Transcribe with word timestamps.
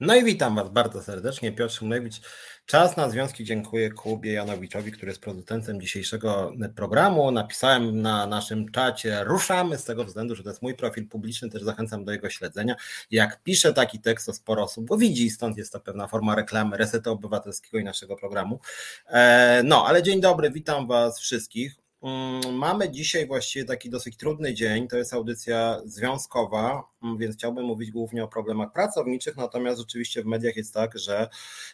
No 0.00 0.16
i 0.16 0.24
witam 0.24 0.54
Was 0.54 0.70
bardzo 0.70 1.02
serdecznie. 1.02 1.52
Piotr 1.52 1.74
Szumlewicz. 1.74 2.20
Czas 2.66 2.96
na 2.96 3.10
związki. 3.10 3.44
Dziękuję 3.44 3.90
Kubie 3.90 4.32
Janowiczowi, 4.32 4.92
który 4.92 5.10
jest 5.10 5.20
producentem 5.20 5.80
dzisiejszego 5.80 6.52
programu. 6.76 7.30
Napisałem 7.30 8.02
na 8.02 8.26
naszym 8.26 8.70
czacie, 8.70 9.24
ruszamy 9.24 9.78
z 9.78 9.84
tego 9.84 10.04
względu, 10.04 10.34
że 10.34 10.42
to 10.42 10.48
jest 10.48 10.62
mój 10.62 10.74
profil 10.74 11.08
publiczny, 11.08 11.50
też 11.50 11.62
zachęcam 11.62 12.04
do 12.04 12.12
jego 12.12 12.30
śledzenia. 12.30 12.76
Jak 13.10 13.42
piszę 13.42 13.72
taki 13.72 14.00
tekst, 14.00 14.26
to 14.26 14.32
sporo 14.32 14.62
osób 14.62 14.86
go 14.86 14.96
widzi, 14.96 15.30
stąd 15.30 15.58
jest 15.58 15.72
to 15.72 15.80
pewna 15.80 16.08
forma 16.08 16.34
reklamy 16.34 16.76
Resetu 16.76 17.12
Obywatelskiego 17.12 17.78
i 17.78 17.84
naszego 17.84 18.16
programu. 18.16 18.60
E, 19.06 19.62
no, 19.64 19.86
ale 19.86 20.02
dzień 20.02 20.20
dobry, 20.20 20.50
witam 20.50 20.86
Was 20.86 21.20
wszystkich. 21.20 21.85
Mm, 22.06 22.54
mamy 22.56 22.90
dzisiaj 22.90 23.26
właściwie 23.26 23.64
taki 23.64 23.90
dosyć 23.90 24.16
trudny 24.16 24.54
dzień. 24.54 24.88
To 24.88 24.96
jest 24.96 25.14
audycja 25.14 25.80
związkowa, 25.84 26.82
mm, 27.02 27.18
więc 27.18 27.36
chciałbym 27.36 27.64
mówić 27.64 27.90
głównie 27.90 28.24
o 28.24 28.28
problemach 28.28 28.72
pracowniczych, 28.72 29.36
natomiast 29.36 29.78
rzeczywiście 29.78 30.22
w 30.22 30.26
mediach 30.26 30.56
jest 30.56 30.74
tak, 30.74 30.98
że 30.98 31.28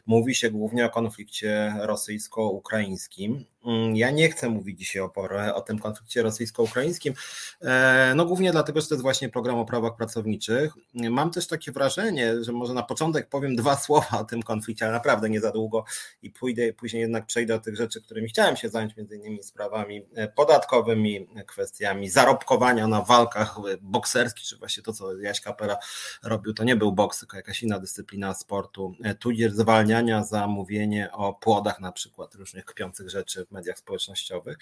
mówi 0.06 0.34
się 0.34 0.50
głównie 0.50 0.86
o 0.86 0.90
konflikcie 0.90 1.74
rosyjsko-ukraińskim. 1.80 3.44
Mm, 3.64 3.96
ja 3.96 4.10
nie 4.10 4.30
chcę 4.30 4.48
mówić 4.48 4.78
dzisiaj 4.78 5.02
o, 5.02 5.08
porę, 5.08 5.54
o 5.54 5.60
tym 5.60 5.78
konflikcie 5.78 6.22
rosyjsko-ukraińskim, 6.22 7.14
e, 7.60 8.12
no 8.16 8.24
głównie 8.24 8.52
dlatego, 8.52 8.80
że 8.80 8.86
to 8.86 8.94
jest 8.94 9.02
właśnie 9.02 9.28
program 9.28 9.58
o 9.58 9.64
prawach 9.64 9.96
pracowniczych. 9.96 10.72
Mam 10.94 11.30
też 11.30 11.46
takie 11.46 11.72
wrażenie, 11.72 12.44
że 12.44 12.52
może 12.52 12.74
na 12.74 12.82
początek 12.82 13.28
powiem 13.28 13.56
dwa 13.56 13.76
słowa 13.86 14.20
o 14.20 14.24
tym 14.24 14.42
konflikcie, 14.42 14.84
ale 14.84 14.94
naprawdę 14.94 15.30
nie 15.30 15.40
za 15.40 15.50
długo 15.50 15.84
i 16.22 16.30
pójdę, 16.30 16.72
później 16.72 17.00
jednak 17.00 17.26
przejdę 17.26 17.54
do 17.54 17.60
tych 17.60 17.76
rzeczy, 17.76 18.02
którymi 18.02 18.28
chciałem 18.28 18.56
się 18.56 18.68
zająć, 18.68 18.96
między 18.96 19.16
innymi 19.16 19.42
sprawami 19.42 20.06
e, 20.14 20.28
podatkowymi, 20.28 21.26
kwestiami 21.46 22.10
zarobkowania 22.10 22.86
na 22.86 23.02
walkach 23.02 23.56
bokserskich, 23.80 24.44
czy 24.44 24.56
właśnie 24.56 24.82
to, 24.82 24.92
co 24.92 25.16
Jaś 25.16 25.40
Kapera 25.40 25.76
robił, 26.22 26.54
to 26.54 26.64
nie 26.64 26.76
był 26.76 26.92
boks, 26.92 27.18
tylko 27.18 27.36
jakaś 27.36 27.62
inna 27.62 27.78
dyscyplina 27.78 28.34
sportu, 28.34 28.94
e, 29.04 29.14
tudzież 29.14 29.52
zwalniania 29.52 30.24
za 30.24 30.46
mówienie 30.46 31.12
o 31.12 31.32
płodach 31.32 31.80
na 31.80 31.92
przykład, 31.92 32.34
różnych 32.34 32.64
kpiących 32.64 33.10
rzeczy 33.10 33.46
mediach 33.52 33.78
społecznościowych. 33.78 34.58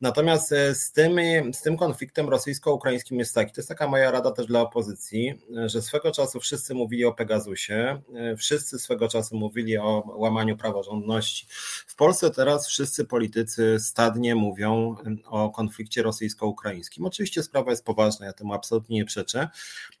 Natomiast 0.00 0.52
e, 0.52 0.74
z 0.74 0.92
tym, 0.92 1.20
z 1.54 1.62
tym 1.62 1.76
konfliktem 1.76 2.28
rosyjsko-ukraińskim 2.28 3.18
jest 3.18 3.34
taki, 3.34 3.52
to 3.52 3.60
jest 3.60 3.68
taka 3.68 3.88
moja 3.88 4.10
rada 4.10 4.30
też 4.30 4.46
dla 4.46 4.60
opozycji, 4.60 5.34
że 5.66 5.82
swego 5.82 6.12
czasu 6.12 6.40
wszyscy 6.40 6.74
mówili 6.74 7.04
o 7.04 7.12
Pegasusie, 7.12 8.02
e, 8.14 8.36
wszyscy 8.36 8.78
swego 8.78 9.08
czasu 9.08 9.36
mówili 9.36 9.78
o 9.78 10.02
łamaniu 10.16 10.56
praworządności. 10.56 11.46
W 11.86 11.96
Polsce 11.96 12.30
teraz 12.30 12.66
wszyscy 12.66 13.04
politycy 13.04 13.76
stadnie 13.80 14.34
mówią 14.34 14.96
o 15.26 15.50
konflikcie 15.50 16.02
rosyjsko-ukraińskim. 16.02 17.06
Oczywiście 17.06 17.42
sprawa 17.42 17.70
jest 17.70 17.84
poważna, 17.84 18.26
ja 18.26 18.32
temu 18.32 18.54
absolutnie 18.54 18.96
nie 18.96 19.04
przeczę. 19.04 19.48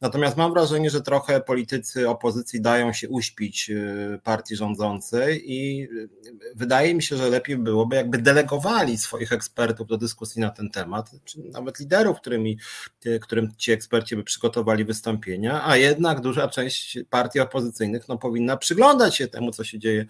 Natomiast 0.00 0.36
mam 0.36 0.52
wrażenie, 0.52 0.90
że 0.90 1.00
trochę 1.00 1.40
politycy 1.40 2.08
opozycji 2.08 2.60
dają 2.60 2.92
się 2.92 3.08
uśpić 3.08 3.70
e, 3.70 4.18
partii 4.18 4.56
rządzącej 4.56 5.52
i 5.52 5.88
wydaje 6.54 6.94
mi 6.94 7.02
się, 7.02 7.16
że 7.16 7.30
lepiej 7.30 7.56
byłoby 7.56 7.96
jakby 7.96 8.18
delegowali 8.34 8.98
swoich 8.98 9.32
ekspertów 9.32 9.86
do 9.86 9.96
dyskusji 9.96 10.40
na 10.40 10.50
ten 10.50 10.70
temat, 10.70 11.10
czy 11.24 11.38
nawet 11.38 11.78
liderów, 11.78 12.20
którymi, 12.20 12.58
którym 13.20 13.48
ci 13.56 13.72
eksperci 13.72 14.16
by 14.16 14.24
przygotowali 14.24 14.84
wystąpienia, 14.84 15.66
a 15.66 15.76
jednak 15.76 16.20
duża 16.20 16.48
część 16.48 16.98
partii 17.10 17.40
opozycyjnych 17.40 18.08
no, 18.08 18.18
powinna 18.18 18.56
przyglądać 18.56 19.16
się 19.16 19.28
temu, 19.28 19.52
co 19.52 19.64
się 19.64 19.78
dzieje 19.78 20.06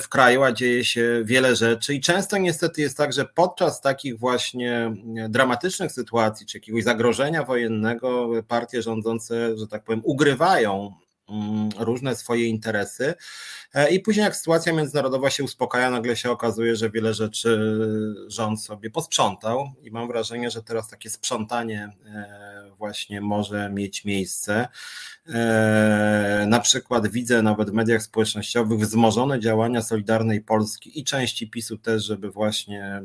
w 0.00 0.08
kraju, 0.08 0.42
a 0.42 0.52
dzieje 0.52 0.84
się 0.84 1.22
wiele 1.24 1.56
rzeczy. 1.56 1.94
I 1.94 2.00
często 2.00 2.38
niestety 2.38 2.80
jest 2.80 2.96
tak, 2.96 3.12
że 3.12 3.24
podczas 3.24 3.80
takich 3.80 4.18
właśnie 4.18 4.92
dramatycznych 5.28 5.92
sytuacji, 5.92 6.46
czy 6.46 6.58
jakiegoś 6.58 6.84
zagrożenia 6.84 7.44
wojennego 7.44 8.30
partie 8.48 8.82
rządzące, 8.82 9.58
że 9.58 9.66
tak 9.66 9.84
powiem, 9.84 10.00
ugrywają 10.04 10.94
różne 11.78 12.16
swoje 12.16 12.46
interesy. 12.46 13.14
E, 13.74 13.90
I 13.90 14.00
później, 14.00 14.24
jak 14.24 14.36
sytuacja 14.36 14.72
międzynarodowa 14.72 15.30
się 15.30 15.44
uspokaja, 15.44 15.90
nagle 15.90 16.16
się 16.16 16.30
okazuje, 16.30 16.76
że 16.76 16.90
wiele 16.90 17.14
rzeczy 17.14 17.80
rząd 18.26 18.62
sobie 18.62 18.90
posprzątał, 18.90 19.72
i 19.82 19.90
mam 19.90 20.08
wrażenie, 20.08 20.50
że 20.50 20.62
teraz 20.62 20.88
takie 20.88 21.10
sprzątanie 21.10 21.90
e, 22.06 22.70
właśnie 22.78 23.20
może 23.20 23.70
mieć 23.70 24.04
miejsce. 24.04 24.68
E, 25.34 26.44
na 26.48 26.60
przykład 26.60 27.08
widzę 27.08 27.42
nawet 27.42 27.70
w 27.70 27.72
mediach 27.72 28.02
społecznościowych 28.02 28.80
wzmożone 28.80 29.40
działania 29.40 29.82
Solidarnej 29.82 30.40
Polski 30.40 31.00
i 31.00 31.04
części 31.04 31.50
PiSu 31.50 31.78
też, 31.78 32.04
żeby 32.04 32.30
właśnie 32.30 33.02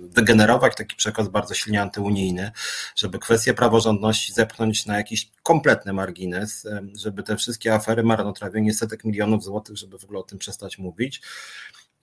wygenerować 0.00 0.76
taki 0.76 0.96
przekaz 0.96 1.28
bardzo 1.28 1.54
silnie 1.54 1.82
antyunijny, 1.82 2.50
żeby 2.96 3.18
kwestię 3.18 3.54
praworządności 3.54 4.32
zepchnąć 4.32 4.86
na 4.86 4.96
jakiś 4.96 5.30
kompletny 5.42 5.92
margines 5.92 6.44
biznes, 6.44 6.66
żeby 6.96 7.22
te 7.22 7.36
wszystkie 7.36 7.74
afery, 7.74 8.02
marnotrawienie 8.02 8.74
setek 8.74 9.04
milionów 9.04 9.44
złotych, 9.44 9.76
żeby 9.76 9.98
w 9.98 10.04
ogóle 10.04 10.20
o 10.20 10.22
tym 10.22 10.38
przestać 10.38 10.78
mówić. 10.78 11.22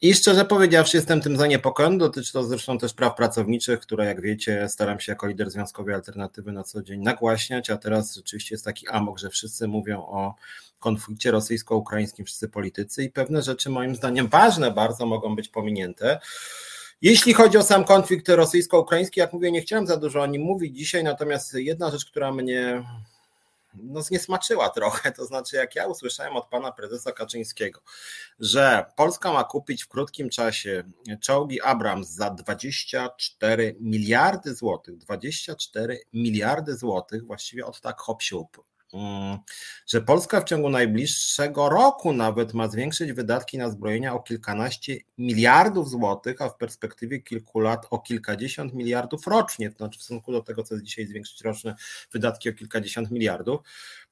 I 0.04 0.14
szczerze 0.14 0.46
powiedziawszy, 0.46 0.98
jestem 0.98 1.22
tym 1.22 1.38
zaniepokojony. 1.38 1.98
Dotyczy 1.98 2.34
to 2.34 2.44
zresztą 2.44 2.78
też 2.78 2.94
praw 2.94 3.16
pracowniczych, 3.16 3.80
które, 3.80 4.06
jak 4.06 4.22
wiecie, 4.22 4.70
staram 4.70 5.00
się 5.00 5.12
jako 5.12 5.28
lider 5.28 5.52
związkowej 5.52 5.96
alternatywy 5.96 6.52
na 6.52 6.64
co 6.64 6.82
dzień 6.84 7.02
nagłaśniać, 7.02 7.70
a 7.70 7.78
teraz 7.78 8.16
rzeczywiście 8.16 8.56
jest 8.56 8.66
taki 8.66 8.88
amok, 8.88 9.20
że 9.20 9.30
wszyscy 9.30 9.68
mówią 9.68 10.00
o 10.00 10.36
konflikcie 10.80 11.32
rosyjsko-ukraińskim, 11.32 12.26
wszyscy 12.26 12.50
politycy, 12.50 13.04
i 13.04 13.10
pewne 13.10 13.42
rzeczy, 13.42 13.70
moim 13.70 13.96
zdaniem, 13.96 14.28
ważne 14.28 14.72
bardzo 14.72 15.06
mogą 15.06 15.36
być 15.36 15.50
pominięte. 15.50 16.20
Jeśli 17.02 17.34
chodzi 17.34 17.58
o 17.58 17.64
sam 17.64 17.84
konflikt 17.84 18.30
rosyjsko-ukraiński, 18.30 19.20
jak 19.20 19.34
mówię, 19.34 19.52
nie 19.52 19.62
chciałem 19.62 19.88
za 19.88 19.98
dużo 19.98 20.22
o 20.22 20.26
nim 20.26 20.42
mówić 20.42 20.78
dzisiaj, 20.78 21.04
natomiast 21.04 21.54
jedna 21.54 21.92
rzecz, 21.92 22.06
która 22.06 22.32
mnie 22.32 22.84
no, 23.74 24.02
zniesmaczyła 24.02 24.70
trochę. 24.70 25.12
To 25.12 25.26
znaczy, 25.26 25.56
jak 25.56 25.76
ja 25.76 25.88
usłyszałem 25.88 26.36
od 26.36 26.48
pana 26.48 26.72
prezesa 26.72 27.12
Kaczyńskiego, 27.12 27.82
że 28.40 28.86
Polska 28.96 29.34
ma 29.34 29.44
kupić 29.44 29.84
w 29.84 29.88
krótkim 29.88 30.30
czasie 30.30 30.84
czołgi 31.22 31.62
Abrams 31.62 32.10
za 32.10 32.30
24 32.30 33.76
miliardy 33.80 34.56
złotych, 34.56 34.98
24 34.98 36.00
miliardy 36.14 36.78
złotych, 36.78 37.26
właściwie 37.26 37.66
od 37.66 37.82
tak 37.82 38.00
hop 38.00 38.22
siup, 38.22 38.71
że 39.88 40.02
Polska 40.02 40.42
w 40.42 40.44
ciągu 40.44 40.70
najbliższego 40.70 41.70
roku 41.70 42.14
nawet 42.14 42.54
ma 42.54 42.68
zwiększyć 42.68 43.14
wydatki 43.14 43.58
na 43.58 43.70
zbrojenia 43.70 44.14
o 44.14 44.20
kilkanaście 44.20 44.98
miliardów 45.18 45.90
złotych, 45.90 46.42
a 46.42 46.50
w 46.50 46.58
perspektywie 46.58 47.20
kilku 47.20 47.60
lat 47.60 47.88
o 47.90 48.00
kilkadziesiąt 48.00 48.74
miliardów 48.74 49.28
rocznie, 49.28 49.70
to 49.70 49.78
znaczy 49.78 50.00
w 50.00 50.04
stosunku 50.04 50.32
do 50.32 50.42
tego, 50.42 50.64
co 50.64 50.76
jest 50.76 50.86
dzisiaj 50.86 51.08
zwiększyć 51.08 51.42
roczne 51.42 51.76
wydatki 52.12 52.50
o 52.50 52.54
kilkadziesiąt 52.54 53.12
miliardów, 53.12 53.62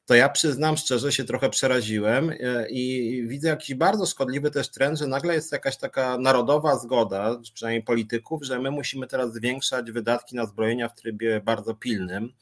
to 0.09 0.15
ja 0.15 0.29
przyznam 0.29 0.77
szczerze 0.77 1.11
się 1.11 1.23
trochę 1.23 1.49
przeraziłem 1.49 2.29
e, 2.29 2.69
i 2.69 3.23
widzę 3.27 3.47
jakiś 3.47 3.75
bardzo 3.75 4.05
szkodliwy 4.05 4.51
też 4.51 4.69
trend, 4.69 4.99
że 4.99 5.07
nagle 5.07 5.33
jest 5.33 5.51
jakaś 5.51 5.77
taka 5.77 6.17
narodowa 6.17 6.79
zgoda, 6.79 7.39
przynajmniej 7.53 7.83
polityków, 7.83 8.43
że 8.43 8.59
my 8.59 8.71
musimy 8.71 9.07
teraz 9.07 9.33
zwiększać 9.33 9.91
wydatki 9.91 10.35
na 10.35 10.45
zbrojenia 10.45 10.89
w 10.89 10.95
trybie 10.95 11.41
bardzo 11.45 11.73
pilnym. 11.73 12.33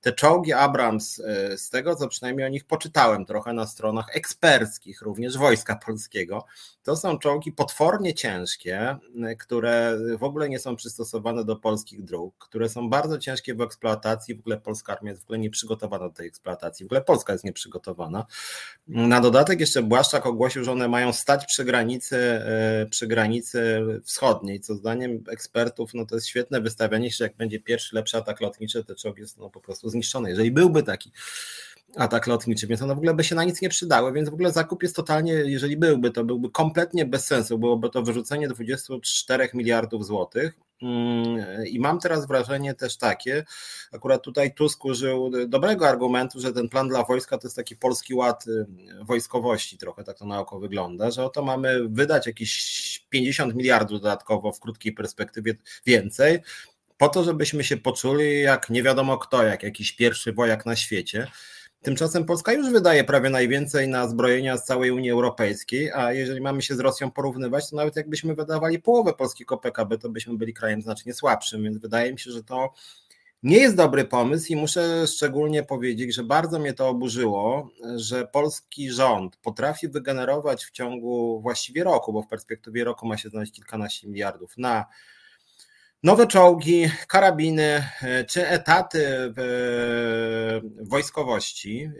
Te 0.00 0.12
czołgi 0.12 0.52
Abrams, 0.52 1.20
e, 1.20 1.58
z 1.58 1.70
tego 1.70 1.96
co 1.96 2.08
przynajmniej 2.08 2.46
o 2.46 2.50
nich 2.50 2.64
poczytałem 2.64 3.24
trochę 3.24 3.52
na 3.52 3.66
stronach 3.66 4.16
eksperckich, 4.16 5.02
również 5.02 5.38
Wojska 5.38 5.76
Polskiego, 5.76 6.44
to 6.82 6.96
są 6.96 7.18
czołgi 7.18 7.52
potwornie 7.52 8.14
ciężkie, 8.14 8.96
które 9.38 9.98
w 10.18 10.22
ogóle 10.22 10.48
nie 10.48 10.58
są 10.58 10.76
przystosowane 10.76 11.44
do 11.44 11.56
polskich 11.56 12.04
dróg, 12.04 12.34
które 12.38 12.68
są 12.68 12.90
bardzo 12.90 13.18
ciężkie 13.18 13.54
w 13.54 13.60
eksploatacji. 13.60 14.34
W 14.34 14.40
ogóle 14.40 14.56
polska 14.60 14.92
armia 14.92 15.10
jest 15.10 15.22
w 15.22 15.24
ogóle 15.24 15.38
nieprzygotowana 15.38 16.08
do 16.08 16.14
tej 16.14 16.28
eksploatacji. 16.28 16.84
W 16.84 16.86
ogóle 16.86 17.00
Polska 17.00 17.32
jest 17.32 17.44
nieprzygotowana. 17.44 18.26
Na 18.88 19.20
dodatek 19.20 19.60
jeszcze 19.60 19.82
Błaszczak 19.82 20.26
ogłosił, 20.26 20.64
że 20.64 20.72
one 20.72 20.88
mają 20.88 21.12
stać 21.12 21.46
przy 21.46 21.64
granicy, 21.64 22.16
e, 22.16 22.86
przy 22.90 23.06
granicy 23.06 23.82
wschodniej, 24.04 24.60
co 24.60 24.74
zdaniem 24.74 25.24
ekspertów 25.28 25.94
no 25.94 26.06
to 26.06 26.14
jest 26.14 26.26
świetne 26.26 26.60
wystawianie 26.60 27.10
się, 27.10 27.24
jak 27.24 27.36
będzie 27.36 27.60
pierwszy 27.60 27.94
lepszy 27.96 28.16
atak 28.16 28.40
lotniczy, 28.40 28.84
te 28.84 28.94
czołgi 28.94 29.28
są 29.28 29.50
po 29.50 29.60
prostu 29.60 29.85
zniszczone. 29.90 30.30
Jeżeli 30.30 30.50
byłby 30.50 30.82
taki 30.82 31.12
atak 31.96 32.26
lotniczy, 32.26 32.66
więc 32.66 32.82
one 32.82 32.94
w 32.94 32.98
ogóle 32.98 33.14
by 33.14 33.24
się 33.24 33.34
na 33.34 33.44
nic 33.44 33.62
nie 33.62 33.68
przydały, 33.68 34.12
więc 34.12 34.28
w 34.28 34.34
ogóle 34.34 34.52
zakup 34.52 34.82
jest 34.82 34.96
totalnie, 34.96 35.32
jeżeli 35.32 35.76
byłby, 35.76 36.10
to 36.10 36.24
byłby 36.24 36.50
kompletnie 36.50 37.06
bez 37.06 37.26
sensu, 37.26 37.58
byłoby 37.58 37.90
to 37.90 38.02
wyrzucenie 38.02 38.48
24 38.48 39.48
miliardów 39.54 40.06
złotych 40.06 40.54
mm, 40.82 41.66
i 41.66 41.80
mam 41.80 42.00
teraz 42.00 42.26
wrażenie 42.26 42.74
też 42.74 42.96
takie, 42.96 43.44
akurat 43.92 44.22
tutaj 44.22 44.54
Tusk 44.54 44.84
użył 44.84 45.30
dobrego 45.48 45.88
argumentu, 45.88 46.40
że 46.40 46.52
ten 46.52 46.68
plan 46.68 46.88
dla 46.88 47.04
wojska 47.04 47.38
to 47.38 47.46
jest 47.46 47.56
taki 47.56 47.76
polski 47.76 48.14
ład 48.14 48.46
y, 48.46 48.66
wojskowości, 49.04 49.78
trochę 49.78 50.04
tak 50.04 50.18
to 50.18 50.26
na 50.26 50.40
oko 50.40 50.60
wygląda, 50.60 51.10
że 51.10 51.24
oto 51.24 51.42
mamy 51.42 51.88
wydać 51.88 52.26
jakieś 52.26 53.06
50 53.10 53.54
miliardów 53.54 54.00
dodatkowo 54.00 54.52
w 54.52 54.60
krótkiej 54.60 54.92
perspektywie 54.92 55.54
więcej, 55.86 56.42
po 56.98 57.08
to, 57.08 57.24
żebyśmy 57.24 57.64
się 57.64 57.76
poczuli 57.76 58.40
jak 58.40 58.70
nie 58.70 58.82
wiadomo 58.82 59.18
kto, 59.18 59.42
jak 59.42 59.62
jakiś 59.62 59.92
pierwszy 59.92 60.32
wojak 60.32 60.66
na 60.66 60.76
świecie. 60.76 61.26
Tymczasem 61.82 62.24
Polska 62.24 62.52
już 62.52 62.70
wydaje 62.70 63.04
prawie 63.04 63.30
najwięcej 63.30 63.88
na 63.88 64.08
zbrojenia 64.08 64.56
z 64.56 64.64
całej 64.64 64.90
Unii 64.90 65.10
Europejskiej, 65.10 65.92
a 65.92 66.12
jeżeli 66.12 66.40
mamy 66.40 66.62
się 66.62 66.74
z 66.74 66.80
Rosją 66.80 67.10
porównywać, 67.10 67.70
to 67.70 67.76
nawet 67.76 67.96
jakbyśmy 67.96 68.34
wydawali 68.34 68.78
połowę 68.78 69.12
polskiego 69.12 69.58
PKB, 69.58 69.98
to 69.98 70.08
byśmy 70.08 70.36
byli 70.36 70.54
krajem 70.54 70.82
znacznie 70.82 71.14
słabszym, 71.14 71.62
więc 71.62 71.78
wydaje 71.78 72.12
mi 72.12 72.18
się, 72.18 72.30
że 72.30 72.44
to 72.44 72.72
nie 73.42 73.58
jest 73.58 73.76
dobry 73.76 74.04
pomysł 74.04 74.52
i 74.52 74.56
muszę 74.56 75.06
szczególnie 75.06 75.62
powiedzieć, 75.62 76.14
że 76.14 76.24
bardzo 76.24 76.58
mnie 76.58 76.72
to 76.72 76.88
oburzyło, 76.88 77.70
że 77.96 78.26
polski 78.26 78.90
rząd 78.90 79.36
potrafi 79.36 79.88
wygenerować 79.88 80.64
w 80.64 80.70
ciągu 80.70 81.40
właściwie 81.40 81.84
roku, 81.84 82.12
bo 82.12 82.22
w 82.22 82.28
perspektywie 82.28 82.84
roku 82.84 83.06
ma 83.06 83.16
się 83.16 83.28
znaleźć 83.28 83.52
kilkanaście 83.52 84.08
miliardów 84.08 84.58
na 84.58 84.84
nowe 86.06 86.26
czołgi, 86.26 86.90
karabiny 87.08 87.88
czy 88.28 88.48
etaty 88.48 89.06
w 89.36 90.60
wojskowości, 90.80 91.90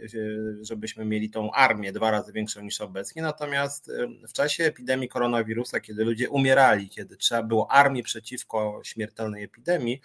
żebyśmy 0.61 1.05
mieli 1.05 1.29
tą 1.29 1.51
armię 1.51 1.91
dwa 1.91 2.11
razy 2.11 2.33
większą 2.33 2.61
niż 2.61 2.81
obecnie. 2.81 3.21
Natomiast 3.21 3.91
w 4.27 4.33
czasie 4.33 4.63
epidemii 4.63 5.09
koronawirusa, 5.09 5.79
kiedy 5.79 6.03
ludzie 6.03 6.29
umierali, 6.29 6.89
kiedy 6.89 7.17
trzeba 7.17 7.43
było 7.43 7.71
armii 7.71 8.03
przeciwko 8.03 8.81
śmiertelnej 8.83 9.43
epidemii, 9.43 10.01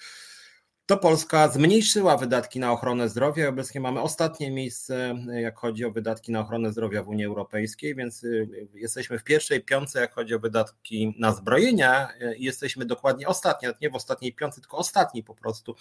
to 0.86 0.96
Polska 0.96 1.48
zmniejszyła 1.48 2.16
wydatki 2.16 2.60
na 2.60 2.72
ochronę 2.72 3.08
zdrowia. 3.08 3.48
Obecnie 3.48 3.80
mamy 3.80 4.00
ostatnie 4.00 4.50
miejsce, 4.50 5.14
jak 5.32 5.58
chodzi 5.58 5.84
o 5.84 5.90
wydatki 5.90 6.32
na 6.32 6.40
ochronę 6.40 6.72
zdrowia 6.72 7.02
w 7.02 7.08
Unii 7.08 7.24
Europejskiej, 7.24 7.94
więc 7.94 8.24
y, 8.24 8.68
jesteśmy 8.74 9.18
w 9.18 9.24
pierwszej 9.24 9.64
piątce, 9.64 10.00
jak 10.00 10.14
chodzi 10.14 10.34
o 10.34 10.38
wydatki 10.38 11.14
na 11.18 11.32
zbrojenia. 11.32 12.08
Jesteśmy 12.38 12.84
dokładnie 12.84 13.28
ostatni, 13.28 13.68
nie 13.80 13.90
w 13.90 13.94
ostatniej 13.94 14.34
piątce, 14.34 14.60
tylko 14.60 14.76
ostatni 14.76 15.22
po 15.22 15.34
prostu, 15.34 15.74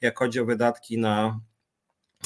jak 0.00 0.18
chodzi 0.18 0.40
o 0.40 0.44
wydatki 0.44 0.98
na 0.98 1.40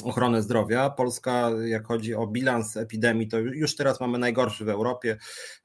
ochronę 0.02 0.42
zdrowia. 0.42 0.90
Polska, 0.90 1.50
jak 1.66 1.86
chodzi 1.86 2.14
o 2.14 2.26
bilans 2.26 2.76
epidemii, 2.76 3.28
to 3.28 3.38
już 3.38 3.76
teraz 3.76 4.00
mamy 4.00 4.18
najgorszy 4.18 4.64
w 4.64 4.68
Europie. 4.68 5.16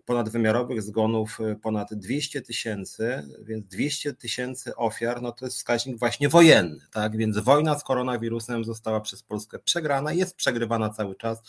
Ponadwymiarowych 0.05 0.81
zgonów 0.81 1.39
y, 1.39 1.55
ponad 1.55 1.93
200 1.93 2.41
tysięcy, 2.41 3.23
więc 3.43 3.67
200 3.67 4.13
tysięcy 4.13 4.75
ofiar, 4.75 5.21
no 5.21 5.31
to 5.31 5.45
jest 5.45 5.57
wskaźnik 5.57 5.99
właśnie 5.99 6.29
wojenny, 6.29 6.79
tak? 6.91 7.17
Więc 7.17 7.37
wojna 7.37 7.79
z 7.79 7.83
koronawirusem 7.83 8.63
została 8.63 9.01
przez 9.01 9.23
Polskę 9.23 9.59
przegrana, 9.59 10.13
jest 10.13 10.35
przegrywana 10.35 10.89
cały 10.89 11.15
czas. 11.15 11.41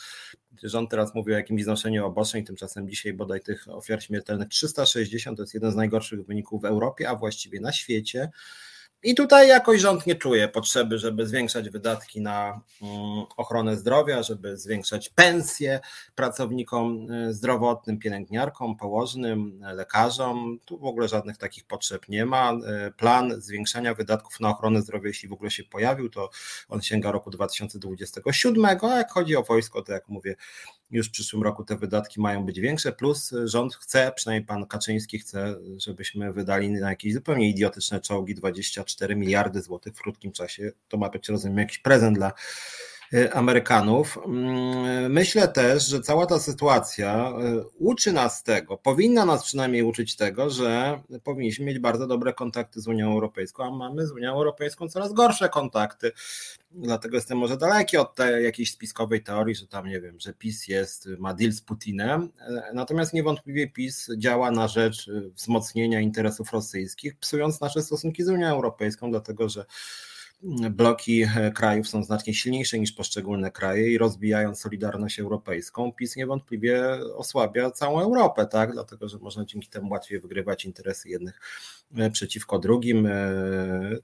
Rząd 0.63 0.91
teraz 0.91 1.15
mówi 1.15 1.33
o 1.33 1.37
jakimś 1.37 1.65
znoszeniu 1.65 2.07
obostrzeń, 2.07 2.45
tymczasem 2.45 2.89
dzisiaj 2.89 3.13
bodaj 3.13 3.41
tych 3.41 3.69
ofiar 3.69 4.03
śmiertelnych 4.03 4.49
360 4.49 5.37
to 5.37 5.43
jest 5.43 5.55
jeden 5.55 5.73
z 5.73 5.77
najgorszych 5.77 6.27
wyników 6.27 6.63
w 6.63 6.65
Europie, 6.65 7.09
a 7.09 7.15
właściwie 7.15 7.61
na 7.61 7.73
świecie. 7.73 8.31
I 9.07 9.15
tutaj 9.15 9.49
jakoś 9.49 9.81
rząd 9.81 10.07
nie 10.07 10.15
czuje 10.15 10.49
potrzeby, 10.49 10.99
żeby 10.99 11.27
zwiększać 11.27 11.71
wydatki 11.71 12.21
na 12.21 12.61
mm, 12.83 13.25
ochronę 13.37 13.77
zdrowia, 13.77 14.23
żeby 14.23 14.57
zwiększać 14.57 15.09
pensje 15.09 15.81
pracownikom 16.15 17.13
y, 17.13 17.35
zdrowotnym, 17.35 17.99
pielęgniarkom, 17.99 18.77
położnym, 18.77 19.61
lekarzom. 19.75 20.59
Tu 20.65 20.79
w 20.79 20.85
ogóle 20.85 21.09
żadnych 21.09 21.37
takich 21.37 21.65
potrzeb 21.65 22.09
nie 22.09 22.27
ma. 22.27 22.53
Y, 22.53 22.93
plan 22.93 23.43
zwiększania 23.43 23.95
wydatków 23.95 24.41
na 24.41 24.51
ochronę 24.51 24.83
zdrowia, 24.83 25.09
jeśli 25.09 25.29
w 25.29 25.33
ogóle 25.33 25.51
się 25.51 25.65
pojawił, 25.65 26.11
to 26.11 26.31
on 26.69 26.83
sięga 26.83 27.13
roku 27.13 27.31
2027, 27.31 28.65
a 28.65 28.97
jak 28.97 29.13
chodzi 29.13 29.37
o 29.37 29.43
wojsko, 29.43 29.83
to 29.83 29.93
jak 29.93 30.09
mówię, 30.09 30.37
już 30.91 31.09
w 31.09 31.11
przyszłym 31.11 31.43
roku 31.43 31.65
te 31.65 31.77
wydatki 31.77 32.21
mają 32.21 32.47
być 32.47 32.61
większe, 32.61 32.93
plus 32.93 33.35
rząd 33.45 33.75
chce, 33.75 34.13
przynajmniej 34.17 34.47
pan 34.47 34.67
Kaczyński 34.67 35.19
chce, 35.19 35.57
żebyśmy 35.77 36.33
wydali 36.33 36.71
na 36.71 36.91
jakieś 36.91 37.15
zupełnie 37.15 37.49
idiotyczne 37.49 38.01
czołgi 38.01 38.35
24 38.35 38.94
miliardy 39.17 39.63
złotych 39.63 39.95
w 39.95 40.03
krótkim 40.03 40.33
czasie. 40.33 40.73
To 40.89 40.97
ma 40.97 41.09
być, 41.09 41.29
rozumiem, 41.29 41.59
jakiś 41.59 41.79
prezent 41.79 42.17
dla 42.17 42.33
Amerykanów. 43.33 44.19
Mm, 44.27 45.13
myślę 45.13 45.49
też, 45.49 45.87
że 45.87 46.01
cała 46.01 46.27
ta 46.27 46.39
sytuacja 46.39 47.29
y, 47.29 47.65
uczy 47.79 48.13
nas 48.13 48.43
tego, 48.43 48.79
powinna 48.79 49.25
nas 49.25 49.45
przynajmniej 49.45 49.83
uczyć 49.83 50.17
tego, 50.17 50.51
że 50.51 51.01
powinniśmy 51.25 51.65
mieć 51.65 51.79
bardzo 51.79 52.07
dobre 52.07 52.33
kontakty 52.33 52.81
z 52.81 52.89
Unią 52.89 53.13
Europejską, 53.13 53.65
a 53.65 53.71
mamy 53.71 54.07
z 54.07 54.13
Unią 54.13 54.33
Europejską 54.33 54.89
coraz 54.89 55.13
gorsze 55.13 55.49
kontakty. 55.49 56.13
Dlatego 56.71 57.17
jestem 57.17 57.39
może 57.39 57.57
daleki 57.57 57.97
od 57.97 58.15
tej 58.15 58.45
jakiejś 58.45 58.73
spiskowej 58.73 59.23
teorii, 59.23 59.55
że 59.55 59.67
tam 59.67 59.87
nie 59.87 60.01
wiem, 60.01 60.21
że 60.21 60.33
PiS 60.33 60.69
jest, 60.69 61.09
ma 61.19 61.35
deal 61.35 61.53
z 61.53 61.61
Putinem. 61.61 62.29
Natomiast 62.75 63.13
niewątpliwie 63.13 63.71
PiS 63.71 64.11
działa 64.17 64.51
na 64.51 64.69
rzecz 64.69 65.11
wzmocnienia 65.35 66.01
interesów 66.01 66.53
rosyjskich, 66.53 67.17
psując 67.17 67.61
nasze 67.61 67.83
stosunki 67.83 68.25
z 68.25 68.29
Unią 68.29 68.47
Europejską, 68.49 69.11
dlatego 69.11 69.49
że 69.49 69.65
bloki 70.71 71.23
e, 71.23 71.51
krajów 71.51 71.89
są 71.89 72.03
znacznie 72.03 72.35
silniejsze 72.35 72.79
niż 72.79 72.93
poszczególne 72.93 73.51
kraje 73.51 73.91
i 73.93 73.99
rozbijają 73.99 74.55
solidarność 74.55 75.19
europejską, 75.19 75.93
PiS 75.93 76.17
niewątpliwie 76.17 76.83
osłabia 77.17 77.71
całą 77.71 78.01
Europę, 78.01 78.47
tak? 78.47 78.73
dlatego 78.73 79.09
że 79.09 79.19
można 79.19 79.45
dzięki 79.45 79.69
temu 79.69 79.91
łatwiej 79.91 80.21
wygrywać 80.21 80.65
interesy 80.65 81.09
jednych 81.09 81.41
przeciwko 82.13 82.59
drugim. 82.59 83.07
E, 83.07 83.13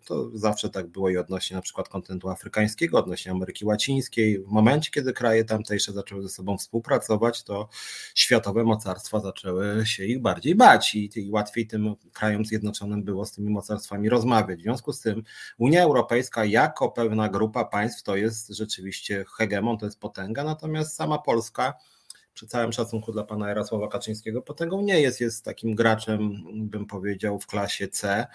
to 0.04 0.30
zawsze 0.38 0.70
tak 0.70 0.86
było 0.86 1.10
i 1.10 1.16
odnośnie 1.16 1.56
na 1.56 1.62
przykład 1.62 1.88
kontynentu 1.88 2.28
afrykańskiego, 2.28 2.98
odnośnie 2.98 3.32
Ameryki 3.32 3.64
Łacińskiej. 3.64 4.38
W 4.38 4.46
momencie, 4.46 4.90
kiedy 4.90 5.12
kraje 5.12 5.44
tamtejsze 5.44 5.92
zaczęły 5.92 6.22
ze 6.22 6.28
sobą 6.28 6.58
współpracować, 6.58 7.42
to 7.42 7.68
światowe 8.14 8.64
mocarstwa 8.64 9.20
zaczęły 9.20 9.86
się 9.86 10.04
ich 10.04 10.20
bardziej 10.20 10.54
bać 10.54 10.94
i, 10.94 11.10
i 11.16 11.30
łatwiej 11.30 11.66
tym 11.66 11.94
krajom 12.12 12.44
zjednoczonym 12.44 13.02
było 13.04 13.26
z 13.26 13.32
tymi 13.32 13.50
mocarstwami 13.50 14.08
rozmawiać. 14.08 14.60
W 14.60 14.62
związku 14.62 14.92
z 14.92 15.00
tym 15.00 15.22
Unia 15.58 15.82
Europejska 15.82 16.44
jako 16.44 16.88
pewna 16.88 17.28
grupa 17.28 17.64
państw 17.64 18.02
to 18.02 18.16
jest 18.16 18.48
rzeczywiście 18.48 19.24
hegemon, 19.36 19.78
to 19.78 19.86
jest 19.86 20.00
potęga, 20.00 20.44
natomiast 20.44 20.96
sama 20.96 21.18
Polska 21.18 21.74
przy 22.40 22.46
całym 22.46 22.72
szacunku 22.72 23.12
dla 23.12 23.24
pana 23.24 23.48
Jarosława 23.48 23.88
Kaczyńskiego 23.88 24.42
potęgą 24.42 24.82
nie 24.82 25.00
jest, 25.00 25.20
jest 25.20 25.44
takim 25.44 25.74
graczem, 25.74 26.42
bym 26.54 26.86
powiedział, 26.86 27.38
w 27.38 27.46
klasie 27.46 27.88
C. 27.88 28.26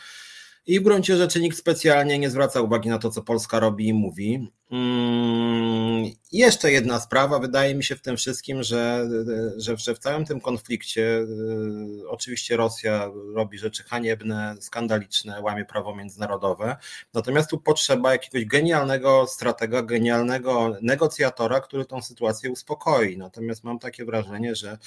I 0.68 0.80
w 0.80 0.84
gruncie 0.84 1.18
rzeczy 1.18 1.42
nikt 1.42 1.58
specjalnie 1.58 2.20
nie 2.20 2.30
zwraca 2.30 2.62
uwagi 2.62 2.90
na 2.90 3.00
to, 3.00 3.10
co 3.10 3.22
Polska 3.22 3.60
robi 3.60 3.88
i 3.88 3.94
mówi. 3.94 4.52
Mm, 4.72 6.12
jeszcze 6.32 6.72
jedna 6.72 7.00
sprawa, 7.00 7.40
wydaje 7.40 7.76
mi 7.76 7.84
się 7.84 7.96
w 7.96 8.02
tym 8.02 8.18
wszystkim, 8.18 8.64
że, 8.64 9.10
że, 9.58 9.78
że 9.78 9.96
w 9.96 10.00
całym 10.00 10.26
tym 10.26 10.42
konflikcie 10.42 11.02
y, 11.02 12.10
oczywiście 12.10 12.58
Rosja 12.58 13.12
robi 13.34 13.58
rzeczy 13.58 13.84
haniebne, 13.84 14.56
skandaliczne, 14.60 15.42
łamie 15.42 15.66
prawo 15.66 15.96
międzynarodowe, 15.96 16.78
natomiast 17.14 17.50
tu 17.50 17.58
potrzeba 17.58 18.12
jakiegoś 18.12 18.46
genialnego 18.46 19.28
stratega, 19.28 19.82
genialnego 19.82 20.78
negocjatora, 20.82 21.60
który 21.60 21.86
tą 21.86 22.02
sytuację 22.02 22.52
uspokoi. 22.52 23.18
Natomiast 23.18 23.64
mam 23.64 23.80
takie 23.80 24.06
wrażenie, 24.06 24.56
że 24.56 24.78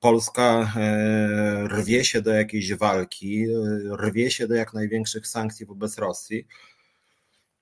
Polska 0.00 0.72
e, 0.76 1.68
rwie 1.68 2.04
się 2.04 2.22
do 2.22 2.32
jakiejś 2.32 2.74
walki, 2.74 3.44
e, 3.44 3.96
rwie 3.96 4.30
się 4.30 4.48
do 4.48 4.54
jak 4.54 4.74
największych 4.74 5.26
sankcji 5.26 5.66
wobec 5.66 5.98
Rosji. 5.98 6.46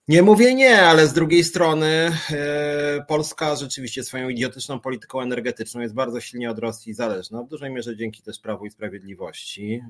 Nie 0.09 0.23
mówię 0.23 0.55
nie, 0.55 0.83
ale 0.83 1.07
z 1.07 1.13
drugiej 1.13 1.45
strony 1.45 1.87
e, 2.31 3.05
Polska 3.09 3.57
rzeczywiście 3.57 4.05
swoją 4.05 4.29
idiotyczną 4.29 4.81
polityką 4.81 5.21
energetyczną 5.21 5.81
jest 5.81 5.94
bardzo 5.94 6.21
silnie 6.21 6.51
od 6.51 6.59
Rosji 6.59 6.94
zależna, 6.94 7.43
w 7.43 7.49
dużej 7.49 7.71
mierze 7.71 7.97
dzięki 7.97 8.23
też 8.23 8.39
Prawu 8.39 8.67
i 8.67 8.71
Sprawiedliwości. 8.71 9.82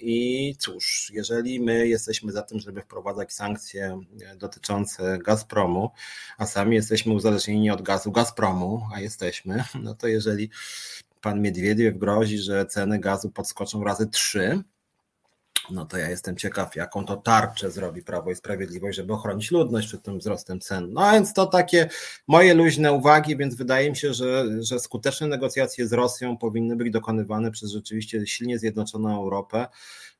I 0.00 0.56
cóż, 0.58 1.10
jeżeli 1.14 1.60
my 1.60 1.88
jesteśmy 1.88 2.32
za 2.32 2.42
tym, 2.42 2.60
żeby 2.60 2.80
wprowadzać 2.80 3.32
sankcje 3.32 4.00
dotyczące 4.36 5.18
Gazpromu, 5.18 5.90
a 6.38 6.46
sami 6.46 6.76
jesteśmy 6.76 7.12
uzależnieni 7.12 7.70
od 7.70 7.82
gazu 7.82 8.12
Gazpromu, 8.12 8.82
a 8.94 9.00
jesteśmy, 9.00 9.64
no 9.82 9.94
to 9.94 10.08
jeżeli 10.08 10.50
pan 11.20 11.42
Miedwiediew 11.42 11.98
grozi, 11.98 12.38
że 12.38 12.66
ceny 12.66 12.98
gazu 12.98 13.30
podskoczą 13.30 13.84
razy 13.84 14.06
trzy, 14.06 14.62
no 15.70 15.86
to 15.86 15.98
ja 15.98 16.10
jestem 16.10 16.36
ciekaw, 16.36 16.76
jaką 16.76 17.06
to 17.06 17.16
tarczę 17.16 17.70
zrobi 17.70 18.02
Prawo 18.02 18.30
i 18.30 18.36
Sprawiedliwość, 18.36 18.96
żeby 18.96 19.12
ochronić 19.12 19.50
ludność 19.50 19.88
przed 19.88 20.02
tym 20.02 20.18
wzrostem 20.18 20.60
cen. 20.60 20.92
No 20.92 21.12
więc 21.12 21.34
to 21.34 21.46
takie 21.46 21.88
moje 22.26 22.54
luźne 22.54 22.92
uwagi, 22.92 23.36
więc 23.36 23.54
wydaje 23.54 23.90
mi 23.90 23.96
się, 23.96 24.14
że, 24.14 24.46
że 24.60 24.78
skuteczne 24.78 25.26
negocjacje 25.26 25.88
z 25.88 25.92
Rosją 25.92 26.36
powinny 26.36 26.76
być 26.76 26.92
dokonywane 26.92 27.50
przez 27.50 27.70
rzeczywiście 27.70 28.26
silnie 28.26 28.58
zjednoczoną 28.58 29.16
Europę. 29.16 29.66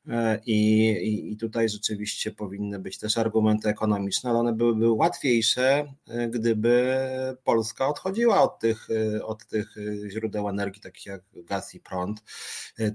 E, 0.08 0.40
I, 0.46 1.32
i, 1.32 1.36
tutaj 1.36 1.68
rzeczywiście 1.68 2.30
powinny 2.30 2.78
być 2.78 2.98
też 2.98 3.18
argumenty 3.18 3.68
ekonomiczne, 3.68 4.30
ale 4.30 4.38
one 4.38 4.52
byłyby 4.52 4.90
łatwiejsze, 4.90 5.94
e, 6.08 6.28
gdyby 6.28 6.96
Polska 7.44 7.88
odchodziła 7.88 8.42
od 8.42 8.58
tych, 8.58 8.88
e, 9.16 9.24
od 9.24 9.46
tych 9.46 9.74
źródeł 10.08 10.48
energii, 10.48 10.82
takich 10.82 11.06
jak 11.06 11.22
gaz 11.34 11.74
i 11.74 11.80
prąd. 11.80 12.22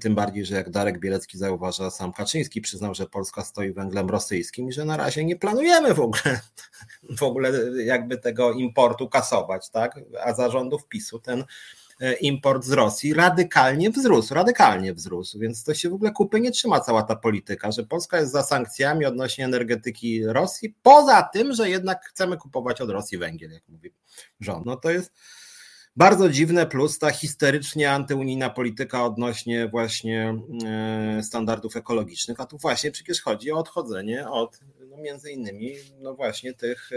Tym 0.01 0.15
bardziej, 0.15 0.45
że 0.45 0.55
jak 0.55 0.69
Darek 0.69 0.99
Bielecki 0.99 1.37
zauważa, 1.37 1.89
sam 1.89 2.13
Kaczyński 2.13 2.61
przyznał, 2.61 2.95
że 2.95 3.07
Polska 3.07 3.43
stoi 3.43 3.71
węglem 3.71 4.09
rosyjskim 4.09 4.69
i 4.69 4.71
że 4.71 4.85
na 4.85 4.97
razie 4.97 5.25
nie 5.25 5.35
planujemy 5.35 5.93
w 5.93 5.99
ogóle, 5.99 6.39
w 7.19 7.23
ogóle 7.23 7.51
jakby 7.85 8.17
tego 8.17 8.53
importu 8.53 9.09
kasować, 9.09 9.69
tak? 9.69 9.99
A 10.23 10.33
zarządów 10.33 10.87
PiSu 10.87 11.19
ten 11.19 11.43
import 12.21 12.65
z 12.65 12.71
Rosji 12.71 13.13
radykalnie 13.13 13.91
wzrósł, 13.91 14.33
radykalnie 14.33 14.93
wzrósł, 14.93 15.39
więc 15.39 15.63
to 15.63 15.73
się 15.73 15.89
w 15.89 15.93
ogóle 15.93 16.11
kupy 16.11 16.41
nie 16.41 16.51
trzyma 16.51 16.79
cała 16.79 17.03
ta 17.03 17.15
polityka, 17.15 17.71
że 17.71 17.83
Polska 17.83 18.19
jest 18.19 18.31
za 18.31 18.43
sankcjami 18.43 19.05
odnośnie 19.05 19.45
energetyki 19.45 20.25
Rosji, 20.25 20.75
poza 20.83 21.29
tym, 21.33 21.53
że 21.53 21.69
jednak 21.69 22.05
chcemy 22.05 22.37
kupować 22.37 22.81
od 22.81 22.89
Rosji 22.89 23.17
węgiel, 23.17 23.51
jak 23.51 23.67
mówi 23.67 23.93
rząd. 24.39 24.65
No 24.65 24.75
to 24.75 24.91
jest 24.91 25.13
bardzo 25.95 26.29
dziwne, 26.29 26.65
plus 26.65 26.99
ta 26.99 27.11
histerycznie 27.11 27.91
antyunijna 27.91 28.49
polityka 28.49 29.05
odnośnie 29.05 29.67
właśnie 29.67 30.35
e, 30.65 31.23
standardów 31.23 31.75
ekologicznych, 31.75 32.39
a 32.39 32.45
tu 32.45 32.57
właśnie 32.57 32.91
przecież 32.91 33.21
chodzi 33.21 33.51
o 33.51 33.57
odchodzenie 33.57 34.29
od 34.29 34.59
między 34.99 35.31
innymi 35.31 35.75
no 35.99 36.15
właśnie 36.15 36.53
tych 36.53 36.89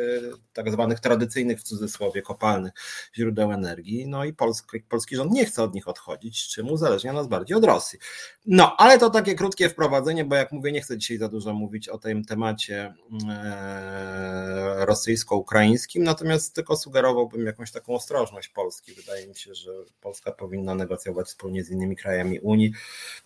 tak 0.52 0.70
zwanych 0.70 1.00
tradycyjnych 1.00 1.60
w 1.60 1.62
cudzysłowie 1.62 2.22
kopalnych 2.22 2.72
źródeł 3.16 3.52
energii, 3.52 4.06
no 4.06 4.24
i 4.24 4.32
polski, 4.32 4.80
polski 4.80 5.16
rząd 5.16 5.32
nie 5.32 5.44
chce 5.44 5.62
od 5.62 5.74
nich 5.74 5.88
odchodzić, 5.88 6.48
czym 6.48 6.70
uzależnia 6.70 7.12
nas 7.12 7.26
bardziej 7.26 7.56
od 7.56 7.64
Rosji. 7.64 7.98
No, 8.46 8.76
ale 8.78 8.98
to 8.98 9.10
takie 9.10 9.34
krótkie 9.34 9.68
wprowadzenie, 9.68 10.24
bo 10.24 10.36
jak 10.36 10.52
mówię, 10.52 10.72
nie 10.72 10.80
chcę 10.80 10.98
dzisiaj 10.98 11.18
za 11.18 11.28
dużo 11.28 11.54
mówić 11.54 11.88
o 11.88 11.98
tym 11.98 12.24
temacie 12.24 12.94
e, 13.28 14.86
rosyjsko-ukraińskim, 14.86 16.04
natomiast 16.04 16.54
tylko 16.54 16.76
sugerowałbym 16.76 17.46
jakąś 17.46 17.72
taką 17.72 17.94
ostrożność 17.94 18.48
Polski. 18.48 18.94
Wydaje 18.94 19.28
mi 19.28 19.36
się, 19.36 19.54
że 19.54 19.70
Polska 20.00 20.32
powinna 20.32 20.74
negocjować 20.74 21.26
wspólnie 21.26 21.64
z 21.64 21.70
innymi 21.70 21.96
krajami 21.96 22.40
Unii 22.40 22.72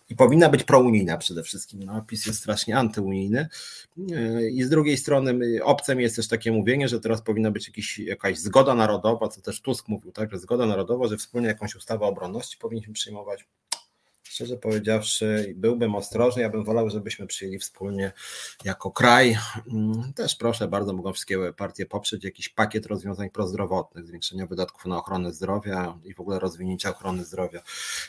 i 0.09 0.17
powinna 0.17 0.49
być 0.49 0.65
prounijna 0.65 1.19
przede 1.19 1.43
wszystkim. 1.43 1.83
No, 1.83 2.03
PiS 2.09 2.27
jest 2.27 2.39
strasznie 2.39 2.77
antyunijny 2.77 3.49
e, 4.13 4.49
i 4.49 4.65
z 4.67 4.71
drugiej 4.71 4.97
strony 4.97 5.65
obcem 5.65 6.01
jest 6.01 6.17
też 6.17 6.29
takie 6.29 6.53
mówienie, 6.53 6.89
że 6.89 7.01
teraz 7.01 7.23
powinna 7.23 7.51
być 7.51 7.67
jakiś, 7.67 7.99
jakaś 7.99 8.39
zgoda 8.39 8.75
narodowa, 8.75 9.29
co 9.29 9.41
też 9.41 9.61
Tusk 9.61 9.89
mówił, 9.89 10.13
tak, 10.13 10.31
że 10.31 10.39
zgoda 10.39 10.67
narodowa, 10.67 11.09
że 11.09 11.17
wspólnie 11.17 11.49
jakąś 11.49 11.75
ustawę 11.75 12.07
obronności 12.07 12.59
powinniśmy 12.59 12.95
przyjmować 12.95 13.47
szczerze 14.37 14.57
powiedziawszy, 14.57 15.55
byłbym 15.57 15.95
ostrożny. 15.95 16.43
Ja 16.43 16.51
bym 16.51 16.65
wolał, 16.65 16.91
żebyśmy 16.91 17.27
przyjęli 17.27 17.59
wspólnie 17.59 18.13
jako 18.65 18.91
kraj. 18.91 19.39
Mm, 19.73 20.13
też 20.13 20.37
proszę 20.37 20.69
bardzo, 20.69 20.93
mogą 20.93 21.13
wszystkie 21.13 21.53
partie 21.53 21.87
poprzeć 21.87 22.25
jakiś 22.25 22.49
pakiet 22.49 22.87
rozwiązań 22.87 23.31
prozdrowotnych, 23.31 24.07
zwiększenia 24.07 24.47
wydatków 24.47 24.87
na 24.87 24.99
ochronę 24.99 25.33
zdrowia 25.33 25.99
i 26.05 26.15
w 26.15 26.21
ogóle 26.21 26.39
rozwinięcia 26.39 26.91
ochrony 26.91 27.25
zdrowia. 27.25 27.63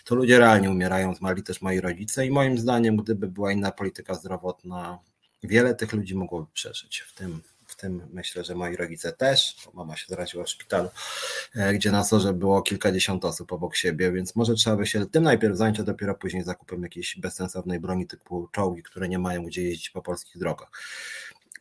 To 0.05 0.15
ludzie 0.15 0.37
realnie 0.37 0.71
umierają, 0.71 1.15
zmarli 1.15 1.43
też 1.43 1.61
moi 1.61 1.81
rodzice 1.81 2.25
i 2.25 2.31
moim 2.31 2.57
zdaniem, 2.57 2.97
gdyby 2.97 3.27
była 3.27 3.51
inna 3.51 3.71
polityka 3.71 4.13
zdrowotna, 4.13 4.99
wiele 5.43 5.75
tych 5.75 5.93
ludzi 5.93 6.15
mogłoby 6.15 6.51
przeżyć, 6.53 6.99
w 6.99 7.13
tym 7.13 7.41
tym 7.77 8.07
myślę, 8.13 8.43
że 8.43 8.55
moi 8.55 8.75
rodzice 8.75 9.13
też, 9.13 9.55
mama 9.73 9.97
się 9.97 10.05
zaraziła 10.07 10.43
w 10.43 10.49
szpitalu, 10.49 10.89
e, 11.55 11.73
gdzie 11.73 11.91
na 11.91 12.03
sorze 12.03 12.33
było 12.33 12.61
kilkadziesiąt 12.61 13.25
osób 13.25 13.53
obok 13.53 13.75
siebie, 13.75 14.11
więc 14.11 14.35
może 14.35 14.53
trzeba 14.53 14.75
by 14.75 14.87
się 14.87 15.05
tym 15.05 15.23
najpierw 15.23 15.57
zająć, 15.57 15.79
a 15.79 15.83
dopiero 15.83 16.15
później 16.15 16.43
zakupem 16.43 16.83
jakiejś 16.83 17.17
bezsensownej 17.17 17.79
broni 17.79 18.07
typu 18.07 18.47
czołgi, 18.51 18.83
które 18.83 19.09
nie 19.09 19.19
mają 19.19 19.43
gdzie 19.43 19.63
jeździć 19.63 19.89
po 19.89 20.01
polskich 20.01 20.37
drogach. 20.37 20.69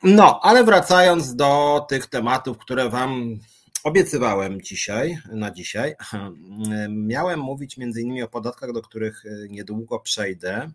No, 0.02 0.40
ale 0.42 0.64
wracając 0.64 1.36
do 1.36 1.80
tych 1.88 2.06
tematów, 2.06 2.58
które 2.58 2.90
Wam 2.90 3.38
obiecywałem 3.84 4.62
dzisiaj, 4.62 5.18
na 5.32 5.50
dzisiaj, 5.50 5.94
miałem 6.88 7.40
mówić 7.40 7.76
między 7.76 8.02
innymi 8.02 8.22
o 8.22 8.28
podatkach, 8.28 8.72
do 8.72 8.82
których 8.82 9.22
niedługo 9.48 10.00
przejdę. 10.00 10.70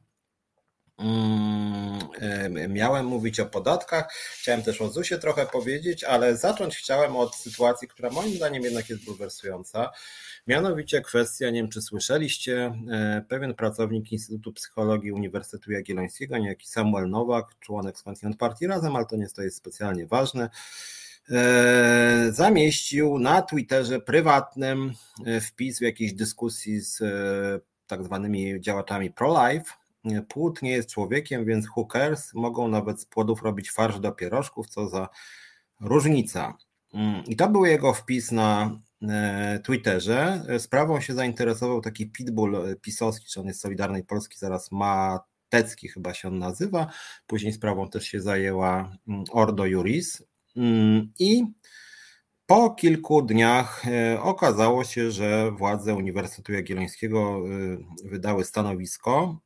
Mm, 1.01 2.74
miałem 2.74 3.05
mówić 3.05 3.39
o 3.39 3.46
podatkach, 3.46 4.13
chciałem 4.13 4.63
też 4.63 4.81
o 4.81 4.89
ZUS-ie 4.89 5.20
trochę 5.22 5.46
powiedzieć, 5.46 6.03
ale 6.03 6.38
zacząć 6.38 6.77
chciałem 6.77 7.15
od 7.15 7.36
sytuacji, 7.36 7.88
która 7.88 8.10
moim 8.10 8.36
zdaniem 8.36 8.63
jednak 8.63 8.89
jest 8.89 9.05
bulwersująca. 9.05 9.91
Mianowicie 10.48 11.01
kwestia, 11.01 11.50
nie 11.50 11.62
wiem 11.62 11.70
czy 11.70 11.81
słyszeliście, 11.81 12.74
e, 12.91 13.25
pewien 13.29 13.53
pracownik 13.53 14.12
Instytutu 14.12 14.53
Psychologii 14.53 15.12
Uniwersytetu 15.12 15.72
Jagiellońskiego, 15.72 16.38
niejaki 16.38 16.67
Samuel 16.67 17.10
Nowak, 17.10 17.46
członek 17.60 17.98
skądinąd 17.98 18.38
partii 18.38 18.67
Razem, 18.67 18.96
ale 18.96 19.05
to 19.05 19.15
nie 19.15 19.27
jest 19.38 19.58
specjalnie 19.58 20.08
ważne, 20.08 20.50
e, 21.29 22.27
zamieścił 22.31 23.20
na 23.20 23.41
Twitterze 23.41 24.00
prywatnym 24.00 24.93
e, 25.25 25.41
wpis 25.41 25.79
w 25.79 25.81
jakiejś 25.81 26.13
dyskusji 26.13 26.79
z 26.79 27.01
tak 27.88 28.03
zwanymi 28.03 28.62
działaczami 28.62 29.12
pro-life, 29.12 29.80
Płód 30.27 30.62
nie 30.62 30.72
jest 30.72 30.89
człowiekiem, 30.89 31.46
więc 31.46 31.67
hookers 31.67 32.34
mogą 32.34 32.67
nawet 32.67 33.01
z 33.01 33.05
płodów 33.05 33.41
robić 33.41 33.72
farsz 33.72 34.00
do 34.00 34.12
pierożków, 34.12 34.70
co 34.70 34.89
za 34.89 35.10
różnica. 35.79 36.58
Mm, 36.93 37.24
I 37.25 37.36
to 37.36 37.50
był 37.50 37.65
jego 37.65 37.93
wpis 37.93 38.31
na 38.31 38.79
e, 39.01 39.60
Twitterze. 39.63 40.43
Sprawą 40.60 41.01
się 41.01 41.13
zainteresował 41.13 41.81
taki 41.81 42.12
pitbull 42.12 42.77
pisowski, 42.81 43.25
czy 43.25 43.39
on 43.39 43.48
jest 43.48 43.62
Solidarnej 43.62 44.03
Polski, 44.03 44.38
zaraz 44.38 44.72
Matecki 44.72 45.88
chyba 45.88 46.13
się 46.13 46.27
on 46.27 46.38
nazywa. 46.38 46.91
Później 47.27 47.53
sprawą 47.53 47.89
też 47.89 48.03
się 48.03 48.22
zajęła 48.22 48.98
mm, 49.08 49.24
Ordo 49.31 49.65
Juris. 49.65 50.24
Mm, 50.55 51.13
I 51.20 51.46
po 52.46 52.70
kilku 52.70 53.22
dniach 53.22 53.88
e, 53.88 54.22
okazało 54.22 54.84
się, 54.84 55.12
że 55.12 55.51
władze 55.51 55.96
Uniwersytetu 55.96 56.53
Jagiellońskiego 56.53 57.43
e, 58.05 58.10
wydały 58.10 58.46
stanowisko, 58.46 59.39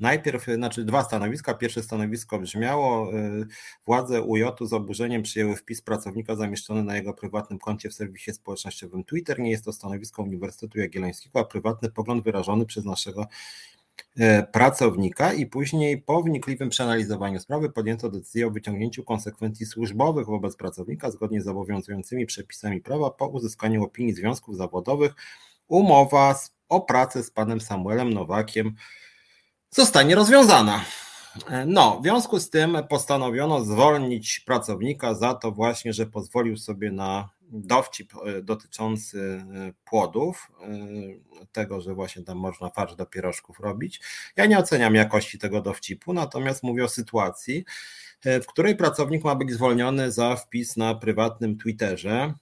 najpierw, 0.00 0.44
znaczy 0.44 0.84
dwa 0.84 1.04
stanowiska. 1.04 1.54
Pierwsze 1.54 1.82
stanowisko 1.82 2.38
brzmiało: 2.38 3.14
y, 3.14 3.46
władze 3.86 4.22
UJ 4.22 4.42
z 4.60 4.72
oburzeniem 4.72 5.22
przyjęły 5.22 5.56
wpis 5.56 5.82
pracownika 5.82 6.36
zamieszczony 6.36 6.82
na 6.82 6.96
jego 6.96 7.14
prywatnym 7.14 7.58
koncie 7.58 7.88
w 7.90 7.94
serwisie 7.94 8.32
społecznościowym 8.32 9.04
Twitter. 9.04 9.40
Nie 9.40 9.50
jest 9.50 9.64
to 9.64 9.72
stanowisko 9.72 10.22
Uniwersytetu 10.22 10.78
Jagiellońskiego, 10.78 11.40
a 11.40 11.44
prywatny 11.44 11.90
pogląd 11.90 12.24
wyrażony 12.24 12.66
przez 12.66 12.84
naszego 12.84 13.26
e, 14.18 14.42
pracownika 14.42 15.32
i 15.32 15.46
później 15.46 16.02
po 16.02 16.22
wnikliwym 16.22 16.68
przeanalizowaniu 16.68 17.40
sprawy 17.40 17.70
podjęto 17.70 18.10
decyzję 18.10 18.46
o 18.46 18.50
wyciągnięciu 18.50 19.04
konsekwencji 19.04 19.66
służbowych 19.66 20.26
wobec 20.26 20.56
pracownika 20.56 21.10
zgodnie 21.10 21.40
z 21.42 21.48
obowiązującymi 21.48 22.26
przepisami 22.26 22.80
prawa 22.80 23.10
po 23.10 23.26
uzyskaniu 23.26 23.84
opinii 23.84 24.12
związków 24.12 24.56
zawodowych. 24.56 25.14
Umowa 25.68 26.34
z 26.34 26.54
o 26.74 26.80
pracę 26.80 27.22
z 27.22 27.30
panem 27.30 27.60
Samuelem 27.60 28.14
Nowakiem 28.14 28.74
zostanie 29.70 30.14
rozwiązana. 30.14 30.84
No, 31.66 32.00
w 32.00 32.02
związku 32.02 32.40
z 32.40 32.50
tym 32.50 32.78
postanowiono 32.88 33.64
zwolnić 33.64 34.40
pracownika 34.40 35.14
za 35.14 35.34
to 35.34 35.52
właśnie, 35.52 35.92
że 35.92 36.06
pozwolił 36.06 36.56
sobie 36.56 36.92
na 36.92 37.28
dowcip 37.54 38.12
e, 38.14 38.42
dotyczący 38.42 39.44
e, 39.54 39.72
płodów, 39.84 40.52
e, 40.60 40.66
tego, 41.52 41.80
że 41.80 41.94
właśnie 41.94 42.22
tam 42.22 42.38
można 42.38 42.70
farsz 42.70 42.96
do 42.96 43.06
pierożków 43.06 43.60
robić. 43.60 44.00
Ja 44.36 44.46
nie 44.46 44.58
oceniam 44.58 44.94
jakości 44.94 45.38
tego 45.38 45.60
dowcipu, 45.60 46.12
natomiast 46.12 46.62
mówię 46.62 46.84
o 46.84 46.88
sytuacji, 46.88 47.64
w 48.24 48.46
której 48.46 48.76
pracownik 48.76 49.24
ma 49.24 49.34
być 49.34 49.52
zwolniony 49.52 50.12
za 50.12 50.36
wpis 50.36 50.76
na 50.76 50.94
prywatnym 50.94 51.58
Twitterze, 51.58 52.34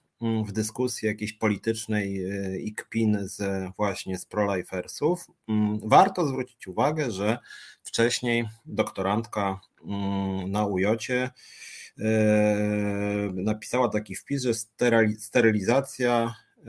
w 0.45 0.51
dyskusji 0.51 1.07
jakiejś 1.07 1.33
politycznej 1.33 2.25
y, 2.25 2.59
i 2.59 2.73
kpin 2.73 3.17
z 3.21 3.67
właśnie 3.77 4.17
z 4.17 4.25
prolifersów, 4.25 5.27
mm, 5.47 5.79
warto 5.83 6.27
zwrócić 6.27 6.67
uwagę, 6.67 7.11
że 7.11 7.37
wcześniej 7.83 8.49
doktorantka 8.65 9.59
mm, 9.85 10.51
na 10.51 10.65
ujocie 10.65 11.29
napisała 13.33 13.89
taki 13.89 14.15
wpis, 14.15 14.43
że 14.43 14.53
sterylizacja 15.19 16.35
y, 16.57 16.63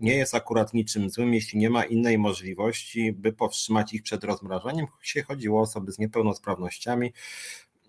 nie 0.00 0.16
jest 0.16 0.34
akurat 0.34 0.74
niczym 0.74 1.10
złym, 1.10 1.34
jeśli 1.34 1.58
nie 1.58 1.70
ma 1.70 1.84
innej 1.84 2.18
możliwości, 2.18 3.12
by 3.12 3.32
powstrzymać 3.32 3.94
ich 3.94 4.02
przed 4.02 4.24
rozmrażaniem. 4.24 4.86
Się 5.02 5.22
chodziło 5.22 5.60
o 5.60 5.62
osoby 5.62 5.92
z 5.92 5.98
niepełnosprawnościami, 5.98 7.12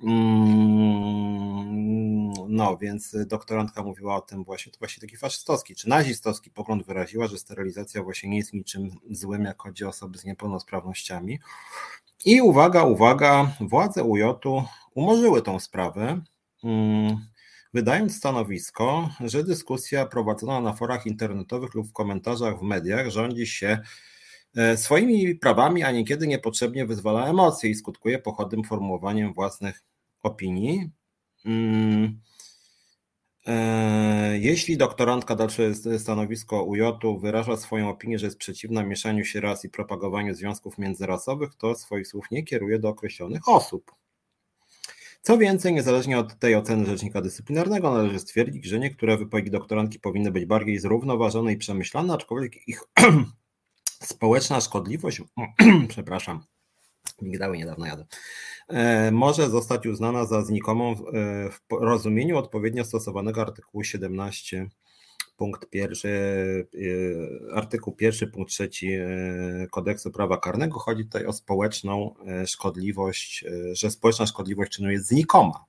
Mm, 0.04 1.70
no, 2.50 2.78
więc 2.78 3.16
doktorantka 3.28 3.84
mówiła 3.84 4.16
o 4.16 4.22
tym 4.22 4.44
właśnie, 4.44 4.72
to 4.72 4.80
właśnie 4.80 5.02
taki 5.02 5.18
faszystowski 5.18 5.76
czy 5.76 5.90
nazistowski 5.90 6.52
pogląd 6.52 6.86
wyraziła, 6.86 7.28
że 7.28 7.38
sterylizacja 7.38 8.04
właśnie 8.04 8.30
nie 8.30 8.38
jest 8.38 8.54
niczym 8.54 8.90
złym, 9.12 9.44
jak 9.44 9.62
chodzi 9.62 9.86
o 9.86 9.90
osoby 9.90 10.18
z 10.18 10.26
niepełnosprawnościami. 10.26 11.40
I 12.26 12.42
uwaga, 12.42 12.84
uwaga, 12.84 13.56
władze 13.60 14.04
UJ-u 14.04 14.64
umorzyły 14.96 15.42
tą 15.42 15.60
sprawę, 15.60 16.22
mm, 16.64 17.18
wydając 17.74 18.18
stanowisko, 18.18 19.10
że 19.26 19.44
dyskusja 19.44 20.06
prowadzona 20.06 20.62
na 20.62 20.74
forach 20.74 21.06
internetowych 21.06 21.74
lub 21.74 21.88
w 21.88 21.94
komentarzach 21.94 22.60
w 22.60 22.62
mediach 22.62 23.10
rządzi 23.10 23.48
się 23.48 23.80
e, 24.56 24.78
swoimi 24.78 25.36
prawami, 25.36 25.84
a 25.84 25.92
niekiedy 25.92 26.28
niepotrzebnie 26.28 26.86
wyzwala 26.86 27.28
emocje 27.28 27.70
i 27.70 27.76
skutkuje 27.76 28.20
pochodnym 28.20 28.64
formułowaniem 28.64 29.34
własnych 29.34 29.84
opinii. 30.24 30.90
Mm, 31.46 32.04
e, 32.06 32.29
jeśli 34.40 34.78
doktorantka, 34.78 35.36
dalsze 35.36 35.76
stanowisko 36.00 36.64
UJ 36.64 36.82
wyraża 37.22 37.58
swoją 37.58 37.90
opinię, 37.90 38.20
że 38.20 38.26
jest 38.26 38.38
przeciwna 38.38 38.84
mieszaniu 38.84 39.26
się 39.26 39.42
ras 39.42 39.66
i 39.66 39.70
propagowaniu 39.70 40.36
związków 40.36 40.78
międzyrasowych, 40.78 41.56
to 41.56 41.76
swoich 41.76 42.08
słów 42.08 42.26
nie 42.32 42.44
kieruje 42.44 42.80
do 42.80 42.90
określonych 42.90 43.48
osób. 43.48 43.92
Co 45.22 45.38
więcej, 45.38 45.74
niezależnie 45.74 46.20
od 46.20 46.40
tej 46.40 46.56
oceny 46.56 46.86
rzecznika 46.86 47.22
dyscyplinarnego, 47.22 47.92
należy 47.92 48.20
stwierdzić, 48.20 48.66
że 48.66 48.80
niektóre 48.80 49.18
wypowiedzi 49.18 49.52
doktorantki 49.52 50.00
powinny 50.00 50.32
być 50.32 50.46
bardziej 50.46 50.80
zrównoważone 50.80 51.54
i 51.54 51.58
przemyślane, 51.58 52.14
aczkolwiek 52.14 52.68
ich 52.68 52.84
społeczna 54.14 54.62
szkodliwość, 54.62 55.22
przepraszam, 55.90 56.44
migdały 57.22 57.58
niedawno 57.58 57.86
jadę, 57.86 58.06
E, 58.70 59.12
może 59.12 59.50
zostać 59.50 59.88
uznana 59.88 60.26
za 60.26 60.42
znikomą 60.42 60.96
w 60.96 61.02
e, 61.02 61.50
rozumieniu 61.86 62.38
odpowiednio 62.38 62.86
stosowanego 62.86 63.42
artykułu 63.42 63.84
17 63.84 64.70
punkt 65.38 65.70
pierwszy, 65.70 66.10
e, 67.50 67.56
artykuł 67.56 67.96
pierwszy, 67.96 68.28
punkt 68.28 68.52
trzeci 68.52 68.94
e, 68.94 69.08
kodeksu 69.72 70.12
prawa 70.12 70.38
karnego. 70.38 70.80
Chodzi 70.80 71.04
tutaj 71.04 71.26
o 71.26 71.34
społeczną 71.34 72.16
szkodliwość, 72.46 73.46
że 73.72 73.92
społeczna 73.92 74.26
szkodliwość 74.26 74.72
czynu 74.72 74.92
jest 74.92 75.08
znikoma. 75.08 75.66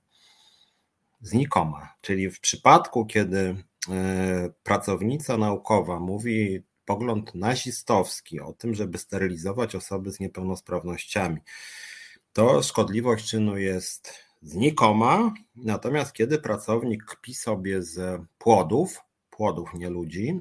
Znikoma, 1.21 1.93
czyli 2.01 2.31
w 2.31 2.39
przypadku, 2.39 3.05
kiedy 3.05 3.55
pracownica 4.63 5.37
naukowa 5.37 5.99
mówi 5.99 6.63
pogląd 6.91 7.35
nazistowski 7.35 8.39
o 8.39 8.53
tym, 8.53 8.75
żeby 8.75 8.97
sterylizować 8.97 9.75
osoby 9.75 10.11
z 10.11 10.19
niepełnosprawnościami, 10.19 11.37
to 12.33 12.63
szkodliwość 12.63 13.29
czynu 13.29 13.57
jest 13.57 14.13
znikoma, 14.41 15.33
natomiast 15.55 16.13
kiedy 16.13 16.39
pracownik 16.39 17.05
kpi 17.05 17.33
sobie 17.33 17.83
z 17.83 18.21
płodów, 18.37 18.99
płodów 19.29 19.69
nie 19.73 19.89
ludzi, 19.89 20.39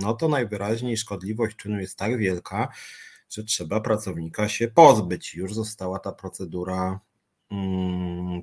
no 0.00 0.14
to 0.14 0.28
najwyraźniej 0.28 0.96
szkodliwość 0.96 1.56
czynu 1.56 1.80
jest 1.80 1.98
tak 1.98 2.18
wielka, 2.18 2.68
że 3.30 3.44
trzeba 3.44 3.80
pracownika 3.80 4.48
się 4.48 4.68
pozbyć. 4.68 5.34
Już 5.34 5.54
została 5.54 5.98
ta 5.98 6.12
procedura 6.12 7.00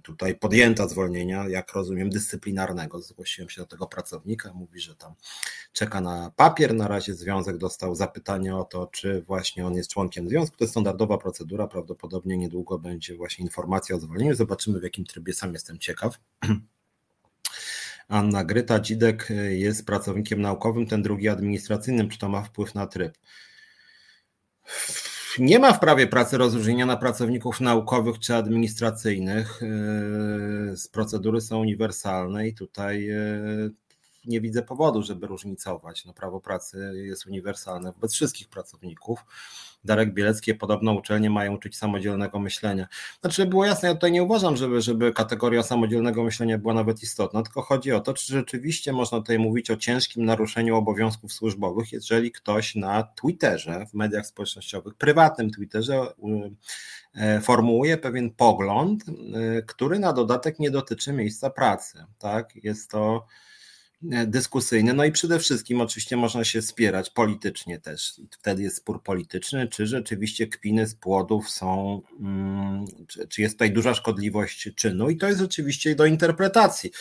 tutaj 0.04 0.36
podjęta 0.36 0.88
zwolnienia, 0.88 1.48
jak 1.50 1.74
rozumiem, 1.74 2.10
dyscyplinarnego. 2.10 3.02
Zgłosiłem 3.02 3.50
się 3.50 3.62
do 3.62 3.68
tego 3.68 3.88
pracownika, 3.88 4.54
mówi, 4.54 4.80
że 4.80 4.96
tam 4.96 5.14
czeka 5.74 6.02
na 6.02 6.32
papier. 6.36 6.74
Na 6.74 6.88
razie 6.88 7.14
związek 7.14 7.58
dostał 7.58 7.96
zapytanie 7.96 8.56
o 8.56 8.64
to, 8.64 8.88
czy 8.88 9.22
właśnie 9.22 9.68
on 9.68 9.76
jest 9.76 9.90
członkiem 9.90 10.30
związku. 10.30 10.58
To 10.58 10.64
jest 10.64 10.74
standardowa 10.74 11.18
procedura, 11.18 11.68
prawdopodobnie 11.68 12.38
niedługo 12.38 12.80
będzie 12.80 13.16
właśnie 13.16 13.46
informacja 13.46 13.96
o 13.96 14.00
zwolnieniu. 14.00 14.36
Zobaczymy 14.36 14.80
w 14.80 14.84
jakim 14.84 15.06
trybie, 15.06 15.34
sam 15.34 15.54
jestem 15.54 15.80
ciekaw. 15.80 16.20
Anna 18.08 18.44
Gryta 18.44 18.80
Dzidek 18.80 19.30
jest 19.50 19.86
pracownikiem 19.86 20.42
naukowym, 20.42 20.88
ten 20.88 21.02
drugi 21.02 21.30
administracyjnym. 21.30 22.10
Czy 22.10 22.18
to 22.18 22.30
ma 22.30 22.44
wpływ 22.44 22.76
na 22.76 22.88
tryb? 22.88 23.18
Nie 25.40 25.60
ma 25.60 25.74
w 25.74 25.80
prawie 25.80 26.08
pracy 26.08 26.38
rozróżnienia 26.38 26.86
na 26.86 26.98
pracowników 26.98 27.62
naukowych 27.62 28.20
czy 28.20 28.36
administracyjnych. 28.36 29.62
Z 30.76 30.88
procedury 30.88 31.42
są 31.42 31.60
uniwersalne 31.60 32.48
i 32.48 32.54
tutaj 32.54 33.10
e, 33.10 33.20
nie 34.26 34.42
widzę 34.42 34.64
powodu, 34.64 35.04
żeby 35.04 35.28
różnicować. 35.28 36.06
No, 36.06 36.14
prawo 36.14 36.42
pracy 36.42 36.92
jest 36.96 37.28
uniwersalne 37.28 37.92
wobec 37.92 38.14
wszystkich 38.14 38.50
pracowników. 38.50 39.20
Darek 39.88 40.14
Bieleckie, 40.14 40.56
podobno 40.56 40.94
uczelnie 40.94 41.30
mają 41.30 41.56
uczyć 41.56 41.78
samodzielnego 41.78 42.40
myślenia. 42.40 42.88
Znaczy, 43.22 43.46
było 43.46 43.66
jasne, 43.66 43.90
ja 43.90 43.96
tutaj 43.96 44.12
nie 44.12 44.24
uważam, 44.24 44.58
żeby, 44.58 44.82
żeby 44.82 45.14
kategoria 45.14 45.64
samodzielnego 45.64 46.24
myślenia 46.24 46.58
była 46.58 46.74
nawet 46.74 47.04
istotna, 47.04 47.44
tylko 47.44 47.62
chodzi 47.62 47.92
o 47.92 48.00
to, 48.00 48.14
czy 48.14 48.34
rzeczywiście 48.34 48.94
można 48.94 49.18
tutaj 49.18 49.40
mówić 49.40 49.72
o 49.72 49.78
ciężkim 49.78 50.26
naruszeniu 50.26 50.76
obowiązków 50.76 51.34
służbowych, 51.34 51.92
jeżeli 51.92 52.32
ktoś 52.32 52.76
na 52.76 53.04
Twitterze, 53.04 53.86
w 53.90 53.94
mediach 53.94 54.26
społecznościowych, 54.26 54.94
prywatnym 54.96 55.52
Twitterze 55.52 56.14
e, 57.16 57.42
formułuje 57.42 57.98
pewien 57.98 58.32
pogląd, 58.32 59.04
e, 59.10 59.62
który 59.62 60.00
na 60.00 60.14
dodatek 60.14 60.60
nie 60.60 60.72
dotyczy 60.72 61.14
miejsca 61.14 61.50
pracy. 61.50 62.06
Tak? 62.20 62.56
Jest 62.56 62.92
to 62.92 63.26
E, 64.12 64.28
dyskusyjne. 64.28 64.94
No 64.94 65.06
i 65.06 65.12
przede 65.12 65.40
wszystkim 65.40 65.82
oczywiście 65.82 66.18
można 66.18 66.44
się 66.44 66.62
spierać 66.62 67.10
politycznie 67.10 67.80
też. 67.80 68.22
Wtedy 68.32 68.64
jest 68.64 68.78
spór 68.78 69.04
polityczny, 69.04 69.68
czy 69.68 69.88
rzeczywiście 69.88 70.48
kpiny 70.48 70.88
z 70.88 70.96
płodów 70.96 71.50
są, 71.50 72.02
mm, 72.20 72.86
czy, 73.30 73.42
jest 73.42 73.56
tutaj 73.56 73.72
duża 73.72 73.94
szkodliwość 73.94 74.70
czynu 74.76 75.10
i 75.10 75.18
to 75.18 75.28
jest 75.28 75.40
rzeczywiście 75.40 75.96
do 75.96 76.06
interpretacji. 76.06 76.92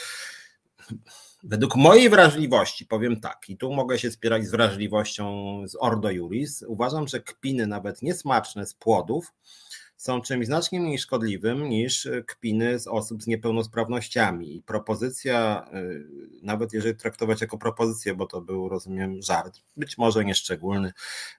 Według 1.43 1.77
mojej 1.77 2.11
wrażliwości, 2.11 2.87
powiem 2.87 3.21
tak, 3.21 3.49
i 3.49 3.57
tu 3.57 3.73
mogę 3.73 3.99
się 3.99 4.11
spierać 4.11 4.47
z 4.47 4.51
wrażliwością 4.51 5.63
z 5.67 5.77
Ordo 5.81 6.11
Juris, 6.11 6.65
uważam, 6.69 7.09
że 7.09 7.21
kpiny 7.21 7.67
nawet 7.67 8.03
niesmaczne 8.03 8.67
z 8.67 8.75
płodów 8.75 9.33
są 9.97 10.21
czymś 10.21 10.47
znacznie 10.47 10.81
mniej 10.81 10.99
szkodliwym 10.99 11.69
niż 11.69 12.09
kpiny 12.27 12.79
z 12.79 12.87
osób 12.87 13.23
z 13.23 13.27
niepełnosprawnościami. 13.27 14.57
I 14.57 14.63
propozycja, 14.63 15.67
y, 15.75 16.07
nawet 16.43 16.73
jeżeli 16.73 16.97
traktować 16.97 17.41
jako 17.41 17.59
propozycję, 17.59 18.15
bo 18.15 18.27
to 18.27 18.41
był, 18.41 18.69
rozumiem, 18.69 19.23
żart, 19.23 19.61
być 19.77 19.99
może 19.99 20.25
nieszczególny, 20.25 20.93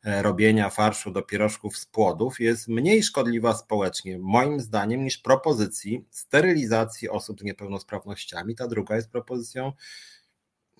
e, 0.03 0.21
robienia 0.21 0.69
farszu 0.69 1.11
do 1.11 1.21
pierożków 1.21 1.77
z 1.77 1.85
płodów 1.85 2.39
jest 2.39 2.67
mniej 2.67 3.03
szkodliwa 3.03 3.53
społecznie, 3.53 4.19
moim 4.19 4.59
zdaniem, 4.59 5.03
niż 5.03 5.17
propozycji 5.17 6.05
sterylizacji 6.11 7.09
osób 7.09 7.39
z 7.39 7.43
niepełnosprawnościami. 7.43 8.55
Ta 8.55 8.67
druga 8.67 8.95
jest 8.95 9.11
propozycją 9.11 9.71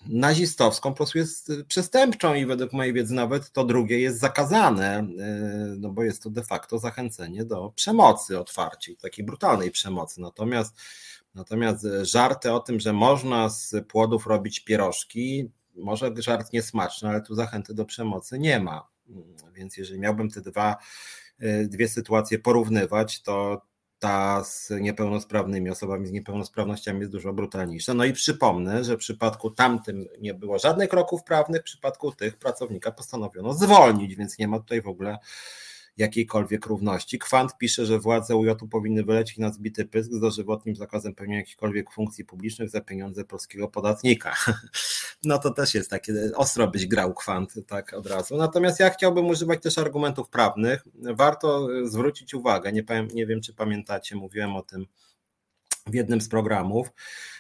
nazistowską 0.10 0.89
po 0.89 0.96
prostu 0.96 1.17
jest 1.17 1.52
przestępczą 1.67 2.34
i 2.34 2.46
według 2.46 2.74
mojej 2.74 2.93
wiedzy 2.93 3.13
nawet 3.13 3.52
to 3.52 3.65
drugie 3.65 4.00
jest 4.00 4.20
zakazane, 4.20 4.98
e, 4.98 5.06
no 5.78 5.89
bo 5.89 6.04
jest 6.04 6.24
to 6.24 6.30
de 6.30 6.43
facto 6.43 6.80
zachęcenie 6.80 7.46
do 7.46 7.74
przemocy 7.76 8.39
otwarciej, 8.39 8.98
takiej 8.98 9.26
brutalnej 9.26 9.72
przemocy. 9.72 10.22
Natomiast, 10.22 10.76
natomiast 11.36 11.88
żarty 12.02 12.54
o 12.54 12.60
tym, 12.60 12.80
że 12.80 12.93
można 12.93 13.50
z 13.50 13.76
płodów 13.88 14.28
robić 14.28 14.60
pierożki, 14.60 15.52
może 15.76 16.12
żart 16.17 16.54
niesmaczny, 16.54 17.10
ale 17.10 17.22
tu 17.22 17.36
zachęty 17.36 17.74
do 17.74 17.86
przemocy 17.86 18.39
nie 18.39 18.60
ma. 18.60 18.88
Więc 19.54 19.78
jeżeli 19.78 20.00
miałbym 20.00 20.30
te 20.30 20.41
dwa, 20.41 20.78
e, 21.39 21.65
dwie 21.65 21.88
sytuacje 21.88 22.39
porównywać, 22.39 23.22
to 23.22 23.62
ta 24.00 24.44
z 24.44 24.70
niepełnosprawnymi 24.70 25.70
osobami 25.70 26.08
z 26.08 26.12
niepełnosprawnościami 26.12 27.00
jest 27.00 27.12
dużo 27.12 27.34
brutalniejsza. 27.34 27.94
No 27.94 28.06
i 28.06 28.14
przypomnę, 28.14 28.84
że 28.84 28.96
w 28.96 29.00
przypadku 29.00 29.52
tamtym 29.52 30.06
nie 30.20 30.34
było 30.34 30.60
żadnych 30.60 30.90
kroków 30.90 31.24
prawnych, 31.24 31.62
w 31.62 31.66
przypadku 31.66 32.12
tych 32.12 32.38
pracownika 32.38 32.92
postanowiono 32.92 33.54
zwolnić, 33.54 34.16
więc 34.16 34.38
nie 34.38 34.48
ma 34.48 34.60
tutaj 34.60 34.82
w 34.82 34.88
ogóle 34.88 35.18
jakiejkolwiek 35.98 36.66
równości. 36.66 37.20
Kwant 37.20 37.58
pisze, 37.58 37.86
że 37.86 38.00
władze 38.00 38.36
UJ 38.36 38.50
powinny 38.72 39.04
wylecieć 39.04 39.38
na 39.38 39.54
zbity 39.54 39.86
pysk 39.86 40.12
z 40.12 40.20
dożywotnim 40.20 40.76
zakazem 40.76 41.16
pełnienia 41.16 41.40
jakichkolwiek 41.40 41.92
funkcji 41.92 42.26
publicznych 42.26 42.70
za 42.70 42.82
pieniądze 42.82 43.26
polskiego 43.26 43.68
podatnika. 43.68 44.36
No 45.24 45.38
to 45.38 45.54
też 45.54 45.76
jest 45.76 45.90
takie, 45.90 46.14
ostro 46.36 46.68
byś 46.68 46.88
grał 46.88 47.14
kwant 47.14 47.54
tak 47.68 47.94
od 47.94 48.08
razu. 48.08 48.38
Natomiast 48.38 48.80
ja 48.80 48.90
chciałbym 48.90 49.26
używać 49.26 49.62
też 49.62 49.78
argumentów 49.78 50.30
prawnych. 50.30 50.86
Warto 50.96 51.68
zwrócić 51.84 52.34
uwagę, 52.34 52.72
nie, 52.72 52.84
nie 53.14 53.26
wiem 53.26 53.42
czy 53.42 53.54
pamiętacie, 53.54 54.16
mówiłem 54.16 54.56
o 54.56 54.62
tym 54.62 54.86
w 55.88 55.94
jednym 55.94 56.22
z 56.22 56.30
programów. 56.30 56.88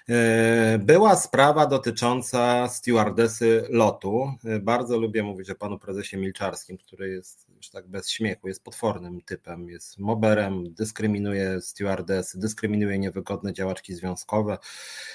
E, 0.09 0.79
była 0.79 1.15
sprawa 1.15 1.65
dotycząca 1.65 2.69
stewardesy 2.69 3.67
lotu. 3.69 4.33
E, 4.45 4.59
bardzo 4.59 4.97
lubię 4.97 5.23
mówić 5.23 5.49
o 5.49 5.55
panu 5.55 5.79
prezesie 5.79 6.17
Milczarskim, 6.17 6.77
który 6.77 7.09
jest 7.09 7.46
już 7.57 7.69
tak 7.69 7.87
bez 7.87 8.09
śmiechu, 8.09 8.47
jest 8.47 8.63
potwornym 8.63 9.21
typem, 9.21 9.69
jest 9.69 9.99
moberem, 9.99 10.73
dyskryminuje 10.73 11.61
stewardesy, 11.61 12.39
dyskryminuje 12.39 12.99
niewygodne 12.99 13.53
działaczki 13.53 13.95
związkowe. 13.95 14.57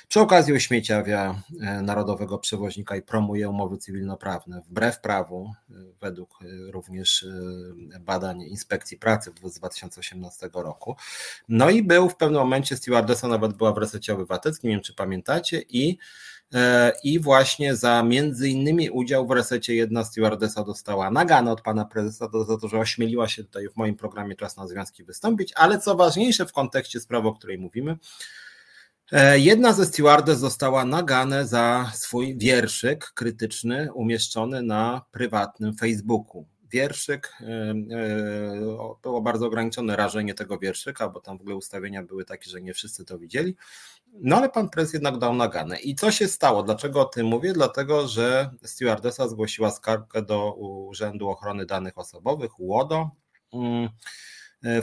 Przy 0.09 0.21
okazji 0.21 0.53
uśmieciawia 0.53 1.43
e, 1.61 1.83
narodowego 1.83 2.39
przewoźnika 2.39 2.97
i 2.97 3.03
promuje 3.03 3.49
umowy 3.49 3.79
cywilnoprawne 3.79 4.61
wbrew 4.61 5.01
prawu, 5.01 5.53
według 6.01 6.39
również 6.71 7.27
badań 8.01 8.43
Inspekcji 8.43 8.99
Pracy 8.99 9.33
z 9.45 9.55
2018 9.55 10.51
roku. 10.55 10.97
No 11.49 11.71
i 11.71 11.83
był 11.83 12.09
w 12.09 12.17
pewnym 12.17 12.41
momencie 12.41 12.77
stewardesa 12.77 13.29
nawet 13.29 13.53
była 13.53 13.73
w 13.73 13.79
resecie 13.79 14.15
obywatelskim, 14.15 14.71
nie 14.71 14.77
wiem 14.77 14.85
czy 14.85 14.95
pamiętacie, 14.95 15.63
i 15.69 15.91
e, 15.91 15.97
i 17.05 17.21
właśnie 17.21 17.77
za 17.77 18.03
między 18.03 18.49
innymi 18.49 18.91
udział 18.91 19.27
w 19.27 19.31
resecie 19.31 19.75
jedna 19.75 20.05
stewardesa 20.05 20.65
dostała 20.65 21.11
naganę 21.11 21.53
od 21.53 21.61
pana 21.61 21.85
prezesa 21.85 22.29
za 22.47 22.57
to, 22.57 22.69
że 22.69 22.79
ośmieliła 22.79 23.29
się 23.29 23.45
tutaj 23.45 23.69
w 23.69 23.77
moim 23.77 23.97
programie 23.97 24.37
Czas 24.37 24.57
na 24.57 24.67
Związki 24.67 25.05
wystąpić, 25.05 25.53
ale 25.57 25.79
co 25.79 25.95
ważniejsze 25.95 26.47
w 26.47 26.53
kontekście 26.53 27.01
sprawy, 27.01 27.29
o 27.29 27.33
której 27.33 27.59
mówimy, 27.59 27.97
e, 29.13 29.39
Jedna 29.39 29.73
ze 29.73 29.87
stewardes 29.87 30.39
została 30.39 30.85
naganę 30.85 31.47
za 31.47 31.93
swój 31.95 32.39
wierszyk 32.39 33.13
krytyczny 33.15 33.93
umieszczony 33.93 34.63
na 34.63 35.01
prywatnym 35.11 35.77
Facebooku 35.77 36.52
wierszyk. 36.73 37.33
E, 37.41 37.75
było 39.03 39.23
bardzo 39.23 39.47
ograniczone 39.47 39.97
rażenie 39.97 40.35
tego 40.35 40.59
wierszyka, 40.59 41.09
bo 41.09 41.21
tam 41.21 41.39
w 41.39 41.41
ogóle 41.41 41.57
ustawienia 41.57 42.03
były 42.03 42.25
takie, 42.25 42.51
że 42.51 42.63
nie 42.63 42.75
wszyscy 42.75 43.05
to 43.05 43.19
widzieli. 43.19 43.57
No 44.13 44.37
ale 44.37 44.49
pan 44.49 44.71
prezes 44.71 44.93
jednak 44.95 45.19
dał 45.19 45.35
naganę. 45.35 45.81
I 45.81 45.95
co 45.95 46.11
się 46.11 46.29
stało? 46.29 46.63
Dlaczego 46.63 47.01
o 47.01 47.05
tym 47.05 47.27
mówię? 47.27 47.53
Dlatego, 47.53 48.09
że 48.09 48.51
stewardesa 48.63 49.29
zgłosiła 49.29 49.71
skargę 49.71 50.23
do 50.23 50.55
Urzędu 50.55 51.29
Ochrony 51.29 51.67
Danych 51.67 51.99
Osobowych, 51.99 52.61
UODO, 52.61 53.11
mm, 53.53 53.89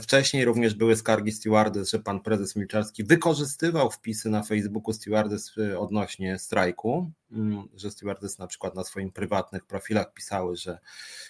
wcześniej 0.01 0.45
również 0.45 0.73
były 0.73 0.95
skargi 0.95 1.31
stewardess, 1.31 1.89
że 1.89 1.99
pan 1.99 2.19
prezes 2.19 2.55
Milczarski 2.55 3.03
wykorzystywał 3.03 3.91
wpisy 3.91 4.29
na 4.29 4.43
Facebooku 4.43 4.93
stewardess 4.93 5.51
e, 5.57 5.79
odnośnie 5.79 6.39
strajku, 6.39 7.11
mm, 7.31 7.67
że 7.75 7.91
stewardess 7.91 8.37
na 8.39 8.47
przykład 8.47 8.75
na 8.75 8.83
swoim 8.83 9.11
prywatnych 9.11 9.65
profilach 9.65 10.13
pisały, 10.13 10.55
że 10.55 10.79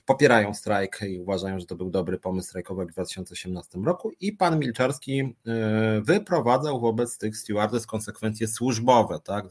popierają 0.06 0.54
strajk 0.54 1.00
i 1.02 1.20
uważają, 1.20 1.60
że 1.60 1.66
to 1.66 1.76
był 1.76 1.90
dobry 1.90 2.20
pomysł 2.20 2.48
strajkować 2.48 2.88
w 2.88 2.92
2018 2.92 3.80
roku. 3.86 4.12
I 4.20 4.34
pan 4.34 4.60
Milczarski 4.60 5.20
e, 5.20 6.02
wyprowadzał 6.02 6.80
wobec 6.80 7.18
tych 7.18 7.38
stewardess 7.38 7.86
konsekwencje 7.86 8.48
służbowe, 8.48 9.20
tak, 9.24 9.46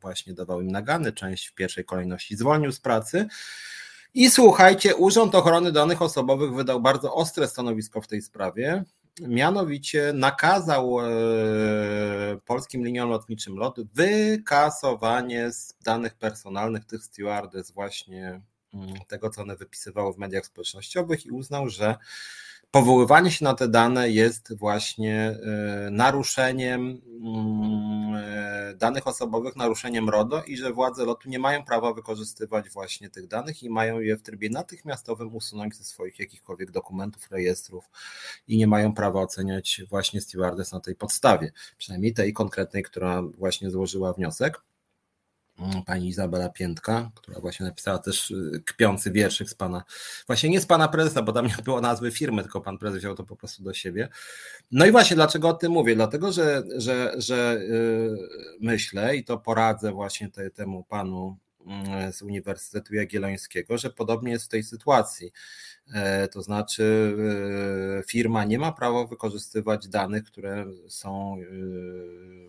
właśnie 0.00 0.34
dawał 0.34 0.60
im 0.60 0.70
nagany, 0.70 1.12
część 1.12 1.46
w 1.46 1.54
pierwszej 1.54 1.84
kolejności 1.84 2.36
zwolnił 2.36 2.72
z 2.72 2.80
pracy, 2.80 3.26
i 4.14 4.30
słuchajcie, 4.30 4.96
Urząd 4.96 5.34
Ochrony 5.34 5.72
Danych 5.72 6.02
Osobowych 6.02 6.54
wydał 6.54 6.80
bardzo 6.80 7.14
ostre 7.14 7.48
stanowisko 7.48 8.00
w 8.00 8.06
tej 8.06 8.22
sprawie. 8.22 8.84
Mianowicie 9.20 10.12
nakazał 10.14 11.00
e, 11.00 11.04
polskim 12.46 12.84
liniom 12.84 13.10
lotniczym 13.10 13.56
LOT 13.56 13.76
wykasowanie 13.94 15.52
z 15.52 15.76
danych 15.84 16.14
personalnych 16.14 16.84
tych 16.84 17.04
stewardess 17.04 17.70
właśnie 17.70 18.40
mm, 18.74 18.94
tego, 19.08 19.30
co 19.30 19.42
one 19.42 19.56
wypisywały 19.56 20.14
w 20.14 20.18
mediach 20.18 20.46
społecznościowych 20.46 21.26
i 21.26 21.30
uznał, 21.30 21.68
że 21.68 21.96
powoływanie 22.74 23.30
się 23.30 23.44
na 23.44 23.54
te 23.54 23.68
dane 23.68 24.10
jest 24.10 24.56
właśnie 24.56 25.38
e, 25.86 25.90
naruszeniem 25.90 27.00
mm, 27.06 28.14
e, 28.14 28.74
danych 28.76 29.06
osobowych, 29.06 29.56
naruszeniem 29.56 30.08
RODO 30.08 30.42
i 30.42 30.56
że 30.56 30.72
władze 30.72 31.04
lotu 31.04 31.28
nie 31.28 31.38
mają 31.38 31.64
prawa 31.64 31.92
wykorzystywać 31.92 32.70
właśnie 32.70 33.10
tych 33.10 33.26
danych 33.26 33.62
i 33.62 33.70
mają 33.70 34.00
je 34.00 34.16
w 34.16 34.22
trybie 34.22 34.50
natychmiastowym 34.50 35.34
usunąć 35.34 35.76
ze 35.76 35.84
swoich 35.84 36.18
jakichkolwiek 36.18 36.70
dokumentów, 36.70 37.30
rejestrów 37.30 37.90
i 38.48 38.56
nie 38.56 38.66
mają 38.66 38.94
prawa 38.94 39.20
oceniać 39.20 39.82
właśnie 39.90 40.20
stewardess 40.20 40.72
na 40.72 40.80
tej 40.80 40.96
podstawie, 40.96 41.52
przynajmniej 41.78 42.14
tej 42.14 42.32
konkretnej, 42.32 42.82
która 42.82 43.22
właśnie 43.22 43.70
złożyła 43.70 44.12
wniosek. 44.12 44.60
Mm, 45.58 45.82
pani 45.82 46.08
Izabela 46.08 46.48
Piętka, 46.48 47.10
która 47.14 47.40
właśnie 47.40 47.66
napisała 47.66 47.98
też 47.98 48.30
y, 48.30 48.62
kpiący 48.66 49.10
wierszyk 49.10 49.50
z 49.50 49.54
pana, 49.54 49.84
właśnie 50.26 50.50
nie 50.50 50.60
z 50.60 50.66
pana 50.66 50.88
prezesa, 50.88 51.22
bo 51.22 51.32
tam 51.32 51.46
nie 51.46 51.56
było 51.64 51.80
nazwy 51.80 52.10
firmy, 52.10 52.42
tylko 52.42 52.60
pan 52.60 52.78
prezes 52.78 52.98
wziął 52.98 53.14
to 53.14 53.24
po 53.24 53.36
prostu 53.36 53.62
do 53.62 53.74
siebie. 53.74 54.08
No 54.70 54.86
i 54.86 54.90
właśnie 54.90 55.16
dlaczego 55.16 55.48
o 55.48 55.54
tym 55.54 55.72
mówię? 55.72 55.94
Dlatego, 55.94 56.32
że, 56.32 56.62
że, 56.76 57.14
że 57.16 57.60
yy, 57.68 58.28
myślę 58.60 59.16
i 59.16 59.24
to 59.24 59.38
poradzę 59.38 59.92
właśnie 59.92 60.30
te, 60.30 60.50
temu 60.50 60.84
panu 60.84 61.36
z 62.12 62.22
Uniwersytetu 62.22 62.94
Jagiellońskiego, 62.94 63.78
że 63.78 63.90
podobnie 63.90 64.32
jest 64.32 64.44
w 64.44 64.48
tej 64.48 64.62
sytuacji. 64.62 65.32
E, 65.92 66.28
to 66.28 66.42
znaczy, 66.42 67.16
e, 67.98 68.02
firma 68.02 68.44
nie 68.44 68.58
ma 68.58 68.72
prawa 68.72 69.06
wykorzystywać 69.06 69.88
danych, 69.88 70.24
które 70.24 70.66
są 70.88 71.36
e, 71.36 71.44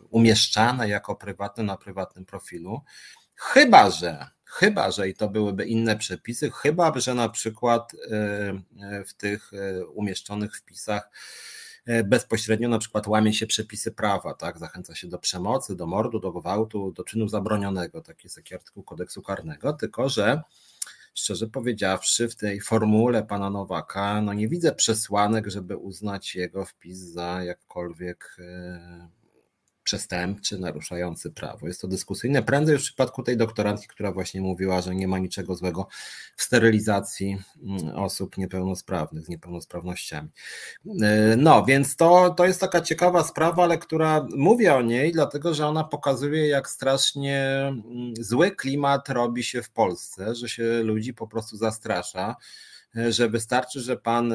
umieszczane 0.10 0.90
jako 0.90 1.16
prywatne 1.16 1.64
na 1.64 1.78
prywatnym 1.78 2.26
profilu, 2.26 2.82
chyba 3.36 3.90
że, 3.90 4.28
chyba 4.46 4.92
że 4.92 5.10
i 5.10 5.14
to 5.14 5.30
byłyby 5.30 5.66
inne 5.66 5.98
przepisy, 5.98 6.52
chyba 6.52 7.00
że 7.00 7.14
na 7.14 7.30
przykład 7.30 7.92
w 9.08 9.14
tych 9.14 9.52
umieszczonych 9.94 10.58
wpisach 10.58 11.10
bezpośrednio 12.04 12.70
na 12.70 12.80
przykład 12.80 13.08
łamie 13.08 13.34
się 13.34 13.48
przepisy 13.48 13.92
prawa, 13.92 14.34
tak? 14.34 14.58
Zachęca 14.58 14.96
się 14.96 15.08
do 15.08 15.20
przemocy, 15.20 15.76
do 15.76 15.88
mordu, 15.88 16.20
do 16.20 16.32
gwałtu, 16.32 16.92
do 16.92 17.04
czynu 17.04 17.28
zabronionego. 17.28 18.02
Taki 18.02 18.22
jest 18.24 18.36
taki 18.36 18.56
artykuł 18.56 18.84
kodeksu 18.84 19.22
karnego, 19.22 19.74
tylko 19.74 20.10
że 20.10 20.42
szczerze 21.14 21.48
powiedziawszy, 21.48 22.30
w 22.30 22.36
tej 22.36 22.62
formule 22.62 23.24
pana 23.24 23.50
Nowaka, 23.50 24.22
no 24.22 24.34
nie 24.34 24.48
widzę 24.48 24.72
przesłanek, 24.76 25.48
żeby 25.48 25.78
uznać 25.78 26.36
jego 26.36 26.66
wpis 26.66 26.98
za 26.98 27.44
jakkolwiek 27.44 28.38
e, 28.40 29.08
przestępczy, 29.86 30.60
naruszający 30.60 31.32
prawo. 31.32 31.68
Jest 31.68 31.82
to 31.82 31.88
dyskusyjne. 31.88 32.44
Prędzej 32.44 32.78
w 32.78 32.82
przypadku 32.82 33.24
tej 33.24 33.38
doktorantki, 33.38 33.88
która 33.88 34.12
właśnie 34.12 34.42
mówiła, 34.42 34.82
że 34.82 34.96
nie 34.96 35.08
ma 35.08 35.20
niczego 35.20 35.56
złego 35.56 35.88
w 36.36 36.44
sterylizacji 36.44 37.38
mm, 37.64 37.96
osób 37.96 38.38
niepełnosprawnych, 38.38 39.26
z 39.26 39.30
niepełnosprawnościami. 39.30 40.30
E, 41.02 41.36
no, 41.38 41.66
więc 41.66 41.96
to, 41.96 42.30
to 42.30 42.46
jest 42.46 42.60
taka 42.60 42.82
ciekawa 42.82 43.24
sprawa, 43.24 43.64
ale 43.64 43.78
która 43.78 44.28
mówię 44.36 44.76
o 44.76 44.82
niej, 44.82 45.12
dlatego 45.12 45.54
że 45.54 45.68
ona 45.68 45.84
pokazuje, 45.84 46.48
jak 46.48 46.70
strasznie 46.70 47.40
mm, 47.68 48.14
zły 48.20 48.52
klimat 48.52 49.10
robi 49.10 49.44
się 49.44 49.62
w 49.62 49.70
Polsce, 49.70 50.36
że 50.36 50.50
się 50.50 50.64
ludzi 50.84 51.14
po 51.14 51.28
prostu 51.28 51.58
zastrasza 51.58 52.36
że 53.10 53.30
wystarczy, 53.30 53.80
że 53.80 53.98
pan, 53.98 54.34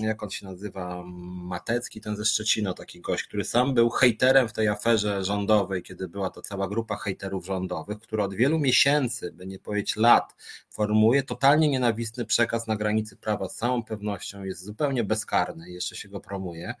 jak 0.00 0.22
on 0.22 0.30
się 0.30 0.46
nazywa, 0.46 1.02
Matecki, 1.24 2.00
ten 2.00 2.16
ze 2.16 2.24
Szczecino, 2.24 2.74
taki 2.74 3.00
gość, 3.00 3.24
który 3.24 3.44
sam 3.44 3.74
był 3.74 3.90
hejterem 3.90 4.48
w 4.48 4.52
tej 4.52 4.68
aferze 4.68 5.24
rządowej, 5.24 5.82
kiedy 5.82 6.08
była 6.08 6.30
to 6.30 6.42
cała 6.42 6.68
grupa 6.68 6.96
hejterów 6.96 7.46
rządowych, 7.46 7.98
która 7.98 8.24
od 8.24 8.34
wielu 8.34 8.58
miesięcy, 8.58 9.32
by 9.32 9.46
nie 9.46 9.58
powiedzieć 9.58 9.96
lat, 9.96 10.34
formułuje 10.70 11.22
totalnie 11.22 11.68
nienawistny 11.68 12.24
przekaz 12.24 12.66
na 12.66 12.76
granicy 12.76 13.16
prawa, 13.16 13.48
z 13.48 13.56
całą 13.56 13.82
pewnością 13.82 14.44
jest 14.44 14.64
zupełnie 14.64 15.04
bezkarny 15.04 15.70
jeszcze 15.70 15.96
się 15.96 16.08
go 16.08 16.20
promuje. 16.20 16.74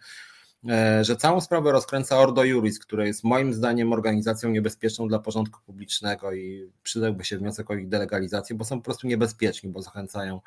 E, 0.68 1.04
że 1.04 1.16
całą 1.16 1.40
sprawę 1.40 1.72
rozkręca 1.72 2.18
Ordo 2.18 2.44
Juris, 2.44 2.78
które 2.78 3.06
jest 3.06 3.24
moim 3.24 3.54
zdaniem 3.54 3.92
organizacją 3.92 4.50
niebezpieczną 4.50 5.08
dla 5.08 5.18
porządku 5.18 5.60
publicznego 5.66 6.32
i 6.32 6.70
przydałby 6.82 7.24
się 7.24 7.38
wniosek 7.38 7.70
o 7.70 7.74
ich 7.74 7.88
delegalizację, 7.88 8.56
bo 8.56 8.64
są 8.64 8.76
po 8.76 8.84
prostu 8.84 9.06
niebezpieczni, 9.06 9.70
bo 9.70 9.82
zachęcają 9.82 10.40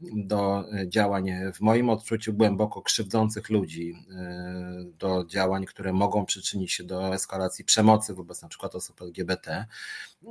do 0.00 0.64
działań 0.86 1.30
w 1.54 1.60
moim 1.60 1.90
odczuciu 1.90 2.32
głęboko 2.32 2.82
krzywdzących 2.82 3.50
ludzi, 3.50 3.94
e, 4.16 4.84
do 4.98 5.24
działań, 5.24 5.64
które 5.64 5.92
mogą 5.92 6.26
przyczynić 6.26 6.72
się 6.72 6.84
do 6.84 7.14
eskalacji 7.14 7.64
przemocy 7.64 8.14
wobec 8.14 8.42
na 8.42 8.48
przykład 8.48 8.74
osób 8.74 9.02
LGBT. 9.02 9.66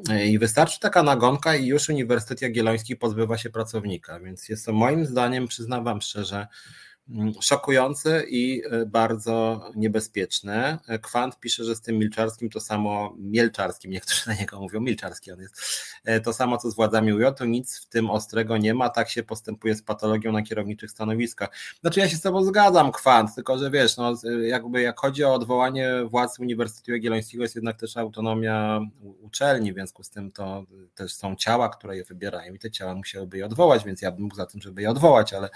E, 0.10 0.28
I 0.28 0.40
wystarczy 0.40 0.80
taka 0.80 1.04
nagonka 1.04 1.56
i 1.56 1.66
już 1.66 1.90
Uniwersytet 1.90 2.42
Jagielloński 2.42 2.96
pozbywa 2.96 3.38
się 3.38 3.50
pracownika, 3.50 4.20
więc 4.20 4.50
jest 4.50 4.66
to 4.66 4.74
moim 4.74 5.06
zdaniem, 5.06 5.48
przyznam 5.48 5.84
wam 5.84 6.02
szczerze, 6.02 6.48
Mm, 7.10 7.34
szokujące 7.42 8.24
i 8.30 8.62
e, 8.72 8.86
bardzo 8.86 9.62
niebezpieczne. 9.76 10.80
E, 10.88 11.00
Kwant 11.00 11.40
pisze, 11.40 11.64
że 11.64 11.76
z 11.76 11.82
tym 11.82 11.98
Milczarskim 11.98 12.50
to 12.50 12.60
samo, 12.60 13.16
Mielczarskim, 13.18 13.92
niektórzy 13.92 14.22
na 14.30 14.34
niego 14.34 14.60
mówią, 14.60 14.80
Milczarski 14.80 15.32
on 15.32 15.40
jest, 15.40 15.62
e, 16.06 16.20
to 16.20 16.34
samo 16.34 16.58
co 16.58 16.72
z 16.72 16.76
władzami 16.76 17.14
UJ, 17.14 17.24
to 17.38 17.46
nic 17.46 17.80
w 17.80 17.86
tym 17.86 18.10
ostrego 18.10 18.58
nie 18.58 18.74
ma, 18.74 18.90
tak 18.90 19.10
się 19.10 19.24
postępuje 19.24 19.76
z 19.76 19.82
patologią 19.82 20.32
na 20.32 20.42
kierowniczych 20.42 20.92
stanowiskach. 20.92 21.50
Znaczy 21.82 22.00
ja 22.00 22.10
się 22.10 22.18
z 22.18 22.22
tobą 22.22 22.44
zgadzam, 22.44 22.92
Kwant, 22.92 23.36
tylko 23.36 23.58
że 23.58 23.72
wiesz, 23.72 23.98
no 23.98 24.14
jakby 24.42 24.82
jak 24.82 25.00
chodzi 25.00 25.24
o 25.24 25.34
odwołanie 25.34 25.94
władz 26.06 26.40
Uniwersytetu 26.40 26.92
Jagiellońskiego 26.92 27.44
jest 27.44 27.56
jednak 27.56 27.78
też 27.80 27.98
autonomia 27.98 28.82
uczelni, 29.22 29.72
w 29.72 29.76
związku 29.76 30.04
z 30.04 30.10
tym 30.10 30.32
to 30.32 30.66
też 30.96 31.14
są 31.14 31.36
ciała, 31.36 31.70
które 31.70 31.98
je 31.98 32.04
wybierają 32.04 32.54
i 32.54 32.60
te 32.60 32.72
ciała 32.72 32.96
musiałyby 32.96 33.38
je 33.38 33.46
odwołać, 33.46 33.86
więc 33.86 34.02
ja 34.02 34.12
bym 34.12 34.22
mógł 34.22 34.36
za 34.36 34.46
tym, 34.46 34.62
żeby 34.62 34.82
je 34.82 34.90
odwołać, 34.90 35.34
ale 35.34 35.50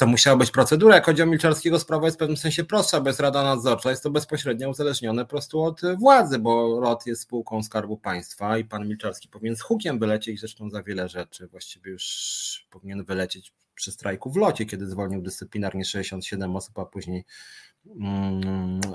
to 0.00 0.06
musiała 0.06 0.36
być 0.36 0.50
procedura. 0.50 0.94
Jak 0.94 1.06
chodzi 1.06 1.22
o 1.22 1.26
Milczarskiego, 1.26 1.78
sprawa 1.78 2.06
jest 2.06 2.16
w 2.16 2.18
pewnym 2.18 2.36
sensie 2.36 2.64
prostsza, 2.64 3.02
jest 3.06 3.20
Rada 3.20 3.42
Nadzorcza, 3.42 3.90
jest 3.90 4.02
to 4.02 4.10
bezpośrednio 4.10 4.70
uzależnione 4.70 5.24
po 5.24 5.30
prostu 5.30 5.62
od 5.62 5.80
władzy, 5.98 6.38
bo 6.38 6.80
ROT 6.80 7.06
jest 7.06 7.22
spółką 7.22 7.62
Skarbu 7.62 7.96
Państwa 7.96 8.58
i 8.58 8.64
pan 8.64 8.88
Milczarski 8.88 9.28
powinien 9.28 9.56
z 9.56 9.60
hukiem 9.60 9.98
wylecieć 9.98 10.40
zresztą 10.40 10.70
za 10.70 10.82
wiele 10.82 11.08
rzeczy. 11.08 11.46
Właściwie 11.46 11.90
już 11.90 12.66
powinien 12.70 13.04
wylecieć 13.04 13.52
przy 13.74 13.92
strajku 13.92 14.30
w 14.30 14.36
locie, 14.36 14.66
kiedy 14.66 14.86
zwolnił 14.86 15.22
dyscyplinarnie 15.22 15.84
67 15.84 16.56
osób, 16.56 16.78
a 16.78 16.84
później 16.84 17.24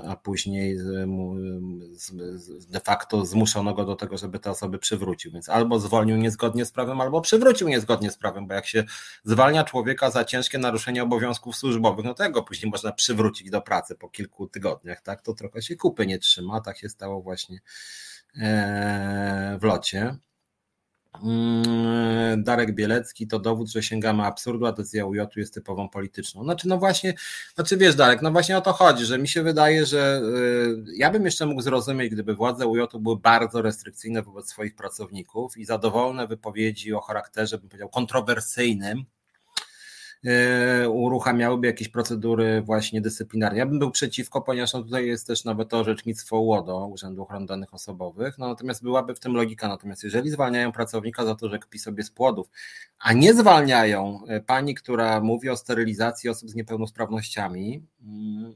a 0.08 0.16
później 0.16 0.78
de 2.68 2.80
facto 2.80 3.26
zmuszono 3.26 3.74
go 3.74 3.84
do 3.84 3.96
tego, 3.96 4.18
żeby 4.18 4.38
te 4.38 4.50
osoby 4.50 4.78
przywrócił. 4.78 5.32
Więc 5.32 5.48
albo 5.48 5.80
zwolnił 5.80 6.16
niezgodnie 6.16 6.64
z 6.64 6.72
prawem, 6.72 7.00
albo 7.00 7.20
przywrócił 7.20 7.68
niezgodnie 7.68 8.10
z 8.10 8.16
prawem, 8.16 8.46
bo 8.46 8.54
jak 8.54 8.66
się 8.66 8.84
zwalnia 9.24 9.64
człowieka 9.64 10.10
za 10.10 10.24
ciężkie 10.24 10.58
naruszenie 10.58 11.02
obowiązków 11.02 11.56
służbowych, 11.56 12.04
no 12.04 12.14
tego 12.14 12.42
później 12.42 12.70
można 12.70 12.92
przywrócić 12.92 13.50
do 13.50 13.62
pracy 13.62 13.94
po 13.94 14.08
kilku 14.08 14.48
tygodniach, 14.48 15.02
tak? 15.02 15.22
To 15.22 15.34
trochę 15.34 15.62
się 15.62 15.76
kupy 15.76 16.06
nie 16.06 16.18
trzyma. 16.18 16.60
Tak 16.60 16.78
się 16.78 16.88
stało 16.88 17.22
właśnie 17.22 17.60
e, 18.36 19.58
w 19.60 19.64
locie. 19.64 20.16
Mm, 21.22 22.44
Darek 22.44 22.74
Bielecki 22.74 23.26
to 23.26 23.38
dowód, 23.38 23.68
że 23.68 23.82
sięgamy 23.82 24.22
absurdu, 24.22 24.66
a 24.66 24.72
decyzja 24.72 25.06
UJ 25.06 25.20
jest 25.36 25.54
typową 25.54 25.88
polityczną. 25.88 26.44
Znaczy, 26.44 26.68
no 26.68 26.78
właśnie, 26.78 27.14
znaczy 27.54 27.76
wiesz, 27.76 27.94
Darek, 27.94 28.22
no 28.22 28.32
właśnie 28.32 28.58
o 28.58 28.60
to 28.60 28.72
chodzi, 28.72 29.04
że 29.04 29.18
mi 29.18 29.28
się 29.28 29.42
wydaje, 29.42 29.86
że 29.86 30.20
y, 30.88 30.96
ja 30.96 31.10
bym 31.10 31.24
jeszcze 31.24 31.46
mógł 31.46 31.60
zrozumieć, 31.60 32.12
gdyby 32.12 32.34
władze 32.34 32.66
UJ 32.66 32.80
były 33.00 33.18
bardzo 33.18 33.62
restrykcyjne 33.62 34.22
wobec 34.22 34.48
swoich 34.48 34.74
pracowników 34.74 35.58
i 35.58 35.64
za 35.64 35.78
dowolne 35.78 36.26
wypowiedzi 36.26 36.94
o 36.94 37.00
charakterze, 37.00 37.58
bym 37.58 37.68
powiedział, 37.68 37.88
kontrowersyjnym, 37.88 39.04
uruchamiałyby 40.88 41.66
jakieś 41.66 41.88
procedury 41.88 42.62
właśnie 42.62 43.00
dyscyplinarne. 43.00 43.58
Ja 43.58 43.66
bym 43.66 43.78
był 43.78 43.90
przeciwko, 43.90 44.40
ponieważ 44.40 44.72
no 44.72 44.82
tutaj 44.82 45.06
jest 45.06 45.26
też 45.26 45.44
nawet 45.44 45.68
to 45.68 45.78
orzecznictwo 45.78 46.40
UODO, 46.40 46.86
Urzędu 46.86 47.22
Ochrony 47.22 47.46
Danych 47.46 47.74
Osobowych, 47.74 48.38
no 48.38 48.48
natomiast 48.48 48.82
byłaby 48.82 49.14
w 49.14 49.20
tym 49.20 49.34
logika, 49.34 49.68
natomiast 49.68 50.04
jeżeli 50.04 50.30
zwalniają 50.30 50.72
pracownika 50.72 51.24
za 51.24 51.34
to, 51.34 51.48
że 51.48 51.58
kpi 51.58 51.78
sobie 51.78 52.02
z 52.02 52.10
płodów, 52.10 52.50
a 52.98 53.12
nie 53.12 53.34
zwalniają 53.34 54.20
e, 54.28 54.40
pani, 54.40 54.74
która 54.74 55.20
mówi 55.20 55.50
o 55.50 55.56
sterylizacji 55.56 56.30
osób 56.30 56.50
z 56.50 56.54
niepełnosprawnościami, 56.54 57.86
mm, 58.02 58.54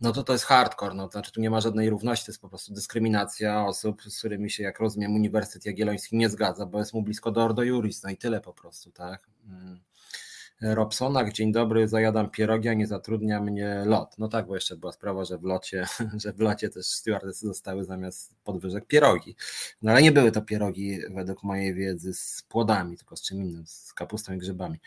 no 0.00 0.12
to 0.12 0.22
to 0.22 0.32
jest 0.32 0.44
hardcore, 0.44 0.94
no 0.94 1.06
to 1.06 1.12
znaczy 1.12 1.32
tu 1.32 1.40
nie 1.40 1.50
ma 1.50 1.60
żadnej 1.60 1.90
równości, 1.90 2.26
to 2.26 2.32
jest 2.32 2.40
po 2.40 2.48
prostu 2.48 2.74
dyskryminacja 2.74 3.66
osób, 3.66 4.02
z 4.02 4.18
którymi 4.18 4.50
się, 4.50 4.62
jak 4.62 4.80
rozumiem, 4.80 5.14
Uniwersytet 5.14 5.66
Jagielloński 5.66 6.16
nie 6.16 6.28
zgadza, 6.28 6.66
bo 6.66 6.78
jest 6.78 6.94
mu 6.94 7.02
blisko 7.02 7.30
do 7.30 7.44
Ordo 7.44 7.62
Juris, 7.62 8.02
no 8.02 8.10
i 8.10 8.16
tyle 8.16 8.40
po 8.40 8.52
prostu, 8.52 8.92
tak. 8.92 9.28
Robsonak, 10.62 11.32
dzień 11.32 11.52
dobry, 11.52 11.88
zajadam 11.88 12.30
pierogi, 12.30 12.68
a 12.68 12.74
nie 12.74 12.86
zatrudnia 12.86 13.40
mnie 13.40 13.82
lot. 13.86 14.18
No 14.18 14.28
tak, 14.28 14.46
bo 14.46 14.54
jeszcze 14.54 14.76
była 14.76 14.92
sprawa, 14.92 15.24
że 15.24 15.38
w 15.38 15.44
locie, 15.44 15.86
że 16.24 16.32
w 16.32 16.40
locie 16.40 16.70
też 16.70 16.86
stewardesy 16.86 17.46
zostały 17.46 17.84
zamiast 17.84 18.34
podwyżek 18.44 18.86
pierogi. 18.86 19.36
No 19.82 19.90
ale 19.90 20.02
nie 20.02 20.12
były 20.12 20.32
to 20.32 20.42
pierogi 20.42 20.98
według 21.10 21.42
mojej 21.42 21.74
wiedzy 21.74 22.14
z 22.14 22.42
płodami, 22.48 22.96
tylko 22.96 23.16
z 23.16 23.22
czym 23.22 23.42
innym, 23.42 23.66
z 23.66 23.92
kapustą 23.94 24.34
i 24.34 24.38
grzybami. 24.38 24.78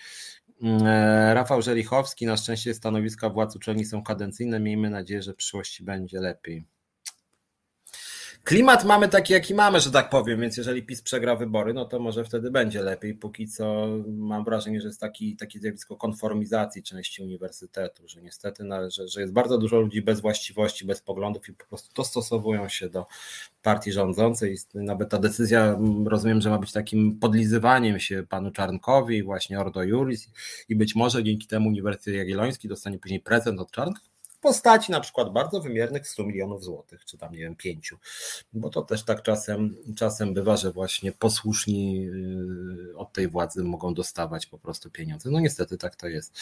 Mm, 0.62 0.88
e, 0.88 1.34
Rafał 1.34 1.62
Żelichowski, 1.62 2.26
na 2.26 2.38
szczęście 2.38 2.74
stanowiska 2.74 3.30
władz 3.30 3.56
uczelni 3.56 3.86
są 3.86 4.04
kadencyjne, 4.04 4.60
miejmy 4.60 4.90
nadzieję, 4.90 5.22
że 5.22 5.34
w 5.34 5.36
przyszłości 5.36 5.84
będzie 5.84 6.20
lepiej. 6.20 6.66
Klimat 8.46 8.86
mamy 8.86 9.10
taki, 9.10 9.34
jaki 9.34 9.54
mamy, 9.54 9.80
że 9.80 9.92
tak 9.92 10.10
powiem, 10.10 10.42
więc 10.42 10.58
jeżeli 10.58 10.84
PiS 10.84 11.02
przegra 11.02 11.36
wybory, 11.36 11.74
no 11.74 11.86
to 11.86 12.00
może 12.00 12.24
wtedy 12.24 12.52
będzie 12.52 12.82
lepiej. 12.82 13.14
Póki 13.14 13.48
co 13.48 13.88
mam 14.08 14.44
wrażenie, 14.44 14.82
że 14.82 14.88
jest 14.88 15.00
taki, 15.00 15.36
takie 15.36 15.60
zjawisko 15.60 15.96
konformizacji 15.96 16.84
części 16.84 17.22
uniwersytetu, 17.22 18.08
że 18.08 18.22
niestety, 18.22 18.64
że, 19.08 19.22
jest 19.22 19.34
bardzo 19.34 19.58
dużo 19.58 19.80
ludzi 19.80 20.02
bez 20.02 20.22
właściwości, 20.22 20.86
bez 20.86 21.02
poglądów 21.02 21.50
i 21.50 21.54
po 21.54 21.66
prostu 21.66 21.94
dostosowują 21.96 22.70
się 22.70 22.90
do 22.90 23.06
partii 23.62 23.92
rządzącej. 23.92 24.58
Nawet 24.74 25.10
ta 25.10 25.20
decyzja, 25.20 25.78
rozumiem, 26.06 26.42
że 26.42 26.50
ma 26.50 26.58
być 26.58 26.72
takim 26.72 27.20
podlizywaniem 27.20 28.00
się 28.00 28.24
panu 28.30 28.52
Czarnkowi, 28.52 29.24
właśnie 29.24 29.60
Ordo 29.60 29.84
Juris 29.84 30.30
i 30.70 30.76
być 30.76 30.96
może 30.96 31.24
dzięki 31.24 31.48
temu 31.48 31.70
Uniwersytet 31.70 32.16
Jagielloński 32.16 32.68
dostanie 32.68 33.00
później 33.00 33.20
prezent 33.20 33.60
od 33.60 33.72
Czarnka, 33.72 34.02
postaci 34.44 34.92
na 34.92 35.00
przykład 35.00 35.34
bardzo 35.34 35.62
wymiernych 35.62 36.08
100 36.08 36.24
milionów 36.24 36.64
złotych, 36.64 37.06
czy 37.06 37.18
tam 37.18 37.32
nie 37.32 37.40
wiem, 37.40 37.56
pięciu, 37.56 37.98
bo 38.54 38.70
to 38.70 38.82
też 38.82 39.04
tak 39.04 39.22
czasem, 39.22 39.76
czasem 39.96 40.34
bywa, 40.34 40.58
że 40.58 40.72
właśnie 40.72 41.12
posłuszni 41.12 42.08
y, 42.92 42.98
od 42.98 43.14
tej 43.14 43.28
władzy 43.28 43.64
mogą 43.64 43.94
dostawać 43.94 44.46
po 44.46 44.58
prostu 44.58 44.90
pieniądze. 44.90 45.30
No 45.32 45.40
niestety 45.40 45.78
tak 45.78 45.96
to 45.96 46.08
jest. 46.08 46.40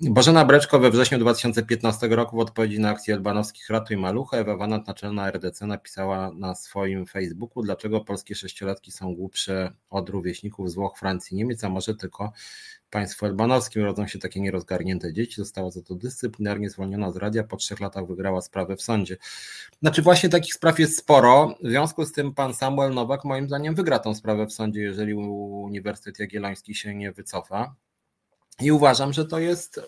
Bożena 0.00 0.44
Breczko 0.44 0.78
we 0.78 0.90
wrześniu 0.90 1.18
2015 1.18 2.08
roku 2.08 2.36
w 2.36 2.40
odpowiedzi 2.40 2.80
na 2.80 2.90
akcję 2.90 3.14
Elbanowskich 3.14 3.70
Ratuj 3.70 3.96
Malucha, 3.96 4.36
Ewa 4.36 4.56
Wanat, 4.56 4.86
naczelna 4.86 5.30
RDC 5.30 5.66
napisała 5.66 6.30
na 6.30 6.54
swoim 6.54 7.06
Facebooku, 7.06 7.62
dlaczego 7.62 8.00
polskie 8.00 8.34
sześciolatki 8.34 8.92
są 8.92 9.14
głupsze 9.14 9.72
od 9.90 10.08
rówieśników 10.08 10.70
z 10.70 10.74
Włoch, 10.74 10.98
Francji, 10.98 11.36
Niemiec, 11.36 11.64
a 11.64 11.68
może 11.68 11.94
tylko 11.94 12.32
państwu 12.90 13.26
albanowskim 13.26 13.84
rodzą 13.84 14.06
się 14.06 14.18
takie 14.18 14.40
nierozgarnięte 14.40 15.12
dzieci. 15.12 15.34
Została 15.36 15.70
za 15.70 15.82
to 15.82 15.94
dyscyplinarnie 15.94 16.70
zwolniona 16.70 17.12
z 17.12 17.16
radia. 17.16 17.44
Po 17.44 17.56
trzech 17.56 17.80
latach 17.80 18.06
wygrała 18.06 18.40
sprawę 18.40 18.76
w 18.76 18.82
sądzie. 18.82 19.16
Znaczy, 19.82 20.02
właśnie 20.02 20.28
takich 20.28 20.54
spraw 20.54 20.78
jest 20.78 20.98
sporo. 20.98 21.54
W 21.62 21.68
związku 21.68 22.04
z 22.04 22.12
tym 22.12 22.34
pan 22.34 22.54
Samuel 22.54 22.94
Nowak, 22.94 23.24
moim 23.24 23.46
zdaniem, 23.46 23.74
wygra 23.74 23.98
tą 23.98 24.14
sprawę 24.14 24.46
w 24.46 24.52
sądzie, 24.52 24.80
jeżeli 24.80 25.14
Uniwersytet 25.14 26.18
Jagielloński 26.18 26.74
się 26.74 26.94
nie 26.94 27.12
wycofa. 27.12 27.74
I 28.60 28.72
uważam, 28.72 29.12
że 29.12 29.24
to 29.24 29.38
jest 29.38 29.80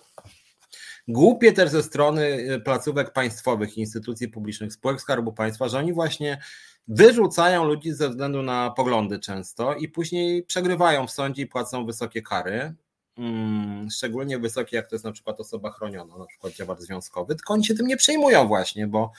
głupie 1.08 1.52
też 1.52 1.70
ze 1.70 1.82
strony 1.82 2.38
placówek 2.64 3.12
państwowych, 3.12 3.78
instytucji 3.78 4.28
publicznych, 4.28 4.72
spółek 4.72 5.00
Skarbu 5.00 5.32
Państwa, 5.32 5.68
że 5.68 5.78
oni 5.78 5.92
właśnie 5.92 6.40
wyrzucają 6.88 7.64
ludzi 7.64 7.92
ze 7.92 8.08
względu 8.08 8.42
na 8.42 8.70
poglądy 8.70 9.18
często 9.18 9.74
i 9.74 9.88
później 9.88 10.42
przegrywają 10.42 11.06
w 11.06 11.10
sądzie 11.10 11.42
i 11.42 11.46
płacą 11.46 11.86
wysokie 11.86 12.22
kary. 12.22 12.74
Mm, 13.18 13.90
szczególnie 13.90 14.38
wysokie, 14.38 14.76
jak 14.76 14.88
to 14.88 14.94
jest 14.94 15.04
na 15.04 15.12
przykład 15.12 15.40
osoba 15.40 15.70
chroniona, 15.70 16.18
na 16.18 16.26
przykład 16.26 16.52
działacz 16.52 16.80
związkowy, 16.80 17.34
tylko 17.34 17.54
oni 17.54 17.64
się 17.64 17.74
tym 17.74 17.86
nie 17.86 17.96
przejmują 17.96 18.48
właśnie, 18.48 18.86
bo 18.86 19.12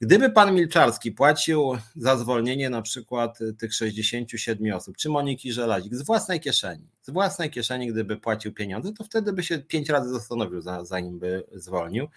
gdyby 0.00 0.30
pan 0.30 0.54
Milczarski 0.54 1.12
płacił 1.12 1.78
za 1.96 2.16
zwolnienie 2.16 2.70
na 2.70 2.82
przykład 2.82 3.38
tych 3.58 3.74
67 3.74 4.74
osób, 4.74 4.96
czy 4.96 5.08
Moniki 5.08 5.52
Żelazik 5.52 5.94
z 5.94 6.02
własnej 6.02 6.40
kieszeni, 6.40 6.88
z 7.02 7.10
własnej 7.10 7.50
kieszeni, 7.50 7.86
gdyby 7.86 8.16
płacił 8.16 8.52
pieniądze, 8.52 8.92
to 8.92 9.04
wtedy 9.04 9.32
by 9.32 9.42
się 9.42 9.58
pięć 9.58 9.88
razy 9.88 10.10
zastanowił, 10.10 10.60
zanim 10.82 11.18
by 11.18 11.44
zwolnił. 11.52 12.08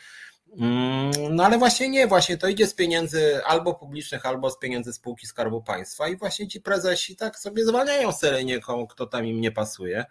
Mm, 0.58 1.12
no 1.36 1.45
ale 1.45 1.58
właśnie 1.58 1.89
nie, 1.89 2.08
właśnie 2.08 2.38
to 2.38 2.47
idzie 2.47 2.67
z 2.67 2.73
pieniędzy 2.73 3.45
albo 3.45 3.73
publicznych, 3.73 4.25
albo 4.25 4.51
z 4.51 4.60
pieniędzy 4.60 4.93
spółki 4.93 5.27
Skarbu 5.27 5.62
Państwa 5.62 6.08
i 6.08 6.17
właśnie 6.17 6.47
ci 6.47 6.62
prezesi 6.62 7.15
tak 7.15 7.39
sobie 7.39 7.65
zwalniają 7.65 8.12
seryjnie, 8.12 8.60
kto 8.89 9.06
tam 9.06 9.25
im 9.25 9.41
nie 9.41 9.51
pasuje. 9.51 10.06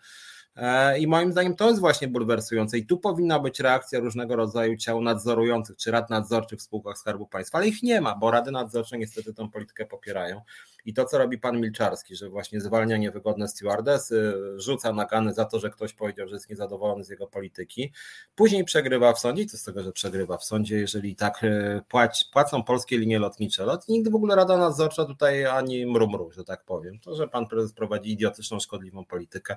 E, 0.56 0.98
I 0.98 1.06
moim 1.06 1.32
zdaniem 1.32 1.56
to 1.56 1.68
jest 1.68 1.80
właśnie 1.80 2.08
bulwersujące. 2.08 2.78
I 2.78 2.86
tu 2.86 2.98
powinna 2.98 3.40
być 3.40 3.60
reakcja 3.60 4.00
różnego 4.00 4.36
rodzaju 4.36 4.76
ciał 4.76 5.00
nadzorujących 5.00 5.76
czy 5.76 5.90
rad 5.90 6.10
nadzorczych 6.10 6.58
w 6.58 6.62
spółkach 6.62 6.98
Skarbu 6.98 7.26
Państwa, 7.26 7.58
ale 7.58 7.68
ich 7.68 7.82
nie 7.82 8.00
ma, 8.00 8.14
bo 8.14 8.30
rady 8.30 8.50
nadzorcze 8.50 8.98
niestety 8.98 9.34
tę 9.34 9.48
politykę 9.50 9.86
popierają. 9.86 10.40
I 10.84 10.94
to, 10.94 11.04
co 11.04 11.18
robi 11.18 11.38
pan 11.38 11.60
Milczarski, 11.60 12.16
że 12.16 12.28
właśnie 12.28 12.60
zwalnia 12.60 12.96
niewygodne 12.96 13.48
stewardesy, 13.48 14.34
rzuca 14.56 14.92
nagany 14.92 15.34
za 15.34 15.44
to, 15.44 15.60
że 15.60 15.70
ktoś 15.70 15.92
powiedział, 15.92 16.28
że 16.28 16.34
jest 16.34 16.50
niezadowolony 16.50 17.04
z 17.04 17.08
jego 17.08 17.26
polityki, 17.26 17.92
później 18.34 18.64
przegrywa 18.64 19.12
w 19.12 19.18
sądzie. 19.18 19.42
I 19.42 19.46
co 19.46 19.56
z 19.58 19.62
tego, 19.62 19.82
że 19.82 19.92
przegrywa 19.92 20.38
w 20.38 20.44
sądzie, 20.44 20.76
jeżeli 20.76 21.16
tak 21.16 21.44
e, 21.44 21.82
płacą 22.32 22.62
polskie 22.62 22.98
linie 22.98 23.18
lotnicze? 23.18 23.64
Lot, 23.64 23.88
nigdy 23.88 24.10
w 24.10 24.14
ogóle 24.14 24.36
Rada 24.36 24.56
Nadzorcza 24.56 25.04
tutaj 25.04 25.46
ani 25.46 25.86
mrumru, 25.86 26.30
że 26.30 26.44
tak 26.44 26.64
powiem. 26.64 26.98
To, 26.98 27.16
że 27.16 27.28
pan 27.28 27.46
prezes 27.46 27.72
prowadzi 27.72 28.12
idiotyczną, 28.12 28.60
szkodliwą 28.60 29.04
politykę, 29.04 29.56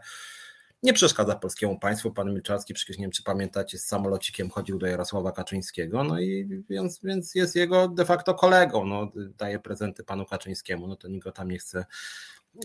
nie 0.83 0.93
przeszkadza 0.93 1.35
polskiemu 1.35 1.79
państwu. 1.79 2.11
Pan 2.11 2.33
Milczarski, 2.33 2.73
przecież 2.73 2.97
nie 2.97 3.03
wiem, 3.03 3.11
czy 3.11 3.23
pamiętacie, 3.23 3.77
z 3.77 3.85
samolocikiem 3.85 4.49
chodził 4.49 4.77
do 4.77 4.87
Jarosława 4.87 5.31
Kaczyńskiego, 5.31 6.03
no 6.03 6.19
i 6.19 6.63
więc, 6.69 6.99
więc 7.03 7.35
jest 7.35 7.55
jego 7.55 7.87
de 7.87 8.05
facto 8.05 8.33
kolegą, 8.33 8.85
no, 8.85 9.11
daje 9.15 9.59
prezenty 9.59 10.03
panu 10.03 10.25
Kaczyńskiemu, 10.25 10.87
no 10.87 10.95
to 10.95 11.07
nikt 11.07 11.23
go 11.23 11.31
tam 11.31 11.51
nie 11.51 11.57
chce 11.57 11.85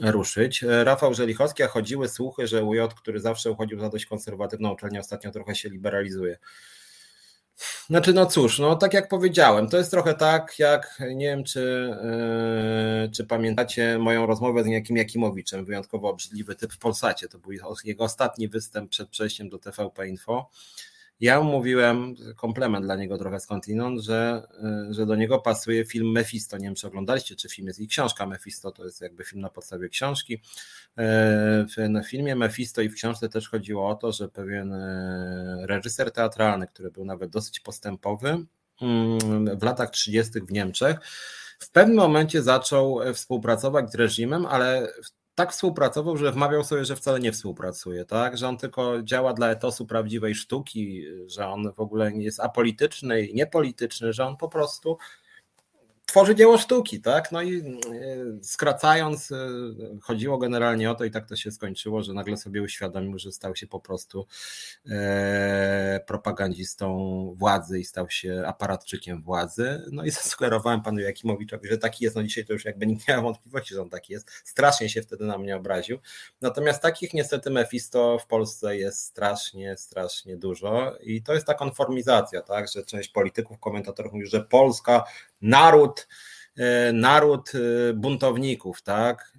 ruszyć. 0.03 0.64
Rafał 0.85 1.14
Żelichowski, 1.14 1.62
a 1.62 1.68
chodziły 1.68 2.09
słuchy, 2.09 2.46
że 2.46 2.64
UJ, 2.64 2.79
który 2.96 3.20
zawsze 3.20 3.50
uchodził 3.50 3.81
za 3.81 3.88
dość 3.88 4.07
konserwatywną 4.07 4.72
uczelnię, 4.72 5.00
ostatnio 5.00 5.31
trochę 5.31 5.55
się 5.55 5.68
liberalizuje. 5.68 6.38
Znaczy, 7.87 8.12
no 8.12 8.27
cóż, 8.27 8.59
no 8.59 8.77
tak 8.77 8.94
jak 8.94 9.09
powiedziałem, 9.09 9.68
to 9.68 9.77
jest 9.77 9.90
trochę 9.90 10.14
tak, 10.14 10.59
jak 10.59 11.03
nie 11.14 11.27
wiem, 11.27 11.44
czy, 11.44 11.94
yy, 13.03 13.11
czy 13.11 13.25
pamiętacie 13.25 13.99
moją 13.99 14.27
rozmowę 14.27 14.64
z 14.64 14.66
niejakim 14.66 14.97
Jakimowiczem, 14.97 15.64
wyjątkowo 15.64 16.11
obrzydliwy 16.11 16.55
typ 16.55 16.73
w 16.73 16.79
Polsacie. 16.79 17.29
To 17.29 17.38
był 17.38 17.53
jego 17.85 18.05
ostatni 18.05 18.49
występ 18.49 18.90
przed 18.90 19.09
przejściem 19.09 19.49
do 19.49 19.59
TVP 19.59 20.09
Info. 20.09 20.51
Ja 21.20 21.40
mówiłem, 21.40 22.14
komplement 22.37 22.85
dla 22.85 22.96
niego 22.96 23.18
trochę 23.18 23.40
skądinąd, 23.40 24.00
że, 24.00 24.42
y, 24.90 24.94
że 24.94 25.07
do 25.07 25.16
niego 25.16 25.38
pasuje 25.38 25.85
film 25.85 26.12
Mephisto. 26.12 26.59
Nie 26.59 26.64
wiem, 26.64 26.74
czy 26.74 26.87
oglądaliście, 26.87 27.37
czy 27.37 27.48
film 27.48 27.68
jest 27.68 27.81
i 27.81 27.88
książka 27.88 28.27
Mephisto, 28.27 28.70
to 28.72 28.85
jest 28.85 29.00
jakby 29.00 29.24
film 29.24 29.42
na 29.42 29.50
podstawie 29.50 29.88
książki. 29.88 30.35
Y, 30.35 30.40
w 32.03 32.09
filmie 32.09 32.37
Mephisto 32.37 32.83
i 32.83 32.88
w 32.88 32.94
książce 32.94 33.29
też 33.29 33.48
chodziło 33.48 33.88
o 33.88 33.94
to, 33.94 34.12
że 34.12 34.29
pewien 34.29 34.72
y, 34.72 35.66
reżyser 35.66 36.12
teatralny, 36.12 36.66
który 36.66 36.90
był 36.90 37.05
nawet 37.05 37.31
dosyć 37.31 37.61
postępowy, 37.61 38.29
mm, 38.83 39.59
w 39.59 39.62
latach 39.62 39.90
30. 39.90 40.40
w 40.40 40.53
Niemczech, 40.53 40.98
w 41.59 41.70
pewnym 41.70 41.96
momencie 41.96 42.42
zaczął 42.42 43.00
współpracować 43.14 43.92
z 43.92 43.94
reżimem, 43.94 44.46
ale 44.46 44.88
tak 45.35 45.53
współpracował, 45.53 46.16
że 46.16 46.33
wmawiał 46.33 46.64
sobie, 46.64 46.85
że 46.85 46.97
wcale 46.97 47.20
nie 47.20 47.33
współpracuje, 47.33 48.05
tak? 48.05 48.38
Że 48.38 48.49
on 48.49 48.57
tylko 48.57 49.03
działa 49.03 49.33
dla 49.33 49.51
etosu 49.51 49.87
prawdziwej 49.87 50.35
sztuki, 50.35 51.05
że 51.27 51.49
on 51.49 51.73
w 51.73 51.81
ogóle 51.81 52.12
jest 52.12 52.40
apolityczny 52.40 53.23
i 53.23 53.35
niepolityczny, 53.35 54.12
że 54.12 54.27
on 54.27 54.37
po 54.37 54.49
prostu 54.49 54.99
tworzy 56.14 56.35
dzieło 56.35 56.59
sztuki, 56.59 57.00
tak? 57.00 57.33
No 57.33 57.42
i 57.42 57.59
e, 57.59 58.42
skracając, 58.42 59.33
e, 59.33 59.37
chodziło 60.03 60.38
generalnie 60.38 60.90
o 60.90 60.94
to, 60.94 61.05
i 61.05 61.11
tak 61.11 61.29
to 61.29 61.37
się 61.37 61.50
skończyło, 61.50 62.03
że 62.03 62.12
nagle 62.12 62.37
sobie 62.37 62.62
uświadomił, 62.62 63.18
że 63.18 63.33
stał 63.33 63.57
się 63.57 63.66
po 63.66 63.81
prostu 63.81 64.27
e, 64.90 66.00
propagandzistą 66.07 66.88
władzy 67.37 67.81
i 67.81 67.85
stał 67.85 68.11
się 68.11 68.42
aparatczykiem 68.46 69.22
władzy. 69.22 69.83
No 69.92 70.05
i 70.05 70.11
zasugerowałem 70.20 70.83
panu 70.83 71.00
Jakimowiczowi, 71.00 71.68
że 71.68 71.79
taki 71.79 72.05
jest. 72.05 72.16
No 72.16 72.22
dzisiaj 72.22 72.44
to 72.44 72.53
już 72.53 72.64
jakby 72.64 72.87
nikt 72.87 73.09
nie 73.09 73.16
ma 73.16 73.22
wątpliwości, 73.22 73.74
że 73.74 73.83
on 73.83 73.90
taki 73.90 74.12
jest. 74.12 74.31
Strasznie 74.44 74.88
się 74.88 75.03
wtedy 75.03 75.24
na 75.24 75.38
mnie 75.38 75.57
obraził. 75.57 75.98
Natomiast 76.40 76.83
takich 76.83 77.14
niestety 77.14 77.50
Mefisto 77.50 78.18
w 78.18 78.27
Polsce 78.27 78.77
jest 78.77 79.00
strasznie, 79.00 79.77
strasznie 79.77 80.37
dużo 80.37 80.96
i 81.00 81.22
to 81.22 81.35
jest 81.35 81.46
ta 81.46 81.55
konformizacja, 81.55 82.42
tak? 82.42 82.68
Że 82.68 82.85
część 82.85 83.09
polityków, 83.09 83.59
komentatorów 83.59 84.12
mówi, 84.12 84.27
że 84.27 84.40
Polska 84.40 85.05
naród 85.44 86.09
e, 86.57 86.92
naród 86.92 87.52
e, 87.54 87.92
buntowników, 87.92 88.83
tak? 88.83 89.35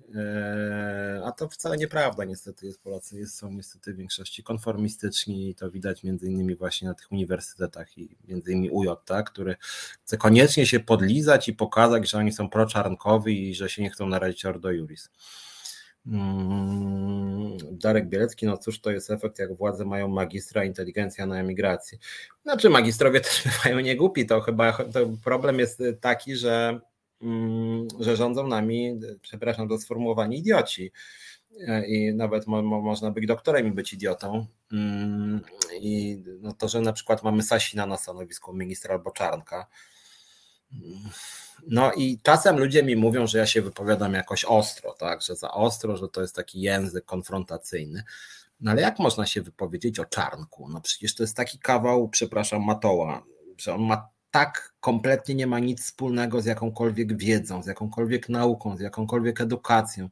A 1.26 1.32
to 1.32 1.50
wcale 1.50 1.78
nieprawda, 1.78 2.26
niestety 2.26 2.66
jest 2.66 2.84
Polacy 2.84 3.20
jest, 3.20 3.38
są 3.38 3.52
niestety 3.52 3.94
w 3.94 3.98
większości 3.98 4.44
konformistyczni 4.44 5.50
i 5.50 5.56
to 5.56 5.72
widać 5.72 6.04
między 6.04 6.28
innymi 6.28 6.56
właśnie 6.56 6.88
na 6.88 6.94
tych 6.94 7.12
uniwersytetach 7.12 7.98
i 7.98 8.18
między 8.28 8.52
innymi 8.52 8.70
UJ, 8.70 8.88
tak? 9.06 9.32
który 9.32 9.56
chce 10.04 10.18
koniecznie 10.18 10.66
się 10.66 10.80
podlizać 10.80 11.48
i 11.48 11.54
pokazać, 11.54 12.10
że 12.10 12.18
oni 12.18 12.34
są 12.34 12.50
proczarnkowi 12.50 13.50
i 13.50 13.56
że 13.56 13.70
się 13.70 13.82
nie 13.82 13.90
chcą 13.90 14.08
narazić 14.08 14.46
Ordo 14.46 14.72
Juris. 14.72 15.10
Mm, 16.08 17.58
Darek 17.72 18.10
Bielecki, 18.10 18.46
no 18.46 18.58
cóż 18.58 18.80
to 18.80 18.92
jest 18.92 19.12
efekt, 19.12 19.40
jak 19.40 19.54
władze 19.54 19.86
mają 19.86 20.08
magistra, 20.08 20.66
inteligencja 20.66 21.26
na 21.26 21.40
emigracji. 21.40 21.98
Znaczy 22.44 22.70
magistrowie 22.70 23.22
też 23.30 23.44
bywają 23.44 23.80
niegłupi, 23.80 24.26
to 24.26 24.42
chyba 24.42 24.74
to 24.74 25.10
problem 25.24 25.60
jest 25.60 25.84
taki, 26.02 26.36
że, 26.36 26.80
mm, 27.22 27.88
że 28.00 28.16
rządzą 28.16 28.48
nami, 28.48 29.00
przepraszam 29.22 29.70
to 29.70 29.78
sformułowanie, 29.78 30.38
idioci. 30.38 30.92
I 31.88 32.14
nawet 32.14 32.48
mo, 32.48 32.62
mo, 32.62 32.82
można 32.82 33.12
być 33.12 33.28
doktorem 33.28 33.68
i 33.68 33.72
być 33.72 33.94
idiotą. 33.94 34.46
Mm, 34.72 35.42
I 35.82 36.18
no 36.42 36.54
to, 36.54 36.68
że 36.68 36.82
na 36.82 36.94
przykład 36.94 37.24
mamy 37.24 37.44
Sasina 37.44 37.86
na 37.86 37.98
stanowisku 37.98 38.54
ministra 38.54 38.94
albo 38.94 39.12
Czarnka, 39.12 39.68
no 41.68 41.92
i 41.94 42.20
czasem 42.24 42.60
ludzie 42.60 42.84
mi 42.84 42.96
mówią, 42.96 43.28
że 43.28 43.38
ja 43.38 43.46
się 43.46 43.62
wypowiadam 43.62 44.14
jakoś 44.14 44.46
ostro, 44.46 44.94
tak, 44.94 45.22
że 45.22 45.36
za 45.36 45.52
ostro, 45.52 45.98
że 45.98 46.08
to 46.10 46.22
jest 46.22 46.36
taki 46.36 46.62
język 46.62 47.06
konfrontacyjny. 47.06 48.04
No 48.62 48.72
ale 48.72 48.82
jak 48.82 49.00
można 49.00 49.26
się 49.26 49.42
wypowiedzieć 49.42 50.00
o 50.00 50.06
czarnku? 50.06 50.70
No 50.70 50.82
przecież 50.82 51.16
to 51.16 51.24
jest 51.24 51.38
taki 51.38 51.60
kawał, 51.60 52.10
przepraszam, 52.10 52.64
matoła, 52.64 53.24
że 53.58 53.74
on 53.74 53.82
ma 53.82 54.10
tak 54.32 54.74
kompletnie 54.80 55.36
nie 55.36 55.48
ma 55.48 55.60
nic 55.60 55.84
wspólnego 55.84 56.42
z 56.42 56.46
jakąkolwiek 56.46 57.18
wiedzą, 57.18 57.64
z 57.64 57.68
jakąkolwiek 57.68 58.30
nauką, 58.30 58.78
z 58.78 58.80
jakąkolwiek 58.80 59.42
edukacją, 59.42 60.10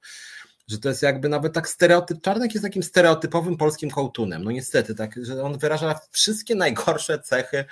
że 0.67 0.77
to 0.77 0.89
jest 0.89 1.01
jakby 1.03 1.29
nawet 1.29 1.53
tak 1.53 1.69
stereotyp, 1.69 2.21
Czarnek 2.21 2.53
jest 2.53 2.63
takim 2.63 2.83
stereotypowym 2.83 3.57
polskim 3.57 3.89
kołtunem, 3.89 4.43
no 4.43 4.51
niestety, 4.51 4.95
tak, 4.95 5.19
że 5.21 5.43
on 5.43 5.57
wyraża 5.57 5.99
wszystkie 6.11 6.55
najgorsze 6.55 7.19
cechy 7.19 7.65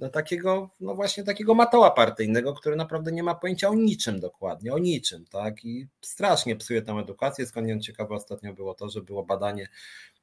no 0.00 0.08
takiego, 0.08 0.70
no 0.80 0.94
właśnie 0.94 1.24
takiego 1.24 1.54
matoła 1.54 1.90
partyjnego, 1.90 2.54
który 2.54 2.76
naprawdę 2.76 3.12
nie 3.12 3.22
ma 3.22 3.34
pojęcia 3.34 3.68
o 3.68 3.74
niczym 3.74 4.20
dokładnie, 4.20 4.74
o 4.74 4.78
niczym, 4.78 5.24
tak? 5.26 5.64
I 5.64 5.86
strasznie 6.00 6.56
psuje 6.56 6.82
tę 6.82 6.92
edukację. 6.92 7.46
Skądinąd 7.46 7.82
ciekawe 7.82 8.14
ostatnio 8.14 8.52
było 8.52 8.74
to, 8.74 8.88
że 8.88 9.00
było 9.00 9.24
badanie 9.24 9.68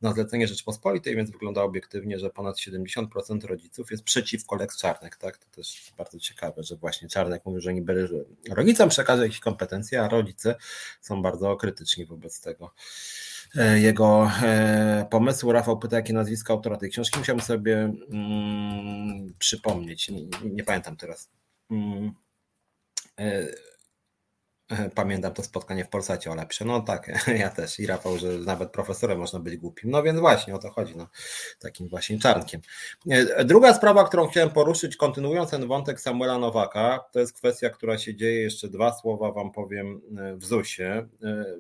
na 0.02 0.14
zlecenie 0.14 0.48
Rzeczpospolitej, 0.48 1.16
więc 1.16 1.32
wygląda 1.32 1.62
obiektywnie, 1.62 2.20
że 2.20 2.30
ponad 2.30 2.58
70% 2.58 3.46
rodziców 3.46 3.92
jest 3.92 4.04
przeciwko 4.04 4.56
Lex 4.56 4.78
Czarnek, 4.78 5.16
tak? 5.16 5.38
To 5.38 5.46
też 5.56 5.94
bardzo 5.98 6.20
ciekawe, 6.20 6.64
że 6.64 6.76
właśnie 6.76 7.10
Czarnek 7.10 7.46
mówił, 7.46 7.62
że 7.62 7.74
niby 7.74 8.10
rodzicom 8.50 8.90
przekaże 8.90 9.24
jakieś 9.24 9.40
kompetencje, 9.40 10.02
a 10.02 10.10
rodzice 10.10 10.56
są 11.02 11.22
bardzo 11.22 11.56
krytyczni 11.56 12.06
wobec 12.06 12.42
tego. 12.42 12.74
E, 13.56 13.80
jego 13.80 14.32
e, 14.44 15.08
pomysłu. 15.12 15.52
Rafał 15.52 15.80
pyta, 15.80 15.96
jakie 15.96 16.14
nazwisko 16.14 16.54
autora 16.54 16.78
tej 16.78 16.90
książki. 16.90 17.20
Musiałbym 17.20 17.46
sobie 17.46 17.94
mm, 18.12 19.34
przypomnieć, 19.40 20.10
nie, 20.10 20.22
nie, 20.44 20.64
pamiętam 20.64 20.98
teraz. 20.98 21.30
Mm, 21.72 22.12
e, 23.20 23.48
Pamiętam 24.96 25.34
to 25.34 25.44
spotkanie 25.44 25.86
w 25.86 25.90
Polsacie 25.90 26.32
o 26.32 26.36
lepsze. 26.36 26.66
No 26.66 26.82
tak, 26.82 27.12
ja 27.40 27.50
też 27.50 27.80
i 27.80 27.88
Rafał, 27.88 28.18
że 28.18 28.28
nawet 28.28 28.72
profesorem 28.72 29.20
można 29.20 29.40
być 29.40 29.58
głupim. 29.58 29.90
No 29.90 30.04
więc 30.04 30.20
właśnie 30.20 30.56
o 30.56 30.58
to 30.58 30.70
chodzi, 30.70 30.96
no, 30.98 31.08
takim 31.60 31.88
właśnie 31.88 32.20
czarnkiem. 32.20 32.62
Druga 33.46 33.74
sprawa, 33.74 34.04
którą 34.04 34.28
chciałem 34.28 34.50
poruszyć, 34.50 34.98
kontynuując 34.98 35.50
ten 35.50 35.68
wątek 35.68 36.02
Samuela 36.02 36.38
Nowaka, 36.38 37.00
to 37.12 37.20
jest 37.20 37.34
kwestia, 37.34 37.70
która 37.70 37.98
się 37.98 38.16
dzieje, 38.16 38.42
jeszcze 38.42 38.68
dwa 38.68 38.94
słowa 38.94 39.32
wam 39.32 39.52
powiem 39.52 40.02
w 40.36 40.46
ZUS-ie. 40.46 41.08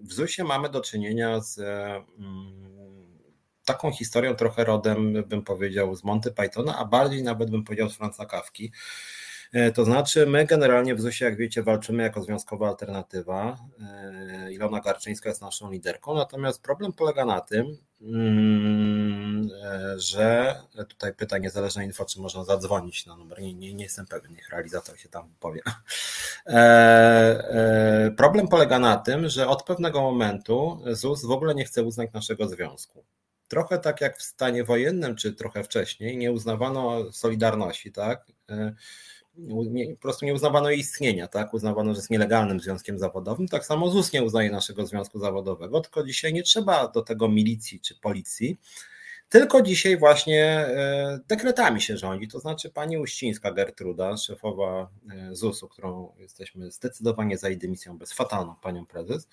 W 0.03 0.13
ZUS-ie 0.13 0.47
mamy 0.47 0.69
do 0.69 0.81
czynienia 0.81 1.39
z 1.39 1.59
mm, 1.59 2.77
taką 3.65 3.91
historią 3.91 4.35
trochę 4.35 4.63
rodem, 4.63 5.23
bym 5.27 5.43
powiedział, 5.43 5.95
z 5.95 6.03
Monty 6.03 6.31
Pythona, 6.31 6.77
a 6.77 6.85
bardziej 6.85 7.23
nawet 7.23 7.49
bym 7.51 7.63
powiedział 7.63 7.89
z 7.89 7.97
Franca 7.97 8.25
Kawki. 8.25 8.71
E, 9.53 9.71
to 9.71 9.85
znaczy, 9.85 10.25
my 10.25 10.45
generalnie 10.45 10.95
w 10.95 11.01
ZUS-ie, 11.01 11.29
jak 11.29 11.39
wiecie, 11.39 11.63
walczymy 11.63 12.03
jako 12.03 12.23
związkowa 12.23 12.67
alternatywa. 12.67 13.57
E, 13.81 14.53
Ilona 14.53 14.79
Garczyńska 14.79 15.29
jest 15.29 15.41
naszą 15.41 15.71
liderką, 15.71 16.15
natomiast 16.15 16.61
problem 16.61 16.93
polega 16.93 17.25
na 17.25 17.41
tym, 17.41 17.77
mm, 18.01 19.49
e, 19.63 19.99
że 19.99 20.55
tutaj 20.87 21.13
pyta 21.13 21.37
niezależna 21.37 21.83
info, 21.83 22.05
czy 22.05 22.19
można 22.19 22.43
zadzwonić 22.43 23.05
na 23.05 23.15
numer. 23.15 23.41
Nie, 23.41 23.53
nie, 23.53 23.73
nie 23.73 23.83
jestem 23.83 24.05
pewien, 24.05 24.31
niech 24.31 24.49
realizator 24.49 24.99
się 24.99 25.09
tam 25.09 25.33
powie. 25.39 25.61
Problem 28.17 28.47
polega 28.47 28.79
na 28.79 28.97
tym, 28.97 29.29
że 29.29 29.47
od 29.47 29.63
pewnego 29.63 30.01
momentu 30.01 30.83
ZUS 30.91 31.25
w 31.25 31.31
ogóle 31.31 31.55
nie 31.55 31.65
chce 31.65 31.83
uznać 31.83 32.13
naszego 32.13 32.47
związku 32.47 33.03
trochę 33.47 33.79
tak 33.79 34.01
jak 34.01 34.17
w 34.17 34.21
stanie 34.21 34.63
wojennym, 34.63 35.15
czy 35.15 35.33
trochę 35.33 35.63
wcześniej, 35.63 36.17
nie 36.17 36.31
uznawano 36.31 37.11
Solidarności, 37.11 37.91
tak? 37.91 38.25
Nie, 39.37 39.95
po 39.95 40.01
prostu 40.01 40.25
nie 40.25 40.33
uznawano 40.33 40.69
jej 40.69 40.79
istnienia, 40.79 41.27
tak? 41.27 41.53
Uznawano, 41.53 41.93
że 41.93 41.99
jest 41.99 42.09
nielegalnym 42.09 42.59
związkiem 42.59 42.99
zawodowym. 42.99 43.47
Tak 43.47 43.65
samo 43.65 43.89
ZUS 43.89 44.13
nie 44.13 44.23
uznaje 44.23 44.51
naszego 44.51 44.85
związku 44.85 45.19
zawodowego, 45.19 45.81
tylko 45.81 46.03
dzisiaj 46.03 46.33
nie 46.33 46.43
trzeba 46.43 46.87
do 46.87 47.01
tego 47.01 47.29
milicji 47.29 47.79
czy 47.79 47.95
policji, 47.95 48.57
tylko 49.29 49.61
dzisiaj 49.61 49.97
właśnie 49.97 50.45
e, 50.45 51.19
dekretami 51.27 51.81
się 51.81 51.97
rządzi. 51.97 52.27
To 52.27 52.39
znaczy 52.39 52.69
pani 52.69 52.97
Uścińska 52.97 53.51
Gertruda, 53.51 54.17
szefowa 54.17 54.89
e, 55.11 55.35
ZUS-u, 55.35 55.67
którą 55.67 56.13
jesteśmy 56.17 56.71
zdecydowanie 56.71 57.37
za 57.37 57.49
jej 57.49 57.57
dymisją 57.57 57.97
bez 57.97 58.13
fatalną 58.13 58.55
panią 58.55 58.85
prezes, 58.85 59.27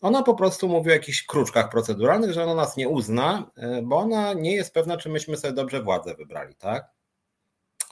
ona 0.00 0.22
po 0.22 0.34
prostu 0.34 0.68
mówi 0.68 0.90
o 0.90 0.92
jakichś 0.92 1.26
kruczkach 1.26 1.70
proceduralnych, 1.70 2.32
że 2.32 2.44
ona 2.44 2.54
nas 2.54 2.76
nie 2.76 2.88
uzna, 2.88 3.50
e, 3.56 3.82
bo 3.82 3.96
ona 3.96 4.32
nie 4.32 4.54
jest 4.54 4.74
pewna, 4.74 4.96
czy 4.96 5.08
myśmy 5.08 5.36
sobie 5.36 5.54
dobrze 5.54 5.82
władzę 5.82 6.14
wybrali, 6.14 6.54
tak? 6.54 7.01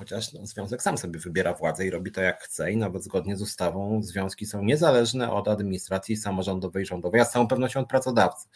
Chociaż 0.00 0.32
no, 0.32 0.46
związek 0.46 0.82
sam 0.82 0.98
sobie 0.98 1.20
wybiera 1.20 1.54
władzę 1.54 1.86
i 1.86 1.90
robi 1.90 2.12
to 2.12 2.20
jak 2.20 2.42
chce 2.42 2.72
i 2.72 2.76
nawet 2.76 3.04
zgodnie 3.04 3.36
z 3.36 3.42
ustawą 3.42 4.02
związki 4.02 4.46
są 4.46 4.62
niezależne 4.64 5.32
od 5.32 5.48
administracji 5.48 6.16
samorządowej 6.16 6.82
i 6.82 6.86
rządowej, 6.86 7.20
a 7.20 7.24
z 7.24 7.32
całą 7.32 7.48
pewnością 7.48 7.80
od 7.80 7.88
pracodawcy. 7.88 8.48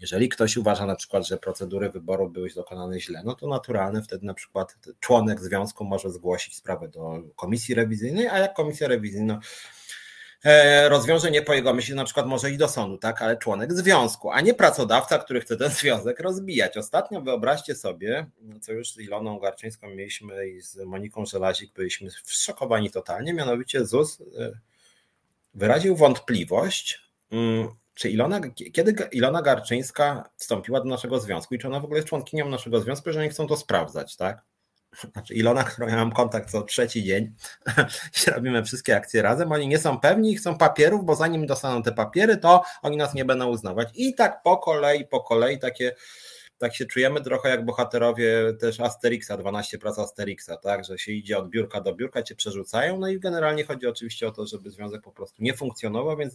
Jeżeli 0.00 0.28
ktoś 0.28 0.56
uważa 0.56 0.86
na 0.86 0.96
przykład, 0.96 1.26
że 1.26 1.38
procedury 1.38 1.90
wyboru 1.90 2.30
były 2.30 2.50
dokonane 2.54 3.00
źle, 3.00 3.22
no 3.24 3.34
to 3.34 3.48
naturalne 3.48 4.02
wtedy 4.02 4.26
na 4.26 4.34
przykład 4.34 4.76
członek 5.00 5.40
związku 5.40 5.84
może 5.84 6.10
zgłosić 6.10 6.56
sprawę 6.56 6.88
do 6.88 7.22
komisji 7.36 7.74
rewizyjnej, 7.74 8.28
a 8.28 8.38
jak 8.38 8.54
komisja 8.54 8.88
rewizyjna 8.88 9.40
rozwiąże 10.88 11.30
nie 11.30 11.42
po 11.42 11.54
jego 11.54 11.74
myśli, 11.74 11.94
na 11.94 12.04
przykład 12.04 12.26
może 12.26 12.50
i 12.50 12.58
do 12.58 12.68
sądu, 12.68 12.98
tak, 12.98 13.22
ale 13.22 13.36
członek 13.36 13.72
związku, 13.72 14.30
a 14.30 14.40
nie 14.40 14.54
pracodawca, 14.54 15.18
który 15.18 15.40
chce 15.40 15.56
ten 15.56 15.70
związek 15.70 16.20
rozbijać. 16.20 16.76
Ostatnio 16.76 17.20
wyobraźcie 17.20 17.74
sobie, 17.74 18.26
co 18.60 18.72
już 18.72 18.92
z 18.92 18.98
Iloną 18.98 19.38
Garczyńską 19.38 19.88
mieliśmy 19.88 20.48
i 20.48 20.60
z 20.60 20.76
Moniką 20.76 21.26
Żelazik 21.26 21.72
byliśmy 21.72 22.10
zszokowani 22.24 22.90
totalnie, 22.90 23.34
mianowicie 23.34 23.86
ZUS 23.86 24.20
e, 24.20 24.50
wyraził 25.54 25.96
wątpliwość, 25.96 27.00
mm, 27.32 27.68
czy 27.94 28.10
Ilona, 28.10 28.40
kiedy 28.72 28.94
Ilona 29.12 29.42
Garczyńska 29.42 30.30
wstąpiła 30.36 30.80
do 30.80 30.86
naszego 30.86 31.20
związku 31.20 31.54
i 31.54 31.58
czy 31.58 31.66
ona 31.66 31.80
w 31.80 31.84
ogóle 31.84 31.98
jest 31.98 32.08
członkinią 32.08 32.48
naszego 32.48 32.80
związku, 32.80 33.12
że 33.12 33.22
nie 33.22 33.28
chcą 33.28 33.46
to 33.46 33.56
sprawdzać, 33.56 34.16
tak? 34.16 34.42
Znaczy 35.12 35.34
Ilona, 35.34 35.64
którą 35.64 35.88
ja 35.88 35.96
mam 35.96 36.12
kontakt 36.12 36.50
co 36.50 36.62
trzeci 36.62 37.04
dzień, 37.04 37.32
robimy 38.34 38.64
wszystkie 38.64 38.96
akcje 38.96 39.22
razem, 39.22 39.52
oni 39.52 39.68
nie 39.68 39.78
są 39.78 40.00
pewni 40.00 40.32
i 40.32 40.36
chcą 40.36 40.58
papierów, 40.58 41.04
bo 41.04 41.14
zanim 41.14 41.46
dostaną 41.46 41.82
te 41.82 41.92
papiery, 41.92 42.36
to 42.36 42.62
oni 42.82 42.96
nas 42.96 43.14
nie 43.14 43.24
będą 43.24 43.46
uznawać. 43.46 43.88
I 43.94 44.14
tak 44.14 44.42
po 44.42 44.56
kolei, 44.56 45.06
po 45.06 45.20
kolei 45.20 45.58
takie 45.58 45.94
tak 46.64 46.74
się 46.74 46.86
czujemy 46.86 47.20
trochę 47.20 47.48
jak 47.48 47.64
bohaterowie 47.64 48.54
też 48.60 48.80
Asterixa, 48.80 49.30
12 49.38 49.78
prac 49.78 49.98
Asterixa, 49.98 50.50
tak, 50.62 50.84
że 50.84 50.98
się 50.98 51.12
idzie 51.12 51.38
od 51.38 51.48
biurka 51.48 51.80
do 51.80 51.94
biurka, 51.94 52.22
cię 52.22 52.34
przerzucają, 52.34 52.98
no 52.98 53.08
i 53.08 53.20
generalnie 53.20 53.64
chodzi 53.64 53.86
oczywiście 53.86 54.28
o 54.28 54.30
to, 54.30 54.46
żeby 54.46 54.70
związek 54.70 55.02
po 55.02 55.12
prostu 55.12 55.42
nie 55.42 55.54
funkcjonował, 55.54 56.16
więc 56.16 56.34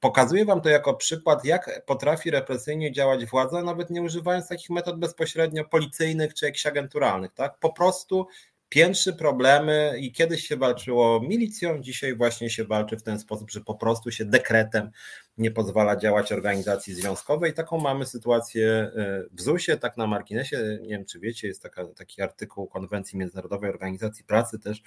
pokazuję 0.00 0.44
wam 0.44 0.60
to 0.60 0.68
jako 0.68 0.94
przykład, 0.94 1.44
jak 1.44 1.84
potrafi 1.86 2.30
represyjnie 2.30 2.92
działać 2.92 3.26
władza, 3.26 3.62
nawet 3.62 3.90
nie 3.90 4.02
używając 4.02 4.48
takich 4.48 4.70
metod 4.70 4.98
bezpośrednio 4.98 5.64
policyjnych 5.64 6.34
czy 6.34 6.44
jakichś 6.44 6.66
agenturalnych, 6.66 7.32
tak, 7.34 7.58
po 7.58 7.72
prostu 7.72 8.26
piętrzy 8.68 9.12
problemy 9.12 9.94
i 10.00 10.12
kiedyś 10.12 10.48
się 10.48 10.56
walczyło 10.56 11.20
milicją, 11.20 11.80
dzisiaj 11.80 12.16
właśnie 12.16 12.50
się 12.50 12.64
walczy 12.64 12.96
w 12.96 13.02
ten 13.02 13.18
sposób, 13.18 13.50
że 13.50 13.60
po 13.60 13.74
prostu 13.74 14.10
się 14.10 14.24
dekretem 14.24 14.90
nie 15.38 15.50
pozwala 15.50 15.96
działać 15.96 16.32
organizacji 16.32 16.94
związkowej. 16.94 17.54
Taką 17.54 17.78
mamy 17.78 18.06
sytuację 18.06 18.68
e, 18.68 19.24
w 19.32 19.40
ZUS-ie, 19.40 19.78
tak 19.78 19.96
na 19.96 20.06
marginesie, 20.06 20.78
nie 20.82 20.88
wiem 20.88 21.04
czy 21.04 21.20
wiecie, 21.20 21.48
jest 21.48 21.62
taka, 21.62 21.86
taki 21.86 22.22
artykuł 22.22 22.66
Konwencji 22.66 23.18
Międzynarodowej 23.18 23.70
Organizacji 23.70 24.24
Pracy 24.24 24.58
też, 24.58 24.82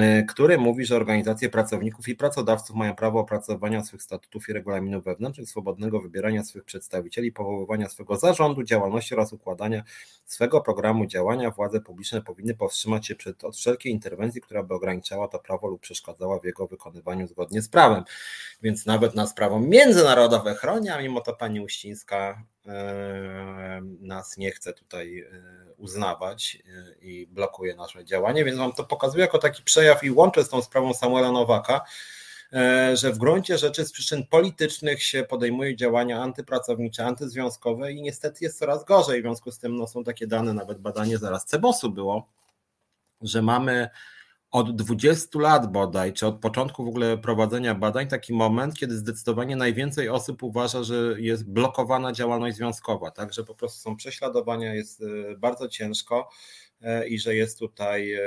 e, 0.00 0.22
który 0.22 0.58
mówi, 0.58 0.84
że 0.84 0.96
organizacje 0.96 1.48
pracowników 1.48 2.08
i 2.08 2.14
pracodawców 2.14 2.76
mają 2.76 2.94
prawo 2.94 3.20
opracowania 3.20 3.84
swych 3.84 4.02
statutów 4.02 4.48
i 4.48 4.52
regulaminów 4.52 5.04
wewnętrznych, 5.04 5.48
swobodnego 5.48 6.00
wybierania 6.00 6.44
swych 6.44 6.64
przedstawicieli, 6.64 7.32
powoływania 7.32 7.88
swego 7.88 8.16
zarządu, 8.16 8.62
działalności 8.62 9.14
oraz 9.14 9.32
układania 9.32 9.82
swego 10.24 10.60
programu 10.60 11.06
działania. 11.06 11.50
Władze 11.50 11.80
publiczne 11.80 12.22
powinny 12.22 12.54
powstrzymać 12.54 12.80
wstrzymać 12.80 13.06
się 13.06 13.14
przed, 13.14 13.44
od 13.44 13.56
wszelkiej 13.56 13.92
interwencji, 13.92 14.40
która 14.40 14.62
by 14.62 14.74
ograniczała 14.74 15.28
to 15.28 15.38
prawo 15.38 15.68
lub 15.68 15.80
przeszkadzała 15.80 16.38
w 16.38 16.44
jego 16.44 16.66
wykonywaniu 16.66 17.26
zgodnie 17.26 17.62
z 17.62 17.68
prawem. 17.68 18.04
Więc 18.62 18.86
nawet 18.86 19.14
nas 19.14 19.34
międzynarodowe 19.60 20.54
chroni, 20.54 20.88
a 20.88 20.98
mimo 20.98 21.20
to 21.20 21.32
pani 21.32 21.60
Uścińska 21.60 22.42
e, 22.66 23.80
nas 24.00 24.36
nie 24.36 24.50
chce 24.50 24.72
tutaj 24.72 25.20
e, 25.20 25.26
uznawać 25.76 26.58
e, 26.66 27.04
i 27.04 27.26
blokuje 27.26 27.76
nasze 27.76 28.04
działanie, 28.04 28.44
więc 28.44 28.58
wam 28.58 28.72
to 28.72 28.84
pokazuje 28.84 29.20
jako 29.20 29.38
taki 29.38 29.62
przejaw 29.62 30.04
i 30.04 30.10
łączę 30.10 30.44
z 30.44 30.48
tą 30.48 30.62
sprawą 30.62 30.94
Samuela 30.94 31.32
Nowaka, 31.32 31.80
że 32.94 33.12
w 33.12 33.18
gruncie 33.18 33.58
rzeczy 33.58 33.84
z 33.84 33.92
przyczyn 33.92 34.26
politycznych 34.26 35.02
się 35.02 35.24
podejmuje 35.24 35.76
działania 35.76 36.22
antypracownicze, 36.22 37.04
antyzwiązkowe 37.04 37.92
i 37.92 38.02
niestety 38.02 38.44
jest 38.44 38.58
coraz 38.58 38.84
gorzej. 38.84 39.20
W 39.20 39.24
związku 39.24 39.50
z 39.50 39.58
tym 39.58 39.76
no, 39.76 39.86
są 39.86 40.04
takie 40.04 40.26
dane, 40.26 40.54
nawet 40.54 40.78
badanie 40.78 41.18
zaraz 41.18 41.44
Cebosu 41.44 41.90
było, 41.90 42.28
że 43.22 43.42
mamy 43.42 43.88
od 44.50 44.76
20 44.76 45.38
lat 45.38 45.72
bodaj, 45.72 46.12
czy 46.12 46.26
od 46.26 46.40
początku 46.40 46.84
w 46.84 46.88
ogóle 46.88 47.18
prowadzenia 47.18 47.74
badań, 47.74 48.08
taki 48.08 48.32
moment, 48.32 48.74
kiedy 48.74 48.96
zdecydowanie 48.96 49.56
najwięcej 49.56 50.08
osób 50.08 50.42
uważa, 50.42 50.82
że 50.82 51.14
jest 51.18 51.50
blokowana 51.50 52.12
działalność 52.12 52.56
związkowa, 52.56 53.10
tak, 53.10 53.32
że 53.32 53.44
po 53.44 53.54
prostu 53.54 53.80
są 53.80 53.96
prześladowania, 53.96 54.74
jest 54.74 55.02
e, 55.02 55.36
bardzo 55.38 55.68
ciężko. 55.68 56.28
E, 56.82 57.08
i 57.08 57.18
że 57.18 57.34
jest 57.34 57.58
tutaj 57.58 58.12
e, 58.12 58.20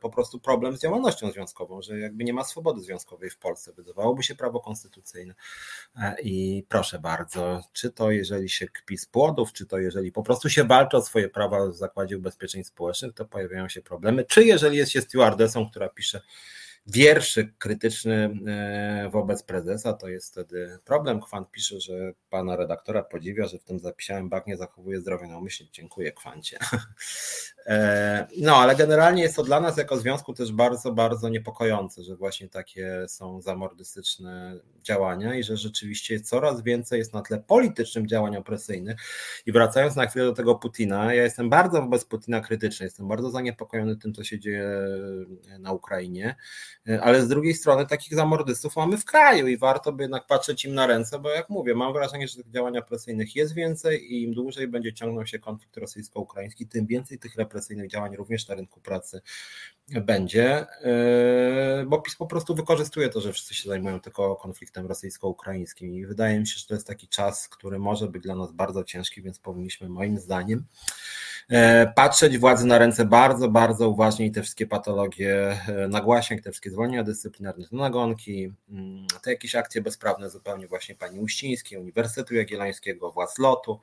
po 0.00 0.10
prostu 0.10 0.40
problem 0.40 0.76
z 0.76 0.80
działalnością 0.80 1.30
związkową, 1.30 1.82
że 1.82 1.98
jakby 1.98 2.24
nie 2.24 2.32
ma 2.32 2.44
swobody 2.44 2.80
związkowej 2.80 3.30
w 3.30 3.38
Polsce. 3.38 3.72
Wydawałoby 3.72 4.22
się 4.22 4.34
prawo 4.34 4.60
konstytucyjne. 4.60 5.34
E, 5.96 6.16
I 6.22 6.64
proszę 6.68 6.98
bardzo, 6.98 7.60
czy 7.72 7.90
to 7.90 8.10
jeżeli 8.10 8.48
się 8.48 8.66
kpi 8.68 8.98
z 8.98 9.06
płodów, 9.06 9.52
czy 9.52 9.66
to 9.66 9.78
jeżeli 9.78 10.12
po 10.12 10.22
prostu 10.22 10.48
się 10.48 10.64
walczy 10.64 10.96
o 10.96 11.02
swoje 11.02 11.28
prawa 11.28 11.66
w 11.66 11.74
Zakładzie 11.74 12.18
Ubezpieczeń 12.18 12.64
Społecznych, 12.64 13.14
to 13.14 13.24
pojawiają 13.24 13.68
się 13.68 13.82
problemy. 13.82 14.24
Czy 14.24 14.44
jeżeli 14.44 14.76
jest 14.76 14.92
się 14.92 15.00
stewardessą, 15.00 15.70
która 15.70 15.88
pisze 15.88 16.20
wierszyk 16.86 17.58
krytyczny 17.58 18.30
wobec 19.10 19.42
prezesa, 19.42 19.92
to 19.92 20.08
jest 20.08 20.32
wtedy 20.32 20.78
problem. 20.84 21.20
Kwant 21.20 21.50
pisze, 21.50 21.80
że 21.80 22.12
pana 22.30 22.56
redaktora 22.56 23.02
podziwia, 23.02 23.46
że 23.46 23.58
w 23.58 23.64
tym 23.64 23.78
zapisałem 23.78 24.28
Bak 24.28 24.46
nie 24.46 24.56
zachowuje 24.56 25.00
zdrowia 25.00 25.26
na 25.26 25.38
umyśle. 25.38 25.66
Dziękuję 25.72 26.12
Kwancie. 26.12 26.58
E, 27.66 28.26
no, 28.40 28.56
ale 28.56 28.76
generalnie 28.76 29.22
jest 29.22 29.36
to 29.36 29.42
dla 29.42 29.60
nas 29.60 29.76
jako 29.76 29.96
związku 29.96 30.34
też 30.34 30.52
bardzo, 30.52 30.92
bardzo 30.92 31.28
niepokojące, 31.28 32.02
że 32.04 32.16
właśnie 32.16 32.48
takie 32.48 33.04
są 33.08 33.40
zamordystyczne 33.40 34.60
działania 34.82 35.34
i 35.34 35.42
że 35.42 35.56
rzeczywiście 35.56 36.20
coraz 36.20 36.62
więcej 36.62 36.98
jest 36.98 37.14
na 37.14 37.22
tle 37.22 37.38
politycznym 37.38 38.06
działań 38.06 38.36
opresyjnych. 38.36 38.96
I 39.46 39.52
wracając 39.52 39.96
na 39.96 40.06
chwilę 40.06 40.24
do 40.24 40.32
tego 40.32 40.54
Putina, 40.54 41.14
ja 41.14 41.22
jestem 41.22 41.50
bardzo 41.50 41.82
wobec 41.82 42.04
Putina 42.04 42.40
krytyczny, 42.40 42.86
jestem 42.86 43.08
bardzo 43.08 43.30
zaniepokojony 43.30 43.96
tym, 43.96 44.14
co 44.14 44.24
się 44.24 44.38
dzieje 44.38 44.68
na 45.58 45.72
Ukrainie. 45.72 46.36
E, 46.88 47.02
ale 47.02 47.22
z 47.22 47.28
drugiej 47.28 47.54
strony 47.54 47.86
takich 47.86 48.14
zamordystów 48.14 48.76
mamy 48.76 48.98
w 48.98 49.04
kraju 49.04 49.46
i 49.46 49.56
warto 49.56 49.92
by 49.92 50.02
jednak 50.02 50.26
patrzeć 50.26 50.64
im 50.64 50.74
na 50.74 50.86
ręce, 50.86 51.18
bo 51.18 51.30
jak 51.30 51.50
mówię, 51.50 51.74
mam 51.74 51.92
wrażenie, 51.92 52.28
że 52.28 52.36
tych 52.36 52.50
działań 52.50 52.78
opresyjnych 52.78 53.36
jest 53.36 53.54
więcej 53.54 54.12
i 54.12 54.22
im 54.22 54.34
dłużej 54.34 54.68
będzie 54.68 54.94
ciągnął 54.94 55.26
się 55.26 55.38
konflikt 55.38 55.76
rosyjsko-ukraiński, 55.76 56.66
tym 56.66 56.86
więcej 56.86 57.18
tych 57.18 57.36
represyjnych 57.56 57.90
działań 57.90 58.16
również 58.16 58.48
na 58.48 58.54
rynku 58.54 58.80
pracy 58.80 59.20
będzie, 59.88 60.66
e, 60.82 61.84
bo 61.86 62.00
PiS 62.00 62.16
po 62.16 62.26
prostu 62.26 62.54
wykorzystuje 62.54 63.08
to, 63.08 63.20
że 63.20 63.32
wszyscy 63.32 63.54
się 63.54 63.68
zajmują 63.68 64.00
tylko 64.00 64.36
konfliktem 64.36 64.86
rosyjsko-ukraińskim 64.86 65.94
i 65.94 66.06
wydaje 66.06 66.40
mi 66.40 66.46
się, 66.46 66.58
że 66.58 66.66
to 66.66 66.74
jest 66.74 66.86
taki 66.86 67.08
czas, 67.08 67.48
który 67.48 67.78
może 67.78 68.08
być 68.08 68.22
dla 68.22 68.34
nas 68.34 68.52
bardzo 68.52 68.84
ciężki, 68.84 69.22
więc 69.22 69.38
powinniśmy 69.38 69.88
moim 69.88 70.18
zdaniem 70.18 70.64
E, 71.48 71.92
patrzeć 71.94 72.38
władzy 72.38 72.66
na 72.66 72.78
ręce 72.78 73.04
bardzo, 73.04 73.48
bardzo 73.48 73.88
uważnie 73.88 74.26
i 74.26 74.30
te 74.30 74.42
wszystkie 74.42 74.66
patologie 74.66 75.58
e, 75.68 75.88
nagłaśniać, 75.88 76.44
te 76.44 76.50
wszystkie 76.50 76.70
zwolnienia 76.70 77.02
dyscyplinarne, 77.02 77.68
te 77.68 77.76
nagonki, 77.76 78.52
mm, 78.68 79.06
te 79.22 79.30
jakieś 79.30 79.54
akcje 79.54 79.82
bezprawne 79.82 80.30
zupełnie 80.30 80.68
właśnie 80.68 80.94
pani 80.94 81.20
Uścińskiej, 81.20 81.78
Uniwersytetu 81.78 82.34
Jagiellońskiego, 82.34 83.12
władz 83.12 83.38
lotu. 83.38 83.80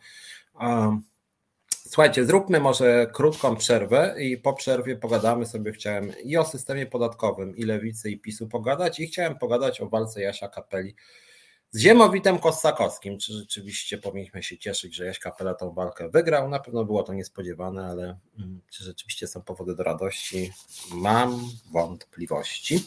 Słuchajcie, 1.94 2.26
zróbmy 2.26 2.60
może 2.60 3.08
krótką 3.14 3.56
przerwę 3.56 4.16
i 4.20 4.38
po 4.38 4.54
przerwie 4.54 4.96
pogadamy 4.96 5.46
sobie, 5.46 5.72
chciałem 5.72 6.12
i 6.24 6.38
o 6.38 6.46
systemie 6.46 6.86
podatkowym, 6.86 7.56
i 7.56 7.64
lewicy, 7.64 8.12
i 8.12 8.20
PiSu 8.20 8.48
pogadać 8.48 9.00
i 9.00 9.08
chciałem 9.08 9.38
pogadać 9.38 9.82
o 9.82 9.89
walce 9.89 10.22
Jasia 10.22 10.48
Kapeli 10.48 10.96
z 11.72 11.80
Ziemowitem 11.80 12.39
Kossakowskim. 12.39 13.18
Czy 13.20 13.34
rzeczywiście 13.34 13.98
powinniśmy 13.98 14.44
się 14.44 14.58
cieszyć, 14.58 14.96
że 14.96 15.06
Jaś 15.06 15.20
Kapela 15.20 15.54
tą 15.54 15.74
walkę 15.74 16.10
wygrał? 16.10 16.50
Na 16.50 16.60
pewno 16.60 16.86
było 16.86 17.04
to 17.04 17.14
niespodziewane, 17.14 17.86
ale 17.86 18.18
mm, 18.39 18.62
czy 18.70 18.84
rzeczywiście 18.84 19.28
są 19.28 19.41
powody 19.41 19.76
do 19.76 19.84
radości? 19.84 20.52
Mam 20.94 21.41
wątpliwości. 21.72 22.86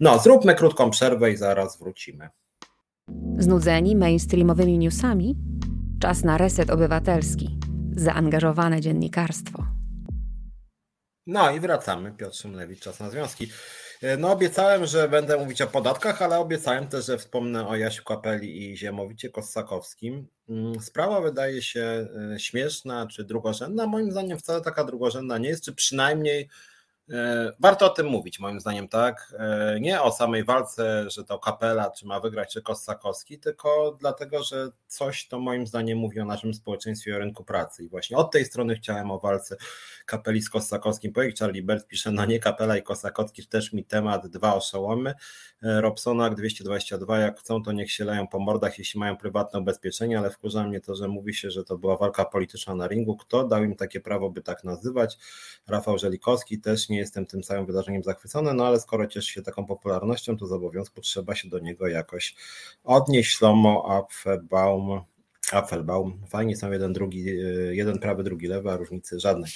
No, 0.00 0.18
zróbmy 0.18 0.54
krótką 0.54 0.90
przerwę 0.90 1.32
i 1.32 1.36
zaraz 1.36 1.78
wrócimy. 1.78 2.28
Znudzeni 3.38 3.96
mainstreamowymi 3.96 4.78
newsami? 4.78 5.36
Czas 6.00 6.24
na 6.24 6.38
reset 6.38 6.70
obywatelski. 6.70 7.61
Zaangażowane 7.96 8.80
dziennikarstwo. 8.80 9.66
No 11.26 11.50
i 11.50 11.60
wracamy. 11.60 12.12
Piotr 12.12 12.36
Szymlewicz, 12.36 12.80
czas 12.80 13.00
na 13.00 13.10
związki. 13.10 13.50
E, 14.02 14.16
no 14.16 14.32
obiecałem, 14.32 14.86
że 14.86 15.08
będę 15.08 15.38
mówić 15.38 15.62
o 15.62 15.66
podatkach, 15.66 16.22
ale 16.22 16.38
obiecałem 16.38 16.88
też, 16.88 17.06
że 17.06 17.18
wspomnę 17.18 17.68
o 17.68 17.76
Jasiu 17.76 18.04
Kapeli 18.04 18.72
i 18.72 18.76
Ziemowicie 18.76 19.30
Kossakowskim. 19.30 20.26
Mm, 20.48 20.80
sprawa 20.80 21.20
wydaje 21.20 21.62
się 21.62 22.08
e, 22.34 22.38
śmieszna 22.40 23.06
czy 23.06 23.24
drugorzędna. 23.24 23.86
Moim 23.86 24.10
zdaniem 24.10 24.38
wcale 24.38 24.60
taka 24.60 24.84
drugorzędna 24.84 25.38
nie 25.38 25.48
jest, 25.48 25.64
czy 25.64 25.74
przynajmniej 25.74 26.48
warto 27.60 27.86
o 27.86 27.88
tym 27.88 28.06
mówić, 28.06 28.40
moim 28.40 28.60
zdaniem, 28.60 28.88
tak. 28.88 29.34
E, 29.38 29.80
nie 29.80 30.02
o 30.02 30.12
samej 30.12 30.44
walce, 30.44 31.10
że 31.10 31.24
to 31.24 31.38
kapela, 31.38 31.90
czy 31.90 32.06
ma 32.06 32.20
wygrać, 32.20 32.52
czy 32.52 32.62
Kossakowski, 32.62 33.38
tylko 33.38 33.96
dlatego, 34.00 34.42
że 34.42 34.68
coś 34.86 35.28
to 35.28 35.40
moim 35.40 35.66
zdaniem 35.66 35.98
mówi 35.98 36.20
o 36.20 36.24
naszym 36.24 36.54
społeczeństwie 36.54 37.10
i 37.10 37.14
o 37.14 37.18
rynku 37.18 37.44
pracy. 37.44 37.84
I 37.84 37.88
właśnie 37.88 38.16
od 38.16 38.30
tej 38.30 38.44
strony 38.44 38.74
chciałem 38.74 39.10
o 39.10 39.18
walce 39.18 39.56
kapeli 40.06 40.42
z 40.42 40.50
Kossakowskim 40.50 41.12
powiedzieć. 41.12 41.38
Charlie 41.38 41.62
Bert 41.62 41.86
pisze, 41.86 42.12
no 42.12 42.24
nie 42.24 42.38
kapela 42.38 42.76
i 42.76 42.82
Kossakowski, 42.82 43.46
też 43.46 43.72
mi 43.72 43.84
temat, 43.84 44.26
dwa 44.26 44.54
oszołomy. 44.54 45.14
E, 45.62 45.80
Robsonak 45.80 46.34
222, 46.34 47.18
jak 47.18 47.40
chcą, 47.40 47.62
to 47.62 47.72
niech 47.72 47.92
się 47.92 48.04
leją 48.04 48.28
po 48.28 48.38
mordach, 48.38 48.78
jeśli 48.78 49.00
mają 49.00 49.16
prywatne 49.16 49.60
ubezpieczenie, 49.60 50.18
ale 50.18 50.30
wkurza 50.30 50.64
mnie 50.64 50.80
to, 50.80 50.94
że 50.94 51.08
mówi 51.08 51.34
się, 51.34 51.50
że 51.50 51.64
to 51.64 51.78
była 51.78 51.96
walka 51.96 52.24
polityczna 52.24 52.74
na 52.74 52.86
ringu. 52.86 53.16
Kto 53.16 53.44
dał 53.44 53.64
im 53.64 53.76
takie 53.76 54.00
prawo, 54.00 54.30
by 54.30 54.42
tak 54.42 54.64
nazywać? 54.64 55.18
Rafał 55.66 55.98
Żelikowski 55.98 56.60
też 56.60 56.88
nie 56.92 56.98
jestem 56.98 57.26
tym 57.26 57.42
całym 57.42 57.66
wydarzeniem 57.66 58.02
zachwycony, 58.02 58.54
no 58.54 58.66
ale 58.66 58.80
skoro 58.80 59.06
cieszy 59.06 59.32
się 59.32 59.42
taką 59.42 59.66
popularnością, 59.66 60.36
to 60.36 60.46
z 60.46 60.52
obowiązku 60.52 61.00
trzeba 61.00 61.34
się 61.34 61.48
do 61.48 61.58
niego 61.58 61.88
jakoś 61.88 62.34
odnieść. 62.84 63.36
Ślomo 63.36 63.98
Apfelbaum, 63.98 65.00
Apfelbaum, 65.52 66.20
fajnie 66.28 66.56
są 66.56 66.72
jeden, 66.72 66.92
drugi, 66.92 67.28
y, 67.28 67.72
jeden 67.74 67.98
prawy, 67.98 68.22
drugi 68.22 68.46
lewy, 68.46 68.70
a 68.70 68.76
różnicy 68.76 69.20
żadnej. 69.20 69.50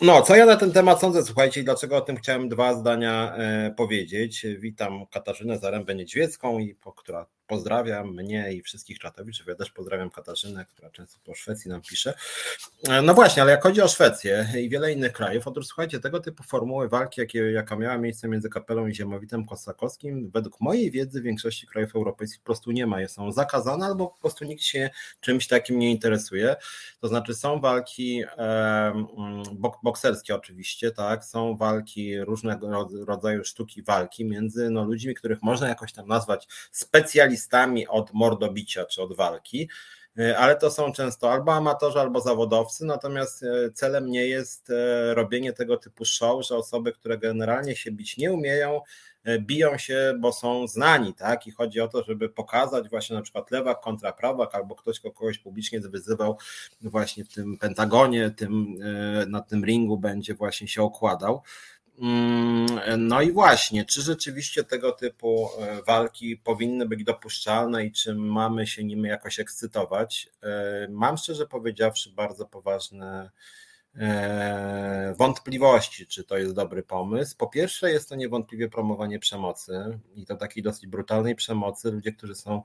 No, 0.00 0.22
co 0.22 0.36
ja 0.36 0.46
na 0.46 0.56
ten 0.56 0.72
temat 0.72 1.00
sądzę, 1.00 1.24
słuchajcie, 1.24 1.62
dlaczego 1.62 1.96
o 1.96 2.00
tym 2.00 2.16
chciałem 2.16 2.48
dwa 2.48 2.74
zdania 2.74 3.34
e, 3.36 3.74
powiedzieć. 3.76 4.46
Witam 4.58 5.06
Katarzynę 5.06 5.58
Zarębę-Niedźwiecką, 5.58 6.60
i 6.60 6.76
która 6.96 7.26
pozdrawiam 7.52 8.14
mnie 8.14 8.52
i 8.52 8.62
wszystkich 8.62 8.98
czatowiczów. 8.98 9.46
Ja 9.46 9.54
też 9.54 9.70
pozdrawiam 9.70 10.10
Katarzynę, 10.10 10.64
która 10.64 10.90
często 10.90 11.18
po 11.24 11.34
Szwecji 11.34 11.70
nam 11.70 11.80
pisze. 11.80 12.14
E, 12.88 13.02
no 13.02 13.14
właśnie, 13.14 13.42
ale 13.42 13.52
jak 13.52 13.62
chodzi 13.62 13.82
o 13.82 13.88
Szwecję 13.88 14.48
i 14.60 14.68
wiele 14.68 14.92
innych 14.92 15.12
krajów, 15.12 15.46
otóż 15.46 15.66
słuchajcie, 15.66 16.00
tego 16.00 16.20
typu 16.20 16.42
formuły 16.42 16.88
walki, 16.88 17.20
jakie, 17.20 17.52
jaka 17.52 17.76
miała 17.76 17.98
miejsce 17.98 18.28
między 18.28 18.48
Kapelą 18.48 18.86
i 18.86 18.94
Ziemowitem 18.94 19.46
Kosakowskim, 19.46 20.30
według 20.30 20.60
mojej 20.60 20.90
wiedzy 20.90 21.20
w 21.20 21.24
większości 21.24 21.66
krajów 21.66 21.96
europejskich 21.96 22.40
po 22.40 22.44
prostu 22.44 22.70
nie 22.70 22.86
ma. 22.86 23.08
Są 23.08 23.32
zakazane 23.32 23.86
albo 23.86 24.06
po 24.06 24.20
prostu 24.20 24.44
nikt 24.44 24.62
się 24.62 24.90
czymś 25.20 25.46
takim 25.46 25.78
nie 25.78 25.90
interesuje. 25.90 26.56
To 27.00 27.08
znaczy 27.08 27.34
są 27.34 27.60
walki 27.60 28.22
e, 28.38 29.04
bokserskie 29.82 30.34
oczywiście, 30.34 30.90
tak, 30.90 31.24
są 31.24 31.56
walki 31.56 32.20
różnego 32.20 32.88
rodzaju 33.06 33.44
sztuki 33.44 33.82
walki 33.82 34.24
między 34.24 34.70
no, 34.70 34.84
ludźmi, 34.84 35.14
których 35.14 35.42
można 35.42 35.68
jakoś 35.68 35.92
tam 35.92 36.08
nazwać 36.08 36.48
specjalistami 36.70 37.41
od 37.88 38.12
mordobicia 38.12 38.84
czy 38.84 39.02
od 39.02 39.16
walki, 39.16 39.68
e, 40.18 40.38
ale 40.38 40.56
to 40.56 40.70
są 40.70 40.92
często 40.92 41.32
albo 41.32 41.54
amatorzy, 41.54 42.00
albo 42.00 42.20
zawodowcy, 42.20 42.84
natomiast 42.84 43.42
e, 43.42 43.70
celem 43.72 44.10
nie 44.10 44.26
jest 44.26 44.70
e, 44.70 45.14
robienie 45.14 45.52
tego 45.52 45.76
typu 45.76 46.04
show, 46.04 46.46
że 46.46 46.56
osoby, 46.56 46.92
które 46.92 47.18
generalnie 47.18 47.76
się 47.76 47.90
bić 47.90 48.16
nie 48.16 48.32
umieją, 48.32 48.80
biją 49.40 49.78
się, 49.78 50.14
bo 50.20 50.32
są 50.32 50.68
znani, 50.68 51.14
tak? 51.14 51.46
I 51.46 51.50
chodzi 51.50 51.80
o 51.80 51.88
to, 51.88 52.02
żeby 52.04 52.28
pokazać 52.28 52.88
właśnie 52.88 53.16
na 53.16 53.22
przykład 53.22 53.50
lewak 53.50 53.80
kontra 53.80 54.12
prawak, 54.12 54.54
albo 54.54 54.74
ktoś 54.74 55.00
kogoś 55.00 55.38
publicznie 55.38 55.80
wyzywał 55.80 56.38
właśnie 56.80 57.24
w 57.24 57.28
tym 57.28 57.58
Pentagonie, 57.58 58.30
tym, 58.30 58.74
na 59.28 59.40
tym 59.40 59.64
ringu 59.64 59.98
będzie 59.98 60.34
właśnie 60.34 60.68
się 60.68 60.82
okładał. 60.82 61.42
Mm, 62.02 62.80
no 62.98 63.22
i 63.22 63.32
właśnie, 63.32 63.84
czy 63.84 64.02
rzeczywiście 64.02 64.64
tego 64.64 64.92
typu 64.92 65.48
e, 65.58 65.82
walki 65.82 66.36
powinny 66.36 66.86
być 66.88 67.04
dopuszczalne 67.04 67.84
i 67.84 67.92
czy 67.92 68.14
mamy 68.14 68.66
się 68.66 68.84
nimi 68.84 69.08
jakoś 69.08 69.40
ekscytować? 69.40 70.28
E, 70.42 70.88
mam 70.90 71.16
szczerze 71.16 71.46
powiedziawszy 71.46 72.10
bardzo 72.10 72.46
poważne 72.46 73.30
wątpliwości, 75.18 76.06
czy 76.06 76.24
to 76.24 76.38
jest 76.38 76.54
dobry 76.54 76.82
pomysł. 76.82 77.36
Po 77.36 77.46
pierwsze, 77.46 77.92
jest 77.92 78.08
to 78.08 78.16
niewątpliwie 78.16 78.68
promowanie 78.68 79.18
przemocy 79.18 79.98
i 80.14 80.26
to 80.26 80.36
takiej 80.36 80.62
dosyć 80.62 80.86
brutalnej 80.86 81.34
przemocy. 81.34 81.90
Ludzie, 81.90 82.12
którzy 82.12 82.34
są 82.34 82.62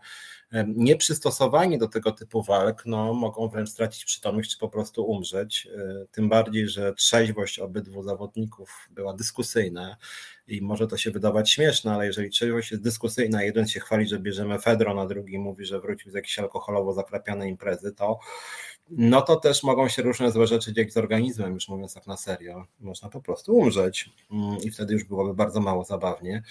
nieprzystosowani 0.68 1.78
do 1.78 1.88
tego 1.88 2.12
typu 2.12 2.44
walk, 2.44 2.86
no, 2.86 3.14
mogą 3.14 3.50
wręcz 3.50 3.70
stracić 3.70 4.06
przytomność, 4.06 4.52
czy 4.52 4.58
po 4.58 4.70
prostu 4.70 5.06
umrzeć. 5.06 5.68
E, 5.76 6.06
tym 6.12 6.30
bardziej, 6.30 6.70
że 6.70 6.94
trzeźwość 6.94 7.60
obydwu 7.60 8.04
zawodników 8.04 8.88
była 8.92 9.14
dyskusyjna 9.14 9.98
i 10.48 10.62
może 10.62 10.88
to 10.88 10.98
się 10.98 11.12
wydawać 11.12 11.52
śmieszne, 11.52 11.94
ale 11.94 12.06
jeżeli 12.06 12.30
trzeźwość 12.30 12.72
jest 12.72 12.84
dyskusyjna, 12.84 13.44
jeden 13.44 13.68
się 13.68 13.80
chwali, 13.80 14.08
że 14.08 14.20
bierzemy 14.20 14.60
Fedron, 14.60 15.00
a 15.00 15.06
drugi 15.06 15.40
mówi, 15.40 15.66
że 15.66 15.80
wrócił 15.80 16.12
z 16.12 16.16
jakiejś 16.16 16.40
alkoholowo 16.40 16.94
zakrapianej 16.94 17.50
imprezy, 17.50 17.92
to 17.92 18.20
no 18.90 19.22
to 19.22 19.36
też 19.36 19.64
mogą 19.64 19.90
się 19.90 20.02
różne 20.02 20.32
złe 20.32 20.48
rzeczy 20.48 20.74
dziać 20.74 20.94
z 20.94 20.98
organizmem, 20.98 21.54
już 21.54 21.70
mówiąc 21.70 21.94
tak 21.94 22.08
na 22.08 22.18
serio. 22.18 22.66
Można 22.80 23.10
po 23.10 23.22
prostu 23.22 23.56
umrzeć 23.56 24.10
mm, 24.32 24.58
i 24.58 24.72
wtedy 24.72 24.94
już 24.94 25.04
byłoby 25.04 25.34
bardzo 25.34 25.60
mało 25.60 25.84
zabawnie. 25.84 26.44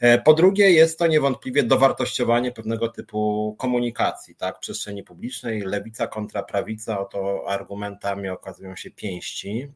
E, 0.00 0.18
po 0.18 0.34
drugie, 0.34 0.70
jest 0.70 0.98
to 0.98 1.06
niewątpliwie 1.06 1.62
dowartościowanie 1.62 2.52
pewnego 2.52 2.88
typu 2.88 3.54
komunikacji, 3.58 4.34
tak, 4.34 4.56
w 4.56 4.60
przestrzeni 4.60 5.02
publicznej. 5.02 5.60
Lewica 5.60 6.06
kontra 6.06 6.42
prawica, 6.42 7.00
oto 7.00 7.44
argumentami 7.48 8.28
okazują 8.28 8.76
się 8.76 8.90
pięści. 8.90 9.68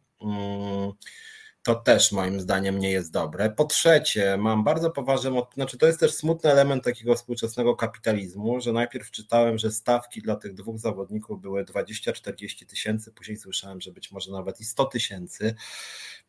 To 1.69 1.75
też 1.75 2.13
moim 2.13 2.41
zdaniem 2.41 2.79
nie 2.79 2.91
jest 2.91 3.13
dobre. 3.13 3.51
Po 3.51 3.65
trzecie, 3.65 4.37
mam 4.37 4.65
bardzo 4.65 4.91
poważny, 4.91 5.31
znaczy 5.55 5.79
to 5.79 5.87
jest 5.87 6.01
też 6.01 6.15
smutny 6.15 6.51
element 6.51 6.85
takiego 6.85 7.15
współczesnego 7.15 7.77
kapitalizmu, 7.77 8.61
że 8.61 8.73
najpierw 8.73 9.11
czytałem, 9.11 9.59
że 9.59 9.71
stawki 9.71 10.23
dla 10.23 10.37
tych 10.37 10.55
dwóch 10.55 10.79
zawodników 10.79 11.41
były 11.41 11.65
20-40 11.65 12.67
tysięcy, 12.67 13.13
później 13.13 13.37
słyszałem, 13.37 13.81
że 13.81 13.93
być 13.93 14.11
może 14.13 14.33
nawet 14.33 14.61
i 14.61 14.65
100 14.65 14.85
tysięcy. 14.85 15.55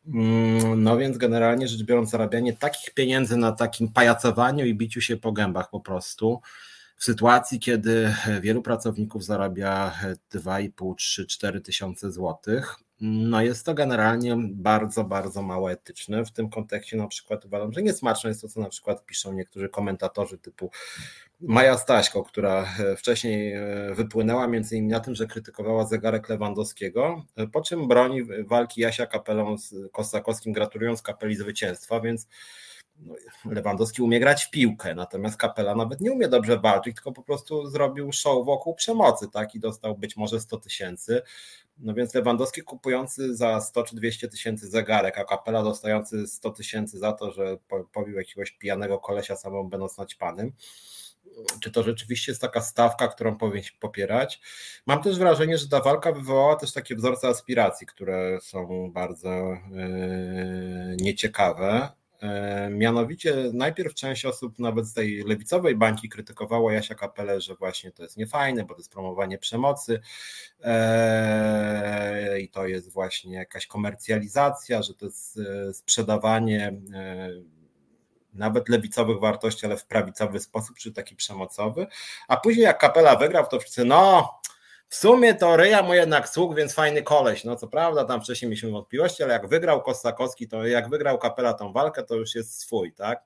Mm, 0.06 0.82
no 0.82 0.96
więc 0.96 1.18
generalnie 1.18 1.68
rzecz 1.68 1.82
biorąc, 1.82 2.10
zarabianie 2.10 2.52
takich 2.52 2.94
pieniędzy 2.94 3.36
na 3.36 3.52
takim 3.52 3.92
pajacowaniu 3.92 4.64
i 4.64 4.74
biciu 4.74 5.00
się 5.00 5.16
po 5.16 5.32
gębach 5.32 5.70
po 5.70 5.80
prostu, 5.80 6.40
w 6.96 7.04
sytuacji, 7.04 7.60
kiedy 7.60 8.14
wielu 8.40 8.62
pracowników 8.62 9.24
zarabia 9.24 9.94
2,5, 10.34 10.94
3, 10.94 11.26
4 11.26 11.60
tysiące 11.60 12.12
złotych, 12.12 12.76
no 13.00 13.42
jest 13.42 13.66
to 13.66 13.74
generalnie 13.74 14.36
bardzo, 14.50 15.04
bardzo 15.04 15.42
mało 15.42 15.72
etyczne. 15.72 16.24
W 16.24 16.32
tym 16.32 16.50
kontekście 16.50 16.96
na 16.96 17.06
przykład 17.06 17.44
uważam, 17.44 17.72
że 17.72 17.82
niesmaczne 17.82 18.30
jest 18.30 18.40
to, 18.40 18.48
co 18.48 18.60
na 18.60 18.68
przykład 18.68 19.06
piszą 19.06 19.32
niektórzy 19.32 19.68
komentatorzy 19.68 20.38
typu 20.38 20.70
Maja 21.40 21.78
Staśko, 21.78 22.24
która 22.24 22.66
e, 22.78 22.96
wcześniej 22.96 23.52
e, 23.52 23.94
wypłynęła 23.94 24.46
między 24.46 24.76
innymi 24.76 24.92
na 24.92 25.00
tym, 25.00 25.14
że 25.14 25.26
krytykowała 25.26 25.86
zegarek 25.86 26.28
Lewandowskiego, 26.28 27.24
e, 27.36 27.46
po 27.46 27.60
czym 27.60 27.88
broni 27.88 28.22
walki 28.46 28.80
Jasia 28.80 29.06
Kapelą 29.06 29.58
z 29.58 29.74
Kosakowskim, 29.92 30.52
gratulując 30.52 31.02
Kapeli 31.02 31.36
zwycięstwa, 31.36 32.00
więc 32.00 32.28
Lewandowski 33.44 34.02
umie 34.02 34.20
grać 34.20 34.44
w 34.44 34.50
piłkę, 34.50 34.94
natomiast 34.94 35.36
Kapela 35.36 35.74
nawet 35.74 36.00
nie 36.00 36.12
umie 36.12 36.28
dobrze 36.28 36.58
walczyć, 36.58 36.94
tylko 36.94 37.12
po 37.12 37.22
prostu 37.22 37.66
zrobił 37.66 38.12
show 38.12 38.46
wokół 38.46 38.74
przemocy, 38.74 39.28
tak, 39.32 39.54
i 39.54 39.60
dostał 39.60 39.98
być 39.98 40.16
może 40.16 40.40
100 40.40 40.58
tysięcy. 40.58 41.22
No 41.78 41.94
więc 41.94 42.14
Lewandowski 42.14 42.62
kupujący 42.62 43.36
za 43.36 43.60
100 43.60 43.82
czy 43.82 43.96
200 43.96 44.28
tysięcy 44.28 44.68
zegarek, 44.68 45.18
a 45.18 45.24
Kapela 45.24 45.62
dostający 45.62 46.26
100 46.26 46.50
tysięcy 46.50 46.98
za 46.98 47.12
to, 47.12 47.32
że 47.32 47.56
pobił 47.92 48.16
jakiegoś 48.16 48.50
pijanego 48.50 48.98
kolesia 48.98 49.36
samą 49.36 49.68
będąc 49.68 49.98
naćpanym. 49.98 50.52
Czy 51.60 51.70
to 51.70 51.82
rzeczywiście 51.82 52.32
jest 52.32 52.42
taka 52.42 52.60
stawka, 52.60 53.08
którą 53.08 53.36
powinien 53.36 53.64
popierać? 53.80 54.40
Mam 54.86 55.02
też 55.02 55.18
wrażenie, 55.18 55.58
że 55.58 55.68
ta 55.68 55.80
walka 55.80 56.12
wywołała 56.12 56.56
też 56.56 56.72
takie 56.72 56.96
wzorce 56.96 57.28
aspiracji, 57.28 57.86
które 57.86 58.38
są 58.40 58.90
bardzo 58.92 59.30
yy, 59.30 60.96
nieciekawe. 60.96 61.99
E, 62.22 62.70
mianowicie 62.70 63.50
najpierw 63.52 63.94
część 63.94 64.24
osób 64.24 64.58
nawet 64.58 64.86
z 64.86 64.94
tej 64.94 65.22
lewicowej 65.22 65.76
bańki 65.76 66.08
krytykowała 66.08 66.72
Jasia 66.72 66.94
Kapelę, 66.94 67.40
że 67.40 67.54
właśnie 67.54 67.92
to 67.92 68.02
jest 68.02 68.16
niefajne, 68.16 68.64
bo 68.64 68.74
to 68.74 68.80
jest 68.80 68.92
promowanie 68.92 69.38
przemocy 69.38 70.00
e, 70.64 72.40
i 72.40 72.48
to 72.48 72.66
jest 72.66 72.92
właśnie 72.92 73.36
jakaś 73.36 73.66
komercjalizacja, 73.66 74.82
że 74.82 74.94
to 74.94 75.04
jest 75.04 75.38
e, 75.38 75.74
sprzedawanie 75.74 76.72
nawet 78.34 78.68
lewicowych 78.68 79.20
wartości, 79.20 79.66
ale 79.66 79.76
w 79.76 79.86
prawicowy 79.86 80.40
sposób, 80.40 80.76
czy 80.76 80.92
taki 80.92 81.16
przemocowy. 81.16 81.86
A 82.28 82.36
później 82.36 82.64
jak 82.64 82.78
Kapela 82.78 83.16
wygrał, 83.16 83.46
to 83.46 83.60
wszyscy, 83.60 83.84
no 83.84 84.30
w 84.90 84.94
sumie 84.94 85.34
to 85.34 85.56
Ryja 85.56 85.82
mu 85.82 85.94
jednak 85.94 86.28
sług, 86.28 86.56
więc 86.56 86.74
fajny 86.74 87.02
koleś. 87.02 87.44
No 87.44 87.56
co 87.56 87.68
prawda, 87.68 88.04
tam 88.04 88.20
wcześniej 88.20 88.48
mieliśmy 88.48 88.70
wątpliwości, 88.70 89.22
ale 89.22 89.32
jak 89.32 89.48
wygrał 89.48 89.82
Kostakowski, 89.82 90.48
to 90.48 90.66
jak 90.66 90.88
wygrał 90.88 91.18
Kapela 91.18 91.54
tą 91.54 91.72
walkę, 91.72 92.02
to 92.02 92.14
już 92.14 92.34
jest 92.34 92.60
swój, 92.60 92.92
tak? 92.92 93.22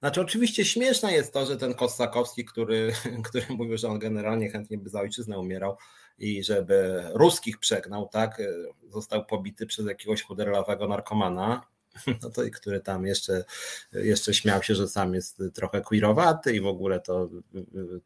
Znaczy, 0.00 0.20
oczywiście 0.20 0.64
śmieszne 0.64 1.12
jest 1.12 1.32
to, 1.32 1.46
że 1.46 1.56
ten 1.56 1.74
Kostakowski, 1.74 2.44
który, 2.44 2.92
który 3.28 3.46
mówił, 3.48 3.78
że 3.78 3.88
on 3.88 3.98
generalnie 3.98 4.50
chętnie 4.50 4.78
by 4.78 4.90
za 4.90 5.00
ojczyznę 5.00 5.38
umierał 5.38 5.76
i 6.18 6.44
żeby 6.44 7.04
ruskich 7.14 7.58
przegnał, 7.58 8.08
tak, 8.08 8.42
został 8.88 9.26
pobity 9.26 9.66
przez 9.66 9.86
jakiegoś 9.86 10.22
chuderlawego 10.22 10.88
narkomana, 10.88 11.66
no 12.22 12.30
to 12.30 12.44
i 12.44 12.50
który 12.50 12.80
tam 12.80 13.06
jeszcze, 13.06 13.44
jeszcze 13.92 14.34
śmiał 14.34 14.62
się, 14.62 14.74
że 14.74 14.88
sam 14.88 15.14
jest 15.14 15.42
trochę 15.54 15.80
queerowaty 15.80 16.56
i 16.56 16.60
w 16.60 16.66
ogóle 16.66 17.00
to, 17.00 17.28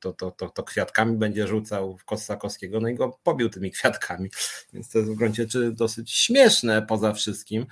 to, 0.00 0.12
to, 0.12 0.30
to, 0.30 0.48
to 0.48 0.62
kwiatkami 0.62 1.16
będzie 1.16 1.46
rzucał 1.46 1.96
w 1.96 2.04
Kosakowskiego, 2.04 2.80
no 2.80 2.88
i 2.88 2.94
go 2.94 3.18
pobił 3.22 3.48
tymi 3.48 3.70
kwiatkami, 3.70 4.30
więc 4.72 4.90
to 4.90 4.98
jest 4.98 5.10
w 5.10 5.14
gruncie 5.14 5.42
rzeczy 5.42 5.72
dosyć 5.72 6.12
śmieszne 6.12 6.82
poza 6.82 7.12
wszystkim. 7.12 7.66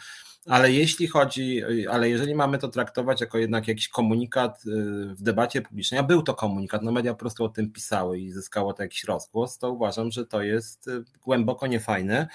Ale 0.47 0.73
jeśli 0.73 1.07
chodzi, 1.07 1.63
ale 1.91 2.11
jeżeli 2.11 2.35
mamy 2.35 2.59
to 2.59 2.69
traktować 2.69 3.21
jako 3.21 3.39
jednak 3.39 3.69
jakiś 3.69 3.89
komunikat 3.89 4.67
y, 4.67 4.71
w 5.15 5.23
debacie 5.23 5.63
publicznej, 5.63 6.01
a 6.01 6.03
był 6.03 6.23
to 6.23 6.35
komunikat, 6.35 6.83
no 6.83 6.93
media 6.93 7.13
po 7.13 7.21
prostu 7.21 7.45
o 7.45 7.49
tym 7.49 7.73
pisały 7.73 8.19
i 8.19 8.31
zyskało 8.31 8.73
to 8.73 8.83
jakiś 8.83 9.05
rozgłos, 9.05 9.59
to 9.59 9.73
uważam, 9.73 10.11
że 10.11 10.27
to 10.27 10.43
jest 10.43 10.89
y, 10.89 11.05
głęboko 11.25 11.67
niefajne 11.67 12.29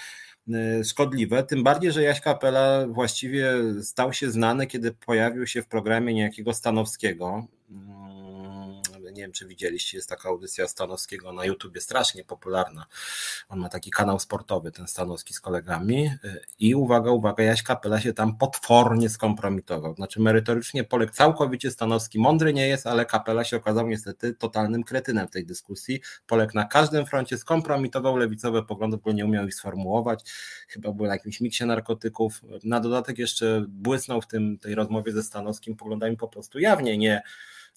szkodliwe, 0.84 1.42
tym 1.42 1.62
bardziej, 1.62 1.92
że 1.92 2.02
Jaś 2.02 2.20
Kapela 2.20 2.86
właściwie 2.86 3.52
stał 3.82 4.12
się 4.12 4.30
znany, 4.30 4.66
kiedy 4.66 4.92
pojawił 4.92 5.46
się 5.46 5.62
w 5.62 5.66
programie 5.66 6.14
niejakiego 6.14 6.54
Stanowskiego, 6.54 7.46
nie 9.18 9.24
wiem 9.24 9.32
czy 9.32 9.46
widzieliście, 9.46 9.98
jest 9.98 10.08
taka 10.08 10.28
audycja 10.28 10.68
Stanowskiego 10.68 11.32
na 11.32 11.44
YouTubie, 11.44 11.80
strasznie 11.80 12.24
popularna. 12.24 12.86
On 13.48 13.58
ma 13.58 13.68
taki 13.68 13.90
kanał 13.90 14.18
sportowy, 14.18 14.72
ten 14.72 14.86
Stanowski 14.86 15.34
z 15.34 15.40
kolegami 15.40 16.10
i 16.58 16.74
uwaga, 16.74 17.10
uwaga, 17.10 17.42
Jaś 17.44 17.62
Kapela 17.62 18.00
się 18.00 18.12
tam 18.12 18.36
potwornie 18.36 19.08
skompromitował. 19.08 19.94
Znaczy 19.94 20.20
merytorycznie 20.20 20.84
Polek 20.84 21.10
całkowicie 21.10 21.70
Stanowski 21.70 22.18
mądry 22.18 22.54
nie 22.54 22.68
jest, 22.68 22.86
ale 22.86 23.06
Kapela 23.06 23.44
się 23.44 23.56
okazał 23.56 23.88
niestety 23.88 24.34
totalnym 24.34 24.84
kretynem 24.84 25.28
w 25.28 25.30
tej 25.30 25.46
dyskusji. 25.46 26.00
Polek 26.26 26.54
na 26.54 26.64
każdym 26.64 27.06
froncie 27.06 27.38
skompromitował 27.38 28.16
lewicowe 28.16 28.62
poglądy, 28.62 28.96
bo 28.96 29.12
nie 29.12 29.24
umiał 29.24 29.46
ich 29.46 29.54
sformułować. 29.54 30.24
Chyba 30.68 30.92
był 30.92 31.06
na 31.06 31.12
jakimś 31.12 31.40
miksie 31.40 31.64
narkotyków. 31.64 32.40
Na 32.64 32.80
dodatek 32.80 33.18
jeszcze 33.18 33.64
błysnął 33.68 34.20
w 34.20 34.26
tym, 34.26 34.58
tej 34.58 34.74
rozmowie 34.74 35.12
ze 35.12 35.22
Stanowskim 35.22 35.76
poglądami 35.76 36.16
po 36.16 36.28
prostu 36.28 36.58
jawnie 36.58 36.98
nie 36.98 37.22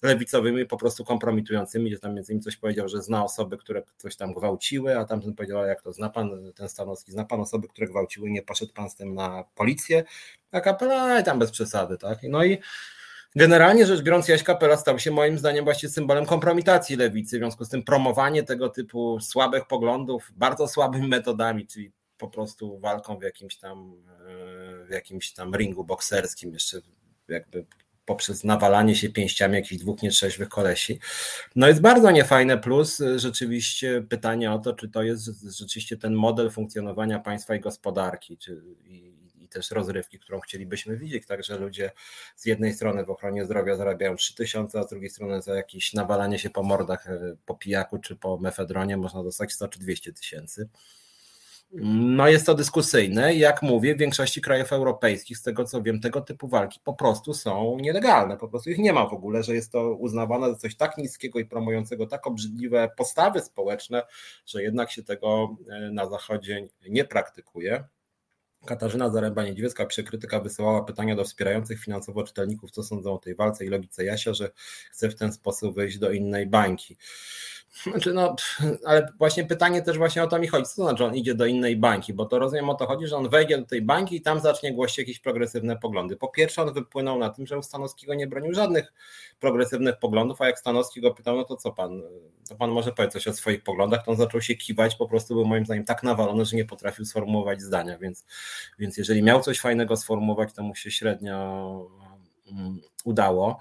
lewicowymi, 0.02 0.66
po 0.66 0.76
prostu 0.76 1.04
kompromitującymi, 1.04 1.90
gdzie 1.90 1.98
tam 1.98 2.14
między 2.14 2.32
innymi 2.32 2.44
coś 2.44 2.56
powiedział, 2.56 2.88
że 2.88 3.02
zna 3.02 3.24
osoby, 3.24 3.56
które 3.58 3.82
coś 3.96 4.16
tam 4.16 4.32
gwałciły, 4.32 4.98
a 4.98 5.04
tamten 5.04 5.34
powiedział, 5.34 5.66
jak 5.66 5.82
to 5.82 5.92
zna 5.92 6.10
pan, 6.10 6.52
ten 6.54 6.68
Stanowski, 6.68 7.12
zna 7.12 7.24
pan 7.24 7.40
osoby, 7.40 7.68
które 7.68 7.86
gwałciły, 7.86 8.30
nie 8.30 8.42
poszedł 8.42 8.72
pan 8.72 8.90
z 8.90 8.94
tym 8.94 9.14
na 9.14 9.44
policję, 9.54 10.04
a 10.52 10.60
kapela 10.60 11.22
tam 11.22 11.38
bez 11.38 11.50
przesady, 11.50 11.98
tak? 11.98 12.18
No 12.22 12.44
i 12.44 12.58
Generalnie 13.36 13.86
rzecz 13.86 14.02
biorąc, 14.02 14.28
Jaś 14.28 14.42
Kapela 14.42 14.76
stał 14.76 14.98
się 14.98 15.10
moim 15.10 15.38
zdaniem 15.38 15.64
właśnie 15.64 15.88
symbolem 15.88 16.26
kompromitacji 16.26 16.96
lewicy, 16.96 17.36
w 17.36 17.40
związku 17.40 17.64
z 17.64 17.68
tym 17.68 17.82
promowanie 17.82 18.42
tego 18.42 18.68
typu 18.68 19.20
słabych 19.20 19.66
poglądów 19.66 20.32
bardzo 20.36 20.68
słabymi 20.68 21.08
metodami, 21.08 21.66
czyli 21.66 21.92
po 22.18 22.28
prostu 22.28 22.78
walką 22.78 23.18
w 23.18 23.22
jakimś 23.22 23.56
tam 23.56 24.02
w 24.86 24.90
jakimś 24.90 25.32
tam 25.32 25.56
ringu 25.56 25.84
bokserskim, 25.84 26.52
jeszcze 26.52 26.80
jakby 27.28 27.66
poprzez 28.04 28.44
nawalanie 28.44 28.96
się 28.96 29.08
pięściami 29.08 29.54
jakichś 29.54 29.82
dwóch 29.82 30.02
nietrzeźwych 30.02 30.48
kolesi. 30.48 30.98
No 31.56 31.68
jest 31.68 31.80
bardzo 31.80 32.10
niefajne, 32.10 32.58
plus 32.58 33.00
y, 33.00 33.18
rzeczywiście 33.18 34.04
pytanie 34.08 34.52
o 34.52 34.58
to, 34.58 34.72
czy 34.74 34.88
to 34.88 35.02
jest 35.02 35.30
rzeczywiście 35.58 35.96
ten 35.96 36.14
model 36.14 36.50
funkcjonowania 36.50 37.18
państwa 37.18 37.54
i 37.54 37.60
gospodarki, 37.60 38.38
czy, 38.38 38.62
i, 38.84 39.14
i 39.40 39.48
też 39.48 39.70
rozrywki, 39.70 40.18
którą 40.18 40.40
chcielibyśmy 40.40 40.96
widzieć. 40.96 41.26
Także 41.26 41.58
ludzie 41.58 41.90
z 42.36 42.46
jednej 42.46 42.72
strony 42.72 43.04
w 43.04 43.10
ochronie 43.10 43.44
zdrowia 43.44 43.76
zarabiają 43.76 44.16
3000, 44.16 44.80
a 44.80 44.82
z 44.82 44.88
drugiej 44.88 45.10
strony 45.10 45.42
za 45.42 45.54
jakieś 45.54 45.92
nawalanie 45.92 46.38
się 46.38 46.50
po 46.50 46.62
mordach, 46.62 47.10
y, 47.10 47.36
po 47.46 47.54
pijaku 47.54 47.98
czy 47.98 48.16
po 48.16 48.38
mefedronie 48.38 48.96
można 48.96 49.22
dostać 49.22 49.52
100 49.52 49.68
czy 49.68 49.78
200 49.78 50.12
tysięcy. 50.12 50.68
No 51.74 52.28
jest 52.28 52.46
to 52.46 52.54
dyskusyjne. 52.54 53.34
Jak 53.34 53.62
mówię, 53.62 53.94
w 53.94 53.98
większości 53.98 54.40
krajów 54.40 54.72
europejskich, 54.72 55.38
z 55.38 55.42
tego 55.42 55.64
co 55.64 55.82
wiem, 55.82 56.00
tego 56.00 56.20
typu 56.20 56.48
walki 56.48 56.80
po 56.84 56.94
prostu 56.94 57.34
są 57.34 57.78
nielegalne. 57.80 58.36
Po 58.36 58.48
prostu 58.48 58.70
ich 58.70 58.78
nie 58.78 58.92
ma 58.92 59.06
w 59.06 59.12
ogóle, 59.12 59.42
że 59.42 59.54
jest 59.54 59.72
to 59.72 59.94
uznawane 59.94 60.50
za 60.50 60.56
coś 60.56 60.76
tak 60.76 60.98
niskiego 60.98 61.38
i 61.38 61.44
promującego 61.44 62.06
tak 62.06 62.26
obrzydliwe 62.26 62.90
postawy 62.96 63.40
społeczne, 63.40 64.02
że 64.46 64.62
jednak 64.62 64.90
się 64.90 65.02
tego 65.02 65.56
e, 65.70 65.90
na 65.90 66.06
Zachodzie 66.06 66.68
nie 66.88 67.04
praktykuje. 67.04 67.84
Katarzyna 68.66 69.10
Zaręba-Niedźwiecka 69.10 69.86
przekrytyka 69.86 70.40
wysyłała 70.40 70.84
pytania 70.84 71.16
do 71.16 71.24
wspierających 71.24 71.80
finansowo 71.80 72.22
czytelników, 72.22 72.70
co 72.70 72.82
sądzą 72.82 73.14
o 73.14 73.18
tej 73.18 73.34
walce 73.34 73.64
i 73.64 73.68
logice 73.68 74.04
Jasia, 74.04 74.34
że 74.34 74.50
chce 74.90 75.08
w 75.08 75.14
ten 75.14 75.32
sposób 75.32 75.74
wyjść 75.74 75.98
do 75.98 76.10
innej 76.10 76.46
bańki. 76.46 76.96
Znaczy 77.72 78.12
no, 78.12 78.36
ale 78.86 79.12
właśnie 79.18 79.44
pytanie 79.44 79.82
też 79.82 79.98
właśnie 79.98 80.22
o 80.22 80.26
to 80.26 80.38
mi 80.38 80.46
chodzi. 80.46 80.64
Co 80.64 80.76
to 80.76 80.82
znaczy 80.82 81.04
on 81.04 81.14
idzie 81.14 81.34
do 81.34 81.46
innej 81.46 81.76
bańki? 81.76 82.14
Bo 82.14 82.26
to 82.26 82.38
rozumiem 82.38 82.70
o 82.70 82.74
to 82.74 82.86
chodzi, 82.86 83.06
że 83.06 83.16
on 83.16 83.28
wejdzie 83.28 83.58
do 83.58 83.66
tej 83.66 83.82
bańki 83.82 84.16
i 84.16 84.20
tam 84.20 84.40
zacznie 84.40 84.72
głosić 84.72 84.98
jakieś 84.98 85.18
progresywne 85.18 85.76
poglądy. 85.76 86.16
Po 86.16 86.28
pierwsze 86.28 86.62
on 86.62 86.74
wypłynął 86.74 87.18
na 87.18 87.30
tym, 87.30 87.46
że 87.46 87.58
u 87.58 87.62
Stanowskiego 87.62 88.14
nie 88.14 88.26
bronił 88.26 88.54
żadnych 88.54 88.92
progresywnych 89.40 89.98
poglądów, 89.98 90.40
a 90.40 90.46
jak 90.46 90.58
Stanowski 90.58 91.00
go 91.00 91.14
pytał, 91.14 91.36
no 91.36 91.44
to 91.44 91.56
co 91.56 91.72
pan, 91.72 92.02
to 92.48 92.54
pan 92.54 92.70
może 92.70 92.92
powiedzieć 92.92 93.12
coś 93.12 93.28
o 93.28 93.32
swoich 93.32 93.62
poglądach, 93.62 94.04
to 94.04 94.10
on 94.10 94.16
zaczął 94.16 94.40
się 94.40 94.54
kiwać, 94.54 94.94
po 94.94 95.08
prostu 95.08 95.34
był 95.34 95.44
moim 95.44 95.64
zdaniem 95.64 95.84
tak 95.84 96.02
nawalony, 96.02 96.44
że 96.44 96.56
nie 96.56 96.64
potrafił 96.64 97.04
sformułować 97.04 97.62
zdania, 97.62 97.98
więc, 97.98 98.26
więc 98.78 98.96
jeżeli 98.96 99.22
miał 99.22 99.40
coś 99.40 99.60
fajnego 99.60 99.96
sformułować, 99.96 100.52
to 100.52 100.62
mu 100.62 100.74
się 100.74 100.90
średnio 100.90 101.90
mm, 102.52 102.80
udało. 103.04 103.58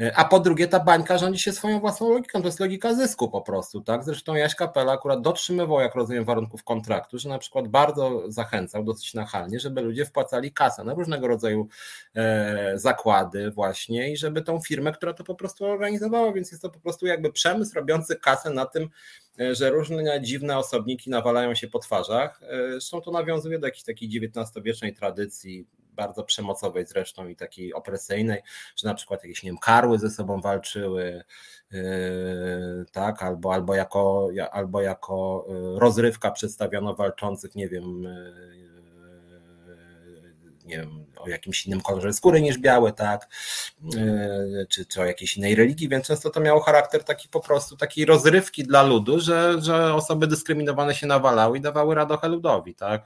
E, 0.00 0.16
a 0.16 0.24
po 0.24 0.40
drugie, 0.40 0.68
ta 0.68 0.80
bańka 0.80 1.18
rządzi 1.18 1.40
się 1.40 1.52
swoją 1.52 1.80
własną 1.80 2.10
logiką, 2.10 2.40
to 2.40 2.48
jest 2.48 2.60
logika 2.60 2.94
zysku 2.94 3.30
po 3.30 3.42
prostu, 3.42 3.80
tak? 3.80 4.04
Zresztą 4.04 4.34
Jaś 4.34 4.54
Kapela 4.54 4.92
akurat 4.92 5.20
dotrzymywał, 5.20 5.80
jak 5.80 5.94
rozumiem, 5.94 6.24
warunków 6.24 6.64
kontraktu, 6.64 7.18
że 7.18 7.28
na 7.28 7.38
przykład 7.38 7.68
bardzo 7.68 8.22
zachęcał 8.26 8.84
dosyć 8.84 9.14
nachalnie, 9.14 9.60
żeby 9.60 9.80
ludzie 9.80 10.04
wpłacali 10.04 10.52
kasę 10.52 10.84
na 10.84 10.94
różnego 10.94 11.28
rodzaju 11.28 11.68
e, 12.14 12.72
zakłady 12.78 13.50
właśnie 13.50 14.12
i 14.12 14.16
żeby 14.16 14.42
tą 14.42 14.60
firmę, 14.60 14.92
która 14.92 15.12
to 15.12 15.24
po 15.24 15.34
prostu 15.34 15.64
organizowała, 15.64 16.32
więc 16.32 16.50
jest 16.50 16.62
to 16.62 16.70
po 16.70 16.80
prostu 16.80 17.06
jakby 17.06 17.32
przemysł 17.32 17.74
robiący 17.74 18.16
kasę 18.16 18.50
na 18.50 18.66
tym, 18.66 18.88
e, 19.40 19.54
że 19.54 19.70
różne 19.70 20.22
dziwne 20.22 20.58
osobniki 20.58 21.10
nawalają 21.10 21.54
się 21.54 21.68
po 21.68 21.78
twarzach. 21.78 22.40
Zresztą 22.70 23.00
to 23.00 23.10
nawiązuje 23.10 23.58
do 23.58 23.66
jakiejś 23.66 23.84
takiej 23.84 24.08
XIX-wiecznej 24.08 24.94
tradycji 24.94 25.66
bardzo 25.92 26.24
przemocowej 26.24 26.86
zresztą 26.86 27.28
i 27.28 27.36
takiej 27.36 27.74
opresyjnej, 27.74 28.42
że 28.76 28.88
na 28.88 28.94
przykład 28.94 29.24
jakieś 29.24 29.42
nie 29.42 29.50
wiem, 29.50 29.58
karły 29.58 29.98
ze 29.98 30.10
sobą 30.10 30.40
walczyły, 30.40 31.24
yy, 31.70 31.80
tak, 32.92 33.22
albo, 33.22 33.54
albo, 33.54 33.74
jako, 33.74 34.28
albo 34.52 34.82
jako 34.82 35.46
yy, 35.48 35.78
rozrywka 35.78 36.30
przedstawiono 36.30 36.94
walczących, 36.94 37.54
nie 37.54 37.68
wiem, 37.68 38.02
yy, 38.02 38.72
nie 40.64 40.76
wiem, 40.76 41.06
o 41.16 41.28
jakimś 41.28 41.66
innym 41.66 41.80
kolorze 41.80 42.12
skóry 42.12 42.40
niż 42.40 42.58
białe, 42.58 42.92
tak, 42.92 43.28
czy, 44.68 44.86
czy 44.86 45.00
o 45.00 45.04
jakiejś 45.04 45.36
innej 45.36 45.54
religii, 45.54 45.88
więc 45.88 46.06
często 46.06 46.30
to 46.30 46.40
miało 46.40 46.60
charakter 46.60 47.04
taki 47.04 47.28
po 47.28 47.40
prostu 47.40 47.76
takiej 47.76 48.04
rozrywki 48.04 48.64
dla 48.64 48.82
ludu, 48.82 49.20
że, 49.20 49.62
że 49.62 49.94
osoby 49.94 50.26
dyskryminowane 50.26 50.94
się 50.94 51.06
nawalały 51.06 51.58
i 51.58 51.60
dawały 51.60 51.94
radochę 51.94 52.28
ludowi, 52.28 52.74
tak. 52.74 53.02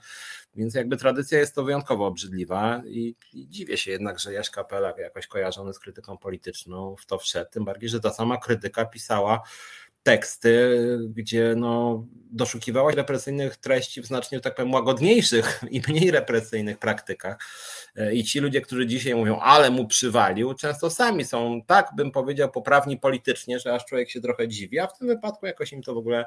Więc 0.56 0.74
jakby 0.74 0.96
tradycja 0.96 1.38
jest 1.38 1.54
to 1.54 1.64
wyjątkowo 1.64 2.06
obrzydliwa 2.06 2.82
i, 2.86 3.16
i 3.32 3.48
dziwię 3.48 3.76
się 3.76 3.90
jednak, 3.90 4.20
że 4.20 4.32
Jaś 4.32 4.50
Kapela 4.50 4.94
jakoś 4.98 5.26
kojarzony 5.26 5.74
z 5.74 5.78
krytyką 5.78 6.18
polityczną 6.18 6.96
w 6.96 7.06
to 7.06 7.18
wszedł, 7.18 7.50
tym 7.50 7.64
bardziej, 7.64 7.88
że 7.88 8.00
ta 8.00 8.10
sama 8.10 8.36
krytyka 8.36 8.84
pisała 8.84 9.42
teksty, 10.06 10.78
gdzie 11.08 11.54
no, 11.56 12.04
doszukiwała 12.30 12.90
się 12.90 12.96
represyjnych 12.96 13.56
treści 13.56 14.02
w 14.02 14.06
znacznie 14.06 14.40
tak 14.40 14.54
powiem 14.54 14.72
łagodniejszych 14.72 15.60
i 15.70 15.82
mniej 15.88 16.10
represyjnych 16.10 16.78
praktykach. 16.78 17.38
I 18.12 18.24
ci 18.24 18.40
ludzie, 18.40 18.60
którzy 18.60 18.86
dzisiaj 18.86 19.14
mówią, 19.14 19.38
ale 19.38 19.70
mu 19.70 19.86
przywalił, 19.86 20.54
często 20.54 20.90
sami 20.90 21.24
są, 21.24 21.62
tak 21.66 21.90
bym 21.96 22.10
powiedział, 22.10 22.50
poprawni 22.50 22.98
politycznie, 22.98 23.60
że 23.60 23.74
aż 23.74 23.84
człowiek 23.84 24.10
się 24.10 24.20
trochę 24.20 24.48
dziwi, 24.48 24.78
a 24.78 24.86
w 24.86 24.98
tym 24.98 25.08
wypadku 25.08 25.46
jakoś 25.46 25.72
im 25.72 25.82
to 25.82 25.94
w 25.94 25.98
ogóle 25.98 26.26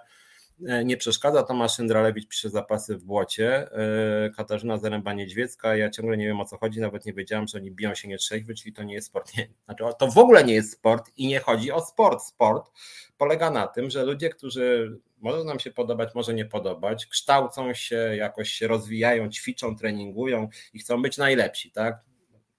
nie 0.86 0.98
przeszkadza. 0.98 1.44
Tomasz 1.44 1.80
Jędralewicz 1.80 2.28
pisze 2.28 2.50
zapasy 2.50 2.98
w 2.98 3.04
błocie. 3.04 3.72
E, 3.72 4.30
Katarzyna 4.30 4.78
Zaręba-Niedźwiecka. 4.78 5.78
Ja 5.78 5.90
ciągle 5.90 6.18
nie 6.18 6.26
wiem 6.26 6.42
o 6.42 6.46
co 6.46 6.58
chodzi, 6.58 6.80
nawet 6.82 7.06
nie 7.06 7.14
wiedziałam, 7.14 7.48
że 7.48 7.58
oni 7.58 7.72
biją 7.72 7.96
się 7.96 8.08
nie 8.08 8.18
trzeźwy, 8.18 8.54
czyli 8.54 8.74
to 8.74 8.84
nie 8.84 8.94
jest 8.94 9.08
sport. 9.08 9.32
Nie, 9.38 9.48
znaczy, 9.66 9.84
to 10.00 10.08
w 10.08 10.18
ogóle 10.18 10.44
nie 10.44 10.54
jest 10.54 10.74
sport 10.74 11.12
i 11.18 11.28
nie 11.28 11.40
chodzi 11.40 11.72
o 11.72 11.82
sport. 11.82 12.24
Sport 12.24 12.72
polega 13.18 13.52
na 13.52 13.68
tym, 13.68 13.90
że 13.90 14.06
ludzie, 14.06 14.30
którzy 14.30 14.98
może 15.18 15.44
nam 15.44 15.60
się 15.60 15.72
podobać, 15.72 16.16
może 16.16 16.34
nie 16.34 16.46
podobać, 16.46 17.06
kształcą 17.06 17.74
się, 17.74 17.96
jakoś 17.96 18.50
się 18.50 18.68
rozwijają, 18.68 19.30
ćwiczą, 19.30 19.76
treningują 19.76 20.50
i 20.74 20.80
chcą 20.80 21.02
być 21.02 21.18
najlepsi, 21.18 21.72
tak? 21.72 22.00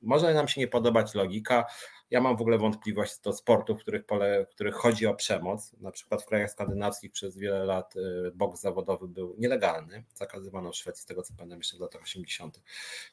Może 0.03 0.35
nam 0.35 0.49
się 0.49 0.61
nie 0.61 0.69
podobać 0.69 1.15
logika, 1.15 1.67
ja 2.11 2.21
mam 2.21 2.37
w 2.37 2.41
ogóle 2.41 2.59
wątpliwość 2.59 3.21
do 3.21 3.33
sportów, 3.33 3.79
w 3.79 3.83
których, 3.83 4.07
pole, 4.07 4.47
w 4.51 4.55
których 4.55 4.75
chodzi 4.75 5.07
o 5.07 5.15
przemoc. 5.15 5.73
Na 5.81 5.91
przykład 5.91 6.23
w 6.23 6.27
krajach 6.27 6.51
skandynawskich 6.51 7.13
przez 7.13 7.37
wiele 7.37 7.65
lat 7.65 7.97
y, 7.97 8.33
boks 8.35 8.61
zawodowy 8.61 9.09
był 9.09 9.35
nielegalny. 9.39 10.05
Zakazywano 10.15 10.73
w 10.73 10.77
Szwecji, 10.77 11.03
z 11.03 11.07
tego 11.07 11.23
co 11.23 11.35
pamiętam, 11.37 11.59
jeszcze 11.59 11.77
w 11.77 11.81
latach 11.81 12.03
80. 12.03 12.63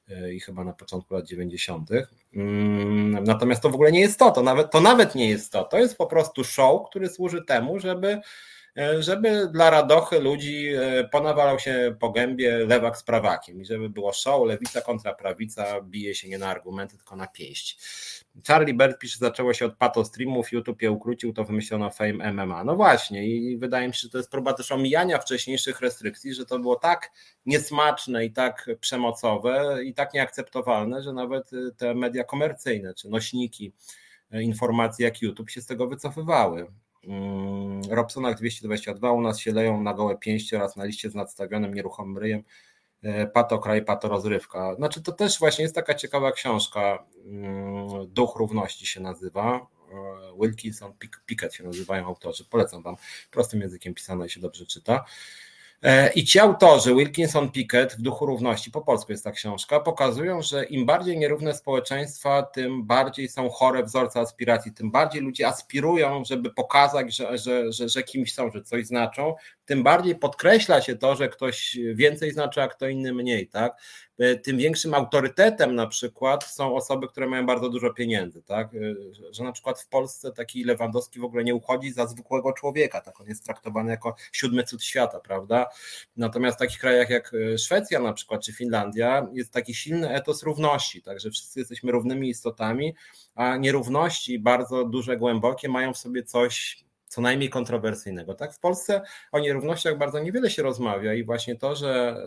Y, 0.10 0.34
i 0.34 0.40
chyba 0.40 0.64
na 0.64 0.74
początku 0.74 1.14
lat 1.14 1.26
90. 1.26 1.90
Mm, 2.34 3.24
natomiast 3.24 3.62
to 3.62 3.70
w 3.70 3.76
ogóle 3.76 3.92
nie 3.92 4.00
jest 4.00 4.20
to. 4.20 4.32
To 4.32 4.44
nawet, 4.44 4.72
to 4.72 4.82
nawet 4.82 5.16
nie 5.16 5.30
jest 5.30 5.52
to. 5.52 5.64
To 5.64 5.78
jest 5.78 5.98
po 5.98 6.08
prostu 6.08 6.44
show, 6.44 6.90
który 6.90 7.10
służy 7.10 7.46
temu, 7.46 7.80
żeby 7.80 8.22
żeby 9.00 9.48
dla 9.52 9.70
radochy 9.70 10.20
ludzi 10.20 10.68
e, 10.68 11.04
ponawalał 11.04 11.60
się 11.60 11.96
po 12.00 12.12
gębie 12.12 12.58
lewak 12.58 12.98
z 12.98 13.04
prawakiem 13.04 13.62
i 13.62 13.66
żeby 13.66 13.90
było 13.90 14.14
show, 14.14 14.48
lewica 14.48 14.82
kontra 14.82 15.14
prawica, 15.14 15.82
bije 15.82 16.16
się 16.16 16.30
nie 16.30 16.38
na 16.38 16.48
argumenty, 16.48 16.98
tylko 16.98 17.16
na 17.16 17.28
pięść. 17.28 17.80
Charlie 18.48 18.74
Bird 18.74 19.00
pisze, 19.00 19.18
zaczęło 19.20 19.54
się 19.54 19.66
od 19.66 19.76
pato 19.76 20.06
streamów, 20.06 20.52
YouTube 20.52 20.82
je 20.82 20.92
ukrócił, 20.92 21.34
to 21.34 21.44
wymyślono 21.44 21.90
Fame 21.90 22.34
MMA. 22.34 22.64
No 22.64 22.76
właśnie 22.76 23.28
i 23.28 23.58
wydaje 23.58 23.88
mi 23.88 23.94
się, 23.94 24.00
że 24.00 24.10
to 24.10 24.18
jest 24.18 24.32
próba 24.32 24.54
też 24.54 24.72
omijania 24.72 25.20
wcześniejszych 25.20 25.82
restrykcji, 25.82 26.34
że 26.34 26.46
to 26.46 26.60
było 26.60 26.76
tak 26.76 27.12
niesmaczne 27.46 28.26
i 28.26 28.32
tak 28.32 28.70
przemocowe 28.80 29.80
i 29.84 29.94
tak 29.94 30.14
nieakceptowalne, 30.14 31.04
że 31.04 31.14
nawet 31.14 31.50
te 31.78 31.96
media 31.96 32.24
komercyjne 32.24 32.94
czy 32.94 33.10
nośniki 33.10 33.74
e, 34.32 34.44
informacji 34.44 35.06
jak 35.06 35.22
YouTube 35.22 35.50
się 35.50 35.62
z 35.62 35.66
tego 35.66 35.88
wycofywały. 35.88 36.68
Mm, 37.08 37.82
Robsonach 37.90 38.38
222 38.38 39.12
u 39.12 39.22
nas 39.22 39.40
się 39.40 39.52
leją 39.52 39.82
na 39.82 39.94
gołe 39.94 40.18
pięści 40.18 40.56
oraz 40.56 40.76
na 40.76 40.86
liście 40.86 41.10
z 41.10 41.16
nadstawionym 41.16 41.74
nieruchomym 41.74 42.18
ryjem 42.18 42.44
e, 43.04 43.28
Pato 43.28 43.60
kraj, 43.60 43.86
pato 43.86 44.08
rozrywka. 44.08 44.76
Znaczy 44.76 45.02
to 45.02 45.12
też 45.12 45.40
właśnie 45.40 45.64
jest 45.64 45.76
taka 45.76 45.94
ciekawa 45.94 46.32
książka, 46.32 47.06
mm, 47.26 48.08
Duch 48.08 48.36
Równości 48.36 48.86
się 48.86 49.00
nazywa. 49.00 49.68
E, 49.92 50.42
Wilkinson, 50.42 50.94
Pickett 51.26 51.54
się 51.54 51.64
nazywają 51.64 52.06
autorzy. 52.06 52.46
Polecam 52.46 52.84
wam. 52.84 52.96
Prostym 53.32 53.62
językiem 53.62 53.94
pisane 53.94 54.26
i 54.26 54.30
się 54.30 54.40
dobrze 54.40 54.66
czyta. 54.66 55.06
E, 55.84 56.14
I 56.14 56.26
ci 56.26 56.40
autorzy, 56.40 56.96
Wilkinson 56.96 57.52
Pickett 57.52 57.94
w 57.94 58.02
duchu 58.02 58.26
równości, 58.26 58.72
po 58.72 58.82
polsku 58.82 59.12
jest 59.12 59.24
ta 59.24 59.32
książka, 59.32 59.80
pokazują, 59.80 60.42
że 60.42 60.66
im 60.66 60.86
bardziej 60.86 61.18
nierówne 61.18 61.54
społeczeństwa, 61.54 62.44
tym 62.44 62.84
bardziej 62.84 63.30
są 63.30 63.50
chore 63.50 63.84
wzorce 63.84 64.20
aspiracji, 64.20 64.74
tym 64.74 64.92
bardziej 64.92 65.22
ludzie 65.22 65.48
aspirują, 65.48 66.26
żeby 66.26 66.54
pokazać, 66.54 67.16
że, 67.16 67.38
że, 67.38 67.72
że, 67.72 67.90
że 67.90 68.04
kimś 68.04 68.34
są, 68.34 68.52
że 68.52 68.62
coś 68.62 68.86
znaczą, 68.86 69.36
tym 69.68 69.84
bardziej 69.84 70.16
podkreśla 70.16 70.82
się 70.82 70.96
to, 70.96 71.16
że 71.16 71.30
ktoś 71.30 71.78
więcej 71.94 72.32
znaczy, 72.32 72.62
a 72.62 72.68
kto 72.68 72.88
inny 72.88 73.14
mniej, 73.14 73.48
tak? 73.48 73.82
E, 74.20 74.36
tym 74.36 74.58
większym 74.58 74.94
autorytetem 74.94 75.76
na 75.76 75.88
przykład 75.88 76.44
są 76.44 76.76
osoby, 76.76 77.08
które 77.08 77.28
mają 77.28 77.46
bardzo 77.46 77.70
dużo 77.70 77.94
pieniędzy, 77.94 78.42
tak? 78.42 78.76
E, 78.76 78.80
że 79.34 79.44
na 79.44 79.52
przykład 79.52 79.82
w 79.82 79.88
Polsce 79.88 80.32
taki 80.32 80.64
Lewandowski 80.64 81.20
w 81.20 81.24
ogóle 81.24 81.44
nie 81.44 81.56
uchodzi 81.56 81.92
za 81.92 82.08
zwykłego 82.08 82.54
człowieka, 82.54 83.02
tak? 83.02 83.22
On 83.22 83.28
jest 83.28 83.46
traktowany 83.46 83.92
jako 83.92 84.16
siódmy 84.32 84.64
cud 84.64 84.84
świata, 84.84 85.20
prawda? 85.20 85.66
Natomiast 86.18 86.58
w 86.58 86.60
takich 86.60 86.80
krajach 86.80 87.10
jak 87.10 87.32
e, 87.34 87.58
Szwecja 87.58 88.00
na 88.00 88.14
przykład, 88.14 88.42
czy 88.42 88.54
Finlandia 88.54 89.28
jest 89.34 89.52
taki 89.52 89.74
silny 89.74 90.10
etos 90.10 90.44
równości, 90.44 91.02
tak? 91.02 91.20
Że 91.20 91.32
wszyscy 91.32 91.60
jesteśmy 91.60 91.92
równymi 91.92 92.30
istotami, 92.30 92.96
a 93.36 93.58
nierówności 93.58 94.40
bardzo 94.40 94.86
duże, 94.86 95.18
głębokie 95.18 95.70
mają 95.70 95.94
w 95.94 95.98
sobie 95.98 96.24
coś 96.24 96.87
co 97.08 97.22
najmniej 97.22 97.50
kontrowersyjnego. 97.50 98.34
Tak? 98.34 98.54
W 98.54 98.60
Polsce 98.60 99.02
o 99.32 99.40
nierównościach 99.40 99.98
bardzo 99.98 100.20
niewiele 100.20 100.50
się 100.50 100.64
rozmawia 100.64 101.14
i 101.14 101.24
właśnie 101.24 101.56
to, 101.56 101.76
że, 101.76 102.24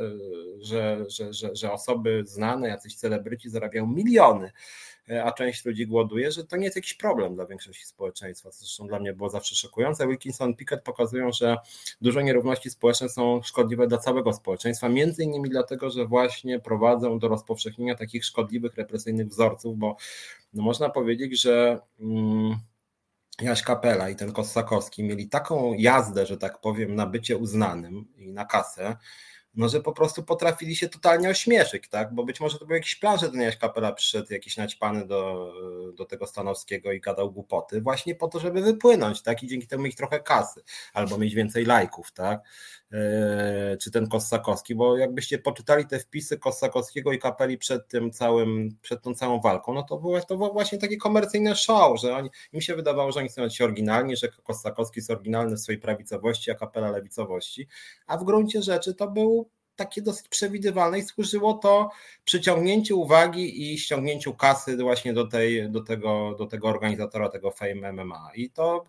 że, 0.60 1.04
że, 1.08 1.32
że, 1.32 1.56
że 1.56 1.72
osoby 1.72 2.22
znane, 2.26 2.68
jacyś 2.68 2.94
celebryci 2.94 3.50
zarabiają 3.50 3.86
miliony, 3.86 4.52
a 5.24 5.32
część 5.32 5.64
ludzi 5.64 5.86
głoduje, 5.86 6.32
że 6.32 6.44
to 6.44 6.56
nie 6.56 6.64
jest 6.64 6.76
jakiś 6.76 6.94
problem 6.94 7.34
dla 7.34 7.46
większości 7.46 7.86
społeczeństwa. 7.86 8.50
Zresztą 8.50 8.86
dla 8.86 8.98
mnie 8.98 9.12
było 9.12 9.28
zawsze 9.28 9.54
szokujące. 9.54 10.08
Wilkinson 10.08 10.54
Pickett 10.56 10.82
pokazują, 10.82 11.32
że 11.32 11.56
duże 12.00 12.24
nierówności 12.24 12.70
społeczne 12.70 13.08
są 13.08 13.42
szkodliwe 13.42 13.86
dla 13.86 13.98
całego 13.98 14.32
społeczeństwa, 14.32 14.88
między 14.88 15.24
innymi 15.24 15.50
dlatego, 15.50 15.90
że 15.90 16.06
właśnie 16.06 16.60
prowadzą 16.60 17.18
do 17.18 17.28
rozpowszechnienia 17.28 17.94
takich 17.94 18.24
szkodliwych, 18.24 18.76
represyjnych 18.76 19.28
wzorców, 19.28 19.78
bo 19.78 19.96
no 20.52 20.62
można 20.62 20.88
powiedzieć, 20.88 21.40
że. 21.40 21.80
Hmm, 21.98 22.69
Jaś 23.42 23.62
Kapela 23.62 24.08
i 24.08 24.16
ten 24.16 24.32
Kossakowski 24.32 25.04
mieli 25.04 25.28
taką 25.28 25.74
jazdę, 25.74 26.26
że 26.26 26.36
tak 26.36 26.60
powiem, 26.60 26.94
na 26.94 27.06
bycie 27.06 27.36
uznanym 27.36 28.06
i 28.16 28.32
na 28.32 28.44
kasę, 28.44 28.96
no 29.54 29.68
że 29.68 29.80
po 29.80 29.92
prostu 29.92 30.22
potrafili 30.22 30.76
się 30.76 30.88
totalnie 30.88 31.28
ośmieszyć, 31.28 31.88
tak? 31.88 32.14
Bo 32.14 32.24
być 32.24 32.40
może 32.40 32.58
to 32.58 32.66
był 32.66 32.74
jakiś 32.74 32.96
plan, 32.96 33.18
że 33.18 33.30
ten 33.30 33.40
Jaś 33.40 33.56
Kapela 33.56 33.92
przyszedł 33.92 34.32
jakiś 34.32 34.56
naćpany 34.56 35.06
do, 35.06 35.52
do 35.96 36.04
tego 36.04 36.26
Stanowskiego 36.26 36.92
i 36.92 37.00
gadał 37.00 37.32
głupoty, 37.32 37.80
właśnie 37.80 38.14
po 38.14 38.28
to, 38.28 38.40
żeby 38.40 38.62
wypłynąć, 38.62 39.22
tak? 39.22 39.42
I 39.42 39.46
dzięki 39.46 39.66
temu 39.66 39.82
mieć 39.82 39.96
trochę 39.96 40.20
kasy, 40.20 40.62
albo 40.92 41.18
mieć 41.18 41.34
więcej 41.34 41.64
lajków, 41.64 42.12
tak? 42.12 42.40
Eee, 42.92 43.78
czy 43.78 43.90
ten 43.90 44.08
Kossakowski, 44.08 44.74
bo 44.74 44.96
jakbyście 44.96 45.38
poczytali 45.38 45.86
te 45.86 45.98
wpisy 45.98 46.38
Kossakowskiego 46.38 47.12
i 47.12 47.18
Kapeli 47.18 47.58
przed 47.58 47.88
tym 47.88 48.10
całym, 48.10 48.76
przed 48.82 49.02
tą 49.02 49.14
całą 49.14 49.40
walką, 49.40 49.74
no 49.74 49.82
to 49.82 49.98
było, 49.98 50.20
to 50.20 50.36
było 50.36 50.52
właśnie 50.52 50.78
takie 50.78 50.96
komercyjne 50.96 51.56
show, 51.56 52.00
że 52.00 52.16
oni, 52.16 52.30
im 52.52 52.60
się 52.60 52.74
wydawało, 52.74 53.12
że 53.12 53.20
oni 53.20 53.28
są 53.28 53.48
ci 53.48 53.64
oryginalni, 53.64 54.16
że 54.16 54.28
Kossakowski 54.28 55.00
jest 55.00 55.10
oryginalny 55.10 55.56
w 55.56 55.60
swojej 55.60 55.80
prawicowości, 55.80 56.50
a 56.50 56.54
Kapela 56.54 56.90
lewicowości, 56.90 57.68
a 58.06 58.16
w 58.16 58.24
gruncie 58.24 58.62
rzeczy 58.62 58.94
to 58.94 59.10
był 59.10 59.49
takie 59.80 60.02
dosyć 60.02 60.28
przewidywalne 60.28 60.98
i 60.98 61.02
służyło 61.02 61.54
to 61.54 61.90
przyciągnięciu 62.24 63.00
uwagi 63.00 63.72
i 63.72 63.78
ściągnięciu 63.78 64.34
kasy 64.34 64.76
właśnie 64.76 65.12
do, 65.12 65.26
tej, 65.26 65.70
do, 65.70 65.80
tego, 65.80 66.34
do 66.38 66.46
tego 66.46 66.68
organizatora 66.68 67.28
tego 67.28 67.50
Fame 67.50 67.92
MMA. 67.92 68.30
I 68.34 68.50
to 68.50 68.84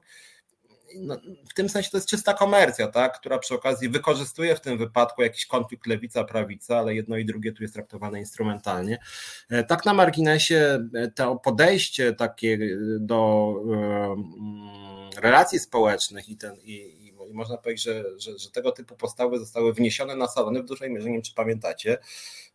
no, 0.96 1.18
w 1.50 1.54
tym 1.54 1.70
sensie 1.70 1.90
to 1.90 1.98
jest 1.98 2.10
czysta 2.10 2.34
komercja, 2.34 2.88
tak, 2.88 3.20
która 3.20 3.40
przy 3.40 3.56
okazji 3.56 3.90
wykorzystuje 3.90 4.56
w 4.56 4.62
tym 4.62 4.78
wypadku 4.78 5.22
jakiś 5.22 5.46
konflikt 5.46 5.88
lewica-prawica, 5.88 6.78
ale 6.78 6.96
jedno 6.96 7.18
i 7.18 7.26
drugie 7.26 7.52
tu 7.52 7.64
jest 7.64 7.74
traktowane 7.74 8.20
instrumentalnie. 8.20 9.00
E, 9.50 9.64
tak 9.64 9.86
na 9.86 9.94
marginesie 9.94 10.88
e, 10.96 11.12
to 11.12 11.36
podejście 11.36 12.14
takie 12.14 12.60
do 13.00 13.54
e, 15.16 15.22
relacji 15.22 15.60
społecznych 15.60 16.30
i 16.30 16.38
ten, 16.38 16.56
i, 16.64 17.01
i 17.32 17.34
można 17.34 17.58
powiedzieć, 17.58 17.84
że, 17.84 18.04
że, 18.20 18.40
że, 18.40 18.52
tego 18.52 18.72
typu 18.72 18.96
postawy 18.96 19.40
zostały 19.40 19.74
wniesione 19.74 20.16
na 20.16 20.28
salony 20.28 20.64
w 20.64 20.66
dużej 20.66 20.92
mierze, 20.92 21.08
nie 21.08 21.14
wiem 21.14 21.22
czy 21.22 21.34
pamiętacie, 21.34 21.98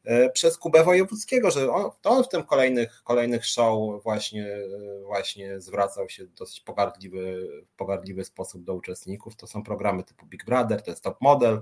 e, 0.05 0.31
przez 0.31 0.59
Kubę 0.59 0.85
Wojewódzkiego, 0.85 1.51
że 1.51 1.73
on, 1.73 1.91
to 2.01 2.11
on 2.11 2.25
w 2.25 2.29
tym 2.29 2.45
kolejnych, 2.45 3.03
kolejnych 3.05 3.47
show 3.47 4.03
właśnie, 4.03 4.59
właśnie 5.05 5.61
zwracał 5.61 6.09
się 6.09 6.25
w 6.25 6.33
dosyć 6.33 6.61
pogardliwy, 6.61 7.49
pogardliwy 7.77 8.25
sposób 8.25 8.65
do 8.65 8.75
uczestników. 8.75 9.37
To 9.37 9.47
są 9.47 9.63
programy 9.63 10.05
typu 10.05 10.27
Big 10.27 10.45
Brother, 10.45 10.83
to 10.83 10.91
jest 10.91 11.03
Top 11.03 11.21
Model. 11.21 11.61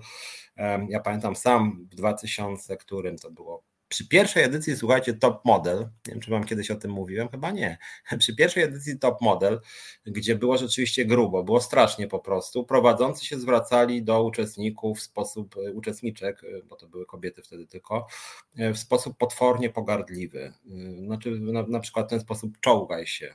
Ja 0.88 1.00
pamiętam 1.00 1.36
sam 1.36 1.88
w 1.90 1.94
2000, 1.94 2.76
którym 2.76 3.18
to 3.18 3.30
było 3.30 3.62
przy 3.94 4.08
pierwszej 4.08 4.44
edycji, 4.44 4.76
słuchajcie, 4.76 5.14
Top 5.14 5.44
Model, 5.44 5.78
nie 5.78 6.12
wiem, 6.12 6.20
czy 6.20 6.30
Wam 6.30 6.44
kiedyś 6.44 6.70
o 6.70 6.76
tym 6.76 6.90
mówiłem, 6.90 7.28
chyba 7.28 7.50
nie. 7.50 7.78
Przy 8.18 8.36
pierwszej 8.36 8.62
edycji 8.62 8.98
Top 8.98 9.20
Model, 9.20 9.60
gdzie 10.06 10.34
było 10.34 10.58
rzeczywiście 10.58 11.04
grubo, 11.04 11.44
było 11.44 11.60
strasznie 11.60 12.08
po 12.08 12.18
prostu, 12.18 12.64
prowadzący 12.64 13.26
się 13.26 13.38
zwracali 13.38 14.02
do 14.02 14.24
uczestników 14.24 14.98
w 14.98 15.02
sposób, 15.02 15.56
e, 15.56 15.72
uczestniczek, 15.72 16.44
e, 16.44 16.62
bo 16.62 16.76
to 16.76 16.88
były 16.88 17.06
kobiety 17.06 17.42
wtedy 17.42 17.66
tylko, 17.66 18.06
e, 18.56 18.72
w 18.72 18.78
sposób 18.78 19.18
potwornie 19.18 19.70
pogardliwy. 19.70 20.52
Znaczy, 21.06 21.30
na, 21.30 21.62
na 21.62 21.80
przykład 21.80 22.10
ten 22.10 22.20
sposób 22.20 22.60
czołgaj 22.60 23.06
się, 23.06 23.34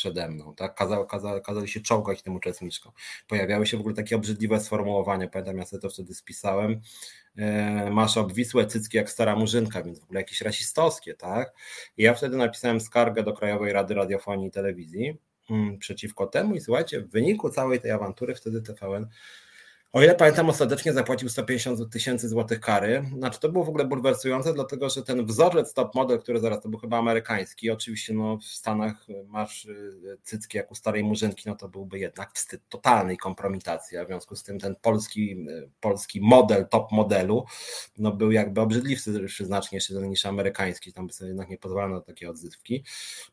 przede 0.00 0.28
mną, 0.28 0.54
tak? 0.54 0.74
Kazał, 0.74 1.06
kazał, 1.06 1.40
kazali 1.40 1.68
się 1.68 1.80
czołgać 1.80 2.22
tym 2.22 2.36
uczestniczkom. 2.36 2.92
Pojawiały 3.28 3.66
się 3.66 3.76
w 3.76 3.80
ogóle 3.80 3.94
takie 3.94 4.16
obrzydliwe 4.16 4.60
sformułowania, 4.60 5.28
pamiętam, 5.28 5.58
ja 5.58 5.66
sobie 5.66 5.82
to 5.82 5.90
wtedy 5.90 6.14
spisałem, 6.14 6.80
e, 7.36 7.90
masz 7.90 8.16
obwisłe 8.16 8.66
cycki 8.66 8.96
jak 8.96 9.10
stara 9.10 9.36
murzynka, 9.36 9.82
więc 9.82 10.00
w 10.00 10.04
ogóle 10.04 10.20
jakieś 10.20 10.40
rasistowskie, 10.40 11.14
tak? 11.14 11.52
I 11.96 12.02
ja 12.02 12.14
wtedy 12.14 12.36
napisałem 12.36 12.80
skargę 12.80 13.22
do 13.22 13.32
Krajowej 13.32 13.72
Rady 13.72 13.94
Radiofonii 13.94 14.48
i 14.48 14.50
Telewizji 14.50 15.18
mm, 15.50 15.78
przeciwko 15.78 16.26
temu 16.26 16.54
i 16.54 16.60
słuchajcie, 16.60 17.00
w 17.00 17.10
wyniku 17.10 17.50
całej 17.50 17.80
tej 17.80 17.90
awantury 17.90 18.34
wtedy 18.34 18.62
TVN 18.62 19.06
o 19.92 20.02
ile 20.02 20.14
pamiętam, 20.14 20.48
ostatecznie 20.48 20.92
zapłacił 20.92 21.28
150 21.28 21.92
tysięcy 21.92 22.28
złotych 22.28 22.60
kary. 22.60 23.04
Znaczy, 23.16 23.40
to 23.40 23.48
było 23.48 23.64
w 23.64 23.68
ogóle 23.68 23.84
bulwersujące, 23.84 24.54
dlatego 24.54 24.90
że 24.90 25.02
ten 25.02 25.26
wzorzec 25.26 25.74
top 25.74 25.94
model, 25.94 26.18
który 26.18 26.40
zaraz 26.40 26.60
to 26.60 26.68
był 26.68 26.78
chyba 26.78 26.98
amerykański, 26.98 27.70
oczywiście 27.70 28.14
no, 28.14 28.38
w 28.38 28.44
Stanach 28.44 29.06
masz 29.26 29.64
y, 29.64 30.18
cycki 30.22 30.56
jak 30.56 30.70
u 30.70 30.74
starej 30.74 31.04
murzynki, 31.04 31.42
no 31.46 31.56
to 31.56 31.68
byłby 31.68 31.98
jednak 31.98 32.32
wstyd 32.32 32.60
totalnej 32.68 33.16
kompromitacji, 33.16 33.98
a 33.98 34.04
w 34.04 34.06
związku 34.06 34.36
z 34.36 34.42
tym 34.42 34.58
ten 34.58 34.76
polski, 34.82 35.32
y, 35.48 35.70
polski 35.80 36.20
model 36.20 36.68
top 36.68 36.92
modelu 36.92 37.44
no, 37.98 38.12
był 38.12 38.32
jakby 38.32 38.60
obrzydliwszy 38.60 39.46
znacznie 39.46 39.76
jeszcze 39.76 39.94
niż 39.94 40.26
amerykański, 40.26 40.92
tam 40.92 41.06
by 41.06 41.12
sobie 41.12 41.28
jednak 41.28 41.48
nie 41.48 41.58
pozwalano 41.58 41.94
na 41.94 42.00
takie 42.00 42.30
odzywki. 42.30 42.84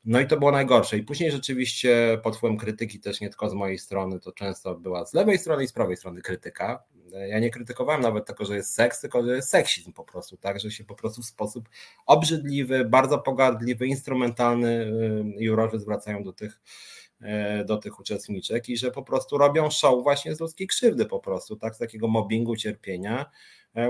No 0.05 0.19
i 0.19 0.27
to 0.27 0.37
było 0.37 0.51
najgorsze. 0.51 0.97
I 0.97 1.03
później 1.03 1.31
rzeczywiście 1.31 2.19
pod 2.23 2.37
wpływem 2.37 2.57
krytyki 2.57 2.99
też 2.99 3.21
nie 3.21 3.29
tylko 3.29 3.49
z 3.49 3.53
mojej 3.53 3.79
strony, 3.79 4.19
to 4.19 4.31
często 4.31 4.75
była 4.75 5.05
z 5.05 5.13
lewej 5.13 5.37
strony 5.37 5.63
i 5.63 5.67
z 5.67 5.73
prawej 5.73 5.97
strony 5.97 6.21
krytyka 6.21 6.46
krytyka. 6.51 6.83
Ja 7.29 7.39
nie 7.39 7.49
krytykowałem 7.49 8.01
nawet 8.01 8.25
tego, 8.25 8.45
że 8.45 8.55
jest 8.55 8.73
seks, 8.73 9.01
tylko 9.01 9.23
że 9.23 9.35
jest 9.35 9.49
seksizm 9.49 9.93
po 9.93 10.03
prostu, 10.03 10.37
tak, 10.37 10.59
że 10.59 10.71
się 10.71 10.83
po 10.83 10.95
prostu 10.95 11.21
w 11.21 11.25
sposób 11.25 11.69
obrzydliwy, 12.05 12.85
bardzo 12.85 13.19
pogardliwy, 13.19 13.87
instrumentalny 13.87 14.69
y, 14.69 15.43
jurorzy 15.43 15.79
zwracają 15.79 16.23
do 16.23 16.33
tych 16.33 16.59
do 17.65 17.77
tych 17.77 17.99
uczestniczek 17.99 18.69
i 18.69 18.77
że 18.77 18.91
po 18.91 19.03
prostu 19.03 19.37
robią 19.37 19.69
show 19.69 20.03
właśnie 20.03 20.35
z 20.35 20.39
ludzkiej 20.39 20.67
krzywdy 20.67 21.05
po 21.05 21.19
prostu, 21.19 21.55
tak, 21.55 21.75
z 21.75 21.77
takiego 21.77 22.07
mobbingu, 22.07 22.55
cierpienia. 22.55 23.31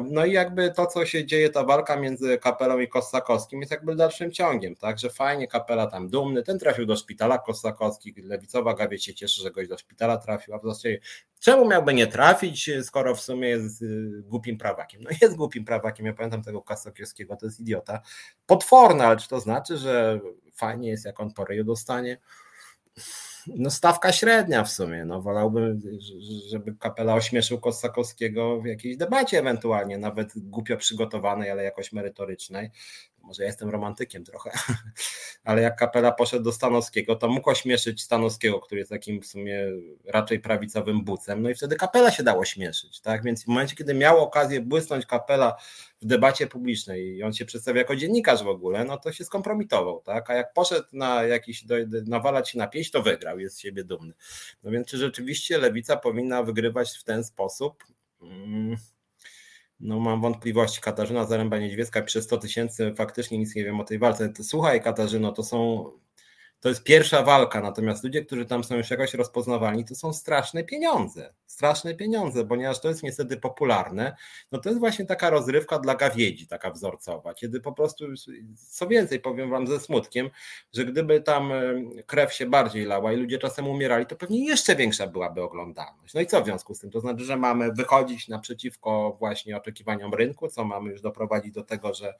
No 0.03 0.25
i 0.25 0.31
jakby 0.31 0.71
to, 0.71 0.85
co 0.85 1.05
się 1.05 1.25
dzieje, 1.25 1.49
ta 1.49 1.63
walka 1.63 1.95
między 1.95 2.37
Kapelą 2.37 2.79
i 2.79 2.87
Kossakowskim 2.87 3.59
jest 3.59 3.71
jakby 3.71 3.95
dalszym 3.95 4.31
ciągiem, 4.31 4.75
tak, 4.75 4.99
że 4.99 5.09
fajnie 5.09 5.47
Kapela 5.47 5.87
tam 5.87 6.09
dumny, 6.09 6.43
ten 6.43 6.59
trafił 6.59 6.85
do 6.85 6.95
szpitala 6.95 7.37
Kossakowski, 7.37 8.13
lewicowa 8.23 8.73
Gawie 8.73 8.99
się 8.99 9.13
cieszy, 9.13 9.41
że 9.41 9.51
goś 9.51 9.67
do 9.67 9.77
szpitala 9.77 10.17
trafił, 10.17 10.53
a 10.53 10.59
w 10.59 10.63
zasadzie 10.63 10.99
czemu 11.39 11.67
miałby 11.67 11.93
nie 11.93 12.07
trafić, 12.07 12.71
skoro 12.83 13.15
w 13.15 13.21
sumie 13.21 13.49
jest 13.49 13.81
y, 13.81 14.21
głupim 14.25 14.57
prawakiem? 14.57 15.01
No 15.03 15.09
jest 15.21 15.35
głupim 15.35 15.65
prawakiem, 15.65 16.05
ja 16.05 16.13
pamiętam 16.13 16.43
tego 16.43 16.61
Kossakowskiego, 16.61 17.35
to 17.35 17.45
jest 17.45 17.59
idiota, 17.59 18.01
potworny, 18.45 19.03
ale 19.03 19.17
czy 19.17 19.27
to 19.27 19.39
znaczy, 19.39 19.77
że 19.77 20.19
fajnie 20.53 20.89
jest, 20.89 21.05
jak 21.05 21.19
on 21.19 21.33
po 21.33 21.45
ryju 21.45 21.63
dostanie? 21.63 22.17
No 23.55 23.69
stawka 23.69 24.11
średnia 24.11 24.63
w 24.63 24.71
sumie. 24.71 25.05
No, 25.05 25.21
wolałbym, 25.21 25.81
żeby 26.49 26.75
kapela 26.75 27.13
ośmieszył 27.13 27.59
Kossakowskiego 27.59 28.61
w 28.61 28.65
jakiejś 28.65 28.97
debacie 28.97 29.39
ewentualnie, 29.39 29.97
nawet 29.97 30.31
głupio 30.35 30.77
przygotowanej, 30.77 31.51
ale 31.51 31.63
jakoś 31.63 31.91
merytorycznej 31.91 32.69
może 33.27 33.43
ja 33.43 33.47
jestem 33.47 33.69
romantykiem 33.69 34.23
trochę, 34.23 34.51
ale 35.43 35.61
jak 35.61 35.75
kapela 35.75 36.11
poszedł 36.11 36.43
do 36.43 36.51
Stanowskiego, 36.51 37.15
to 37.15 37.27
mógł 37.27 37.49
ośmieszyć 37.49 38.01
Stanowskiego, 38.01 38.59
który 38.59 38.79
jest 38.79 38.91
takim 38.91 39.21
w 39.21 39.25
sumie 39.25 39.65
raczej 40.05 40.39
prawicowym 40.39 41.03
bucem, 41.03 41.41
no 41.41 41.49
i 41.49 41.55
wtedy 41.55 41.75
kapela 41.75 42.11
się 42.11 42.23
dało 42.23 42.45
śmieszyć, 42.45 43.01
tak? 43.01 43.23
Więc 43.23 43.43
w 43.43 43.47
momencie, 43.47 43.75
kiedy 43.75 43.93
miał 43.93 44.19
okazję 44.23 44.61
błysnąć 44.61 45.05
kapela 45.05 45.57
w 46.01 46.05
debacie 46.05 46.47
publicznej 46.47 47.15
i 47.15 47.23
on 47.23 47.33
się 47.33 47.45
przedstawia 47.45 47.81
jako 47.81 47.95
dziennikarz 47.95 48.43
w 48.43 48.47
ogóle, 48.47 48.85
no 48.85 48.97
to 48.97 49.11
się 49.11 49.25
skompromitował, 49.25 50.01
tak? 50.01 50.29
A 50.29 50.33
jak 50.33 50.53
poszedł 50.53 50.87
na 50.93 51.23
jakiś, 51.23 51.65
nawalać 52.05 52.49
się 52.49 52.57
na 52.57 52.67
pięść, 52.67 52.91
to 52.91 53.03
wygrał, 53.03 53.39
jest 53.39 53.55
z 53.55 53.59
siebie 53.59 53.83
dumny. 53.83 54.13
No 54.63 54.71
więc 54.71 54.87
czy 54.87 54.97
rzeczywiście 54.97 55.57
lewica 55.57 55.97
powinna 55.97 56.43
wygrywać 56.43 56.97
w 56.97 57.03
ten 57.03 57.23
sposób? 57.23 57.83
Hmm 58.19 58.77
no 59.79 59.99
mam 59.99 60.21
wątpliwości. 60.21 60.81
Katarzyna 60.81 61.25
Zaręba-Niedźwiecka 61.25 62.01
pisze 62.05 62.21
100 62.21 62.37
tysięcy, 62.37 62.93
faktycznie 62.97 63.37
nic 63.37 63.55
nie 63.55 63.63
wiem 63.63 63.79
o 63.79 63.83
tej 63.83 63.99
walce. 63.99 64.33
Słuchaj 64.41 64.81
Katarzyno, 64.81 65.31
to 65.31 65.43
są 65.43 65.85
to 66.67 66.71
jest 66.71 66.83
pierwsza 66.83 67.23
walka, 67.23 67.61
natomiast 67.61 68.03
ludzie, 68.03 68.25
którzy 68.25 68.45
tam 68.45 68.63
są 68.63 68.75
już 68.75 68.89
jakoś 68.89 69.13
rozpoznawani, 69.13 69.85
to 69.85 69.95
są 69.95 70.13
straszne 70.13 70.63
pieniądze. 70.63 71.33
Straszne 71.45 71.95
pieniądze, 71.95 72.45
ponieważ 72.45 72.81
to 72.81 72.87
jest 72.87 73.03
niestety 73.03 73.37
popularne. 73.37 74.15
No 74.51 74.59
to 74.59 74.69
jest 74.69 74.79
właśnie 74.79 75.05
taka 75.05 75.29
rozrywka 75.29 75.79
dla 75.79 75.95
gawiedzi, 75.95 76.47
taka 76.47 76.71
wzorcowa, 76.71 77.33
kiedy 77.33 77.61
po 77.61 77.73
prostu, 77.73 78.05
co 78.69 78.87
więcej, 78.87 79.19
powiem 79.19 79.49
wam 79.49 79.67
ze 79.67 79.79
smutkiem, 79.79 80.29
że 80.73 80.85
gdyby 80.85 81.21
tam 81.21 81.51
krew 82.05 82.33
się 82.33 82.45
bardziej 82.45 82.85
lała 82.85 83.13
i 83.13 83.15
ludzie 83.17 83.37
czasem 83.37 83.67
umierali, 83.67 84.05
to 84.05 84.15
pewnie 84.15 84.45
jeszcze 84.45 84.75
większa 84.75 85.07
byłaby 85.07 85.41
oglądalność. 85.41 86.13
No 86.13 86.21
i 86.21 86.25
co 86.25 86.41
w 86.41 86.45
związku 86.45 86.75
z 86.75 86.79
tym? 86.79 86.91
To 86.91 86.99
znaczy, 86.99 87.23
że 87.23 87.37
mamy 87.37 87.71
wychodzić 87.73 88.27
naprzeciwko 88.27 89.15
właśnie 89.19 89.57
oczekiwaniom 89.57 90.13
rynku, 90.13 90.47
co 90.47 90.63
mamy 90.63 90.91
już 90.91 91.01
doprowadzić 91.01 91.53
do 91.53 91.63
tego, 91.63 91.93
że, 91.93 92.13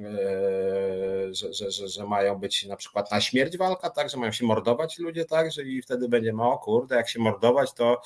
e, 0.00 1.34
że, 1.34 1.52
że, 1.52 1.70
że, 1.70 1.88
że 1.88 2.06
mają 2.06 2.38
być 2.38 2.66
na 2.66 2.76
przykład 2.76 3.10
na 3.10 3.20
śmierć 3.20 3.56
walka, 3.70 3.90
tak, 3.90 4.10
że 4.10 4.16
mają 4.16 4.32
się 4.32 4.44
mordować 4.46 4.98
ludzie, 4.98 5.24
tak, 5.24 5.52
że 5.52 5.62
i 5.62 5.82
wtedy 5.82 6.08
będzie, 6.08 6.32
o 6.36 6.58
kurde, 6.58 6.96
jak 6.96 7.08
się 7.08 7.20
mordować, 7.20 7.72
to 7.72 8.00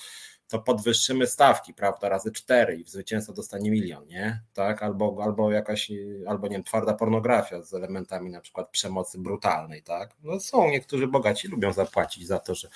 to 0.48 0.58
podwyższymy 0.58 1.26
stawki, 1.26 1.74
prawda, 1.74 2.08
razy 2.08 2.32
cztery 2.32 2.76
i 2.76 2.84
zwycięzca 2.84 3.32
dostanie 3.32 3.70
milion, 3.70 4.06
nie? 4.06 4.40
Tak? 4.52 4.82
Albo, 4.82 5.18
albo 5.22 5.52
jakaś, 5.52 5.92
albo 6.26 6.46
nie 6.46 6.52
wiem, 6.52 6.64
twarda 6.64 6.94
pornografia 6.94 7.62
z 7.62 7.74
elementami 7.74 8.30
na 8.30 8.40
przykład 8.40 8.68
przemocy 8.70 9.18
brutalnej, 9.18 9.82
tak? 9.82 10.16
No 10.22 10.40
są 10.40 10.68
niektórzy 10.68 11.06
bogaci 11.06 11.48
lubią 11.48 11.72
zapłacić 11.72 12.26
za 12.26 12.38
to, 12.38 12.54
że 12.54 12.68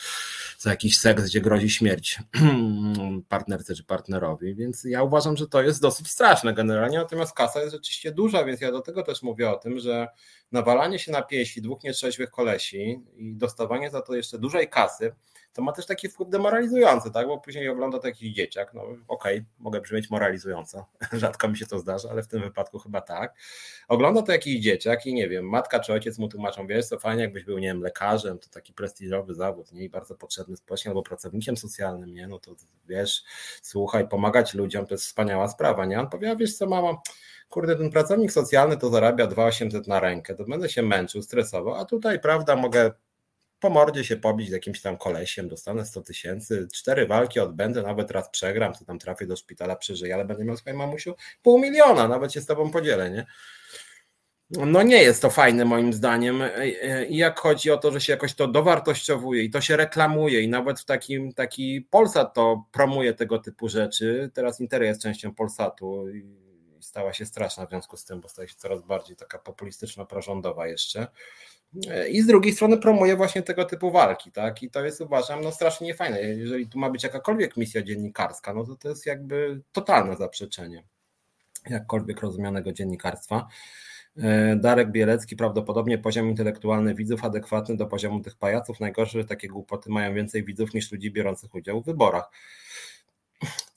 za 0.59 0.71
jakiś 0.71 0.99
seks, 0.99 1.25
gdzie 1.25 1.41
grozi 1.41 1.71
śmierć 1.71 2.19
partnerce 3.29 3.75
czy 3.75 3.85
partnerowi, 3.85 4.55
więc 4.55 4.85
ja 4.85 5.03
uważam, 5.03 5.37
że 5.37 5.49
to 5.49 5.63
jest 5.63 5.83
dosyć 5.83 6.11
straszne 6.11 6.55
generalnie, 6.55 6.99
natomiast 6.99 7.35
kasa 7.35 7.61
jest 7.61 7.75
rzeczywiście 7.75 8.13
duża, 8.13 8.45
więc 8.45 8.61
ja 8.61 8.73
do 8.73 8.81
tego 8.81 9.03
też 9.03 9.23
mówię 9.23 9.51
o 9.51 9.57
tym, 9.57 9.79
że 9.79 10.09
nawalanie 10.53 10.99
się 10.99 11.13
na 11.13 11.23
pieści 11.23 11.63
dwóch 11.63 11.83
nietrzeźwych 11.83 12.31
kolesi 12.31 13.03
i 13.17 13.35
dostawanie 13.35 13.91
za 13.91 14.03
to 14.03 14.15
jeszcze 14.15 14.39
dużej 14.39 14.69
kasy, 14.69 15.13
to 15.53 15.63
ma 15.63 15.73
też 15.73 15.87
taki 15.87 16.09
wpływ 16.09 16.29
demoralizujący, 16.29 17.11
tak? 17.11 17.27
Bo 17.27 17.39
później 17.39 17.69
ogląda 17.69 17.99
taki 17.99 18.33
dzieciak, 18.33 18.75
no 18.75 18.83
okej, 18.83 18.99
okay, 19.09 19.45
mogę 19.59 19.81
brzmieć 19.81 20.11
moralizująco, 20.11 20.87
rzadko 21.13 21.49
mi 21.49 21.57
się 21.59 21.67
to 21.67 21.79
zdarza, 21.79 22.09
ale 22.11 22.23
w 22.23 22.29
tym 22.29 22.43
wypadku 22.43 22.79
chyba 22.79 23.01
tak. 23.01 23.35
Ogląda 23.89 24.23
to 24.23 24.33
jakiś 24.33 24.61
dzieciak 24.61 25.07
i 25.07 25.15
nie 25.15 25.29
wiem, 25.29 25.49
matka 25.49 25.81
czy 25.81 25.93
ojciec 25.93 26.19
mu 26.19 26.29
tłumaczą, 26.29 26.67
wiesz, 26.67 26.87
co 26.87 26.99
fajnie 26.99 27.23
jakbyś 27.23 27.45
był, 27.45 27.59
nie 27.59 27.69
wiem, 27.69 27.83
lekarzem, 27.83 28.39
to 28.39 28.49
taki 28.49 28.73
prestiżowy 28.73 29.35
zawód, 29.35 29.73
nie? 29.73 29.85
I 29.85 29.89
bardzo 29.89 30.15
potrzebny 30.15 30.57
społecznie, 30.57 30.89
albo 30.91 31.03
pracownikiem 31.03 31.57
socjalnym, 31.57 32.15
nie? 32.15 32.27
No 32.27 32.39
to 32.39 32.55
wiesz, 32.89 33.25
słuchaj, 33.63 34.09
pomagać 34.09 34.55
ludziom 34.55 34.87
to 34.87 34.95
jest 34.95 35.05
wspaniała 35.05 35.49
sprawa, 35.49 35.87
nie? 35.87 36.01
On 36.01 36.11
powie, 36.11 36.37
wiesz 36.37 36.57
co, 36.57 36.67
mama, 36.67 36.97
kurde, 37.49 37.77
ten 37.77 37.91
pracownik 37.91 38.33
socjalny 38.33 38.77
to 38.77 38.91
zarabia 38.91 39.27
2800 39.27 39.89
na 39.89 40.01
rękę, 40.01 40.35
to 40.35 40.45
będę 40.45 40.69
się 40.69 40.83
męczył, 40.83 41.23
stresował, 41.23 41.75
a 41.75 41.85
tutaj, 41.85 42.21
prawda, 42.21 42.57
mogę 42.57 42.91
po 43.61 43.71
mordzie 43.71 44.05
się 44.05 44.17
pobić 44.17 44.49
z 44.49 44.53
jakimś 44.53 44.81
tam 44.81 44.97
kolesiem, 44.97 45.49
dostanę 45.49 45.87
100 45.87 46.03
tysięcy, 46.03 46.69
cztery 46.75 47.07
walki 47.07 47.41
odbędę, 47.41 47.83
nawet 47.83 48.11
raz 48.11 48.31
przegram, 48.31 48.73
to 48.73 48.85
tam 48.85 48.99
trafię 48.99 49.27
do 49.27 49.37
szpitala, 49.37 49.77
przeżyję, 49.77 50.15
ale 50.15 50.25
będę 50.25 50.45
miał 50.45 50.57
swojej 50.57 50.79
mamusiu 50.79 51.15
pół 51.43 51.59
miliona, 51.59 52.09
nawet 52.09 52.33
się 52.33 52.41
z 52.41 52.47
tobą 52.47 52.71
podzielę, 52.71 53.11
nie? 53.11 53.27
No 54.51 54.83
nie 54.83 55.03
jest 55.03 55.23
to 55.23 55.31
fajne 55.31 55.65
moim 55.65 55.93
zdaniem. 55.93 56.43
I 57.09 57.17
jak 57.17 57.41
chodzi 57.41 57.71
o 57.71 57.77
to, 57.77 57.93
że 57.93 58.01
się 58.01 58.13
jakoś 58.13 58.35
to 58.35 58.49
dowartościowuje 58.49 59.43
i 59.43 59.51
to 59.51 59.61
się 59.61 59.77
reklamuje 59.77 60.41
i 60.41 60.49
nawet 60.49 60.81
w 60.81 60.85
takim 60.85 61.33
taki 61.33 61.87
Polsat 61.91 62.35
to 62.35 62.65
promuje 62.73 63.15
tego 63.15 63.39
typu 63.39 63.69
rzeczy, 63.69 64.31
teraz 64.35 64.61
Inter 64.61 64.83
jest 64.83 65.03
częścią 65.03 65.35
Polsatu 65.35 66.05
stała 66.89 67.13
się 67.13 67.27
straszna 67.27 67.67
w 67.67 67.69
związku 67.69 67.97
z 67.97 68.05
tym, 68.05 68.21
bo 68.21 68.29
staje 68.29 68.49
się 68.49 68.55
coraz 68.57 68.83
bardziej 68.83 69.17
taka 69.17 69.39
populistyczna, 69.39 70.05
prorządowa 70.05 70.67
jeszcze, 70.67 71.07
i 72.11 72.23
z 72.23 72.27
drugiej 72.27 72.53
strony 72.53 72.79
promuje 72.79 73.17
właśnie 73.17 73.43
tego 73.43 73.65
typu 73.65 73.91
walki, 73.91 74.33
tak? 74.33 74.63
I 74.63 74.71
to 74.71 74.85
jest 74.85 75.01
uważam 75.01 75.41
no 75.41 75.53
strasznie 75.53 75.87
niefajne. 75.87 76.23
Jeżeli 76.23 76.69
tu 76.69 76.79
ma 76.79 76.91
być 76.91 77.03
jakakolwiek 77.03 77.57
misja 77.57 77.83
dziennikarska, 77.83 78.55
no 78.55 78.65
to 78.65 78.77
to 78.77 78.89
jest 78.89 79.07
jakby 79.07 79.61
totalne 79.73 80.17
zaprzeczenie 80.17 80.85
jakkolwiek 81.71 82.21
rozumianego 82.21 82.73
dziennikarstwa. 82.73 83.49
E, 84.19 84.57
Darek 84.57 84.91
Bielecki, 84.91 85.37
prawdopodobnie 85.37 85.99
poziom 85.99 86.29
intelektualny 86.29 86.95
widzów 86.95 87.25
adekwatny 87.25 87.77
do 87.77 87.87
poziomu 87.87 88.21
tych 88.21 88.37
pajaców. 88.37 88.81
Najgorsze, 88.81 89.19
że 89.19 89.25
takie 89.25 89.49
głupoty 89.49 89.91
mają 89.91 90.15
więcej 90.15 90.45
widzów 90.45 90.75
niż 90.75 90.93
ludzi 90.93 91.11
biorących 91.11 91.55
udział 91.55 91.83
w 91.83 91.85
wyborach. 91.85 92.31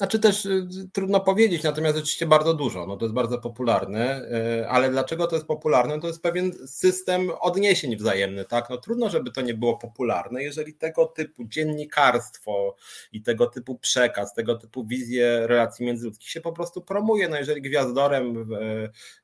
Znaczy 0.02 0.20
też 0.20 0.46
y, 0.46 0.68
trudno 0.94 1.20
powiedzieć, 1.20 1.64
natomiast 1.64 1.96
rzeczywiście 1.96 2.26
bardzo 2.26 2.54
dużo. 2.54 2.88
No 2.88 2.98
to 2.98 3.06
jest 3.06 3.16
bardzo 3.16 3.38
popularne, 3.38 4.22
y, 4.62 4.70
ale 4.70 4.90
dlaczego 4.90 5.28
to 5.28 5.36
jest 5.36 5.48
popularne? 5.48 6.00
To 6.00 6.08
jest 6.08 6.22
pewien 6.22 6.68
system 6.68 7.32
odniesień 7.40 7.98
wzajemny, 7.98 8.46
tak? 8.46 8.70
No 8.70 8.78
trudno, 8.78 9.10
żeby 9.10 9.32
to 9.32 9.42
nie 9.42 9.54
było 9.54 9.78
popularne, 9.78 10.44
jeżeli 10.44 10.74
tego 10.74 11.06
typu 11.06 11.46
dziennikarstwo 11.46 12.76
i 13.12 13.22
tego 13.22 13.48
typu 13.48 13.78
przekaz, 13.78 14.34
tego 14.34 14.56
typu 14.56 14.86
wizje 14.86 15.48
relacji 15.48 15.86
międzyludzkich 15.86 16.30
się 16.30 16.42
po 16.42 16.54
prostu 16.54 16.82
promuje. 16.82 17.30
No 17.30 17.38
jeżeli 17.38 17.62
gwiazdorem 17.62 18.46
w, 18.46 18.50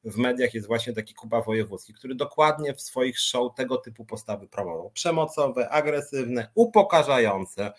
w 0.03 0.17
mediach 0.17 0.53
jest 0.53 0.67
właśnie 0.67 0.93
taki 0.93 1.13
Kuba 1.13 1.41
Wojewódzki, 1.41 1.93
który 1.93 2.15
dokładnie 2.15 2.73
w 2.73 2.81
swoich 2.81 3.19
show 3.19 3.55
tego 3.55 3.77
typu 3.77 4.05
postawy 4.05 4.47
promował. 4.47 4.91
Przemocowe, 4.91 5.69
agresywne, 5.69 6.47
upokarzające. 6.55 7.71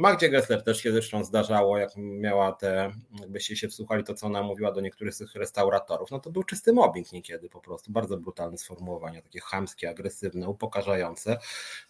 Magdzie 0.00 0.28
Gessler 0.28 0.62
też 0.62 0.82
się 0.82 0.92
zresztą 0.92 1.24
zdarzało, 1.24 1.78
jak 1.78 1.90
miała 1.96 2.52
te, 2.52 2.92
jakbyście 3.20 3.56
się 3.56 3.68
wsłuchali 3.68 4.04
to, 4.04 4.14
co 4.14 4.26
ona 4.26 4.42
mówiła 4.42 4.72
do 4.72 4.80
niektórych 4.80 5.14
z 5.14 5.18
tych 5.18 5.34
restauratorów, 5.34 6.10
no 6.10 6.20
to 6.20 6.30
był 6.30 6.44
czysty 6.44 6.72
mobbing 6.72 7.12
niekiedy 7.12 7.48
po 7.48 7.60
prostu, 7.60 7.92
bardzo 7.92 8.16
brutalne 8.16 8.58
sformułowania, 8.58 9.22
takie 9.22 9.40
chamskie, 9.40 9.90
agresywne, 9.90 10.48
upokarzające. 10.48 11.38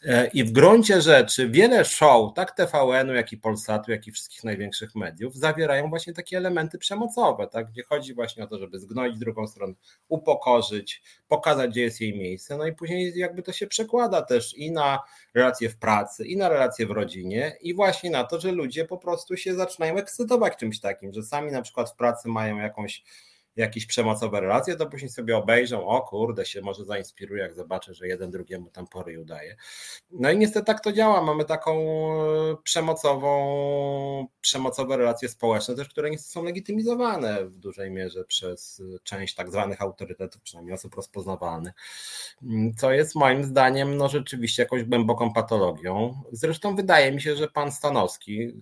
E, 0.04 0.26
i 0.26 0.44
w 0.44 0.52
gruncie 0.52 1.02
rzeczy 1.02 1.48
wiele 1.48 1.84
show, 1.84 2.34
tak 2.34 2.50
TVN-u, 2.50 3.14
jak 3.14 3.32
i 3.32 3.36
Polsatu, 3.36 3.90
jak 3.90 4.06
i 4.06 4.12
wszystkich 4.12 4.44
największych 4.44 4.94
mediów 4.94 5.36
zawierają 5.36 5.88
właśnie 5.88 6.12
takie 6.12 6.36
elementy 6.36 6.78
przemocowe, 6.78 7.46
tak, 7.46 7.70
gdzie 7.70 7.82
chodzi 7.82 8.14
właśnie 8.14 8.44
o 8.44 8.46
to, 8.46 8.58
żeby 8.58 8.78
zgnoić 8.78 9.18
drugą 9.18 9.46
stronę, 9.46 9.74
upokorzyć, 10.08 11.02
pokazać, 11.28 11.70
gdzie 11.70 11.82
jest 11.82 12.00
jej 12.00 12.18
miejsce, 12.18 12.56
no 12.56 12.66
i 12.66 12.72
później 12.72 13.12
jakby 13.18 13.42
to 13.42 13.52
się 13.52 13.66
przekłada 13.66 14.22
też 14.22 14.54
i 14.54 14.72
na 14.72 14.98
relacje 15.34 15.68
w 15.68 15.76
pracy, 15.76 16.26
i 16.26 16.36
na 16.36 16.48
relacje 16.48 16.86
w 16.86 16.90
rodzinie 16.90 17.56
i 17.60 17.74
właśnie 17.74 17.99
właśnie 18.00 18.10
na 18.10 18.24
to, 18.24 18.40
że 18.40 18.52
ludzie 18.52 18.84
po 18.84 18.98
prostu 18.98 19.36
się 19.36 19.54
zaczynają 19.54 19.96
ekscytować 19.96 20.56
czymś 20.56 20.80
takim, 20.80 21.12
że 21.12 21.22
sami 21.22 21.52
na 21.52 21.62
przykład 21.62 21.90
w 21.90 21.94
pracy 21.94 22.28
mają 22.28 22.58
jakąś 22.58 23.02
jakieś 23.60 23.86
przemocowe 23.86 24.40
relacje, 24.40 24.76
to 24.76 24.86
później 24.86 25.10
sobie 25.10 25.36
obejrzą, 25.36 25.86
o 25.86 26.00
kurde, 26.02 26.46
się 26.46 26.60
może 26.60 26.84
zainspiruje, 26.84 27.42
jak 27.42 27.54
zobaczę, 27.54 27.94
że 27.94 28.08
jeden 28.08 28.30
drugiemu 28.30 28.70
tam 28.70 28.86
pory 28.86 29.20
udaje. 29.20 29.56
No 30.10 30.30
i 30.30 30.38
niestety 30.38 30.66
tak 30.66 30.80
to 30.80 30.92
działa. 30.92 31.22
Mamy 31.22 31.44
taką 31.44 31.72
e, 31.72 32.56
przemocową, 32.62 34.26
przemocowe 34.40 34.96
relacje 34.96 35.28
społeczne 35.28 35.74
też, 35.74 35.88
które 35.88 36.10
nie 36.10 36.18
są 36.18 36.44
legitymizowane 36.44 37.44
w 37.44 37.56
dużej 37.56 37.90
mierze 37.90 38.24
przez 38.24 38.82
część 39.02 39.34
tak 39.34 39.50
zwanych 39.50 39.82
autorytetów, 39.82 40.42
przynajmniej 40.42 40.74
osób 40.74 40.94
rozpoznawalnych, 40.94 41.72
co 42.76 42.92
jest 42.92 43.14
moim 43.14 43.44
zdaniem 43.44 43.96
no 43.96 44.08
rzeczywiście 44.08 44.62
jakąś 44.62 44.84
głęboką 44.84 45.32
patologią. 45.32 46.22
Zresztą 46.32 46.76
wydaje 46.76 47.12
mi 47.12 47.22
się, 47.22 47.36
że 47.36 47.48
pan 47.48 47.72
Stanowski, 47.72 48.52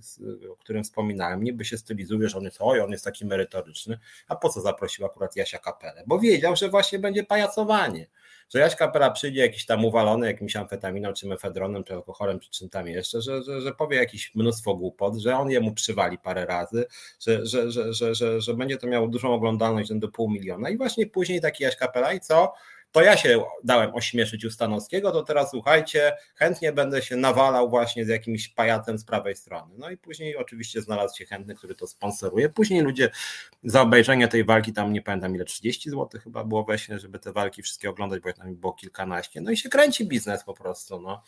o 0.53 0.57
którym 0.57 0.84
wspominałem, 0.84 1.42
niby 1.42 1.64
się 1.64 1.78
stylizuje, 1.78 2.28
że 2.28 2.38
on 2.38 2.44
jest, 2.44 2.57
oj, 2.61 2.80
on 2.80 2.90
jest 2.90 3.05
taki 3.05 3.26
merytoryczny, 3.26 3.99
a 4.28 4.36
po 4.36 4.49
co 4.49 4.61
zaprosić 4.61 4.88
zaprosił 4.89 5.07
akurat 5.07 5.36
Jasia 5.36 5.59
Kapelę, 5.59 6.03
bo 6.07 6.18
wiedział, 6.18 6.57
że 6.57 6.68
właśnie 6.68 6.99
będzie 6.99 7.24
pajacowanie, 7.24 8.07
że 8.49 8.59
Jaś 8.59 8.76
Kapela 8.76 9.11
przyjdzie 9.11 9.41
jakiś 9.41 9.66
tam 9.66 9.84
uwalony 9.84 10.26
jakimś 10.26 10.57
amfetaminą, 10.57 11.12
czy 11.12 11.28
mefedronem, 11.28 11.84
czy 11.84 11.95
alkoholem, 11.95 12.41
czy 12.41 12.51
czym 12.51 12.68
tam 12.68 12.89
jeszcze, 12.89 13.22
że, 13.22 13.43
że, 13.43 13.61
że 13.61 13.74
powie 13.74 13.97
jakieś 13.97 14.34
mnóstwo 14.34 14.74
głupot, 14.74 15.16
że 15.16 15.36
on 15.36 15.51
jemu 15.51 15.74
przywali 15.74 16.18
parę 16.18 16.47
razy, 16.47 16.86
że, 17.20 17.47
że, 17.47 17.70
że, 17.70 18.14
że, 18.14 18.41
że, 18.41 18.55
będzie 18.55 18.76
to 18.76 18.86
miało 18.86 19.09
dużą 19.09 19.34
oglądalność 19.34 19.91
do 19.95 20.09
pół 20.09 20.30
miliona 20.30 20.70
i 20.70 20.76
właśnie 20.76 21.07
później 21.07 21.41
taki 21.41 21.64
Jaś 21.64 21.76
Kapela 21.76 22.12
i 22.12 22.20
co? 22.20 22.55
To 22.93 23.03
ja 23.03 23.16
się 23.16 23.45
dałem 23.64 23.95
ośmieszyć 23.95 24.45
u 24.45 24.51
Stanowskiego, 24.51 25.12
to 25.12 25.22
teraz 25.22 25.51
słuchajcie, 25.51 26.16
chętnie 26.34 26.72
będę 26.72 27.03
się 27.03 27.16
nawalał 27.16 27.70
właśnie 27.70 28.05
z 28.05 28.09
jakimś 28.09 28.49
pajacem 28.49 28.99
z 28.99 29.05
prawej 29.05 29.36
strony. 29.36 29.74
No 29.78 29.91
i 29.91 29.97
później 29.97 30.36
oczywiście 30.36 30.82
znalazł 30.82 31.16
się 31.16 31.26
chętny, 31.26 31.55
który 31.55 31.74
to 31.74 31.86
sponsoruje. 31.86 32.49
Później 32.49 32.82
ludzie 32.82 33.11
za 33.64 33.82
obejrzenie 33.82 34.28
tej 34.28 34.45
walki, 34.45 34.72
tam 34.72 34.93
nie 34.93 35.03
pamiętam 35.03 35.34
ile, 35.34 35.45
30 35.45 35.91
zł 35.91 36.20
chyba 36.24 36.45
było 36.45 36.64
weźmie, 36.64 36.99
żeby 36.99 37.18
te 37.18 37.32
walki 37.32 37.62
wszystkie 37.62 37.91
oglądać, 37.91 38.20
bo 38.20 38.32
tam 38.32 38.55
było 38.55 38.72
kilkanaście. 38.72 39.41
No 39.41 39.51
i 39.51 39.57
się 39.57 39.68
kręci 39.68 40.07
biznes 40.07 40.45
po 40.45 40.55
prostu, 40.55 41.01
no. 41.01 41.22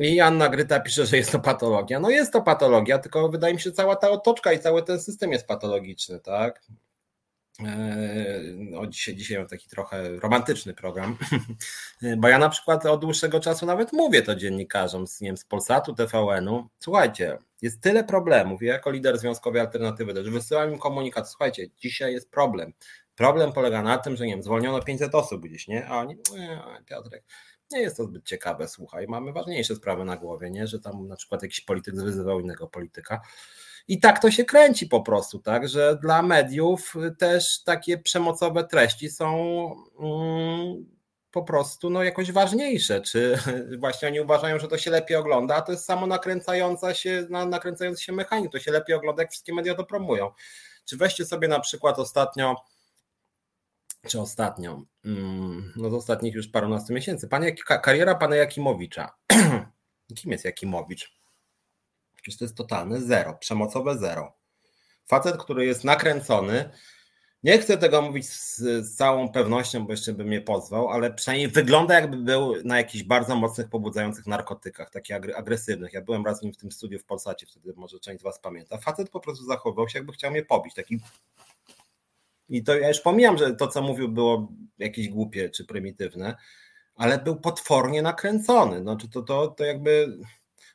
I 0.00 0.20
Anna 0.20 0.48
Gryta 0.48 0.80
pisze, 0.80 1.06
że 1.06 1.16
jest 1.16 1.32
to 1.32 1.38
patologia. 1.38 2.00
No 2.00 2.10
jest 2.10 2.32
to 2.32 2.42
patologia, 2.42 2.98
tylko 2.98 3.28
wydaje 3.28 3.54
mi 3.54 3.60
się, 3.60 3.70
że 3.70 3.76
cała 3.76 3.96
ta 3.96 4.10
otoczka 4.10 4.52
i 4.52 4.58
cały 4.58 4.82
ten 4.82 5.00
system 5.00 5.32
jest 5.32 5.46
patologiczny, 5.46 6.20
tak? 6.20 6.62
No, 8.56 8.86
dzisiaj, 8.86 9.16
dzisiaj 9.16 9.38
mam 9.38 9.46
taki 9.46 9.68
trochę 9.68 10.16
romantyczny 10.16 10.74
program, 10.74 11.16
bo 12.18 12.28
ja 12.28 12.38
na 12.38 12.48
przykład 12.48 12.86
od 12.86 13.00
dłuższego 13.00 13.40
czasu 13.40 13.66
nawet 13.66 13.92
mówię 13.92 14.22
to 14.22 14.34
dziennikarzom 14.34 15.06
z, 15.06 15.20
nie 15.20 15.28
wiem, 15.28 15.36
z 15.36 15.44
Polsatu, 15.44 15.94
TVN-u. 15.94 16.68
Słuchajcie, 16.78 17.38
jest 17.62 17.80
tyle 17.80 18.04
problemów. 18.04 18.62
Ja 18.62 18.72
jako 18.72 18.90
lider 18.90 19.18
Związkowej 19.18 19.60
Alternatywy 19.60 20.14
też 20.14 20.30
wysyłam 20.30 20.72
im 20.72 20.78
komunikat. 20.78 21.30
Słuchajcie, 21.30 21.70
dzisiaj 21.78 22.12
jest 22.12 22.30
problem. 22.30 22.72
Problem 23.14 23.52
polega 23.52 23.82
na 23.82 23.98
tym, 23.98 24.16
że 24.16 24.26
nie 24.26 24.32
wiem, 24.32 24.42
zwolniono 24.42 24.82
500 24.82 25.14
osób 25.14 25.42
gdzieś, 25.42 25.68
nie? 25.68 25.86
A 25.86 25.98
oni, 25.98 26.16
nie, 26.36 26.60
Piotrek, 26.86 27.24
nie 27.70 27.80
jest 27.80 27.96
to 27.96 28.04
zbyt 28.04 28.24
ciekawe, 28.24 28.68
słuchaj, 28.68 29.06
mamy 29.08 29.32
ważniejsze 29.32 29.76
sprawy 29.76 30.04
na 30.04 30.16
głowie, 30.16 30.50
nie? 30.50 30.66
Że 30.66 30.80
tam 30.80 31.06
na 31.06 31.16
przykład 31.16 31.42
jakiś 31.42 31.60
polityk 31.60 31.94
wyzywał 31.94 32.40
innego 32.40 32.66
polityka. 32.66 33.20
I 33.88 34.00
tak 34.00 34.22
to 34.22 34.30
się 34.30 34.44
kręci 34.44 34.86
po 34.86 35.00
prostu, 35.00 35.38
tak, 35.38 35.68
że 35.68 35.98
dla 36.02 36.22
mediów 36.22 36.94
też 37.18 37.62
takie 37.62 37.98
przemocowe 37.98 38.64
treści 38.64 39.10
są 39.10 39.36
mm, 40.00 40.98
po 41.30 41.42
prostu 41.42 41.90
no, 41.90 42.02
jakoś 42.02 42.32
ważniejsze, 42.32 43.00
czy 43.00 43.38
właśnie 43.80 44.08
oni 44.08 44.20
uważają, 44.20 44.58
że 44.58 44.68
to 44.68 44.78
się 44.78 44.90
lepiej 44.90 45.16
ogląda, 45.16 45.54
a 45.54 45.62
to 45.62 45.72
jest 45.72 45.84
samo 45.84 46.06
nakręcająca 46.06 46.94
się, 46.94 47.26
nakręcający 47.30 48.04
się 48.04 48.12
mechanizm, 48.12 48.50
to 48.50 48.58
się 48.58 48.72
lepiej 48.72 48.96
ogląda, 48.96 49.22
jak 49.22 49.30
wszystkie 49.30 49.54
media 49.54 49.74
to 49.74 49.84
promują. 49.84 50.30
Czy 50.84 50.96
weźcie 50.96 51.24
sobie 51.24 51.48
na 51.48 51.60
przykład 51.60 51.98
ostatnio, 51.98 52.56
czy 54.06 54.20
ostatnio, 54.20 54.82
mm, 55.04 55.72
no 55.76 55.90
z 55.90 55.94
ostatnich 55.94 56.34
już 56.34 56.48
parunastu 56.48 56.92
miesięcy, 56.92 57.28
pan, 57.28 57.44
kariera 57.82 58.14
pana 58.14 58.36
Jakimowicza. 58.36 59.14
Kim 60.16 60.32
jest 60.32 60.44
Jakimowicz? 60.44 61.17
Przecież 62.28 62.38
to 62.38 62.44
jest 62.44 62.56
totalne 62.56 63.00
zero, 63.00 63.34
przemocowe 63.34 63.98
zero. 63.98 64.36
Facet, 65.06 65.36
który 65.36 65.66
jest 65.66 65.84
nakręcony, 65.84 66.70
nie 67.42 67.58
chcę 67.58 67.78
tego 67.78 68.02
mówić 68.02 68.28
z, 68.28 68.58
z, 68.58 68.96
całą 68.96 69.28
pewnością, 69.28 69.86
bo 69.86 69.92
jeszcze 69.92 70.12
by 70.12 70.24
mnie 70.24 70.40
pozwał, 70.40 70.88
ale 70.88 71.14
przynajmniej 71.14 71.48
wygląda 71.48 71.94
jakby 71.94 72.16
był 72.16 72.54
na 72.64 72.78
jakichś 72.78 73.04
bardzo 73.04 73.36
mocnych, 73.36 73.68
pobudzających 73.68 74.26
narkotykach, 74.26 74.90
takich 74.90 75.16
agresywnych. 75.36 75.92
Ja 75.92 76.02
byłem 76.02 76.24
raz 76.24 76.38
z 76.38 76.42
nim 76.42 76.52
w 76.52 76.56
tym 76.56 76.72
studiu 76.72 76.98
w 76.98 77.04
Polsacie, 77.04 77.46
wtedy 77.46 77.72
może 77.76 78.00
część 78.00 78.20
z 78.20 78.24
Was 78.24 78.38
pamięta. 78.38 78.78
Facet 78.78 79.10
po 79.10 79.20
prostu 79.20 79.44
zachowywał 79.44 79.88
się, 79.88 79.98
jakby 79.98 80.12
chciał 80.12 80.30
mnie 80.30 80.44
pobić. 80.44 80.74
Taki... 80.74 81.00
I 82.48 82.64
to 82.64 82.78
ja 82.78 82.88
już 82.88 83.00
pomijam, 83.00 83.38
że 83.38 83.54
to, 83.54 83.68
co 83.68 83.82
mówił, 83.82 84.08
było 84.08 84.52
jakieś 84.78 85.08
głupie 85.08 85.50
czy 85.50 85.64
prymitywne, 85.64 86.36
ale 86.94 87.18
był 87.18 87.36
potwornie 87.36 88.02
nakręcony. 88.02 88.80
Znaczy 88.80 89.08
to, 89.08 89.22
to, 89.22 89.48
to 89.48 89.64
jakby 89.64 90.18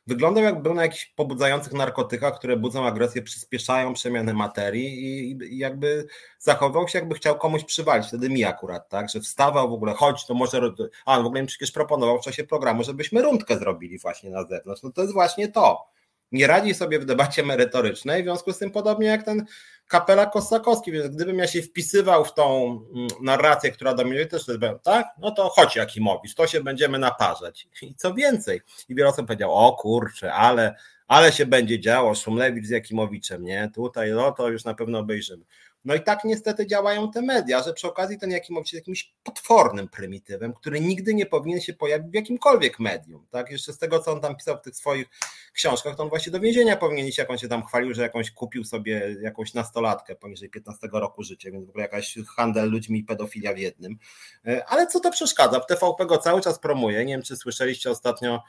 wyglądał 0.06 0.44
jakby 0.44 0.74
na 0.74 0.82
jakichś 0.82 1.06
pobudzających 1.06 1.72
narkotykach, 1.72 2.38
które 2.38 2.56
budzą 2.56 2.86
agresję, 2.86 3.22
przyspieszają 3.22 3.94
przemianę 3.94 4.34
materii 4.34 5.30
i, 5.30 5.58
jakby 5.58 6.06
zachował 6.38 6.88
się, 6.88 6.98
jakby 6.98 7.14
chciał 7.14 7.38
komuś 7.38 7.64
przywalić. 7.64 8.06
Wtedy 8.06 8.30
mi 8.30 8.44
akurat, 8.44 8.88
tak, 8.88 9.10
że 9.10 9.20
wstawał 9.20 9.70
w 9.70 9.72
ogóle, 9.72 9.94
chodź, 9.94 10.26
to 10.26 10.34
może. 10.34 10.60
A, 11.06 11.20
w 11.20 11.26
ogóle 11.26 11.42
mi 11.42 11.48
przecież 11.48 11.72
proponował 11.72 12.18
w 12.18 12.24
czasie 12.24 12.44
programu, 12.44 12.84
żebyśmy 12.84 13.22
rundkę 13.22 13.58
zrobili 13.58 13.98
właśnie 13.98 14.30
na 14.30 14.44
zewnątrz. 14.44 14.82
No 14.82 14.90
to 14.90 15.02
jest 15.02 15.14
właśnie 15.14 15.48
to. 15.48 15.94
Nie 16.34 16.46
radzi 16.46 16.74
sobie 16.74 16.98
w 16.98 17.04
debacie 17.04 17.42
merytorycznej, 17.42 18.22
w 18.22 18.26
związku 18.26 18.52
z 18.52 18.58
tym 18.58 18.70
podobnie 18.70 19.06
jak 19.06 19.22
ten 19.22 19.46
kapela 19.88 20.26
Kosakowski, 20.26 20.92
więc 20.92 21.16
gdybym 21.16 21.38
ja 21.38 21.46
się 21.46 21.62
wpisywał 21.62 22.24
w 22.24 22.34
tą 22.34 22.66
mm, 22.94 23.08
narrację, 23.22 23.70
która 23.70 23.94
dominuje, 23.94 24.26
też 24.26 24.46
bym, 24.58 24.78
tak? 24.78 25.06
No 25.18 25.30
to 25.30 25.48
chodź 25.48 25.76
Jakimowicz, 25.76 26.34
to 26.34 26.46
się 26.46 26.62
będziemy 26.62 26.98
naparzać. 26.98 27.68
I 27.82 27.94
co 27.94 28.14
więcej, 28.14 28.60
i 28.88 28.94
wiele 28.94 29.08
osób 29.08 29.26
powiedział, 29.26 29.54
o 29.54 29.72
kurczę, 29.72 30.32
ale, 30.32 30.74
ale 31.08 31.32
się 31.32 31.46
będzie 31.46 31.80
działo, 31.80 32.14
Szumlewicz 32.14 32.66
z 32.66 32.70
Jakimowiczem, 32.70 33.44
nie? 33.44 33.70
Tutaj, 33.74 34.12
no 34.12 34.32
to 34.32 34.48
już 34.48 34.64
na 34.64 34.74
pewno 34.74 34.98
obejrzymy. 34.98 35.44
No 35.84 35.94
i 35.94 36.00
tak 36.00 36.24
niestety 36.24 36.66
działają 36.66 37.10
te 37.10 37.22
media, 37.22 37.62
że 37.62 37.72
przy 37.72 37.88
okazji 37.88 38.18
ten 38.18 38.30
Jakimowicz 38.30 38.72
jest 38.72 38.82
jakimś 38.82 39.14
potwornym 39.22 39.88
prymitywem, 39.88 40.54
który 40.54 40.80
nigdy 40.80 41.14
nie 41.14 41.26
powinien 41.26 41.60
się 41.60 41.74
pojawić 41.74 42.10
w 42.10 42.14
jakimkolwiek 42.14 42.80
medium. 42.80 43.26
Tak? 43.30 43.50
Jeszcze 43.50 43.72
z 43.72 43.78
tego, 43.78 43.98
co 43.98 44.12
on 44.12 44.20
tam 44.20 44.36
pisał 44.36 44.56
w 44.56 44.60
tych 44.60 44.76
swoich 44.76 45.06
książkach, 45.52 45.96
to 45.96 46.02
on 46.02 46.08
właśnie 46.08 46.32
do 46.32 46.40
więzienia 46.40 46.76
powinien 46.76 47.06
iść, 47.06 47.18
jak 47.18 47.30
on 47.30 47.38
się 47.38 47.48
tam 47.48 47.66
chwalił, 47.66 47.94
że 47.94 48.02
jakąś 48.02 48.30
kupił 48.30 48.64
sobie 48.64 49.16
jakąś 49.20 49.54
nastolatkę 49.54 50.14
poniżej 50.14 50.50
15 50.50 50.88
roku 50.92 51.22
życia, 51.22 51.50
więc 51.50 51.66
w 51.66 51.68
ogóle 51.68 51.82
jakaś 51.82 52.18
handel 52.36 52.70
ludźmi 52.70 52.98
i 52.98 53.04
pedofilia 53.04 53.54
w 53.54 53.58
jednym. 53.58 53.98
E, 54.46 54.64
ale 54.68 54.86
co 54.86 55.00
to 55.00 55.10
przeszkadza? 55.10 55.60
W 55.60 55.66
TVP 55.66 56.06
go 56.06 56.18
cały 56.18 56.40
czas 56.40 56.58
promuje. 56.58 57.04
Nie 57.04 57.14
wiem, 57.14 57.22
czy 57.22 57.36
słyszeliście 57.36 57.90
ostatnio 57.90 58.42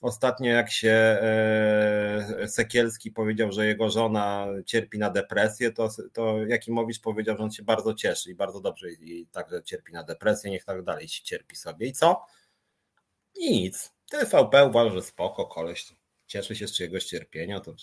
Ostatnio 0.00 0.50
jak 0.52 0.70
się 0.70 0.90
e, 0.90 2.48
Sekielski 2.48 3.10
powiedział, 3.10 3.52
że 3.52 3.66
jego 3.66 3.90
żona 3.90 4.46
cierpi 4.66 4.98
na 4.98 5.10
depresję, 5.10 5.72
to, 5.72 5.88
to 6.12 6.46
Jakimowicz 6.46 7.00
powiedział, 7.00 7.36
że 7.36 7.42
on 7.42 7.50
się 7.50 7.62
bardzo 7.62 7.94
cieszy 7.94 8.30
i 8.30 8.34
bardzo 8.34 8.60
dobrze 8.60 8.90
i 8.90 9.26
także 9.26 9.62
cierpi 9.62 9.92
na 9.92 10.02
depresję, 10.02 10.50
niech 10.50 10.64
tak 10.64 10.82
dalej 10.82 11.08
cierpi 11.08 11.56
sobie. 11.56 11.86
I 11.86 11.92
co? 11.92 12.26
Nic. 13.36 13.92
TVP 14.10 14.66
uważa, 14.66 14.94
że 14.94 15.02
spoko, 15.02 15.46
koleś 15.46 15.86
cieszy 16.26 16.56
się 16.56 16.68
z 16.68 16.72
czyjegoś 16.72 17.04
cierpienia, 17.04 17.60
to 17.60 17.74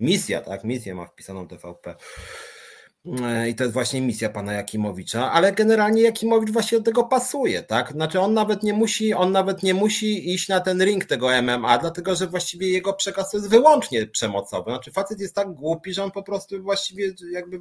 misja, 0.00 0.40
tak? 0.40 0.64
Misję 0.64 0.94
ma 0.94 1.06
wpisaną 1.06 1.48
TVP. 1.48 1.94
E, 3.22 3.48
I 3.48 3.54
to 3.54 3.64
jest 3.64 3.74
właśnie 3.74 4.00
misja 4.00 4.30
pana 4.30 4.52
Jakimowicza, 4.52 5.32
ale 5.32 5.52
generalnie 5.52 6.02
Jakimowicz 6.02 6.50
właśnie 6.50 6.78
do 6.78 6.84
tego 6.84 7.04
pasuje, 7.04 7.62
tak? 7.62 7.92
Znaczy 7.92 8.20
on 8.20 8.34
nawet 8.34 8.62
nie 8.62 8.72
musi, 8.72 9.14
on 9.14 9.32
nawet 9.32 9.62
nie 9.62 9.74
musi 9.74 10.34
iść 10.34 10.48
na 10.48 10.60
ten 10.60 10.84
ring 10.84 11.04
tego 11.04 11.42
MMA, 11.42 11.78
dlatego 11.78 12.16
że 12.16 12.26
właściwie 12.26 12.68
jego 12.68 12.92
przekaz 12.92 13.32
jest 13.32 13.50
wyłącznie 13.50 14.06
przemocowy. 14.06 14.70
Znaczy 14.70 14.92
facet 14.92 15.20
jest 15.20 15.34
tak 15.34 15.52
głupi, 15.52 15.94
że 15.94 16.04
on 16.04 16.10
po 16.10 16.22
prostu 16.22 16.62
właściwie 16.62 17.14
jakby 17.32 17.60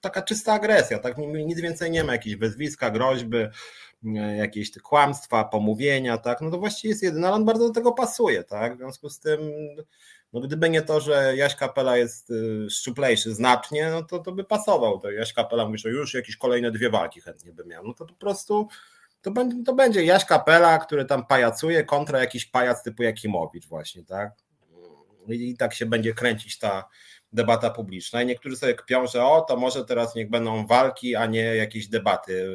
taka 0.00 0.22
czysta 0.22 0.52
agresja, 0.52 0.98
tak? 0.98 1.16
Nic 1.46 1.60
więcej 1.60 1.90
nie 1.90 2.04
ma, 2.04 2.12
jakieś 2.12 2.36
wyzwiska, 2.36 2.90
groźby, 2.90 3.36
e, 4.16 4.36
jakieś 4.36 4.70
kłamstwa, 4.82 5.44
pomówienia, 5.44 6.18
tak? 6.18 6.40
No 6.40 6.50
to 6.50 6.58
właściwie 6.58 6.90
jest 6.90 7.02
jedyny, 7.02 7.26
ale 7.26 7.36
on 7.36 7.44
bardzo 7.44 7.66
do 7.68 7.74
tego 7.74 7.92
pasuje, 7.92 8.44
tak? 8.44 8.74
W 8.74 8.78
związku 8.78 9.10
z 9.10 9.20
tym 9.20 9.40
no 10.34 10.40
gdyby 10.40 10.70
nie 10.70 10.82
to, 10.82 11.00
że 11.00 11.36
Jaś 11.36 11.56
Kapela 11.56 11.96
jest 11.96 12.30
y, 12.30 12.70
szczuplejszy 12.70 13.34
znacznie, 13.34 13.90
no 13.90 14.02
to, 14.02 14.18
to 14.18 14.32
by 14.32 14.44
pasował. 14.44 14.98
To 14.98 15.10
Jaś 15.10 15.32
Kapela 15.32 15.66
mówi, 15.66 15.78
że 15.78 15.88
już 15.90 16.14
jakieś 16.14 16.36
kolejne 16.36 16.70
dwie 16.70 16.90
walki 16.90 17.20
chętnie 17.20 17.52
by 17.52 17.64
miał. 17.64 17.86
No 17.86 17.94
to 17.94 18.06
po 18.06 18.14
prostu 18.14 18.68
to 19.22 19.30
będzie, 19.30 19.56
to 19.64 19.74
będzie 19.74 20.04
Jaś 20.04 20.24
Kapela, 20.24 20.78
który 20.78 21.04
tam 21.04 21.26
pajacuje 21.26 21.84
kontra 21.84 22.20
jakiś 22.20 22.46
pajac 22.46 22.82
typu 22.82 23.02
Jakimowicz 23.02 23.66
właśnie, 23.66 24.04
tak? 24.04 24.32
I, 25.28 25.50
I 25.50 25.56
tak 25.56 25.74
się 25.74 25.86
będzie 25.86 26.14
kręcić 26.14 26.58
ta 26.58 26.88
debata 27.34 27.70
publiczna. 27.70 28.22
I 28.22 28.26
niektórzy 28.26 28.56
sobie 28.56 28.74
kpią, 28.74 29.06
że 29.06 29.24
o, 29.24 29.40
to 29.40 29.56
może 29.56 29.84
teraz 29.84 30.14
niech 30.14 30.30
będą 30.30 30.66
walki, 30.66 31.16
a 31.16 31.26
nie 31.26 31.56
jakieś 31.56 31.88
debaty 31.88 32.46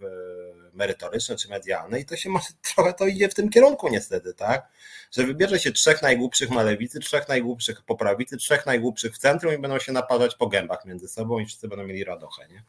w 0.00 0.28
merytoryczne 0.72 1.36
czy 1.36 1.48
medialne 1.48 2.00
i 2.00 2.04
to 2.04 2.16
się 2.16 2.30
może 2.30 2.46
trochę 2.74 2.92
to 2.92 3.06
idzie 3.06 3.28
w 3.28 3.34
tym 3.34 3.50
kierunku 3.50 3.88
niestety, 3.88 4.34
tak? 4.34 4.68
Że 5.12 5.24
wybierze 5.24 5.58
się 5.58 5.72
trzech 5.72 6.02
najgłupszych 6.02 6.50
na 6.50 6.62
lewicy, 6.62 7.00
trzech 7.00 7.28
najgłupszych 7.28 7.82
po 7.82 7.96
prawicy, 7.96 8.36
trzech 8.36 8.66
najgłupszych 8.66 9.14
w 9.14 9.18
centrum 9.18 9.54
i 9.54 9.58
będą 9.58 9.78
się 9.78 9.92
naparzać 9.92 10.34
po 10.34 10.46
gębach 10.46 10.84
między 10.84 11.08
sobą 11.08 11.38
i 11.38 11.46
wszyscy 11.46 11.68
będą 11.68 11.86
mieli 11.86 12.04
radochę, 12.04 12.48
nie? 12.48 12.62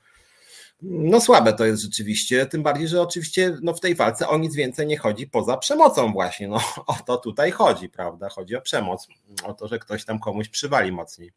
No 0.81 1.21
słabe 1.21 1.53
to 1.53 1.65
jest 1.65 1.81
rzeczywiście, 1.81 2.45
tym 2.45 2.63
bardziej, 2.63 2.87
że 2.87 3.01
oczywiście 3.01 3.57
no, 3.61 3.73
w 3.73 3.79
tej 3.79 3.95
walce 3.95 4.27
o 4.27 4.37
nic 4.37 4.55
więcej 4.55 4.87
nie 4.87 4.97
chodzi 4.97 5.27
poza 5.27 5.57
przemocą 5.57 6.11
właśnie, 6.11 6.47
no 6.47 6.61
o 6.87 6.95
to 7.05 7.17
tutaj 7.17 7.51
chodzi, 7.51 7.89
prawda? 7.89 8.29
Chodzi 8.29 8.55
o 8.55 8.61
przemoc, 8.61 9.07
o 9.43 9.53
to, 9.53 9.67
że 9.67 9.79
ktoś 9.79 10.05
tam 10.05 10.19
komuś 10.19 10.49
przywali 10.49 10.91
mocniej. 10.91 11.31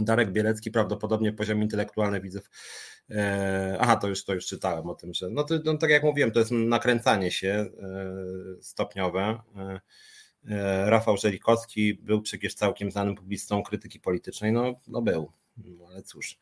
Darek 0.00 0.32
Bielecki 0.32 0.70
prawdopodobnie 0.70 1.32
poziom 1.32 1.62
intelektualny 1.62 2.20
widzów 2.20 2.50
E, 3.10 3.76
aha, 3.80 3.96
to 3.96 4.08
już, 4.08 4.24
to 4.24 4.34
już 4.34 4.46
czytałem 4.46 4.90
o 4.90 4.94
tym, 4.94 5.14
że 5.14 5.30
no 5.30 5.44
to 5.44 5.54
no, 5.64 5.78
tak 5.78 5.90
jak 5.90 6.02
mówiłem, 6.02 6.30
to 6.30 6.38
jest 6.38 6.50
nakręcanie 6.50 7.30
się 7.30 7.48
e, 7.48 7.70
stopniowe. 8.60 9.40
E, 10.48 10.90
Rafał 10.90 11.16
Żelikowski 11.16 11.94
był 11.94 12.22
przecież 12.22 12.54
całkiem 12.54 12.90
znanym 12.90 13.14
publicystą 13.14 13.62
krytyki 13.62 14.00
politycznej, 14.00 14.52
no, 14.52 14.74
no 14.86 15.02
był, 15.02 15.32
no, 15.56 15.86
ale 15.90 16.02
cóż. 16.02 16.38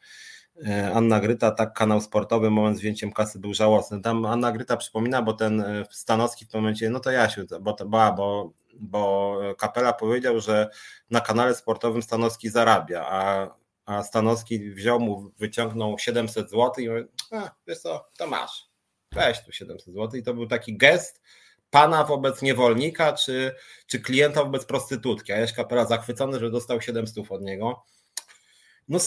Anna 0.95 1.21
Gryta, 1.21 1.51
tak 1.51 1.73
kanał 1.73 2.01
sportowy, 2.01 2.51
moment 2.51 2.77
z 2.77 2.81
wzięciem 2.81 3.13
kasy 3.13 3.39
był 3.39 3.55
żałosny. 3.55 4.03
Tam 4.03 4.25
Anna 4.25 4.53
Gryta 4.53 4.77
przypomina, 4.77 5.23
bo 5.23 5.33
ten 5.33 5.65
Stanowski 5.91 6.45
w 6.45 6.49
tym 6.49 6.61
momencie, 6.61 6.91
no 6.91 7.01
to 7.01 7.11
Jasiu, 7.11 7.43
bo, 7.61 7.73
to, 7.73 7.87
bo, 7.87 8.53
bo 8.75 9.37
Kapela 9.59 9.93
powiedział, 9.93 10.41
że 10.41 10.71
na 11.11 11.21
kanale 11.21 11.55
sportowym 11.55 12.03
Stanowski 12.03 12.51
zarabia, 12.51 13.07
a 13.09 13.49
a 13.87 14.03
Stanowski 14.03 14.71
wziął 14.71 15.01
mu, 15.01 15.31
wyciągnął 15.39 15.99
700 15.99 16.51
zł 16.51 16.73
i 16.79 16.89
mówi, 16.89 17.03
a, 17.33 17.51
wiesz 17.67 17.79
co, 17.79 18.07
to 18.19 18.27
masz, 18.27 18.69
weź 19.13 19.45
tu 19.45 19.53
700 19.53 19.95
zł 19.95 20.21
i 20.21 20.23
to 20.23 20.35
był 20.35 20.47
taki 20.47 20.77
gest 20.77 21.23
pana 21.71 22.05
wobec 22.05 22.43
niewolnika, 22.43 23.13
czy, 23.13 23.55
czy 23.87 24.01
klienta 24.01 24.45
wobec 24.45 24.65
prostytutki, 24.65 25.33
a 25.33 25.37
Jaś 25.37 25.53
Kapela 25.53 25.85
zachwycony, 25.85 26.39
że 26.39 26.51
dostał 26.51 26.81
700 26.81 27.31
od 27.31 27.43
niego. 27.43 27.83
No, 28.89 28.99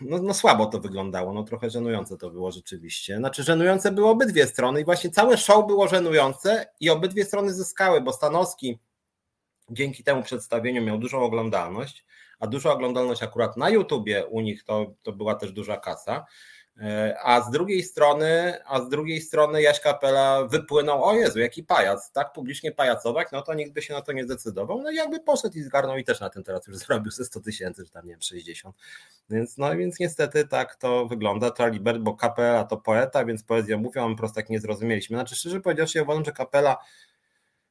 no, 0.00 0.18
no, 0.18 0.34
słabo 0.34 0.66
to 0.66 0.80
wyglądało, 0.80 1.32
no 1.32 1.42
trochę 1.42 1.70
żenujące 1.70 2.16
to 2.16 2.30
było 2.30 2.52
rzeczywiście. 2.52 3.16
Znaczy 3.16 3.42
żenujące 3.42 3.92
były 3.92 4.08
obydwie 4.08 4.46
strony 4.46 4.80
i 4.80 4.84
właśnie 4.84 5.10
całe 5.10 5.36
show 5.36 5.66
było 5.66 5.88
żenujące 5.88 6.66
i 6.80 6.90
obydwie 6.90 7.24
strony 7.24 7.54
zyskały, 7.54 8.00
bo 8.00 8.12
Stanowski 8.12 8.78
dzięki 9.70 10.04
temu 10.04 10.22
przedstawieniu 10.22 10.82
miał 10.82 10.98
dużą 10.98 11.22
oglądalność, 11.22 12.04
a 12.40 12.46
duża 12.46 12.72
oglądalność 12.72 13.22
akurat 13.22 13.56
na 13.56 13.70
YouTubie 13.70 14.26
u 14.26 14.40
nich 14.40 14.64
to, 14.64 14.94
to 15.02 15.12
była 15.12 15.34
też 15.34 15.52
duża 15.52 15.76
kasa. 15.76 16.26
E, 16.80 17.16
a 17.22 17.40
z 17.40 17.50
drugiej 17.50 17.82
strony, 17.82 18.58
a 18.66 18.80
z 18.80 18.88
drugiej 18.88 19.20
strony 19.20 19.62
Jaś 19.62 19.80
Kapela 19.80 20.44
wypłynął, 20.44 21.04
o 21.04 21.14
Jezu, 21.14 21.38
jaki 21.38 21.62
pajac, 21.62 22.12
tak 22.12 22.32
publicznie 22.32 22.72
pajacować, 22.72 23.28
no 23.32 23.42
to 23.42 23.54
nikt 23.54 23.72
by 23.72 23.82
się 23.82 23.94
na 23.94 24.02
to 24.02 24.12
nie 24.12 24.24
zdecydował. 24.24 24.82
No 24.82 24.90
i 24.90 24.94
jakby 24.94 25.20
poszedł 25.20 25.58
i 25.58 25.62
zgarnął 25.62 25.96
i 25.96 26.04
też 26.04 26.20
na 26.20 26.30
tym 26.30 26.42
teraz 26.42 26.66
już 26.66 26.76
zrobił 26.86 27.12
ze 27.12 27.24
100 27.24 27.40
tysięcy, 27.40 27.84
czy 27.84 27.90
tam 27.90 28.06
nie 28.06 28.12
wiem, 28.12 28.22
60. 28.22 28.76
Więc 29.30 29.58
no 29.58 29.76
więc 29.76 29.98
niestety 29.98 30.48
tak 30.48 30.76
to 30.76 31.06
wygląda. 31.06 31.50
Tralibert, 31.50 31.98
bo 31.98 32.14
Kapela 32.14 32.64
to 32.64 32.76
poeta, 32.76 33.24
więc 33.24 33.42
poezję 33.42 33.76
mówią, 33.76 34.08
my 34.08 34.16
prosto 34.16 34.34
tak 34.34 34.50
nie 34.50 34.60
zrozumieliśmy. 34.60 35.16
Znaczy 35.16 35.36
szczerze 35.36 35.60
powiedziawszy, 35.60 35.98
ja 35.98 36.04
uważam, 36.04 36.24
że 36.24 36.32
Kapela 36.32 36.76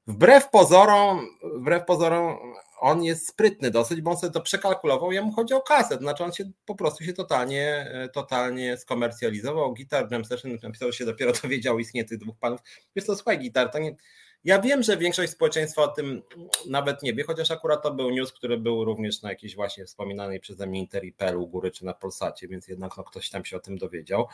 wbrew 0.07 0.49
pozorom, 0.49 1.27
wbrew 1.55 1.85
pozorom 1.85 2.37
on 2.79 3.03
jest 3.03 3.27
sprytny 3.27 3.71
dosyć, 3.71 4.01
bo 4.01 4.11
on 4.11 4.17
sobie 4.17 4.33
to 4.33 4.41
przekalkulował, 4.41 5.11
jemu 5.11 5.31
chodzi 5.31 5.53
o 5.53 5.61
kasę, 5.61 5.95
to 5.97 6.01
znaczy 6.01 6.23
on 6.23 6.33
się 6.33 6.43
po 6.65 6.75
prostu 6.75 7.03
się 7.03 7.13
totalnie, 7.13 7.91
e, 7.93 8.09
totalnie 8.09 8.77
skomercjalizował. 8.77 9.73
Gitar 9.73 10.11
Jam 10.11 10.25
Session 10.25 10.57
napisał, 10.63 10.91
że 10.91 10.97
się 10.97 11.05
dopiero 11.05 11.31
dowiedział 11.43 11.75
o 11.75 11.79
istnieniu 11.79 12.07
tych 12.07 12.17
dwóch 12.17 12.37
panów. 12.39 12.59
Wiesz 12.95 13.05
to 13.05 13.15
słuchaj, 13.15 13.39
gitar, 13.39 13.69
to 13.69 13.79
nie, 13.79 13.95
ja 14.43 14.61
wiem, 14.61 14.83
że 14.83 14.97
większość 14.97 15.31
społeczeństwa 15.31 15.81
o 15.81 15.87
tym 15.87 16.21
nawet 16.67 17.03
nie 17.03 17.13
wie, 17.13 17.23
chociaż 17.23 17.51
akurat 17.51 17.83
to 17.83 17.93
był 17.93 18.09
news, 18.09 18.31
który 18.31 18.57
był 18.57 18.85
również 18.85 19.21
na 19.21 19.29
jakiejś 19.29 19.55
właśnie 19.55 19.85
wspominanej 19.85 20.39
przeze 20.39 20.67
mnie 20.67 20.79
Interi.pl 20.79 21.37
u 21.37 21.47
góry 21.47 21.71
czy 21.71 21.85
na 21.85 21.93
Polsacie, 21.93 22.47
więc 22.47 22.67
jednak 22.67 22.97
no, 22.97 23.03
ktoś 23.03 23.29
tam 23.29 23.45
się 23.45 23.57
o 23.57 23.59
tym 23.59 23.77
dowiedział. 23.77 24.27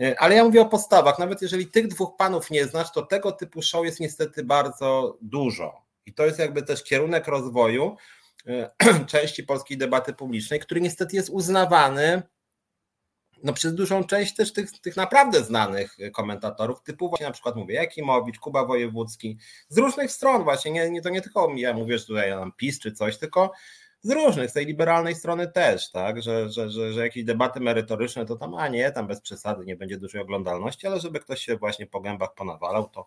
E, 0.00 0.20
ale 0.20 0.34
ja 0.34 0.44
mówię 0.44 0.60
o 0.60 0.68
postawach, 0.68 1.18
nawet 1.18 1.42
jeżeli 1.42 1.66
tych 1.66 1.88
dwóch 1.88 2.16
panów 2.16 2.50
nie 2.50 2.64
znasz, 2.64 2.92
to 2.92 3.02
tego 3.02 3.32
typu 3.32 3.62
show 3.62 3.84
jest 3.84 4.00
niestety 4.00 4.44
bardzo 4.44 5.18
dużo. 5.20 5.82
I 6.06 6.14
to 6.14 6.26
jest 6.26 6.38
jakby 6.38 6.62
też 6.62 6.84
kierunek 6.84 7.26
rozwoju 7.26 7.96
e, 8.46 8.70
części 9.06 9.42
polskiej 9.42 9.78
debaty 9.78 10.12
publicznej, 10.12 10.60
który 10.60 10.80
niestety 10.80 11.16
jest 11.16 11.30
uznawany 11.30 12.22
no 13.42 13.52
przez 13.52 13.74
dużą 13.74 14.04
część 14.04 14.34
też 14.34 14.52
tych, 14.52 14.80
tych 14.80 14.96
naprawdę 14.96 15.44
znanych 15.44 15.96
komentatorów, 16.12 16.82
typu 16.82 17.08
właśnie 17.08 17.26
na 17.26 17.32
przykład 17.32 17.56
mówię 17.56 17.74
Jakimowicz, 17.74 18.38
Kuba 18.38 18.64
Wojewódzki, 18.64 19.38
z 19.68 19.78
różnych 19.78 20.12
stron 20.12 20.44
właśnie, 20.44 20.70
nie, 20.70 20.90
nie, 20.90 21.02
to 21.02 21.08
nie 21.08 21.20
tylko 21.20 21.52
ja 21.56 21.74
mówię, 21.74 21.98
że 21.98 22.04
tutaj 22.04 22.30
mam 22.30 22.52
PiS 22.52 22.80
czy 22.80 22.92
coś, 22.92 23.18
tylko 23.18 23.52
z 24.02 24.10
różnych, 24.10 24.50
z 24.50 24.52
tej 24.52 24.66
liberalnej 24.66 25.14
strony 25.14 25.48
też, 25.48 25.90
tak, 25.90 26.22
że, 26.22 26.50
że, 26.50 26.70
że, 26.70 26.92
że 26.92 27.00
jakieś 27.00 27.24
debaty 27.24 27.60
merytoryczne 27.60 28.26
to 28.26 28.36
tam, 28.36 28.54
a 28.54 28.68
nie, 28.68 28.90
tam 28.90 29.06
bez 29.06 29.20
przesady 29.20 29.64
nie 29.64 29.76
będzie 29.76 29.96
dużej 29.96 30.22
oglądalności, 30.22 30.86
ale 30.86 31.00
żeby 31.00 31.20
ktoś 31.20 31.40
się 31.40 31.56
właśnie 31.56 31.86
po 31.86 32.00
gębach 32.00 32.34
ponawalał, 32.34 32.88
to, 32.88 33.06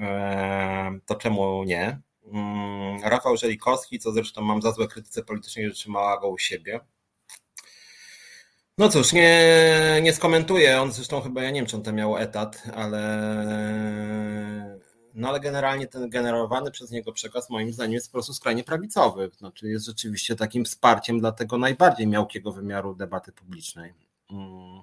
e, 0.00 0.98
to 1.06 1.14
czemu 1.14 1.64
nie? 1.64 2.00
Mm, 2.32 3.02
Rafał 3.04 3.36
Żelikowski, 3.36 3.98
co 3.98 4.12
zresztą 4.12 4.42
mam 4.42 4.62
za 4.62 4.72
złe 4.72 4.88
krytyce 4.88 5.22
politycznej, 5.22 5.68
że 5.68 5.74
trzymała 5.74 6.20
go 6.20 6.28
u 6.28 6.38
siebie. 6.38 6.80
No 8.82 8.88
cóż, 8.88 9.12
nie, 9.12 10.00
nie 10.02 10.12
skomentuję. 10.12 10.80
On 10.80 10.92
zresztą 10.92 11.20
chyba, 11.20 11.42
ja 11.42 11.50
nie 11.50 11.60
wiem, 11.60 11.66
czy 11.66 11.76
on 11.76 11.82
tam 11.82 11.94
miał 11.94 12.16
etat, 12.16 12.62
ale 12.74 13.00
no 15.14 15.28
ale 15.28 15.40
generalnie 15.40 15.86
ten 15.86 16.10
generowany 16.10 16.70
przez 16.70 16.90
niego 16.90 17.12
przekaz 17.12 17.50
moim 17.50 17.72
zdaniem 17.72 17.92
jest 17.92 18.08
po 18.08 18.12
prostu 18.12 18.34
skrajnie 18.34 18.64
prawicowy. 18.64 19.30
Znaczy 19.38 19.68
jest 19.68 19.86
rzeczywiście 19.86 20.36
takim 20.36 20.64
wsparciem 20.64 21.20
dla 21.20 21.32
tego 21.32 21.58
najbardziej 21.58 22.06
miałkiego 22.06 22.52
wymiaru 22.52 22.94
debaty 22.94 23.32
publicznej. 23.32 23.94
Mm. 24.30 24.82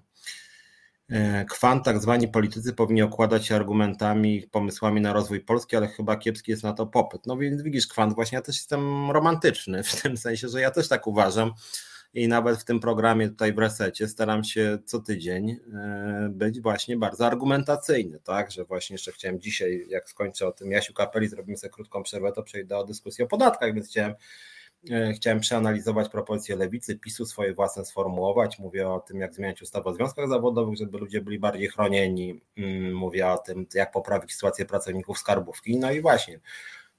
E, 1.09 1.45
Kwant, 1.45 1.85
tak 1.85 2.01
zwani 2.01 2.27
politycy 2.27 2.73
powinni 2.73 3.01
okładać 3.01 3.45
się 3.45 3.55
argumentami, 3.55 4.41
pomysłami 4.51 5.01
na 5.01 5.13
rozwój 5.13 5.39
Polski, 5.39 5.75
ale 5.75 5.87
chyba 5.87 6.17
kiepski 6.17 6.51
jest 6.51 6.63
na 6.63 6.73
to 6.73 6.85
popyt. 6.85 7.25
No 7.25 7.37
więc 7.37 7.61
widzisz, 7.61 7.87
Kwant, 7.87 8.15
właśnie 8.15 8.35
ja 8.35 8.41
też 8.41 8.55
jestem 8.55 9.11
romantyczny, 9.11 9.83
w 9.83 10.01
tym 10.01 10.17
sensie, 10.17 10.49
że 10.49 10.61
ja 10.61 10.71
też 10.71 10.87
tak 10.87 11.07
uważam 11.07 11.53
i 12.13 12.27
nawet 12.27 12.59
w 12.59 12.65
tym 12.65 12.79
programie 12.79 13.29
tutaj 13.29 13.53
w 13.53 13.57
Resecie 13.57 14.07
staram 14.07 14.43
się 14.43 14.77
co 14.85 14.99
tydzień 14.99 15.49
e, 15.49 16.29
być 16.31 16.61
właśnie 16.61 16.97
bardzo 16.97 17.25
argumentacyjny, 17.25 18.19
tak, 18.23 18.51
że 18.51 18.65
właśnie 18.65 18.93
jeszcze 18.93 19.11
chciałem 19.11 19.39
dzisiaj, 19.39 19.85
jak 19.89 20.09
skończę 20.09 20.47
o 20.47 20.51
tym 20.51 20.71
Jasiu 20.71 20.93
Kapeli, 20.93 21.27
zrobimy 21.27 21.57
sobie 21.57 21.71
krótką 21.71 22.03
przerwę, 22.03 22.31
to 22.31 22.43
przejdę 22.43 22.75
do 22.75 22.83
dyskusji 22.83 23.23
o 23.23 23.27
podatkach, 23.27 23.73
więc 23.73 23.87
chciałem 23.87 24.13
e, 24.91 25.13
Chciałem 25.13 25.39
przeanalizować 25.39 26.09
propozycje 26.09 26.55
lewicy, 26.55 26.99
PiSu 26.99 27.25
swoje 27.25 27.53
własne 27.53 27.85
sformułować. 27.85 28.59
Mówię 28.59 28.89
o 28.89 28.99
tym, 28.99 29.19
jak 29.19 29.33
zmieniać 29.33 29.61
ustawę 29.61 29.89
o 29.89 29.93
związkach 29.93 30.29
zawodowych, 30.29 30.77
żeby 30.77 30.97
ludzie 30.97 31.21
byli 31.21 31.39
bardziej 31.39 31.67
chronieni. 31.67 32.41
Mm, 32.57 32.93
mówię 32.93 33.27
o 33.27 33.37
tym, 33.37 33.65
jak 33.73 33.91
poprawić 33.91 34.33
sytuację 34.33 34.65
pracowników 34.65 35.19
skarbówki. 35.19 35.77
No 35.77 35.91
i 35.91 36.01
właśnie, 36.01 36.39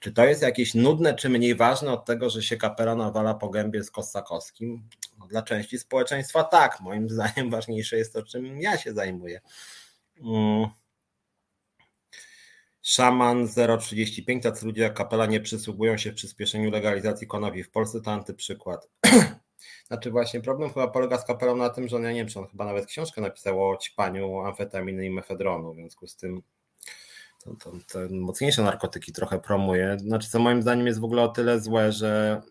czy 0.01 0.13
to 0.13 0.25
jest 0.25 0.43
jakieś 0.43 0.75
nudne, 0.75 1.15
czy 1.15 1.29
mniej 1.29 1.55
ważne 1.55 1.93
od 1.93 2.05
tego, 2.05 2.31
że 2.31 2.43
się 2.43 2.57
kapela 2.57 2.95
nawala 2.95 3.35
po 3.35 3.49
gębie 3.49 3.85
z 3.85 3.91
Kosakowskim? 3.91 4.89
No, 5.19 5.27
dla 5.27 5.43
części 5.43 5.79
społeczeństwa 5.79 6.45
tak. 6.45 6.81
Moim 6.81 7.09
zdaniem 7.15 7.51
ważniejsze 7.51 7.97
jest 7.97 8.13
to, 8.13 8.23
czym 8.23 8.61
ja 8.61 8.79
się 8.79 8.93
zajmuję. 8.93 9.41
Mm. 10.21 10.67
Szaman 12.83 13.49
035, 13.81 14.43
tacy 14.43 14.67
ludzie 14.67 14.83
jak 14.83 14.95
kapela 14.95 15.27
nie 15.27 15.41
przysługują 15.41 15.97
się 15.97 16.13
w 16.13 16.15
przyspieszeniu 16.15 16.71
legalizacji 16.71 17.27
konopi 17.27 17.63
w 17.63 17.71
Polsce, 17.71 18.01
to 18.01 18.11
antyprzykład. 18.13 18.89
Znaczy 19.89 20.11
właśnie 20.11 20.41
problem 20.41 20.69
chyba 20.69 20.89
polega 20.89 21.19
z 21.19 21.25
kapelą 21.25 21.57
na 21.57 21.71
tym, 21.71 21.89
że 21.89 21.97
on, 21.97 22.03
ja 22.03 22.13
nie 22.13 22.21
wiem, 22.21 22.29
czy 22.29 22.39
on 22.39 22.47
chyba 22.47 22.65
nawet 22.65 22.87
książkę 22.87 23.21
napisał 23.21 23.71
o 23.71 23.77
ćpaniu 23.77 24.41
amfetaminy 24.41 25.07
i 25.07 25.11
mefedronu, 25.11 25.73
w 25.73 25.77
związku 25.77 26.07
z 26.07 26.17
tym 26.17 26.43
to, 27.45 27.55
to, 27.55 27.73
te 27.93 28.09
mocniejsze 28.09 28.63
narkotyki 28.63 29.13
trochę 29.13 29.41
promuje. 29.41 29.99
Znaczy, 29.99 30.31
co 30.31 30.39
moim 30.39 30.63
zdaniem 30.63 30.87
jest 30.87 31.01
w 31.01 31.05
ogóle 31.05 31.23
o 31.23 31.29
tyle 31.29 31.61
złe, 31.61 31.93
że 31.93 32.43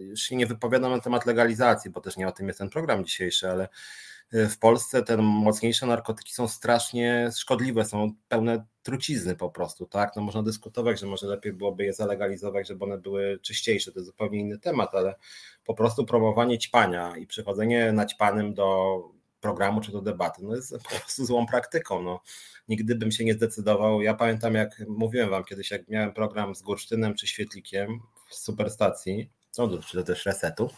już 0.00 0.20
się 0.20 0.36
nie 0.36 0.46
wypowiadam 0.46 0.92
na 0.92 1.00
temat 1.00 1.26
legalizacji, 1.26 1.90
bo 1.90 2.00
też 2.00 2.16
nie 2.16 2.28
o 2.28 2.32
tym 2.32 2.46
jest 2.46 2.58
ten 2.58 2.70
program 2.70 3.04
dzisiejszy, 3.04 3.50
ale 3.50 3.68
y, 4.34 4.48
w 4.48 4.58
Polsce 4.58 5.02
te 5.02 5.16
mocniejsze 5.16 5.86
narkotyki 5.86 6.32
są 6.32 6.48
strasznie 6.48 7.30
szkodliwe, 7.36 7.84
są 7.84 8.12
pełne 8.28 8.66
trucizny 8.82 9.36
po 9.36 9.50
prostu, 9.50 9.86
tak? 9.86 10.16
No 10.16 10.22
można 10.22 10.42
dyskutować, 10.42 11.00
że 11.00 11.06
może 11.06 11.26
lepiej 11.26 11.52
byłoby 11.52 11.84
je 11.84 11.92
zalegalizować, 11.92 12.68
żeby 12.68 12.84
one 12.84 12.98
były 12.98 13.38
czyściejsze, 13.42 13.92
to 13.92 13.98
jest 13.98 14.06
zupełnie 14.06 14.40
inny 14.40 14.58
temat, 14.58 14.94
ale 14.94 15.14
po 15.64 15.74
prostu 15.74 16.06
promowanie 16.06 16.58
ćpania 16.58 17.16
i 17.16 17.26
przychodzenie 17.26 17.92
naćpanym 17.92 18.54
do 18.54 18.98
programu 19.40 19.80
czy 19.80 19.92
do 19.92 20.02
debaty, 20.02 20.42
no 20.42 20.56
jest 20.56 20.72
po 20.72 20.88
prostu 20.88 21.24
złą 21.24 21.46
praktyką, 21.46 22.02
no 22.02 22.20
nigdy 22.68 22.94
bym 22.94 23.12
się 23.12 23.24
nie 23.24 23.34
zdecydował. 23.34 24.02
Ja 24.02 24.14
pamiętam, 24.14 24.54
jak 24.54 24.82
mówiłem 24.88 25.30
wam 25.30 25.44
kiedyś, 25.44 25.70
jak 25.70 25.88
miałem 25.88 26.12
program 26.12 26.54
z 26.54 26.62
Gursztynem 26.62 27.14
czy 27.14 27.26
Świetlikiem 27.26 28.00
w 28.28 28.34
Superstacji, 28.34 29.30
no, 29.58 29.78
czy 29.78 29.96
to 29.96 30.02
też 30.02 30.26
Resetu, 30.26 30.70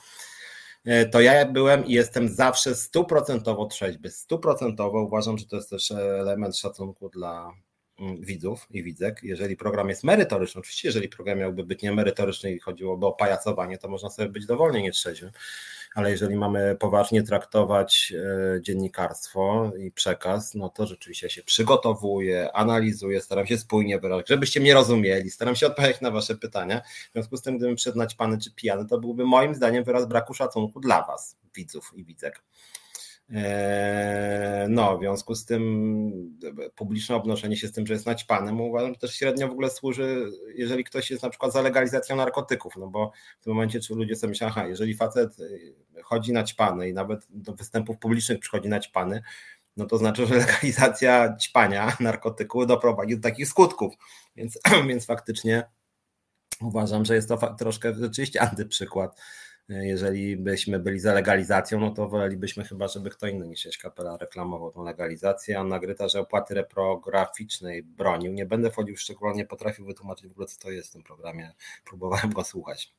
e, 0.85 1.07
to 1.07 1.21
ja 1.21 1.45
byłem 1.45 1.87
i 1.87 1.93
jestem 1.93 2.29
zawsze 2.29 2.75
stuprocentowo 2.75 3.67
trzeźwy. 3.67 4.11
Stuprocentowo 4.11 5.03
uważam, 5.03 5.39
że 5.39 5.47
to 5.47 5.57
jest 5.57 5.71
też 5.71 5.91
element 5.91 6.57
szacunku 6.57 7.09
dla 7.09 7.53
widzów 8.21 8.67
i 8.71 8.83
widzek. 8.83 9.21
Jeżeli 9.23 9.57
program 9.57 9.89
jest 9.89 10.05
merytoryczny, 10.05 10.59
oczywiście 10.59 10.89
jeżeli 10.89 11.09
program 11.09 11.39
miałby 11.39 11.65
być 11.65 11.83
niemerytoryczny 11.83 12.53
i 12.53 12.59
chodziłoby 12.59 13.07
o 13.07 13.13
pajacowanie, 13.13 13.79
to 13.79 13.89
można 13.89 14.11
sobie 14.11 14.29
być 14.29 14.47
dowolnie 14.47 14.83
nietrzeźwym 14.83 15.31
ale 15.95 16.11
jeżeli 16.11 16.37
mamy 16.37 16.77
poważnie 16.81 17.23
traktować 17.23 18.13
e, 18.17 18.63
dziennikarstwo 18.63 19.73
i 19.79 19.93
przekaz, 19.93 20.55
no 20.55 20.69
to 20.69 20.87
rzeczywiście 20.87 21.31
się 21.31 21.43
przygotowuję, 21.43 22.53
analizuję, 22.53 23.21
staram 23.21 23.47
się 23.47 23.59
spójnie 23.59 23.99
wyrazić, 23.99 24.29
żebyście 24.29 24.61
mnie 24.61 24.75
rozumieli, 24.75 25.31
staram 25.31 25.57
się 25.57 25.67
odpowiedzieć 25.67 26.01
na 26.01 26.11
wasze 26.11 26.37
pytania. 26.37 26.81
W 26.81 27.13
związku 27.13 27.37
z 27.37 27.43
tym, 27.43 27.57
gdybym 27.59 27.77
przyznać 27.77 28.15
pany 28.15 28.39
czy 28.39 28.55
pijany, 28.55 28.87
to 28.87 28.99
byłby 28.99 29.25
moim 29.25 29.55
zdaniem 29.55 29.85
wyraz 29.85 30.07
braku 30.07 30.35
szacunku 30.35 30.81
dla 30.81 31.07
was, 31.07 31.37
widzów 31.55 31.93
i 31.95 32.05
widzek. 32.05 32.43
Eee, 33.35 34.69
no, 34.69 34.99
w 34.99 35.01
związku 35.01 35.35
z 35.35 35.45
tym 35.45 36.37
publiczne 36.77 37.17
obnoszenie 37.17 37.57
się 37.57 37.69
z 37.69 37.73
tym, 37.73 37.87
że 37.87 37.93
jest 37.93 38.07
naćpanem, 38.07 38.61
uważam, 38.61 38.95
że 38.95 39.01
też 39.01 39.15
średnio 39.15 39.49
w 39.49 39.51
ogóle 39.51 39.71
służy, 39.71 40.31
jeżeli 40.55 40.85
ktoś 40.85 41.11
jest 41.11 41.23
na 41.23 41.31
przykład 41.31 41.53
za 41.53 41.63
legalizacją 41.63 42.17
narkotyków, 42.17 42.77
no 42.77 42.87
bo 42.87 43.13
w 43.41 43.45
tym 43.45 43.53
momencie 43.53 43.81
czy 43.81 43.95
ludzie 43.95 44.17
sobie 44.17 44.29
myślą, 44.29 44.47
aha, 44.47 44.67
jeżeli 44.67 44.95
facet 44.95 45.41
y, 45.41 45.75
chodzi 46.03 46.33
naćpany 46.33 46.89
i 46.89 46.93
nawet 46.93 47.27
do 47.31 47.55
występów 47.55 47.99
publicznych 47.99 48.39
przychodzi 48.39 48.69
naćpany, 48.69 49.23
no 49.77 49.87
to 49.87 49.99
znaczy, 49.99 50.27
że 50.27 50.35
legalizacja 50.47 51.37
ćpania 51.37 51.97
narkotyku 52.01 52.67
doprowadzi 52.67 53.17
do 53.17 53.23
takich 53.23 53.49
skutków, 53.49 53.95
więc, 54.37 54.59
więc 54.89 55.07
faktycznie 55.07 55.63
uważam, 56.61 57.05
że 57.05 57.15
jest 57.15 57.29
to 57.29 57.55
troszkę 57.55 57.95
rzeczywiście 57.95 58.43
antyprzykład 58.51 59.21
jeżeli 59.71 60.37
byśmy 60.37 60.79
byli 60.79 61.01
za 61.01 61.15
legalizacją, 61.15 61.81
no 61.81 61.91
to 61.91 62.09
wolelibyśmy 62.09 62.65
chyba, 62.65 62.89
żeby 62.89 63.11
kto 63.11 63.27
inny 63.27 63.49
niż 63.49 63.79
Kapela 63.79 64.17
reklamował 64.17 64.73
tą 64.73 64.85
legalizację, 64.85 65.59
a 65.59 65.65
Nagryta, 65.65 66.09
że 66.09 66.21
opłaty 66.21 66.55
reprograficznej 66.55 67.83
bronił. 67.83 68.33
Nie 68.33 68.47
będę 68.47 68.71
wchodził 68.71 68.97
szczególnie, 68.97 69.47
potrafił 69.47 69.87
wytłumaczyć 69.87 70.29
w 70.29 70.31
ogóle, 70.31 70.47
co 70.47 70.61
to 70.61 70.71
jest 70.71 70.89
w 70.89 70.93
tym 70.93 71.03
programie. 71.03 71.53
Próbowałem 71.85 72.33
go 72.33 72.45
słuchać. 72.45 72.93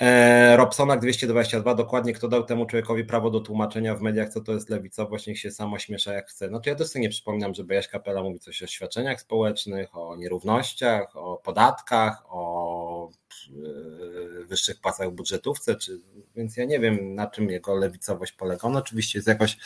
E, 0.00 0.56
Robsonak 0.56 1.00
222, 1.00 1.74
dokładnie 1.74 2.12
kto 2.12 2.28
dał 2.28 2.44
temu 2.44 2.66
człowiekowi 2.66 3.04
prawo 3.04 3.30
do 3.30 3.40
tłumaczenia 3.40 3.94
w 3.94 4.00
mediach, 4.00 4.28
co 4.28 4.40
to 4.40 4.52
jest 4.52 4.70
lewicowość, 4.70 5.26
niech 5.26 5.38
się 5.38 5.50
samo 5.50 5.78
śmiesza 5.78 6.12
jak 6.12 6.28
chce. 6.28 6.50
No 6.50 6.60
to 6.60 6.70
ja 6.70 6.76
też 6.76 6.88
sobie 6.88 7.02
nie 7.02 7.08
przypominam, 7.08 7.54
żeby 7.54 7.74
Jaś 7.74 7.88
Kapela 7.88 8.22
mówi 8.22 8.38
coś 8.38 8.62
o 8.62 8.66
świadczeniach 8.66 9.20
społecznych, 9.20 9.96
o 9.96 10.16
nierównościach, 10.16 11.16
o 11.16 11.36
podatkach, 11.36 12.22
o 12.28 12.95
wyższych 14.48 14.80
płacach 14.80 15.10
w 15.10 15.14
budżetówce, 15.14 15.76
czy, 15.76 16.00
więc 16.36 16.56
ja 16.56 16.64
nie 16.64 16.80
wiem 16.80 17.14
na 17.14 17.26
czym 17.26 17.50
jego 17.50 17.74
lewicowość 17.74 18.32
polega. 18.32 18.68
On 18.68 18.76
oczywiście 18.76 19.18
jest 19.18 19.28
jakoś 19.28 19.56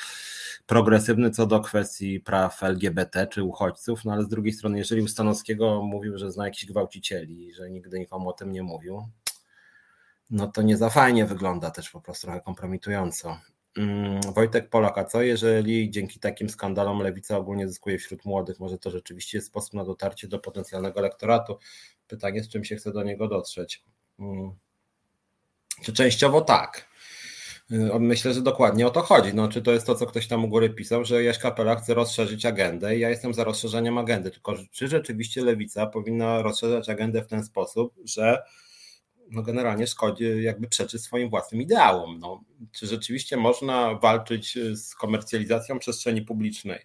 progresywny 0.67 1.31
co 1.31 1.47
do 1.47 1.61
kwestii 1.61 2.21
praw 2.21 2.63
LGBT 2.63 3.27
czy 3.27 3.43
uchodźców, 3.43 4.05
no 4.05 4.13
ale 4.13 4.25
z 4.25 4.29
drugiej 4.29 4.53
strony, 4.53 4.79
jeżeli 4.79 5.03
u 5.03 5.09
Stanowskiego 5.09 5.83
mówił, 5.83 6.19
że 6.19 6.33
zna 6.33 6.45
jakichś 6.45 6.67
gwałcicieli, 6.67 7.55
że 7.55 7.71
nigdy 7.71 7.99
nikomu 7.99 8.29
o 8.29 8.33
tym 8.33 8.53
nie 8.53 8.63
mówił, 8.63 9.09
no 10.31 10.47
to 10.47 10.63
nie 10.63 10.77
za 10.77 10.91
fajnie 10.91 11.27
wygląda 11.27 11.71
też 11.71 11.91
po 11.91 12.01
prostu 12.01 12.27
trochę 12.27 12.41
kompromitująco. 12.41 13.41
Mm, 13.77 14.21
Wojtek 14.35 14.71
Polak, 14.71 14.99
a 14.99 15.05
co 15.05 15.23
jeżeli 15.23 15.91
dzięki 15.91 16.21
takim 16.21 16.49
skandalom 16.49 17.01
lewica 17.03 17.37
ogólnie 17.37 17.69
zyskuje 17.69 17.99
wśród 17.99 18.25
młodych? 18.25 18.61
Może 18.61 18.79
to 18.79 18.91
rzeczywiście 18.91 19.39
jest 19.39 19.49
sposób 19.49 19.75
na 19.75 19.85
dotarcie 19.85 20.29
do 20.29 20.39
potencjalnego 20.39 21.01
elektoratu? 21.01 21.59
Pytanie, 22.07 22.43
z 22.43 22.49
czym 22.49 22.65
się 22.65 22.77
chce 22.77 22.93
do 22.93 23.03
niego 23.03 23.29
dotrzeć. 23.29 23.85
Mm. 24.19 24.51
Czy 25.83 25.93
częściowo 25.93 26.41
tak? 26.41 26.91
Y, 27.73 28.01
myślę, 28.01 28.35
że 28.35 28.43
dokładnie 28.43 28.87
o 28.87 28.91
to 28.91 29.03
chodzi. 29.03 29.35
No, 29.35 29.49
czy 29.49 29.63
to 29.63 29.73
jest 29.73 29.87
to, 29.87 29.95
co 29.95 30.07
ktoś 30.07 30.27
tam 30.29 30.45
u 30.45 30.49
góry 30.49 30.71
pisał, 30.71 31.05
że 31.05 31.25
Jaś 31.25 31.39
Kapela 31.39 31.77
chce 31.77 31.95
rozszerzyć 31.95 32.47
agendę 32.47 32.97
i 32.97 33.01
ja 33.01 33.11
jestem 33.11 33.35
za 33.35 33.45
rozszerzeniem 33.45 33.99
agendy, 33.99 34.31
tylko 34.31 34.55
czy 34.71 34.89
rzeczywiście 34.89 35.45
lewica 35.45 35.87
powinna 35.87 36.43
rozszerzać 36.43 36.89
agendę 36.89 37.23
w 37.23 37.27
ten 37.27 37.45
sposób, 37.45 37.95
że 38.05 38.43
no 39.31 39.43
generalnie 39.43 39.87
szkodzi, 39.87 40.43
jakby 40.43 40.69
przeczy 40.69 40.99
swoim 40.99 41.31
własnym 41.31 41.63
ideałom. 41.63 42.19
No, 42.19 42.45
czy 42.73 42.87
rzeczywiście 42.87 43.37
można 43.37 43.95
walczyć 43.95 44.59
z 44.75 44.95
komercjalizacją 44.95 45.79
przestrzeni 45.79 46.23
publicznej, 46.23 46.79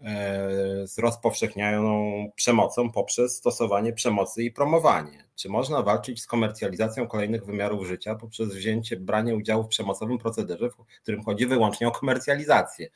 e, 0.00 0.86
z 0.86 0.98
rozpowszechnianą 0.98 2.12
przemocą 2.34 2.92
poprzez 2.92 3.36
stosowanie 3.36 3.92
przemocy 3.92 4.42
i 4.42 4.50
promowanie? 4.50 5.24
Czy 5.34 5.48
można 5.48 5.82
walczyć 5.82 6.22
z 6.22 6.26
komercjalizacją 6.26 7.08
kolejnych 7.08 7.44
wymiarów 7.44 7.86
życia 7.86 8.14
poprzez 8.14 8.54
wzięcie, 8.54 8.96
branie 8.96 9.34
udziału 9.34 9.64
w 9.64 9.68
przemocowym 9.68 10.18
procederze, 10.18 10.70
w 10.70 11.02
którym 11.02 11.22
chodzi 11.22 11.46
wyłącznie 11.46 11.88
o 11.88 11.90
komercjalizację? 11.90 12.88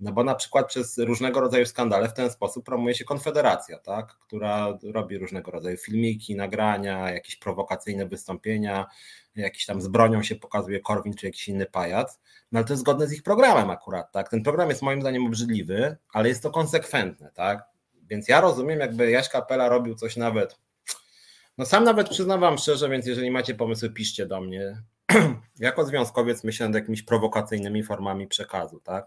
No 0.00 0.12
bo 0.12 0.24
na 0.24 0.34
przykład 0.34 0.68
przez 0.68 0.98
różnego 0.98 1.40
rodzaju 1.40 1.66
skandale 1.66 2.08
w 2.08 2.14
ten 2.14 2.30
sposób 2.30 2.64
promuje 2.64 2.94
się 2.94 3.04
Konfederacja, 3.04 3.78
tak? 3.78 4.18
która 4.18 4.78
robi 4.82 5.18
różnego 5.18 5.50
rodzaju 5.50 5.76
filmiki, 5.76 6.36
nagrania, 6.36 7.10
jakieś 7.10 7.36
prowokacyjne 7.36 8.06
wystąpienia, 8.06 8.86
jakiś 9.36 9.66
tam 9.66 9.80
z 9.80 9.88
bronią 9.88 10.22
się 10.22 10.36
pokazuje 10.36 10.80
Korwin 10.80 11.14
czy 11.14 11.26
jakiś 11.26 11.48
inny 11.48 11.66
pajac, 11.66 12.18
no 12.52 12.58
ale 12.58 12.66
to 12.66 12.72
jest 12.72 12.80
zgodne 12.80 13.06
z 13.06 13.12
ich 13.12 13.22
programem 13.22 13.70
akurat, 13.70 14.12
tak? 14.12 14.28
Ten 14.28 14.42
program 14.42 14.68
jest 14.68 14.82
moim 14.82 15.00
zdaniem 15.00 15.26
obrzydliwy, 15.26 15.96
ale 16.12 16.28
jest 16.28 16.42
to 16.42 16.50
konsekwentne, 16.50 17.30
tak? 17.34 17.64
Więc 18.10 18.28
ja 18.28 18.40
rozumiem, 18.40 18.80
jakby 18.80 19.10
Jaś 19.10 19.28
Kapela 19.28 19.68
robił 19.68 19.94
coś 19.94 20.16
nawet 20.16 20.58
No 21.58 21.66
sam 21.66 21.84
nawet 21.84 22.08
przyznam 22.08 22.40
wam 22.40 22.58
szczerze, 22.58 22.88
więc 22.88 23.06
jeżeli 23.06 23.30
macie 23.30 23.54
pomysły, 23.54 23.90
piszcie 23.90 24.26
do 24.26 24.40
mnie. 24.40 24.82
jako 25.58 25.84
związkowiec 25.84 26.44
myślę 26.44 26.66
nad 26.66 26.74
jakimiś 26.74 27.02
prowokacyjnymi 27.02 27.82
formami 27.82 28.26
przekazu, 28.26 28.80
tak? 28.80 29.06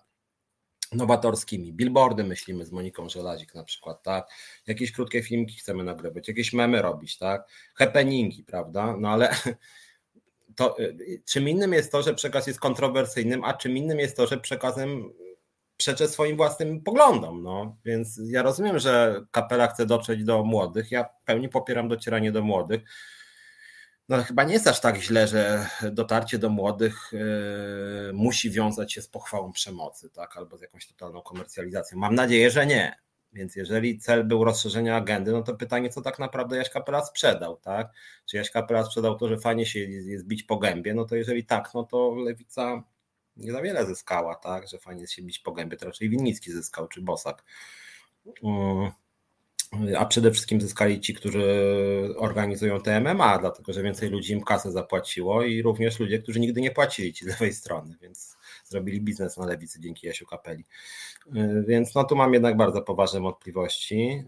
Nowatorskimi. 0.92 1.74
Billboardy 1.74 2.24
myślimy 2.24 2.66
z 2.66 2.72
Moniką 2.72 3.10
Żelazik 3.10 3.56
na 3.56 3.64
przykład, 3.64 4.04
tak? 4.04 4.30
Jakieś 4.68 4.92
krótkie 4.92 5.24
filmiki 5.24 5.58
chcemy 5.58 5.84
nagrywać, 5.84 6.28
jakieś 6.28 6.54
memy 6.54 6.82
robić, 6.82 7.18
tak? 7.18 7.48
Happeningi, 7.76 8.44
prawda? 8.44 8.98
No 8.98 9.10
ale 9.10 9.36
to 10.56 10.78
czym 11.26 11.50
innym 11.50 11.74
jest 11.74 11.92
to, 11.92 12.02
że 12.04 12.14
przekaz 12.14 12.48
jest 12.48 12.60
kontrowersyjnym, 12.60 13.44
a 13.44 13.54
czym 13.54 13.78
innym 13.78 14.00
jest 14.00 14.18
to, 14.18 14.28
że 14.28 14.38
przekazem 14.38 15.14
przeczy 15.82 16.08
swoim 16.08 16.38
własnym 16.38 16.82
poglądom. 16.82 17.44
No. 17.44 17.78
Więc 17.86 18.20
ja 18.26 18.42
rozumiem, 18.42 18.80
że 18.80 19.22
kapela 19.32 19.68
chce 19.68 19.86
dotrzeć 19.86 20.24
do 20.24 20.44
młodych. 20.44 20.92
Ja 20.92 21.06
pełni 21.26 21.50
popieram 21.50 21.88
docieranie 21.88 22.32
do 22.32 22.42
młodych. 22.42 22.82
No 24.12 24.24
chyba 24.24 24.44
nie 24.44 24.54
jest 24.54 24.68
aż 24.68 24.82
tak 24.82 24.98
źle, 24.98 25.28
że 25.28 25.70
dotarcie 25.92 26.38
do 26.38 26.50
młodych 26.50 27.12
yy, 27.12 28.14
musi 28.14 28.52
wiązać 28.52 28.94
się 28.94 29.02
z 29.02 29.08
pochwałą 29.08 29.52
przemocy, 29.52 30.10
tak, 30.10 30.38
albo 30.38 30.58
z 30.58 30.62
jakąś 30.62 30.88
totalną 30.88 31.22
komercjalizacją. 31.22 31.98
Mam 31.98 32.16
nadzieję, 32.16 32.52
że 32.52 32.66
nie. 32.66 32.96
Więc 33.34 33.56
jeżeli 33.56 34.00
cel 34.00 34.24
był 34.24 34.44
rozszerzenie 34.44 34.96
agendy, 34.96 35.32
no 35.32 35.44
to 35.44 35.56
pytanie, 35.56 35.90
co 35.90 36.02
tak 36.02 36.20
naprawdę 36.20 36.58
Jaś 36.58 36.70
Kapela 36.70 37.06
sprzedał, 37.06 37.58
tak? 37.58 37.92
Czy 38.26 38.38
Jaś 38.38 38.52
Kapela 38.52 38.84
sprzedał 38.84 39.18
to, 39.18 39.28
że 39.28 39.38
fajnie 39.38 39.66
się 39.66 39.80
jest 39.80 40.26
bić 40.26 40.44
po 40.44 40.58
gębie? 40.58 40.94
No 40.94 41.06
to 41.06 41.16
jeżeli 41.16 41.46
tak, 41.46 41.74
no 41.74 41.84
to 41.84 42.16
Lewica 42.16 42.84
nie 43.38 43.52
za 43.52 43.62
wiele 43.62 43.86
zyskała, 43.86 44.36
tak? 44.36 44.68
Że 44.68 44.80
fajnie 44.80 45.02
jest 45.02 45.14
się 45.14 45.22
bić 45.22 45.40
po 45.40 45.52
gębie, 45.52 45.78
to 45.78 45.86
raczej 45.86 46.10
Winnicki 46.10 46.52
zyskał, 46.52 46.88
czy 46.88 47.02
Bosak. 47.02 47.44
Mm. 48.44 48.92
A 49.98 50.06
przede 50.06 50.32
wszystkim 50.32 50.62
zyskali 50.62 51.00
ci, 51.00 51.14
którzy 51.14 51.44
organizują 52.18 52.82
te 52.82 53.02
MMA, 53.02 53.38
dlatego 53.38 53.74
że 53.74 53.84
więcej 53.84 54.10
ludzi 54.10 54.34
im 54.34 54.44
kasę 54.44 54.72
zapłaciło 54.72 55.44
i 55.44 55.62
również 55.62 56.00
ludzie, 56.00 56.20
którzy 56.20 56.40
nigdy 56.40 56.62
nie 56.62 56.72
płacili 56.72 57.14
ci 57.14 57.26
z 57.26 57.28
lewej 57.28 57.54
strony, 57.54 57.98
więc 58.02 58.38
zrobili 58.66 59.02
biznes 59.02 59.38
na 59.38 59.46
lewicy 59.46 59.80
dzięki 59.80 60.08
Jasiu 60.08 60.26
Kapeli. 60.26 60.64
Y, 61.36 61.64
więc 61.68 61.96
no 61.96 62.04
tu 62.04 62.16
mam 62.16 62.34
jednak 62.34 62.58
bardzo 62.58 62.82
poważne 62.82 63.20
wątpliwości. 63.20 64.24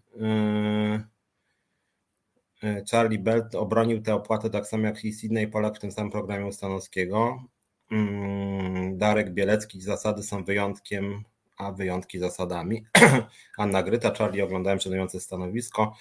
Y, 2.63 2.67
y, 2.67 2.83
Charlie 2.91 3.19
Belt 3.19 3.55
obronił 3.55 4.01
tę 4.01 4.13
opłatę 4.15 4.49
tak 4.49 4.67
samo 4.67 4.85
jak 4.85 5.05
i 5.05 5.13
Sydney 5.13 5.47
Polak 5.47 5.75
w 5.75 5.79
tym 5.79 5.91
samym 5.91 6.11
programie 6.11 6.53
Stanowskiego. 6.53 7.43
Mm, 7.91 8.97
Darek 8.97 9.33
Bielecki, 9.33 9.81
zasady 9.81 10.23
są 10.23 10.43
wyjątkiem, 10.43 11.23
a 11.57 11.71
wyjątki 11.71 12.19
zasadami. 12.19 12.85
Anna 13.57 13.83
Gryta, 13.83 14.13
Charlie 14.13 14.43
oglądałem 14.43 14.79
szanujące 14.79 15.19
stanowisko. 15.19 15.95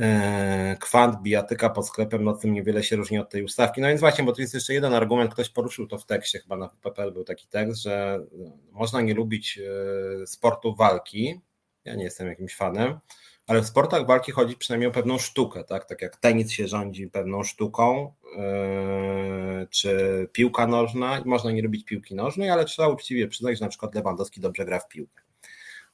E, 0.00 0.76
kwant, 0.80 1.22
bijatyka 1.22 1.70
pod 1.70 1.88
sklepem 1.88 2.24
nocnym 2.24 2.52
niewiele 2.52 2.82
się 2.82 2.96
różni 2.96 3.18
od 3.18 3.30
tej 3.30 3.42
ustawki. 3.42 3.80
No 3.80 3.88
więc 3.88 4.00
właśnie, 4.00 4.24
bo 4.24 4.32
tu 4.32 4.40
jest 4.40 4.54
jeszcze 4.54 4.74
jeden 4.74 4.94
argument, 4.94 5.32
ktoś 5.32 5.50
poruszył 5.50 5.86
to 5.86 5.98
w 5.98 6.06
tekście, 6.06 6.38
chyba 6.38 6.56
na 6.56 6.68
PPL 6.68 7.12
był 7.12 7.24
taki 7.24 7.46
tekst, 7.46 7.82
że 7.82 8.20
można 8.72 9.00
nie 9.00 9.14
lubić 9.14 9.58
e, 10.22 10.26
sportu 10.26 10.74
walki. 10.74 11.40
Ja 11.84 11.94
nie 11.94 12.04
jestem 12.04 12.28
jakimś 12.28 12.56
fanem, 12.56 12.98
ale 13.48 13.62
w 13.62 13.66
sportach 13.66 14.06
walki 14.06 14.32
chodzi 14.32 14.56
przynajmniej 14.56 14.88
o 14.88 14.92
pewną 14.92 15.18
sztukę, 15.18 15.64
tak? 15.64 15.84
Tak 15.84 16.02
jak 16.02 16.16
tenis 16.16 16.50
się 16.50 16.68
rządzi 16.68 17.10
pewną 17.10 17.42
sztuką, 17.42 18.12
yy, 18.36 19.66
czy 19.70 20.28
piłka 20.32 20.66
nożna, 20.66 21.22
można 21.24 21.52
nie 21.52 21.62
lubić 21.62 21.84
piłki 21.84 22.14
nożnej, 22.14 22.50
ale 22.50 22.64
trzeba 22.64 22.88
uczciwie 22.88 23.28
przyznać, 23.28 23.58
że 23.58 23.64
na 23.64 23.68
przykład 23.68 23.94
Lewandowski 23.94 24.40
dobrze 24.40 24.64
gra 24.64 24.78
w 24.80 24.88
piłkę. 24.88 25.22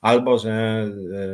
Albo, 0.01 0.39
że 0.39 0.87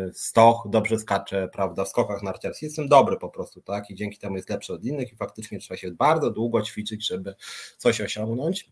yy, 0.07 0.11
Stoch 0.15 0.63
dobrze 0.71 0.99
skacze, 0.99 1.49
prawda, 1.53 1.85
w 1.85 1.89
skokach 1.89 2.23
narciarskich. 2.23 2.63
Jestem 2.63 2.89
dobry 2.89 3.17
po 3.17 3.29
prostu, 3.29 3.61
tak? 3.61 3.91
I 3.91 3.95
dzięki 3.95 4.19
temu 4.19 4.37
jest 4.37 4.51
lepszy 4.51 4.73
od 4.73 4.85
innych 4.85 5.13
i 5.13 5.17
faktycznie 5.17 5.59
trzeba 5.59 5.79
się 5.79 5.91
bardzo 5.91 6.31
długo 6.31 6.63
ćwiczyć, 6.63 7.07
żeby 7.07 7.35
coś 7.79 8.01
osiągnąć. 8.01 8.71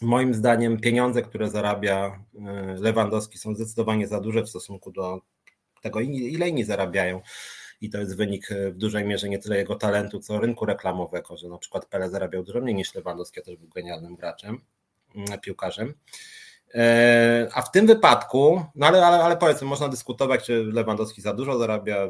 Moim 0.00 0.34
zdaniem 0.34 0.80
pieniądze, 0.80 1.22
które 1.22 1.50
zarabia 1.50 2.24
yy, 2.34 2.42
Lewandowski 2.80 3.38
są 3.38 3.54
zdecydowanie 3.54 4.08
za 4.08 4.20
duże 4.20 4.42
w 4.42 4.48
stosunku 4.48 4.92
do 4.92 5.20
tego, 5.86 6.00
ile 6.00 6.48
inni 6.48 6.64
zarabiają. 6.64 7.20
I 7.80 7.90
to 7.90 7.98
jest 7.98 8.16
wynik 8.16 8.52
e, 8.52 8.70
w 8.70 8.76
dużej 8.76 9.04
mierze 9.04 9.28
nie 9.28 9.38
tyle 9.38 9.56
jego 9.56 9.74
talentu, 9.74 10.20
co 10.20 10.40
rynku 10.40 10.66
reklamowego, 10.66 11.36
że 11.36 11.48
na 11.48 11.58
przykład 11.58 11.86
Pele 11.86 12.10
zarabiał 12.10 12.42
dużo 12.42 12.60
mniej 12.60 12.74
niż 12.74 12.94
Lewandowski, 12.94 13.40
a 13.40 13.42
też 13.42 13.56
był 13.56 13.68
genialnym 13.68 14.16
graczem, 14.16 14.60
mm, 15.14 15.40
piłkarzem. 15.40 15.94
E, 16.74 17.48
a 17.52 17.62
w 17.62 17.70
tym 17.70 17.86
wypadku, 17.86 18.64
no 18.74 18.86
ale, 18.86 19.06
ale, 19.06 19.24
ale 19.24 19.36
powiedzmy, 19.36 19.66
można 19.66 19.88
dyskutować, 19.88 20.44
czy 20.44 20.64
Lewandowski 20.64 21.20
za 21.20 21.34
dużo 21.34 21.58
zarabia, 21.58 22.08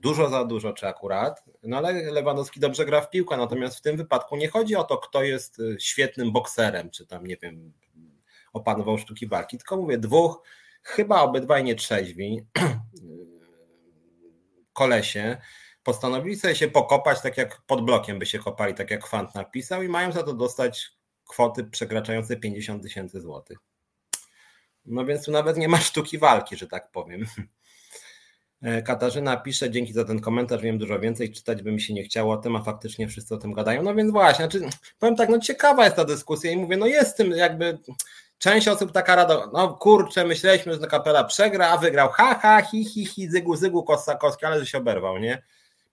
dużo 0.00 0.28
za 0.28 0.44
dużo, 0.44 0.72
czy 0.72 0.86
akurat, 0.86 1.44
no 1.62 1.76
ale 1.76 1.92
Lewandowski 1.92 2.60
dobrze 2.60 2.84
gra 2.84 3.00
w 3.00 3.10
piłkę, 3.10 3.36
natomiast 3.36 3.78
w 3.78 3.82
tym 3.82 3.96
wypadku 3.96 4.36
nie 4.36 4.48
chodzi 4.48 4.76
o 4.76 4.84
to, 4.84 4.98
kto 4.98 5.22
jest 5.22 5.60
e, 5.60 5.80
świetnym 5.80 6.32
bokserem, 6.32 6.90
czy 6.90 7.06
tam, 7.06 7.26
nie 7.26 7.36
wiem, 7.42 7.72
opanował 8.52 8.98
sztuki 8.98 9.26
walki, 9.26 9.58
tylko 9.58 9.76
mówię, 9.76 9.98
dwóch 9.98 10.42
chyba 10.86 11.22
obydwaj 11.22 11.64
nie 11.64 11.74
trzeźwi, 11.74 12.46
kolesie, 14.72 15.36
postanowili 15.82 16.36
sobie 16.36 16.54
się 16.54 16.68
pokopać 16.68 17.20
tak 17.20 17.36
jak 17.36 17.62
pod 17.66 17.84
blokiem 17.84 18.18
by 18.18 18.26
się 18.26 18.38
kopali, 18.38 18.74
tak 18.74 18.90
jak 18.90 19.04
Kwant 19.04 19.34
napisał 19.34 19.82
i 19.82 19.88
mają 19.88 20.12
za 20.12 20.22
to 20.22 20.32
dostać 20.32 20.90
kwoty 21.24 21.64
przekraczające 21.64 22.36
50 22.36 22.82
tysięcy 22.82 23.20
złotych. 23.20 23.58
No 24.84 25.04
więc 25.04 25.24
tu 25.24 25.30
nawet 25.30 25.56
nie 25.56 25.68
ma 25.68 25.80
sztuki 25.80 26.18
walki, 26.18 26.56
że 26.56 26.66
tak 26.66 26.90
powiem. 26.90 27.26
Katarzyna 28.84 29.36
pisze, 29.36 29.70
dzięki 29.70 29.92
za 29.92 30.04
ten 30.04 30.20
komentarz, 30.20 30.62
wiem 30.62 30.78
dużo 30.78 31.00
więcej, 31.00 31.32
czytać 31.32 31.62
by 31.62 31.72
mi 31.72 31.80
się 31.80 31.94
nie 31.94 32.04
chciało 32.04 32.34
o 32.34 32.36
tym, 32.36 32.56
a 32.56 32.62
faktycznie 32.62 33.08
wszyscy 33.08 33.34
o 33.34 33.38
tym 33.38 33.52
gadają. 33.52 33.82
No 33.82 33.94
więc 33.94 34.12
właśnie, 34.12 34.44
znaczy, 34.44 34.60
powiem 34.98 35.16
tak, 35.16 35.28
no 35.28 35.38
ciekawa 35.38 35.84
jest 35.84 35.96
ta 35.96 36.04
dyskusja 36.04 36.50
i 36.50 36.56
mówię, 36.56 36.76
no 36.76 36.86
jest 36.86 37.16
tym 37.16 37.30
jakby 37.30 37.78
Część 38.38 38.68
osób 38.68 38.92
taka 38.92 39.16
rada, 39.16 39.50
no 39.52 39.74
kurczę, 39.74 40.24
myśleliśmy, 40.24 40.74
że 40.74 40.86
kapela 40.86 41.24
przegra, 41.24 41.68
a 41.68 41.76
wygrał, 41.76 42.08
ha, 42.08 42.38
ha, 42.42 42.62
hi, 42.62 42.84
hi, 42.84 43.06
hi, 43.06 43.28
zygu, 43.28 43.56
zygu 43.56 43.82
Kosakowski, 43.82 44.46
ale 44.46 44.60
że 44.60 44.66
się 44.66 44.78
oberwał, 44.78 45.18
nie? 45.18 45.42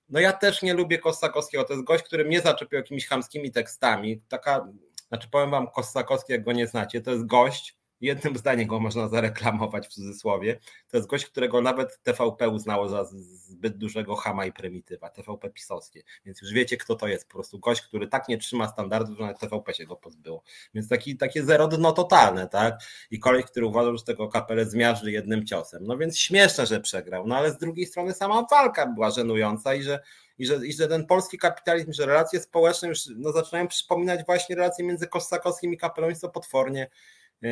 No 0.09 0.19
ja 0.19 0.33
też 0.33 0.61
nie 0.61 0.73
lubię 0.73 0.97
Kosakowskiego, 0.97 1.63
to 1.63 1.73
jest 1.73 1.85
gość, 1.85 2.03
który 2.03 2.25
mnie 2.25 2.41
zaczepił 2.41 2.77
jakimiś 2.77 3.07
chamskimi 3.07 3.51
tekstami, 3.51 4.21
taka, 4.27 4.67
znaczy 5.07 5.27
powiem 5.31 5.51
wam, 5.51 5.67
Kosakowski, 5.67 6.33
jak 6.33 6.43
go 6.43 6.51
nie 6.51 6.67
znacie, 6.67 7.01
to 7.01 7.11
jest 7.11 7.25
gość, 7.25 7.75
jednym 8.03 8.37
zdaniem 8.37 8.67
go 8.67 8.79
można 8.79 9.07
zareklamować 9.07 9.87
w 9.87 9.89
cudzysłowie. 9.89 10.59
To 10.89 10.97
jest 10.97 11.09
gość, 11.09 11.25
którego 11.25 11.61
nawet 11.61 12.03
TVP 12.03 12.49
uznało 12.49 12.89
za 12.89 13.03
zbyt 13.03 13.77
dużego 13.77 14.15
chama 14.15 14.45
i 14.45 14.51
prymitywa, 14.51 15.09
TVP 15.09 15.49
pisowskie. 15.49 16.03
Więc 16.25 16.41
już 16.41 16.53
wiecie, 16.53 16.77
kto 16.77 16.95
to 16.95 17.07
jest. 17.07 17.27
Po 17.27 17.33
prostu 17.33 17.59
gość, 17.59 17.81
który 17.81 18.07
tak 18.07 18.27
nie 18.27 18.37
trzyma 18.37 18.67
standardów, 18.67 19.17
że 19.17 19.23
nawet 19.23 19.39
TVP 19.39 19.73
się 19.73 19.85
go 19.85 19.95
pozbyło. 19.95 20.43
Więc 20.73 20.89
taki, 20.89 21.17
takie 21.17 21.43
zero 21.43 21.67
dno 21.67 21.91
totalne, 21.91 22.47
tak? 22.47 22.79
I 23.11 23.19
koleś, 23.19 23.45
który 23.45 23.65
uważał, 23.65 23.97
że 23.97 24.03
tego 24.03 24.27
kapelę 24.27 24.65
zmiażdży 24.65 25.11
jednym 25.11 25.45
ciosem. 25.45 25.83
No 25.87 25.97
więc 25.97 26.19
śmieszne, 26.19 26.65
że 26.65 26.79
przegrał. 26.79 27.27
No 27.27 27.37
ale 27.37 27.51
z 27.51 27.57
drugiej 27.57 27.85
strony 27.85 28.13
sama 28.13 28.45
walka 28.51 28.87
była 28.87 29.11
żenująca 29.11 29.75
i 29.75 29.83
że 29.83 29.99
i 30.37 30.45
że, 30.45 30.67
i 30.67 30.73
że 30.73 30.87
ten 30.87 31.05
polski 31.05 31.37
kapitalizm, 31.37 31.93
że 31.93 32.05
relacje 32.05 32.39
społeczne 32.39 32.87
już 32.87 32.99
no, 33.15 33.31
zaczynają 33.31 33.67
przypominać 33.67 34.25
właśnie 34.25 34.55
relacje 34.55 34.85
między 34.85 35.07
Kosakowskim 35.07 35.73
i 35.73 35.77
Kapelą, 35.77 36.09
jest 36.09 36.21
to 36.21 36.29
potwornie 36.29 36.89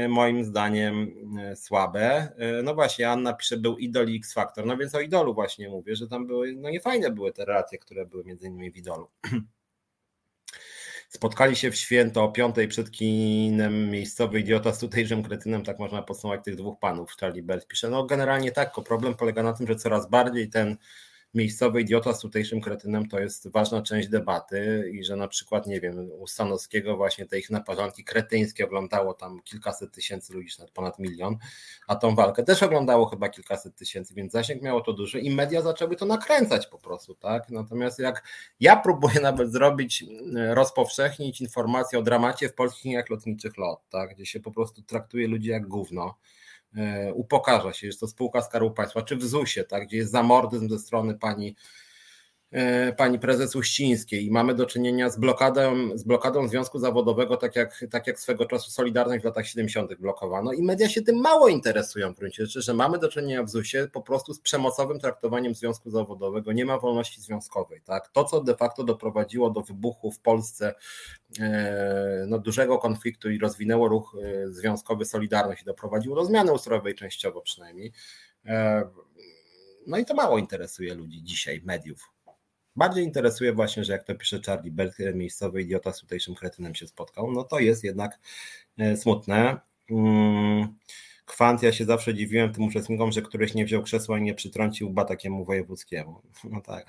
moim 0.10 0.44
zdaniem 0.44 1.14
e, 1.40 1.56
słabe. 1.56 2.34
E, 2.38 2.64
no 2.64 2.76
właśnie, 2.76 3.10
Anna 3.10 3.34
pisze, 3.34 3.58
był 3.58 3.78
idol 3.78 4.10
i 4.10 4.16
X 4.16 4.34
Factor. 4.34 4.66
No 4.66 4.78
więc 4.78 4.95
o 4.95 4.99
idolu 4.99 5.34
właśnie 5.34 5.70
mówię, 5.70 5.95
że 5.95 6.08
tam 6.08 6.28
były, 6.28 6.53
no 6.56 6.70
niefajne 6.70 7.12
były 7.12 7.34
te 7.34 7.45
relacje, 7.45 7.78
które 7.78 8.06
były 8.06 8.24
między 8.24 8.48
innymi 8.48 8.72
w 8.72 8.78
idolu. 8.78 9.08
Spotkali 11.10 11.56
się 11.56 11.72
w 11.72 11.76
święto 11.76 12.24
o 12.24 12.32
piątej 12.32 12.68
przed 12.68 12.91
kinem 12.91 13.90
miejscowy 13.90 14.40
idiota 14.40 14.74
z 14.74 14.80
tutejszym 14.80 15.24
kretynem, 15.24 15.64
tak 15.64 15.80
można 15.80 16.02
podsumować 16.02 16.44
tych 16.44 16.56
dwóch 16.56 16.80
panów. 16.80 17.16
Charlie 17.20 17.44
Bell 17.44 17.62
pisze, 17.68 17.90
no 17.90 18.06
generalnie 18.06 18.52
tak, 18.52 18.74
problem 18.86 19.16
polega 19.16 19.44
na 19.44 19.53
tym, 19.53 19.68
że 19.68 19.76
coraz 19.76 20.10
bardziej 20.10 20.49
ten 20.49 20.78
miejscowy 21.34 21.82
idiota 21.82 22.14
z 22.14 22.20
tutejszym 22.20 22.62
kretynem 22.62 23.08
to 23.08 23.20
jest 23.20 23.52
ważna 23.52 23.82
część 23.82 24.08
debaty 24.08 24.91
i 24.94 25.03
że 25.03 25.16
na 25.16 25.28
przykład, 25.28 25.68
nie 25.68 25.82
wiem, 25.82 26.10
u 26.20 26.28
Stanowskiego 26.28 26.98
właśnie 26.98 27.26
te 27.26 27.40
ich 27.40 27.49
naparzanki 27.49 28.03
kretyńskie 28.03 28.66
oglądało 28.66 29.14
tam 29.14 29.41
kilkaset 29.44 29.91
tysięcy 29.91 30.34
ludzi, 30.34 30.56
nawet 30.60 30.74
ponad 30.74 30.99
milion, 30.99 31.38
a 31.88 31.95
tą 31.95 32.16
walkę 32.16 32.44
też 32.44 32.64
oglądało 32.64 33.06
chyba 33.06 33.30
kilkaset 33.30 33.76
tysięcy, 33.76 34.14
więc 34.14 34.32
zasięg 34.32 34.62
miało 34.62 34.82
to 34.82 34.94
duży 34.94 35.20
i 35.20 35.36
media 35.36 35.62
zaczęły 35.62 35.95
to 35.95 36.06
nakręcać 36.06 36.68
po 36.68 36.78
prostu, 36.78 37.16
tak? 37.16 37.49
Natomiast 37.49 37.99
jak 37.99 38.24
ja 38.60 38.76
próbuję 38.76 39.22
nawet 39.30 39.52
zrobić, 39.52 40.06
e, 40.36 40.56
rozpowszechnić 40.56 41.41
informacje 41.41 41.99
o 41.99 42.02
dramacie 42.02 42.49
w 42.49 42.53
polskich 42.53 42.86
liniach 42.86 43.10
lotniczych 43.10 43.58
LOT, 43.58 43.80
tak? 43.90 44.16
Gdzie 44.16 44.26
się 44.26 44.40
po 44.40 44.52
prostu 44.52 44.82
traktuje 44.82 45.28
ludzi 45.28 45.49
jak 45.49 45.68
gówno, 45.68 46.16
upokarza 47.14 47.73
się, 47.73 47.88
jest 47.88 47.99
to 47.99 48.07
spółka 48.07 48.41
Skarbu 48.41 48.72
Państwa, 48.72 49.02
czy 49.02 49.15
w 49.15 49.23
ZUS-ie, 49.23 49.65
tak, 49.65 49.88
gdzie 49.88 49.98
jest 49.98 50.11
zamordyzm 50.11 50.69
ze 50.69 50.80
strony 50.80 51.18
pani 51.18 51.48
E, 51.49 51.91
pani 52.98 53.19
prezes 53.19 53.56
Uścińskiej 53.56 54.26
i 54.26 54.32
mamy 54.32 54.56
do 54.56 54.65
czynienia 54.65 55.10
z 55.10 55.19
blokadą, 55.19 55.98
z 55.98 56.03
blokadą 56.03 56.48
związku 56.48 56.80
zawodowego, 56.80 57.38
tak 57.38 57.56
jak, 57.56 57.86
tak 57.91 58.07
jak 58.07 58.19
swego 58.19 58.45
czasu 58.45 58.72
Solidarność 58.72 59.22
w 59.22 59.26
latach 59.26 59.48
70. 59.48 59.95
blokowano 59.95 60.53
i 60.53 60.64
media 60.64 60.90
się 60.90 61.02
tym 61.02 61.15
mało 61.15 61.48
interesują 61.48 62.14
w 62.14 62.18
gruncie 62.18 62.45
rzeczy, 62.45 62.61
że 62.61 62.73
mamy 62.73 62.98
do 62.98 63.10
czynienia 63.10 63.44
w 63.44 63.49
ZUS-ie 63.49 63.88
po 63.88 64.02
prostu 64.02 64.34
z 64.34 64.40
przemocowym 64.40 64.99
traktowaniem 64.99 65.56
związku 65.56 65.90
zawodowego, 65.90 66.52
nie 66.52 66.65
ma 66.65 66.80
wolności 66.80 67.22
związkowej. 67.22 67.82
Tak? 67.82 68.10
To, 68.10 68.23
co 68.23 68.41
de 68.41 68.56
facto 68.56 68.84
doprowadziło 68.84 69.49
do 69.49 69.61
wybuchu 69.61 70.11
w 70.11 70.19
Polsce 70.19 70.76
e, 71.40 72.26
no, 72.28 72.40
dużego 72.40 72.78
konfliktu 72.78 73.30
i 73.30 73.40
rozwinęło 73.40 73.88
ruch 73.88 74.15
e, 74.23 74.52
związkowy 74.52 75.06
Solidarność 75.06 75.61
i 75.61 75.65
doprowadziło 75.65 76.15
do 76.15 76.26
zmiany 76.26 76.53
ustrojowej 76.53 76.95
częściowo 76.95 77.41
przynajmniej, 77.41 77.91
no 79.88 79.98
i 79.98 80.06
to 80.06 80.14
mało 80.14 80.38
interesuje 80.38 80.95
ludzi 80.95 81.23
dzisiaj, 81.23 81.61
mediów. 81.65 82.11
Bardziej 82.76 83.03
interesuje 83.03 83.53
właśnie, 83.53 83.84
że 83.84 83.93
jak 83.93 84.03
to 84.03 84.15
pisze 84.15 84.39
Charlie 84.45 84.72
Bell, 84.72 84.91
miejscowy 85.14 85.61
idiota 85.61 85.93
z 85.93 85.99
tutejszym 85.99 86.35
kretynem 86.35 86.76
się 86.76 86.88
spotkał, 86.88 87.31
no 87.31 87.43
to 87.43 87.60
jest 87.60 87.84
jednak 87.84 88.19
e, 88.77 88.98
smutne. 88.98 89.60
Mm, 89.89 90.76
kwant, 91.26 91.64
ja 91.64 91.72
się 91.72 91.85
zawsze 91.85 92.14
dziwiłem 92.14 92.53
tym 92.53 92.64
uczestnikom, 92.64 93.11
że 93.11 93.22
któryś 93.22 93.53
nie 93.53 93.65
wziął 93.65 93.84
krzesła 93.84 94.18
i 94.18 94.22
nie 94.22 94.34
przytrącił 94.34 94.89
ba 94.89 95.06
takiemu 95.06 95.45
wojewódzkiemu. 95.45 96.22
No 96.43 96.61
tak. 96.61 96.85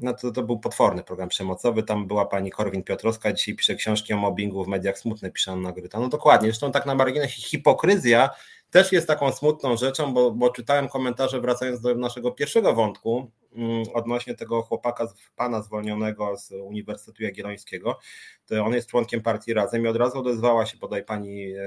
No 0.00 0.14
to, 0.14 0.32
to 0.32 0.42
był 0.42 0.58
potworny 0.58 1.02
program 1.02 1.28
przemocowy. 1.28 1.82
Tam 1.82 2.06
była 2.06 2.26
pani 2.26 2.50
Korwin 2.50 2.82
Piotrowska, 2.82 3.32
dzisiaj 3.32 3.54
pisze 3.54 3.74
książki 3.74 4.12
o 4.12 4.16
mobbingu 4.16 4.64
w 4.64 4.68
mediach 4.68 4.98
smutne, 4.98 5.30
pisze 5.30 5.52
Anna 5.52 5.72
Gryta. 5.72 6.00
No 6.00 6.08
dokładnie, 6.08 6.48
zresztą 6.48 6.72
tak 6.72 6.86
na 6.86 6.94
marginesie 6.94 7.42
hipokryzja 7.42 8.30
też 8.70 8.92
jest 8.92 9.06
taką 9.06 9.32
smutną 9.32 9.76
rzeczą, 9.76 10.14
bo, 10.14 10.30
bo 10.30 10.50
czytałem 10.50 10.88
komentarze 10.88 11.40
wracając 11.40 11.80
do 11.80 11.94
naszego 11.94 12.32
pierwszego 12.32 12.74
wątku 12.74 13.30
mm, 13.56 13.84
odnośnie 13.94 14.34
tego 14.34 14.62
chłopaka, 14.62 15.06
pana 15.36 15.62
zwolnionego 15.62 16.36
z 16.36 16.52
Uniwersytetu 16.52 17.22
Jagiellońskiego. 17.22 17.98
To 18.46 18.64
on 18.64 18.74
jest 18.74 18.88
członkiem 18.88 19.22
partii 19.22 19.54
Razem 19.54 19.84
i 19.84 19.88
od 19.88 19.96
razu 19.96 20.18
odezwała 20.18 20.66
się 20.66 20.78
bodaj 20.78 21.04
pani 21.04 21.52
e, 21.52 21.62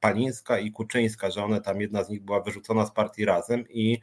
Palińska 0.00 0.58
i 0.58 0.70
Kuczyńska, 0.70 1.30
że 1.30 1.44
one 1.44 1.60
tam, 1.60 1.80
jedna 1.80 2.04
z 2.04 2.08
nich 2.08 2.22
była 2.22 2.40
wyrzucona 2.40 2.86
z 2.86 2.92
partii 2.92 3.24
Razem 3.24 3.64
i 3.68 4.00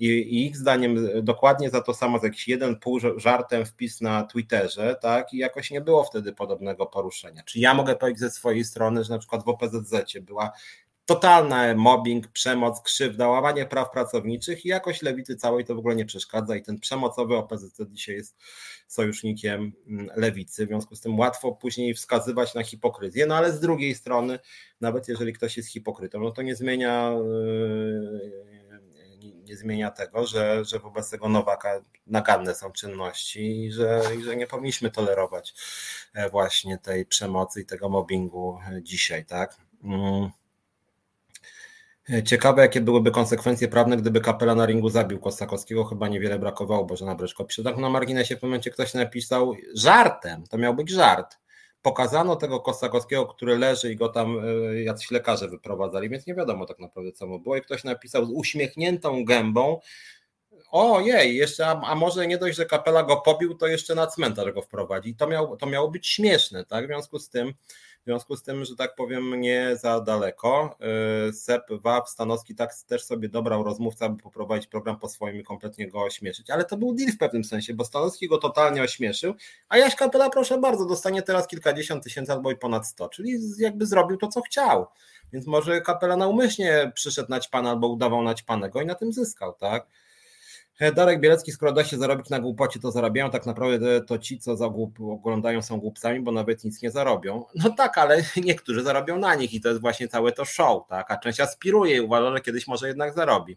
i, 0.00 0.46
ich 0.46 0.56
zdaniem 0.56 1.08
dokładnie 1.22 1.70
za 1.70 1.80
to 1.80 1.94
samo 1.94 2.18
z 2.18 2.22
jakiś 2.22 2.48
jeden 2.48 2.76
pół 2.76 3.00
żartem 3.16 3.66
wpis 3.66 4.00
na 4.00 4.22
Twitterze, 4.22 4.96
tak, 5.02 5.32
i 5.32 5.38
jakoś 5.38 5.70
nie 5.70 5.80
było 5.80 6.04
wtedy 6.04 6.32
podobnego 6.32 6.86
poruszenia. 6.86 7.42
Czy 7.42 7.58
ja 7.58 7.74
mogę 7.74 7.96
powiedzieć 7.96 8.20
ze 8.20 8.30
swojej 8.30 8.64
strony, 8.64 9.04
że 9.04 9.12
na 9.12 9.18
przykład 9.18 9.44
w 9.44 9.48
OPZZ 9.48 9.94
była 10.20 10.52
totalny 11.10 11.74
mobbing, 11.74 12.28
przemoc, 12.28 12.82
krzywda, 12.82 13.28
łamanie 13.28 13.66
praw 13.66 13.90
pracowniczych 13.90 14.64
i 14.64 14.68
jakoś 14.68 15.02
lewicy 15.02 15.36
całej 15.36 15.64
to 15.64 15.74
w 15.74 15.78
ogóle 15.78 15.96
nie 15.96 16.04
przeszkadza 16.04 16.56
i 16.56 16.62
ten 16.62 16.80
przemocowy 16.80 17.36
OPZZ 17.36 17.80
dzisiaj 17.90 18.14
jest 18.14 18.36
sojusznikiem 18.88 19.72
mm, 19.88 20.10
lewicy, 20.16 20.64
w 20.64 20.68
związku 20.68 20.96
z 20.96 21.00
tym 21.00 21.18
łatwo 21.18 21.52
później 21.52 21.94
wskazywać 21.94 22.54
na 22.54 22.62
hipokryzję, 22.62 23.26
no 23.26 23.36
ale 23.36 23.52
z 23.52 23.60
drugiej 23.60 23.94
strony, 23.94 24.38
nawet 24.80 25.08
jeżeli 25.08 25.32
ktoś 25.32 25.56
jest 25.56 25.68
hipokrytą, 25.68 26.20
no 26.20 26.30
to 26.30 26.42
nie 26.42 26.56
zmienia 26.56 27.12
yy, 27.12 28.60
nie 29.44 29.56
zmienia 29.56 29.90
tego, 29.90 30.26
że, 30.26 30.64
że 30.64 30.78
wobec 30.78 31.10
tego 31.10 31.28
Nowaka 31.28 31.80
naganne 32.06 32.54
są 32.54 32.72
czynności 32.72 33.64
i 33.64 33.72
że, 33.72 34.02
i 34.18 34.22
że 34.22 34.36
nie 34.36 34.46
powinniśmy 34.46 34.90
tolerować 34.90 35.54
e, 36.14 36.30
właśnie 36.30 36.78
tej 36.78 37.06
przemocy 37.06 37.60
i 37.60 37.66
tego 37.66 37.88
mobbingu 37.88 38.58
e, 38.70 38.82
dzisiaj, 38.82 39.24
tak? 39.26 39.56
Ciekawe, 42.24 42.62
jakie 42.62 42.80
byłyby 42.80 43.10
konsekwencje 43.10 43.68
prawne, 43.68 43.96
gdyby 43.96 44.20
kapela 44.20 44.54
na 44.54 44.66
ringu 44.66 44.88
zabił 44.88 45.18
Kosakowskiego. 45.18 45.84
Chyba 45.84 46.08
niewiele 46.08 46.38
brakowało, 46.38 46.84
Bożena 46.84 47.14
Breszko 47.14 47.44
pisze. 47.44 47.62
Tak 47.62 47.76
na 47.76 47.90
marginesie 47.90 48.36
w 48.36 48.42
momencie 48.42 48.70
ktoś 48.70 48.94
napisał 48.94 49.54
żartem, 49.74 50.44
to 50.46 50.58
miał 50.58 50.74
być 50.74 50.90
żart. 50.90 51.38
Pokazano 51.82 52.36
tego 52.36 52.60
Kosakowskiego, 52.60 53.26
który 53.26 53.58
leży 53.58 53.92
i 53.92 53.96
go 53.96 54.08
tam 54.08 54.36
e, 54.38 54.82
jacyś 54.82 55.10
lekarze 55.10 55.48
wyprowadzali, 55.48 56.08
więc 56.08 56.26
nie 56.26 56.34
wiadomo 56.34 56.66
tak 56.66 56.78
naprawdę 56.78 57.12
co 57.12 57.26
mu 57.26 57.40
było. 57.40 57.56
I 57.56 57.60
ktoś 57.60 57.84
napisał 57.84 58.26
z 58.26 58.30
uśmiechniętą 58.30 59.24
gębą, 59.24 59.80
ojej, 60.70 61.36
jeszcze, 61.36 61.66
a, 61.66 61.80
a, 61.80 61.94
może 61.94 62.26
nie 62.26 62.38
dość, 62.38 62.56
że 62.56 62.66
kapela 62.66 63.02
go 63.02 63.16
pobił, 63.16 63.54
to 63.54 63.66
jeszcze 63.66 63.94
na 63.94 64.06
cmentarz 64.06 64.52
go 64.52 64.62
wprowadzi. 64.62 65.14
To, 65.14 65.26
miał, 65.26 65.56
to 65.56 65.66
miało 65.66 65.90
być 65.90 66.06
śmieszne, 66.06 66.64
tak? 66.64 66.84
W 66.84 66.88
związku 66.88 67.18
z 67.18 67.30
tym 67.30 67.54
w 68.00 68.04
związku 68.04 68.36
z 68.36 68.42
tym, 68.42 68.64
że 68.64 68.76
tak 68.76 68.94
powiem, 68.94 69.40
nie 69.40 69.76
za 69.76 70.00
daleko. 70.00 70.76
Y, 71.28 71.32
Sep 71.32 71.62
Wab 71.70 72.08
Stanowski 72.08 72.54
tak 72.54 72.74
też 72.86 73.04
sobie 73.04 73.28
dobrał 73.28 73.64
rozmówca, 73.64 74.06
aby 74.06 74.22
poprowadzić 74.22 74.66
program 74.66 74.98
po 74.98 75.08
swoim 75.08 75.40
i 75.40 75.44
kompletnie 75.44 75.88
go 75.88 76.02
ośmieszyć. 76.02 76.50
Ale 76.50 76.64
to 76.64 76.76
był 76.76 76.94
deal 76.94 77.12
w 77.12 77.18
pewnym 77.18 77.44
sensie, 77.44 77.74
bo 77.74 77.84
Stanowski 77.84 78.28
go 78.28 78.38
totalnie 78.38 78.82
ośmieszył, 78.82 79.34
a 79.68 79.78
Jaś 79.78 79.96
Kapela, 79.96 80.30
proszę 80.30 80.58
bardzo, 80.58 80.86
dostanie 80.86 81.22
teraz 81.22 81.46
kilkadziesiąt 81.46 82.04
tysięcy 82.04 82.32
albo 82.32 82.50
i 82.50 82.56
ponad 82.56 82.86
sto, 82.86 83.08
czyli 83.08 83.38
jakby 83.58 83.86
zrobił 83.86 84.16
to, 84.16 84.28
co 84.28 84.40
chciał. 84.40 84.86
Więc 85.32 85.46
może 85.46 85.80
Kapela 85.80 86.16
naumyślnie 86.16 86.92
przyszedł 86.94 87.30
naćpana 87.30 87.70
albo 87.70 87.88
udawał 87.88 88.22
naćpanego 88.22 88.80
i 88.80 88.86
na 88.86 88.94
tym 88.94 89.12
zyskał, 89.12 89.52
tak? 89.52 89.86
E, 90.80 90.92
Darek 90.92 91.20
Bielecki, 91.20 91.52
skoro 91.52 91.72
da 91.72 91.84
się 91.84 91.98
zarobić 91.98 92.30
na 92.30 92.40
głupocie, 92.40 92.80
to 92.80 92.90
zarabiają. 92.90 93.30
Tak 93.30 93.46
naprawdę 93.46 94.00
to 94.00 94.18
ci, 94.18 94.38
co 94.38 94.56
za 94.56 94.68
głup, 94.68 95.00
oglądają, 95.00 95.62
są 95.62 95.80
głupcami, 95.80 96.20
bo 96.20 96.32
nawet 96.32 96.64
nic 96.64 96.82
nie 96.82 96.90
zarobią. 96.90 97.44
No 97.54 97.70
tak, 97.70 97.98
ale 97.98 98.22
niektórzy 98.44 98.82
zarobią 98.82 99.18
na 99.18 99.34
nich 99.34 99.54
i 99.54 99.60
to 99.60 99.68
jest 99.68 99.80
właśnie 99.80 100.08
całe 100.08 100.32
to 100.32 100.44
show, 100.44 100.88
tak? 100.88 101.10
A 101.10 101.16
część 101.16 101.40
aspiruje 101.40 101.96
i 101.96 102.00
uważa, 102.00 102.36
że 102.36 102.40
kiedyś 102.40 102.66
może 102.66 102.88
jednak 102.88 103.14
zarobi. 103.14 103.56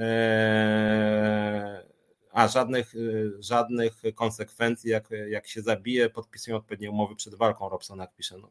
Eee 0.00 1.97
a 2.38 2.48
żadnych, 2.48 2.94
y, 2.94 3.32
żadnych 3.38 3.92
konsekwencji, 4.14 4.90
jak, 4.90 5.08
jak 5.28 5.46
się 5.46 5.62
zabije, 5.62 6.10
podpisują 6.10 6.56
odpowiednie 6.56 6.90
umowy 6.90 7.16
przed 7.16 7.34
walką, 7.34 7.68
Robson 7.68 7.98
jak 7.98 8.14
pisze. 8.14 8.38
No, 8.38 8.50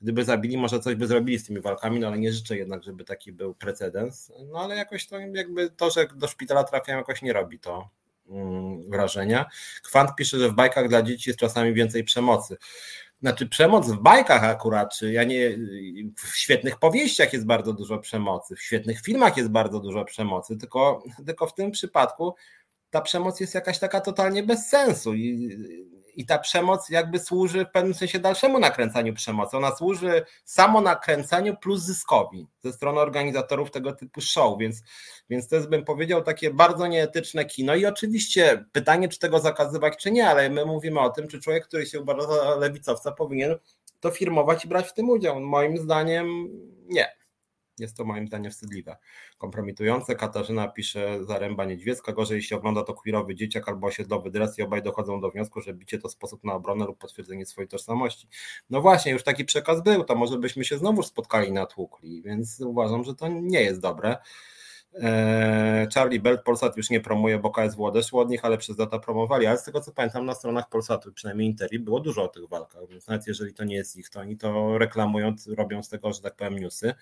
gdyby 0.00 0.24
zabili, 0.24 0.56
może 0.56 0.80
coś 0.80 0.94
by 0.94 1.06
zrobili 1.06 1.38
z 1.38 1.46
tymi 1.46 1.60
walkami, 1.60 2.00
no 2.00 2.06
ale 2.06 2.18
nie 2.18 2.32
życzę 2.32 2.56
jednak, 2.56 2.84
żeby 2.84 3.04
taki 3.04 3.32
był 3.32 3.54
precedens. 3.54 4.32
No 4.52 4.58
ale 4.58 4.76
jakoś 4.76 5.06
to 5.06 5.18
jakby 5.18 5.70
to, 5.70 5.90
że 5.90 6.06
do 6.14 6.28
szpitala 6.28 6.64
trafiają, 6.64 6.98
jakoś 6.98 7.22
nie 7.22 7.32
robi 7.32 7.58
to 7.58 7.88
mm, 8.28 8.90
wrażenia. 8.90 9.46
Kwant 9.82 10.10
pisze, 10.16 10.38
że 10.38 10.48
w 10.48 10.54
bajkach 10.54 10.88
dla 10.88 11.02
dzieci 11.02 11.30
jest 11.30 11.40
czasami 11.40 11.74
więcej 11.74 12.04
przemocy. 12.04 12.56
Znaczy, 13.22 13.46
przemoc 13.46 13.90
w 13.90 13.98
bajkach 13.98 14.44
akurat, 14.44 14.94
czy 14.94 15.12
ja 15.12 15.24
nie. 15.24 15.58
W 16.16 16.36
świetnych 16.36 16.78
powieściach 16.78 17.32
jest 17.32 17.46
bardzo 17.46 17.72
dużo 17.72 17.98
przemocy, 17.98 18.56
w 18.56 18.62
świetnych 18.62 19.00
filmach 19.00 19.36
jest 19.36 19.48
bardzo 19.48 19.80
dużo 19.80 20.04
przemocy, 20.04 20.56
tylko, 20.56 21.02
tylko 21.26 21.46
w 21.46 21.54
tym 21.54 21.70
przypadku 21.70 22.34
ta 22.92 23.00
przemoc 23.00 23.40
jest 23.40 23.54
jakaś 23.54 23.78
taka 23.78 24.00
totalnie 24.00 24.42
bez 24.42 24.68
sensu 24.68 25.14
i, 25.14 25.56
i 26.14 26.26
ta 26.26 26.38
przemoc 26.38 26.88
jakby 26.90 27.18
służy 27.18 27.64
w 27.64 27.70
pewnym 27.70 27.94
sensie 27.94 28.18
dalszemu 28.18 28.58
nakręcaniu 28.58 29.14
przemocy. 29.14 29.56
Ona 29.56 29.76
służy 29.76 30.24
samo 30.44 30.80
nakręcaniu 30.80 31.56
plus 31.56 31.82
zyskowi 31.82 32.48
ze 32.60 32.72
strony 32.72 33.00
organizatorów 33.00 33.70
tego 33.70 33.92
typu 33.92 34.20
show, 34.20 34.58
więc, 34.58 34.82
więc 35.30 35.48
to 35.48 35.56
jest 35.56 35.68
bym 35.68 35.84
powiedział 35.84 36.22
takie 36.22 36.50
bardzo 36.50 36.86
nieetyczne 36.86 37.44
kino 37.44 37.74
i 37.74 37.86
oczywiście 37.86 38.64
pytanie, 38.72 39.08
czy 39.08 39.18
tego 39.18 39.38
zakazywać, 39.38 39.96
czy 39.96 40.10
nie, 40.10 40.28
ale 40.28 40.50
my 40.50 40.66
mówimy 40.66 41.00
o 41.00 41.10
tym, 41.10 41.28
czy 41.28 41.40
człowiek, 41.40 41.66
który 41.66 41.86
się 41.86 42.00
uważa 42.00 42.26
za 42.26 42.56
lewicowca 42.56 43.12
powinien 43.12 43.54
to 44.00 44.10
firmować 44.10 44.64
i 44.64 44.68
brać 44.68 44.88
w 44.88 44.94
tym 44.94 45.10
udział. 45.10 45.40
Moim 45.40 45.78
zdaniem 45.78 46.48
nie. 46.88 47.21
Jest 47.78 47.96
to 47.96 48.04
moim 48.04 48.26
zdaniem 48.26 48.50
wstydliwe. 48.50 48.96
Kompromitujące. 49.38 50.16
Katarzyna 50.16 50.68
pisze 50.68 51.24
Zaręba 51.24 51.64
Niedźwiecka. 51.64 52.12
Gorzej 52.12 52.36
jeśli 52.36 52.56
ogląda 52.56 52.84
to 52.84 52.94
queerowy 52.94 53.34
dzieciak 53.34 53.68
albo 53.68 53.86
osiedlowy 53.86 54.30
dres 54.30 54.58
i 54.58 54.62
obaj 54.62 54.82
dochodzą 54.82 55.20
do 55.20 55.30
wniosku, 55.30 55.60
że 55.60 55.74
bicie 55.74 55.98
to 55.98 56.08
sposób 56.08 56.44
na 56.44 56.54
obronę 56.54 56.84
lub 56.84 56.98
potwierdzenie 56.98 57.46
swojej 57.46 57.68
tożsamości. 57.68 58.28
No 58.70 58.80
właśnie, 58.80 59.12
już 59.12 59.22
taki 59.22 59.44
przekaz 59.44 59.82
był, 59.82 60.04
to 60.04 60.14
może 60.14 60.38
byśmy 60.38 60.64
się 60.64 60.78
znowu 60.78 61.02
spotkali 61.02 61.52
na 61.52 61.66
tłukli, 61.66 62.22
więc 62.22 62.60
uważam, 62.60 63.04
że 63.04 63.14
to 63.14 63.28
nie 63.28 63.62
jest 63.62 63.80
dobre. 63.80 64.16
Eee, 64.94 65.88
Charlie 65.94 66.20
Belt 66.20 66.42
Polsat 66.42 66.76
już 66.76 66.90
nie 66.90 67.00
promuje, 67.00 67.38
bo 67.38 67.50
KSW 67.50 67.84
odeszło 67.84 68.22
od 68.22 68.30
nich, 68.30 68.44
ale 68.44 68.58
przez 68.58 68.78
lata 68.78 68.98
promowali, 68.98 69.46
ale 69.46 69.58
z 69.58 69.62
tego 69.62 69.80
co 69.80 69.92
pamiętam 69.92 70.26
na 70.26 70.34
stronach 70.34 70.68
Polsatu, 70.68 71.12
przynajmniej 71.12 71.48
Interi, 71.48 71.78
było 71.78 72.00
dużo 72.00 72.22
o 72.24 72.28
tych 72.28 72.48
walkach, 72.48 72.88
więc 72.88 73.06
nawet 73.06 73.26
jeżeli 73.26 73.54
to 73.54 73.64
nie 73.64 73.74
jest 73.74 73.96
ich, 73.96 74.10
to 74.10 74.20
oni 74.20 74.36
to 74.36 74.78
reklamują, 74.78 75.34
robią 75.56 75.82
z 75.82 75.88
tego, 75.88 76.12
że 76.12 76.20
tak 76.20 76.36
powiem, 76.36 76.58
newsy. 76.58 76.94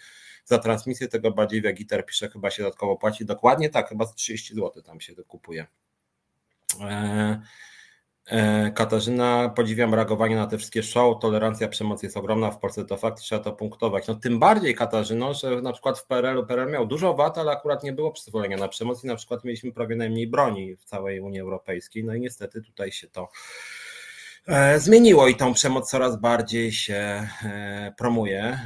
Za 0.44 0.58
transmisję 0.58 1.08
tego 1.08 1.30
bardziej 1.30 1.62
jak 1.62 1.76
Gitar 1.76 2.06
pisze, 2.06 2.28
chyba 2.28 2.50
się 2.50 2.62
dodatkowo 2.62 2.96
płaci, 2.96 3.24
dokładnie 3.24 3.68
tak, 3.68 3.88
chyba 3.88 4.06
30 4.06 4.54
zł 4.54 4.82
tam 4.82 5.00
się 5.00 5.14
kupuje. 5.14 5.66
Eee, 6.80 6.90
E, 6.90 7.42
Katarzyna, 8.74 9.52
podziwiam 9.56 9.94
reagowanie 9.94 10.36
na 10.36 10.46
te 10.46 10.58
wszystkie 10.58 10.82
show, 10.82 11.18
tolerancja 11.20 11.68
przemocy 11.68 12.06
jest 12.06 12.16
ogromna, 12.16 12.50
w 12.50 12.58
Polsce 12.58 12.84
to 12.84 12.96
fakt, 12.96 13.20
trzeba 13.20 13.44
to 13.44 13.52
punktować. 13.52 14.06
No 14.06 14.14
tym 14.14 14.38
bardziej 14.38 14.74
Katarzyno, 14.74 15.34
że 15.34 15.62
na 15.62 15.72
przykład 15.72 15.98
w 15.98 16.06
PRL-u 16.06 16.46
PRL 16.46 16.70
miał 16.70 16.86
dużo 16.86 17.14
wad, 17.14 17.38
ale 17.38 17.52
akurat 17.52 17.84
nie 17.84 17.92
było 17.92 18.12
przyzwolenia 18.12 18.56
na 18.56 18.68
przemoc 18.68 19.04
i 19.04 19.06
na 19.06 19.16
przykład 19.16 19.44
mieliśmy 19.44 19.72
prawie 19.72 19.96
najmniej 19.96 20.26
broni 20.26 20.76
w 20.76 20.84
całej 20.84 21.20
Unii 21.20 21.40
Europejskiej, 21.40 22.04
no 22.04 22.14
i 22.14 22.20
niestety 22.20 22.62
tutaj 22.62 22.92
się 22.92 23.08
to 23.08 23.28
e, 24.46 24.80
zmieniło 24.80 25.28
i 25.28 25.34
tą 25.34 25.54
przemoc 25.54 25.90
coraz 25.90 26.20
bardziej 26.20 26.72
się 26.72 27.28
e, 27.44 27.94
promuje. 27.98 28.58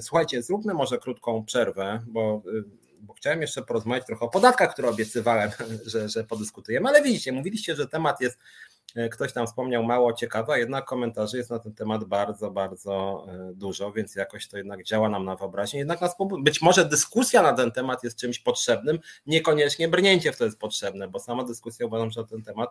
Słuchajcie, 0.00 0.42
zróbmy 0.42 0.74
może 0.74 0.98
krótką 0.98 1.44
przerwę, 1.44 2.02
bo 2.06 2.42
bo 3.04 3.14
chciałem 3.14 3.40
jeszcze 3.40 3.62
porozmawiać 3.62 4.06
trochę 4.06 4.26
o 4.26 4.28
podatkach, 4.28 4.72
które 4.72 4.88
obiecywałem, 4.88 5.50
że, 5.86 6.08
że 6.08 6.24
podyskutujemy, 6.24 6.88
ale 6.88 7.02
widzicie, 7.02 7.32
mówiliście, 7.32 7.76
że 7.76 7.88
temat 7.88 8.20
jest 8.20 8.38
E, 8.38 8.71
ktoś 9.10 9.32
tam 9.32 9.46
wspomniał 9.46 9.84
mało 9.84 10.12
ciekawe, 10.12 10.58
jednak 10.58 10.84
komentarzy 10.84 11.36
jest 11.36 11.50
na 11.50 11.58
ten 11.58 11.74
temat 11.74 12.04
bardzo, 12.04 12.50
bardzo 12.50 13.24
e, 13.28 13.52
dużo, 13.54 13.92
więc 13.92 14.14
jakoś 14.14 14.48
to 14.48 14.56
jednak 14.56 14.84
działa 14.84 15.08
nam 15.08 15.24
na 15.24 15.36
wyobraźnię. 15.36 15.78
Jednak 15.78 16.00
nas, 16.00 16.16
być 16.40 16.62
może 16.62 16.84
dyskusja 16.84 17.42
na 17.42 17.52
ten 17.52 17.72
temat 17.72 18.04
jest 18.04 18.18
czymś 18.18 18.38
potrzebnym, 18.38 18.98
niekoniecznie 19.26 19.88
brnięcie 19.88 20.32
w 20.32 20.36
to 20.36 20.44
jest 20.44 20.58
potrzebne, 20.58 21.08
bo 21.08 21.18
sama 21.18 21.44
dyskusja 21.44 21.86
uważam, 21.86 22.10
że 22.10 22.20
na 22.20 22.26
ten 22.26 22.42
temat 22.42 22.70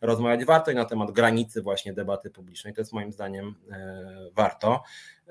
rozmawiać 0.00 0.44
warto 0.44 0.70
i 0.70 0.74
na 0.74 0.84
temat 0.84 1.10
granicy 1.10 1.62
właśnie 1.62 1.92
debaty 1.92 2.30
publicznej, 2.30 2.74
to 2.74 2.80
jest 2.80 2.92
moim 2.92 3.12
zdaniem 3.12 3.54
e, 3.70 4.30
warto. 4.34 4.82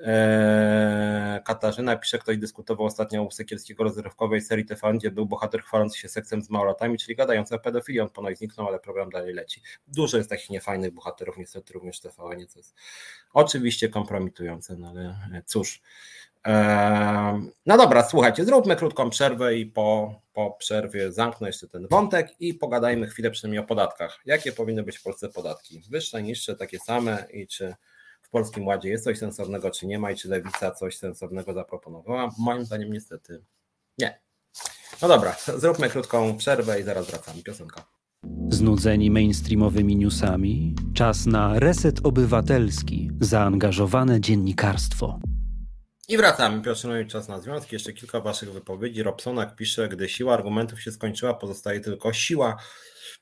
Eee, 0.04 1.42
Katarzyna 1.44 1.96
pisze, 1.96 2.18
ktoś 2.18 2.38
dyskutował 2.38 2.86
ostatnio 2.86 3.22
u 3.22 3.30
Sekielskiego 3.30 3.84
rozrywkowej 3.84 4.40
serii 4.40 4.64
TV, 4.64 4.92
gdzie 4.94 5.10
był 5.10 5.26
bohater 5.26 5.62
chwalący 5.62 5.98
się 5.98 6.08
seksem 6.08 6.42
z 6.42 6.50
małolatami, 6.50 6.98
czyli 6.98 7.16
gadający 7.16 7.54
o 7.54 7.58
pedofilii. 7.58 8.00
On 8.00 8.10
ponoć 8.10 8.38
zniknął, 8.38 8.68
ale 8.68 8.78
program 8.78 9.10
dalej 9.10 9.34
leci. 9.34 9.62
Dużo 9.86 10.16
jest 10.16 10.30
takich 10.30 10.50
niefajnych 10.50 10.94
bohaterów, 10.94 11.38
niestety 11.38 11.72
również 11.72 12.00
TVN, 12.00 12.46
co 12.48 12.58
jest 12.58 12.74
oczywiście 13.32 13.88
kompromitujące, 13.88 14.76
no 14.76 14.88
ale 14.88 15.42
cóż. 15.46 15.82
Eee, 16.44 17.50
no 17.66 17.76
dobra, 17.76 18.08
słuchajcie, 18.08 18.44
zróbmy 18.44 18.76
krótką 18.76 19.10
przerwę 19.10 19.56
i 19.56 19.66
po, 19.66 20.20
po 20.32 20.50
przerwie 20.50 21.12
zamknę 21.12 21.46
jeszcze 21.46 21.68
ten 21.68 21.86
wątek 21.90 22.40
i 22.40 22.54
pogadajmy 22.54 23.06
chwilę 23.06 23.30
przynajmniej 23.30 23.60
o 23.60 23.66
podatkach. 23.66 24.20
Jakie 24.24 24.52
powinny 24.52 24.82
być 24.82 24.98
w 24.98 25.02
Polsce 25.02 25.28
podatki? 25.28 25.82
Wyższe, 25.90 26.22
niższe, 26.22 26.56
takie 26.56 26.78
same 26.78 27.26
i 27.32 27.46
czy 27.46 27.74
w 28.28 28.30
Polskim 28.30 28.66
Ładzie 28.66 28.88
jest 28.88 29.04
coś 29.04 29.18
sensownego, 29.18 29.70
czy 29.70 29.86
nie 29.86 29.98
ma 29.98 30.10
i 30.10 30.16
czy 30.16 30.28
Lewica 30.28 30.70
coś 30.70 30.96
sensownego 30.96 31.54
zaproponowała? 31.54 32.30
Moim 32.38 32.64
zdaniem 32.64 32.92
niestety 32.92 33.44
nie. 33.98 34.20
No 35.02 35.08
dobra, 35.08 35.36
zróbmy 35.56 35.90
krótką 35.90 36.36
przerwę 36.36 36.80
i 36.80 36.82
zaraz 36.82 37.06
wracamy. 37.06 37.42
Piosenka. 37.42 37.84
Znudzeni 38.48 39.10
mainstreamowymi 39.10 39.96
newsami? 39.96 40.74
Czas 40.94 41.26
na 41.26 41.58
reset 41.58 42.06
obywatelski, 42.06 43.10
zaangażowane 43.20 44.20
dziennikarstwo. 44.20 45.18
I 46.08 46.16
wracamy. 46.16 46.62
Piotr 46.62 47.06
czas 47.08 47.28
na 47.28 47.40
związki. 47.40 47.74
Jeszcze 47.74 47.92
kilka 47.92 48.20
Waszych 48.20 48.52
wypowiedzi. 48.52 49.02
Robsonak 49.02 49.56
pisze, 49.56 49.88
gdy 49.88 50.08
siła 50.08 50.34
argumentów 50.34 50.80
się 50.80 50.92
skończyła, 50.92 51.34
pozostaje 51.34 51.80
tylko 51.80 52.12
siła. 52.12 52.56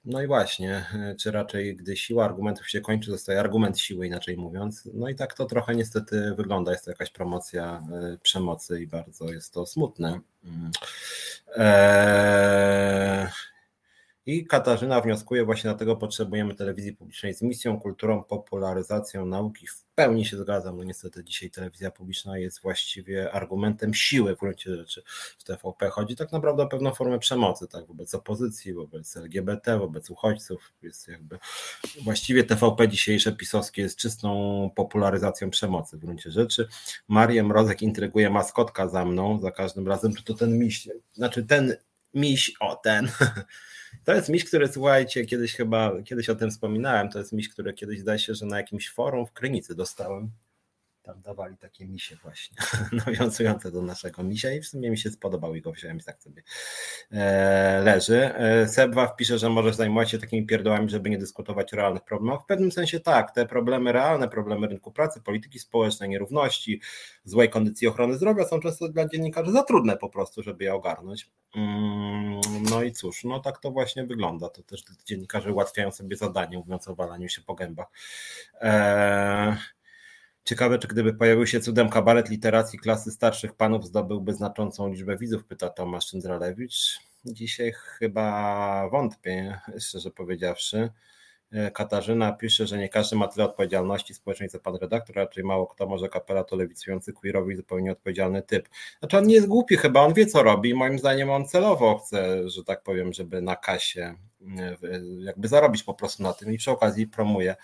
No 0.04 0.22
i 0.22 0.26
właśnie, 0.26 0.86
czy 1.20 1.30
raczej 1.30 1.76
gdy 1.76 1.96
siła 1.96 2.24
argumentów 2.24 2.68
się 2.68 2.80
kończy, 2.80 3.10
zostaje 3.10 3.40
argument 3.40 3.78
siły, 3.78 4.06
inaczej 4.06 4.36
mówiąc. 4.36 4.88
No 4.94 5.08
i 5.08 5.14
tak 5.14 5.34
to 5.34 5.44
trochę 5.44 5.74
niestety 5.74 6.34
wygląda. 6.36 6.72
Jest 6.72 6.84
to 6.84 6.90
jakaś 6.90 7.10
promocja 7.10 7.82
e, 7.92 8.18
przemocy 8.22 8.80
i 8.80 8.86
bardzo 8.86 9.32
jest 9.32 9.52
to 9.52 9.66
smutne. 9.66 10.20
Eee, 11.56 13.26
i 14.26 14.46
Katarzyna 14.46 15.00
wnioskuje, 15.00 15.44
właśnie 15.44 15.70
dlatego 15.70 15.96
potrzebujemy 15.96 16.54
telewizji 16.54 16.92
publicznej 16.92 17.34
z 17.34 17.42
misją, 17.42 17.80
kulturą, 17.80 18.24
popularyzacją 18.24 19.26
nauki. 19.26 19.66
W 19.66 19.84
pełni 19.94 20.24
się 20.24 20.36
zgadzam. 20.36 20.76
No 20.76 20.84
niestety 20.84 21.24
dzisiaj 21.24 21.50
telewizja 21.50 21.90
publiczna 21.90 22.38
jest 22.38 22.62
właściwie 22.62 23.32
argumentem 23.32 23.94
siły 23.94 24.36
w 24.36 24.38
gruncie 24.38 24.76
rzeczy 24.76 25.02
w 25.38 25.44
TVP. 25.44 25.90
Chodzi 25.90 26.16
tak 26.16 26.32
naprawdę 26.32 26.62
o 26.62 26.66
pewną 26.66 26.94
formę 26.94 27.18
przemocy, 27.18 27.68
tak, 27.68 27.86
wobec 27.86 28.14
opozycji, 28.14 28.74
wobec 28.74 29.16
LGBT, 29.16 29.78
wobec 29.78 30.10
uchodźców. 30.10 30.72
Jest 30.82 31.08
jakby 31.08 31.38
właściwie 32.04 32.44
TVP 32.44 32.88
dzisiejsze 32.88 33.32
pisowskie 33.32 33.82
jest 33.82 33.98
czystą 33.98 34.70
popularyzacją 34.74 35.50
przemocy 35.50 35.96
w 35.96 36.00
gruncie 36.00 36.30
rzeczy. 36.30 36.68
Marię 37.08 37.42
Mrozek 37.42 37.82
intryguje 37.82 38.30
maskotka 38.30 38.88
za 38.88 39.04
mną 39.04 39.40
za 39.40 39.50
każdym 39.50 39.88
razem, 39.88 40.14
czy 40.14 40.24
to 40.24 40.34
ten 40.34 40.58
miś, 40.58 40.88
znaczy 41.14 41.44
ten 41.44 41.76
miś, 42.14 42.52
o 42.60 42.76
ten 42.76 43.08
To 44.04 44.14
jest 44.14 44.28
miś, 44.28 44.44
który 44.44 44.68
słuchajcie, 44.68 45.24
kiedyś 45.24 45.54
chyba, 45.54 46.02
kiedyś 46.02 46.28
o 46.28 46.34
tym 46.34 46.50
wspominałem, 46.50 47.08
to 47.08 47.18
jest 47.18 47.32
miś, 47.32 47.48
który 47.48 47.72
kiedyś 47.72 48.00
zdaje 48.00 48.18
się, 48.18 48.34
że 48.34 48.46
na 48.46 48.56
jakimś 48.56 48.90
forum 48.90 49.26
w 49.26 49.32
Krynicy 49.32 49.74
dostałem 49.74 50.30
tam 51.06 51.22
dawali 51.22 51.56
takie 51.56 51.86
misie 51.86 52.16
właśnie, 52.16 52.56
nawiązujące 53.06 53.70
do 53.70 53.82
naszego 53.82 54.22
misia 54.22 54.52
i 54.52 54.60
w 54.60 54.66
sumie 54.66 54.90
mi 54.90 54.98
się 54.98 55.10
spodobał 55.10 55.54
i 55.54 55.60
go 55.60 55.72
wziąłem 55.72 55.98
i 55.98 56.02
tak 56.02 56.22
sobie 56.22 56.42
e, 57.12 57.80
leży. 57.84 58.34
E, 58.34 58.68
Sebwa 58.68 59.06
wpisze, 59.06 59.38
że 59.38 59.48
możesz 59.48 59.76
zajmować 59.76 60.10
się 60.10 60.18
takimi 60.18 60.46
pierdołami, 60.46 60.90
żeby 60.90 61.10
nie 61.10 61.18
dyskutować 61.18 61.72
o 61.72 61.76
realnych 61.76 62.04
problemach. 62.04 62.42
W 62.42 62.46
pewnym 62.46 62.72
sensie 62.72 63.00
tak, 63.00 63.34
te 63.34 63.46
problemy 63.46 63.92
realne, 63.92 64.28
problemy 64.28 64.66
rynku 64.66 64.92
pracy, 64.92 65.20
polityki 65.20 65.58
społecznej, 65.58 66.08
nierówności, 66.08 66.80
złej 67.24 67.50
kondycji 67.50 67.88
ochrony 67.88 68.14
zdrowia 68.14 68.44
są 68.44 68.60
często 68.60 68.88
dla 68.88 69.08
dziennikarzy 69.08 69.52
za 69.52 69.62
trudne 69.62 69.96
po 69.96 70.08
prostu, 70.08 70.42
żeby 70.42 70.64
je 70.64 70.74
ogarnąć. 70.74 71.30
Mm, 71.56 72.40
no 72.70 72.82
i 72.82 72.92
cóż, 72.92 73.24
no 73.24 73.40
tak 73.40 73.58
to 73.58 73.70
właśnie 73.70 74.04
wygląda. 74.04 74.48
To 74.48 74.62
też 74.62 74.84
dziennikarze 75.04 75.52
ułatwiają 75.52 75.92
sobie 75.92 76.16
zadanie, 76.16 76.58
mówiąc 76.58 76.88
o 76.88 76.94
walaniu 76.94 77.28
się 77.28 77.42
po 77.42 77.54
gębach. 77.54 77.86
Eee, 78.60 79.56
Ciekawe, 80.46 80.78
czy 80.78 80.88
gdyby 80.88 81.14
pojawił 81.14 81.46
się 81.46 81.60
cudem 81.60 81.88
kabaret 81.88 82.28
literacji 82.28 82.78
klasy 82.78 83.10
starszych 83.10 83.54
panów, 83.54 83.86
zdobyłby 83.86 84.34
znaczącą 84.34 84.88
liczbę 84.88 85.16
widzów, 85.16 85.44
pyta 85.44 85.70
Tomasz 85.70 86.06
Czyndralewicz. 86.06 87.00
Dzisiaj 87.24 87.72
chyba 87.72 88.88
wątpię, 88.88 89.60
szczerze 89.78 90.10
powiedziawszy. 90.10 90.90
E, 91.52 91.70
Katarzyna 91.70 92.32
pisze, 92.32 92.66
że 92.66 92.78
nie 92.78 92.88
każdy 92.88 93.16
ma 93.16 93.28
tyle 93.28 93.44
odpowiedzialności 93.44 94.14
społecznej 94.14 94.48
co 94.48 94.60
pan 94.60 94.76
redaktor, 94.76 95.16
raczej 95.16 95.44
mało 95.44 95.66
kto 95.66 95.86
może 95.86 96.08
kapela 96.08 96.44
to 96.44 96.56
lewicujący 96.56 97.12
queerowy 97.12 97.52
i 97.52 97.56
zupełnie 97.56 97.92
odpowiedzialny 97.92 98.42
typ. 98.42 98.68
Znaczy 98.98 99.18
on 99.18 99.26
nie 99.26 99.34
jest 99.34 99.46
głupi 99.46 99.76
chyba, 99.76 100.00
on 100.00 100.14
wie 100.14 100.26
co 100.26 100.42
robi 100.42 100.74
moim 100.74 100.98
zdaniem 100.98 101.30
on 101.30 101.46
celowo 101.48 101.98
chce, 101.98 102.48
że 102.48 102.64
tak 102.64 102.82
powiem, 102.82 103.12
żeby 103.12 103.42
na 103.42 103.56
kasie 103.56 104.14
e, 104.58 104.76
jakby 105.18 105.48
zarobić 105.48 105.82
po 105.82 105.94
prostu 105.94 106.22
na 106.22 106.32
tym 106.32 106.52
i 106.52 106.58
przy 106.58 106.70
okazji 106.70 107.06
promuje, 107.06 107.56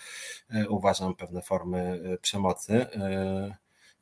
e, 0.50 0.68
uważam, 0.68 1.14
pewne 1.14 1.42
formy 1.42 2.00
przemocy. 2.20 2.86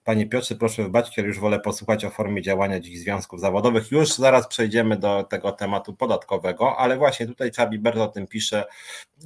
Panie 0.04 0.26
Piotrze, 0.26 0.54
proszę 0.54 0.82
wybaczyć, 0.82 1.18
ale 1.18 1.28
już 1.28 1.38
wolę 1.40 1.60
posłuchać 1.60 2.04
o 2.04 2.10
formie 2.10 2.42
działania 2.42 2.80
dziś 2.80 3.00
związków 3.00 3.40
zawodowych. 3.40 3.90
Już 3.90 4.14
zaraz 4.14 4.48
przejdziemy 4.48 4.96
do 4.96 5.24
tego 5.24 5.52
tematu 5.52 5.94
podatkowego, 5.94 6.76
ale 6.76 6.96
właśnie 6.96 7.26
tutaj 7.26 7.50
Czabi 7.50 7.78
bardzo 7.78 8.04
o 8.04 8.08
tym 8.08 8.26
pisze, 8.26 8.64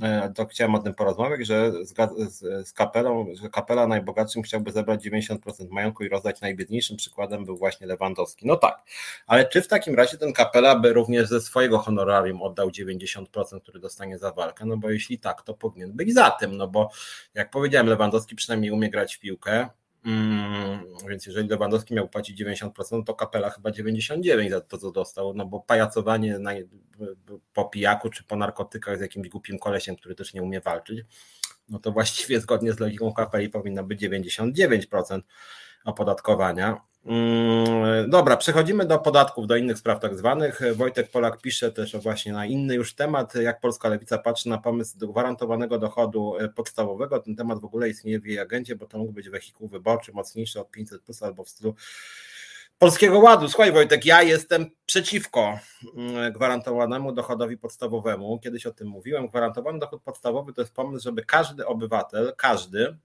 e, 0.03 0.33
to 0.35 0.47
chciałem 0.47 0.75
o 0.75 0.79
tym 0.79 0.95
porozmawiać, 0.95 1.47
że 1.47 1.73
z, 2.65 2.73
kapelą, 2.73 3.27
że 3.43 3.49
kapela 3.51 3.87
najbogatszym 3.87 4.43
chciałby 4.43 4.73
zebrać 4.73 5.05
90% 5.05 5.71
majątku 5.71 6.05
i 6.05 6.09
rozdać 6.09 6.41
najbiedniejszym. 6.41 6.97
Przykładem 6.97 7.45
był 7.45 7.57
właśnie 7.57 7.87
Lewandowski. 7.87 8.47
No 8.47 8.57
tak, 8.57 8.83
ale 9.27 9.49
czy 9.49 9.63
w 9.63 9.69
takim 9.69 9.95
razie 9.95 10.19
ten 10.19 10.33
kapela 10.33 10.79
by 10.79 10.93
również 10.93 11.29
ze 11.29 11.41
swojego 11.41 11.79
honorarium 11.79 12.43
oddał 12.43 12.69
90%, 12.69 13.61
który 13.63 13.81
dostanie 13.81 14.19
za 14.19 14.33
walkę? 14.33 14.67
No 14.67 14.77
bo 14.77 14.91
jeśli 14.91 15.19
tak, 15.19 15.43
to 15.43 15.55
powinien 15.55 15.93
być 15.93 16.15
za 16.15 16.31
tym, 16.31 16.57
no 16.57 16.69
bo 16.69 16.91
jak 17.35 17.51
powiedziałem, 17.51 17.87
Lewandowski 17.87 18.37
przynajmniej 18.37 18.71
umie 18.71 18.91
grać 18.91 19.17
w 19.17 19.21
piłkę, 19.21 19.69
więc 21.09 21.27
jeżeli 21.27 21.49
Lewandowski 21.49 21.95
miał 21.95 22.09
płacić 22.09 22.43
90%, 22.43 23.05
to 23.05 23.15
Kapela 23.15 23.51
chyba 23.51 23.71
99% 23.71 24.51
za 24.51 24.61
to, 24.61 24.79
co 24.79 24.93
dostał, 24.93 25.35
no 25.35 25.47
bo 25.47 25.61
pajacowanie 25.61 26.39
na, 26.39 26.53
po 27.55 27.65
pijaku 27.65 28.11
czy 28.11 28.25
po 28.25 28.37
narkotykach 28.37 28.99
z 28.99 29.01
jakimś 29.01 29.29
głupim 29.29 29.59
kolesiem, 29.59 29.97
który 29.97 30.15
też 30.15 30.35
nie 30.35 30.43
umie 30.43 30.61
walczyć, 30.61 31.05
no 31.69 31.79
to 31.79 31.93
właściwie 31.93 32.41
zgodnie 32.41 32.73
z 32.73 32.81
logiką 32.81 33.13
Kapeli 33.13 33.49
powinno 33.49 33.85
być 33.85 34.01
99% 34.03 35.21
opodatkowania. 35.85 36.81
Mm, 37.07 38.11
dobra, 38.11 38.37
przechodzimy 38.37 38.87
do 38.87 38.99
podatków, 38.99 39.47
do 39.47 39.57
innych 39.57 39.79
spraw 39.79 40.01
tak 40.01 40.19
zwanych. 40.19 40.61
Wojtek 40.75 41.11
Polak 41.11 41.41
pisze 41.41 41.73
też 41.73 41.97
właśnie 41.97 42.33
na 42.33 42.47
inny 42.47 42.75
już 42.75 42.95
temat, 42.95 43.35
jak 43.35 43.61
polska 43.61 43.89
lewica 43.89 44.19
patrzy 44.19 44.49
na 44.49 44.59
pomysł 44.59 44.99
gwarantowanego 44.99 45.79
dochodu 45.79 46.37
e, 46.39 46.49
podstawowego. 46.49 47.19
Ten 47.19 47.37
temat 47.37 47.61
w 47.61 47.65
ogóle 47.65 47.89
istnieje 47.89 48.21
w 48.21 48.27
jej 48.27 48.39
agendzie, 48.39 48.77
bo 48.77 48.87
to 48.87 48.99
mógł 48.99 49.13
być 49.13 49.31
wehikuł 49.31 49.69
wyborczy 49.69 50.13
mocniejszy 50.13 50.61
od 50.61 50.71
500 50.71 51.03
plus 51.03 51.23
albo 51.23 51.45
w 51.45 51.49
stylu 51.49 51.75
Polskiego 52.79 53.19
Ładu. 53.19 53.49
Słuchaj 53.49 53.73
Wojtek, 53.73 54.07
ja 54.07 54.23
jestem 54.23 54.71
przeciwko 54.87 55.59
mm, 55.97 56.33
gwarantowanemu 56.33 57.13
dochodowi 57.13 57.59
podstawowemu. 57.59 58.39
Kiedyś 58.39 58.67
o 58.67 58.73
tym 58.73 58.89
mówiłem. 58.89 59.27
Gwarantowany 59.27 59.79
dochód 59.79 60.03
podstawowy 60.03 60.53
to 60.53 60.61
jest 60.61 60.75
pomysł, 60.75 61.05
żeby 61.05 61.25
każdy 61.25 61.67
obywatel, 61.67 62.35
każdy 62.37 62.97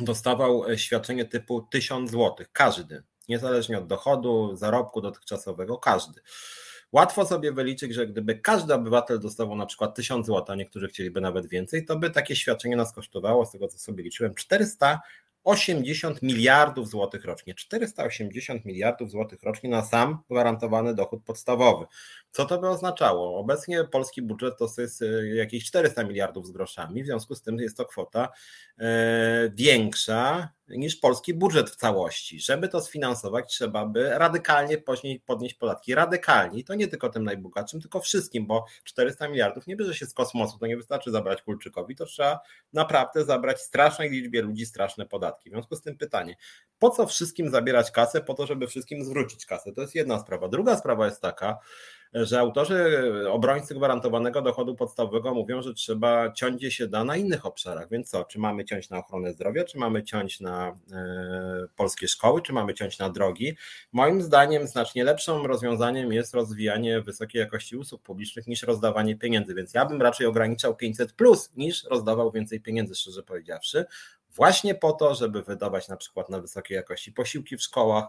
dostawał 0.00 0.70
e, 0.70 0.78
świadczenie 0.78 1.24
typu 1.24 1.62
1000 1.70 2.10
zł. 2.10 2.46
Każdy 2.52 3.02
niezależnie 3.28 3.78
od 3.78 3.86
dochodu, 3.86 4.56
zarobku 4.56 5.00
dotychczasowego, 5.00 5.78
każdy. 5.78 6.20
Łatwo 6.92 7.26
sobie 7.26 7.52
wyliczyć, 7.52 7.94
że 7.94 8.06
gdyby 8.06 8.34
każdy 8.34 8.74
obywatel 8.74 9.20
dostawał 9.20 9.56
na 9.56 9.66
przykład 9.66 9.94
1000 9.94 10.26
zł, 10.26 10.44
a 10.48 10.54
niektórzy 10.54 10.88
chcieliby 10.88 11.20
nawet 11.20 11.46
więcej, 11.46 11.84
to 11.84 11.96
by 11.96 12.10
takie 12.10 12.36
świadczenie 12.36 12.76
nas 12.76 12.92
kosztowało, 12.92 13.46
z 13.46 13.50
tego 13.50 13.68
co 13.68 13.78
sobie 13.78 14.04
liczyłem, 14.04 14.34
480 14.34 16.22
miliardów 16.22 16.88
złotych 16.88 17.24
rocznie. 17.24 17.54
480 17.54 18.64
miliardów 18.64 19.10
złotych 19.10 19.42
rocznie 19.42 19.70
na 19.70 19.82
sam 19.82 20.18
gwarantowany 20.30 20.94
dochód 20.94 21.22
podstawowy. 21.24 21.86
Co 22.36 22.44
to 22.44 22.58
by 22.58 22.68
oznaczało? 22.68 23.38
Obecnie 23.38 23.84
polski 23.84 24.22
budżet 24.22 24.58
to 24.58 24.68
jest 24.78 25.02
e, 25.02 25.26
jakieś 25.26 25.64
400 25.64 26.04
miliardów 26.04 26.46
z 26.46 26.50
groszami, 26.50 27.02
w 27.02 27.06
związku 27.06 27.34
z 27.34 27.42
tym 27.42 27.58
jest 27.58 27.76
to 27.76 27.84
kwota 27.84 28.28
e, 28.78 29.50
większa 29.54 30.48
niż 30.68 30.96
polski 30.96 31.34
budżet 31.34 31.70
w 31.70 31.76
całości. 31.76 32.40
Żeby 32.40 32.68
to 32.68 32.80
sfinansować, 32.80 33.48
trzeba 33.48 33.86
by 33.86 34.18
radykalnie 34.18 34.78
podnieść 35.26 35.54
podatki. 35.54 35.94
Radykalnie. 35.94 36.64
To 36.64 36.74
nie 36.74 36.88
tylko 36.88 37.08
tym 37.08 37.24
najbogatszym, 37.24 37.80
tylko 37.80 38.00
wszystkim, 38.00 38.46
bo 38.46 38.64
400 38.84 39.28
miliardów 39.28 39.66
nie 39.66 39.76
bierze 39.76 39.94
się 39.94 40.06
z 40.06 40.14
kosmosu. 40.14 40.58
To 40.58 40.66
nie 40.66 40.76
wystarczy 40.76 41.10
zabrać 41.10 41.42
Kulczykowi, 41.42 41.96
to 41.96 42.06
trzeba 42.06 42.40
naprawdę 42.72 43.24
zabrać 43.24 43.60
strasznej 43.60 44.10
liczbie 44.10 44.42
ludzi 44.42 44.66
straszne 44.66 45.06
podatki. 45.06 45.50
W 45.50 45.52
związku 45.52 45.76
z 45.76 45.82
tym 45.82 45.96
pytanie, 45.98 46.36
po 46.78 46.90
co 46.90 47.06
wszystkim 47.06 47.50
zabierać 47.50 47.90
kasę? 47.90 48.20
Po 48.20 48.34
to, 48.34 48.46
żeby 48.46 48.66
wszystkim 48.66 49.04
zwrócić 49.04 49.46
kasę. 49.46 49.72
To 49.72 49.80
jest 49.80 49.94
jedna 49.94 50.20
sprawa. 50.20 50.48
Druga 50.48 50.76
sprawa 50.76 51.06
jest 51.06 51.20
taka, 51.20 51.58
że 52.14 52.40
autorzy 52.40 53.02
obrońcy 53.30 53.74
gwarantowanego 53.74 54.42
dochodu 54.42 54.74
podstawowego 54.74 55.34
mówią, 55.34 55.62
że 55.62 55.74
trzeba 55.74 56.32
ciąć 56.32 56.74
się 56.74 56.88
da 56.88 57.04
na 57.04 57.16
innych 57.16 57.46
obszarach. 57.46 57.88
Więc 57.90 58.10
co, 58.10 58.24
czy 58.24 58.38
mamy 58.38 58.64
ciąć 58.64 58.90
na 58.90 58.98
ochronę 58.98 59.32
zdrowia, 59.32 59.64
czy 59.64 59.78
mamy 59.78 60.04
ciąć 60.04 60.40
na 60.40 60.68
e, 60.92 61.66
polskie 61.76 62.08
szkoły, 62.08 62.42
czy 62.42 62.52
mamy 62.52 62.74
ciąć 62.74 62.98
na 62.98 63.10
drogi? 63.10 63.56
Moim 63.92 64.22
zdaniem 64.22 64.66
znacznie 64.66 65.04
lepszym 65.04 65.46
rozwiązaniem 65.46 66.12
jest 66.12 66.34
rozwijanie 66.34 67.00
wysokiej 67.00 67.40
jakości 67.40 67.76
usług 67.76 68.02
publicznych 68.02 68.46
niż 68.46 68.62
rozdawanie 68.62 69.16
pieniędzy. 69.16 69.54
Więc 69.54 69.74
ja 69.74 69.84
bym 69.84 70.02
raczej 70.02 70.26
ograniczał 70.26 70.76
500 70.76 71.12
plus 71.12 71.50
niż 71.56 71.84
rozdawał 71.84 72.32
więcej 72.32 72.60
pieniędzy, 72.60 72.94
szczerze 72.94 73.22
powiedziawszy 73.22 73.84
właśnie 74.36 74.74
po 74.74 74.92
to, 74.92 75.14
żeby 75.14 75.42
wydawać 75.42 75.88
na 75.88 75.96
przykład 75.96 76.28
na 76.28 76.40
wysokiej 76.40 76.76
jakości 76.76 77.12
posiłki 77.12 77.56
w 77.56 77.62
szkołach, 77.62 78.04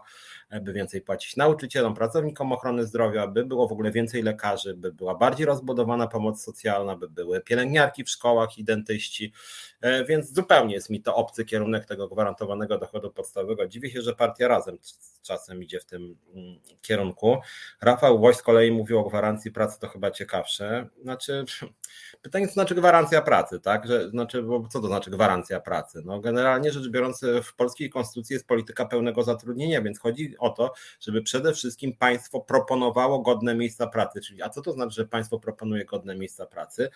by 0.62 0.72
więcej 0.72 1.00
płacić 1.00 1.36
nauczycielom, 1.36 1.94
pracownikom 1.94 2.52
ochrony 2.52 2.86
zdrowia, 2.86 3.26
by 3.26 3.44
było 3.44 3.68
w 3.68 3.72
ogóle 3.72 3.90
więcej 3.90 4.22
lekarzy, 4.22 4.74
by 4.74 4.92
była 4.92 5.14
bardziej 5.14 5.46
rozbudowana 5.46 6.06
pomoc 6.06 6.42
socjalna, 6.42 6.96
by 6.96 7.08
były 7.08 7.40
pielęgniarki 7.40 8.04
w 8.04 8.10
szkołach 8.10 8.58
i 8.58 8.64
dentyści, 8.64 9.32
e, 9.80 10.04
więc 10.04 10.32
zupełnie 10.34 10.74
jest 10.74 10.90
mi 10.90 11.02
to 11.02 11.14
obcy 11.16 11.44
kierunek 11.44 11.86
tego 11.86 12.08
gwarantowanego 12.08 12.78
dochodu 12.78 13.10
podstawowego. 13.10 13.68
Dziwię 13.68 13.90
się, 13.90 14.02
że 14.02 14.14
partia 14.14 14.48
razem 14.48 14.78
czasem 15.22 15.62
idzie 15.62 15.80
w 15.80 15.84
tym 15.84 16.16
mm, 16.34 16.58
kierunku. 16.82 17.38
Rafał 17.80 18.20
Łoś 18.20 18.36
z 18.36 18.42
kolei 18.42 18.72
mówił 18.72 18.98
o 18.98 19.04
gwarancji 19.04 19.52
pracy, 19.52 19.80
to 19.80 19.88
chyba 19.88 20.10
ciekawsze. 20.10 20.88
Znaczy, 21.02 21.44
pytanie, 22.22 22.46
co 22.46 22.52
znaczy 22.52 22.74
gwarancja 22.74 23.22
pracy, 23.22 23.60
tak? 23.60 23.86
Że, 23.86 24.10
znaczy, 24.10 24.42
bo 24.42 24.68
co 24.70 24.80
to 24.80 24.86
znaczy 24.86 25.10
gwarancja 25.10 25.60
pracy? 25.60 26.02
No, 26.04 26.17
generalnie 26.20 26.72
rzecz 26.72 26.88
biorąc, 26.88 27.20
w 27.42 27.54
polskiej 27.54 27.90
konstytucji 27.90 28.34
jest 28.34 28.46
polityka 28.46 28.86
pełnego 28.86 29.22
zatrudnienia, 29.22 29.82
więc 29.82 29.98
chodzi 29.98 30.34
o 30.38 30.50
to, 30.50 30.72
żeby 31.00 31.22
przede 31.22 31.54
wszystkim 31.54 31.92
państwo 31.92 32.40
proponowało 32.40 33.18
godne 33.18 33.54
miejsca 33.54 33.86
pracy. 33.86 34.20
Czyli, 34.20 34.42
a 34.42 34.48
co 34.48 34.62
to 34.62 34.72
znaczy, 34.72 34.94
że 34.94 35.06
państwo 35.06 35.38
proponuje 35.38 35.84
godne 35.84 36.16
miejsca 36.16 36.46
pracy? 36.46 36.90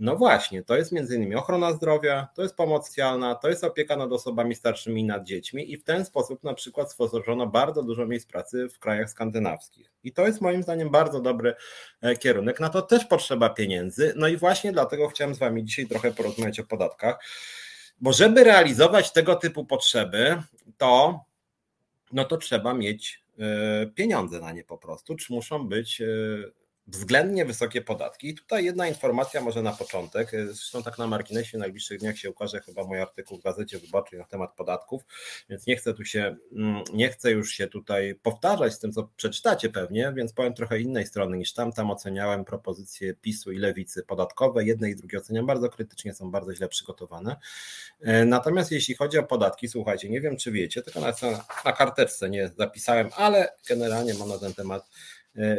No 0.00 0.16
właśnie, 0.16 0.62
to 0.62 0.76
jest 0.76 0.92
między 0.92 1.16
innymi 1.16 1.34
ochrona 1.34 1.72
zdrowia, 1.72 2.28
to 2.34 2.42
jest 2.42 2.56
pomoc 2.56 2.86
socjalna, 2.86 3.34
to 3.34 3.48
jest 3.48 3.64
opieka 3.64 3.96
nad 3.96 4.12
osobami 4.12 4.54
starszymi 4.54 5.00
i 5.00 5.04
nad 5.04 5.24
dziećmi 5.24 5.72
i 5.72 5.76
w 5.76 5.84
ten 5.84 6.04
sposób 6.04 6.44
na 6.44 6.54
przykład 6.54 6.92
stworzono 6.92 7.46
bardzo 7.46 7.82
dużo 7.82 8.06
miejsc 8.06 8.26
pracy 8.26 8.68
w 8.68 8.78
krajach 8.78 9.10
skandynawskich. 9.10 9.92
I 10.04 10.12
to 10.12 10.26
jest 10.26 10.40
moim 10.40 10.62
zdaniem 10.62 10.90
bardzo 10.90 11.20
dobry 11.20 11.54
e, 12.00 12.16
kierunek. 12.16 12.60
Na 12.60 12.68
to 12.68 12.82
też 12.82 13.04
potrzeba 13.04 13.50
pieniędzy. 13.50 14.12
No 14.16 14.28
i 14.28 14.36
właśnie 14.36 14.72
dlatego 14.72 15.08
chciałem 15.08 15.34
z 15.34 15.38
Wami 15.38 15.64
dzisiaj 15.64 15.86
trochę 15.86 16.12
porozmawiać 16.12 16.60
o 16.60 16.64
podatkach. 16.64 17.24
Bo 18.00 18.12
żeby 18.12 18.44
realizować 18.44 19.12
tego 19.12 19.36
typu 19.36 19.64
potrzeby, 19.64 20.42
to, 20.78 21.20
no 22.12 22.24
to 22.24 22.36
trzeba 22.36 22.74
mieć 22.74 23.22
e, 23.38 23.86
pieniądze 23.86 24.40
na 24.40 24.52
nie 24.52 24.64
po 24.64 24.78
prostu, 24.78 25.16
czy 25.16 25.32
muszą 25.32 25.68
być 25.68 26.00
e, 26.00 26.06
względnie 26.90 27.44
wysokie 27.44 27.82
podatki. 27.82 28.28
I 28.28 28.34
tutaj 28.34 28.64
jedna 28.64 28.88
informacja 28.88 29.40
może 29.40 29.62
na 29.62 29.72
początek, 29.72 30.30
zresztą 30.30 30.82
tak 30.82 30.98
na 30.98 31.06
marginesie 31.06 31.58
w 31.58 31.60
najbliższych 31.60 32.00
dniach 32.00 32.18
się 32.18 32.30
ukaże 32.30 32.60
chyba 32.60 32.84
mój 32.84 33.00
artykuł 33.00 33.38
w 33.38 33.42
Gazecie 33.42 33.78
Wyborczej 33.78 34.18
na 34.18 34.24
temat 34.24 34.54
podatków, 34.56 35.02
więc 35.50 35.66
nie 35.66 35.76
chcę 35.76 35.94
tu 35.94 36.04
się, 36.04 36.36
mm, 36.52 36.84
nie 36.92 37.08
chcę 37.08 37.30
już 37.30 37.52
się 37.52 37.66
tutaj 37.66 38.14
powtarzać 38.22 38.72
z 38.72 38.78
tym, 38.78 38.92
co 38.92 39.08
przeczytacie 39.16 39.68
pewnie, 39.68 40.12
więc 40.16 40.32
powiem 40.32 40.54
trochę 40.54 40.80
innej 40.80 41.06
strony 41.06 41.36
niż 41.36 41.52
tam. 41.52 41.72
Tam 41.72 41.90
oceniałem 41.90 42.44
propozycje 42.44 43.14
PiSu 43.14 43.52
i 43.52 43.58
Lewicy 43.58 44.02
podatkowe. 44.02 44.64
Jedne 44.64 44.90
i 44.90 44.96
drugie 44.96 45.18
oceniam 45.18 45.46
bardzo 45.46 45.68
krytycznie, 45.68 46.14
są 46.14 46.30
bardzo 46.30 46.54
źle 46.54 46.68
przygotowane. 46.68 47.36
E, 48.00 48.24
natomiast 48.24 48.72
jeśli 48.72 48.94
chodzi 48.94 49.18
o 49.18 49.22
podatki, 49.22 49.68
słuchajcie, 49.68 50.08
nie 50.08 50.20
wiem 50.20 50.36
czy 50.36 50.52
wiecie, 50.52 50.82
tylko 50.82 51.00
na, 51.00 51.12
na 51.64 51.72
karteczce 51.72 52.30
nie 52.30 52.50
zapisałem, 52.58 53.08
ale 53.16 53.52
generalnie 53.68 54.14
mam 54.14 54.28
na 54.28 54.38
ten 54.38 54.54
temat 54.54 54.88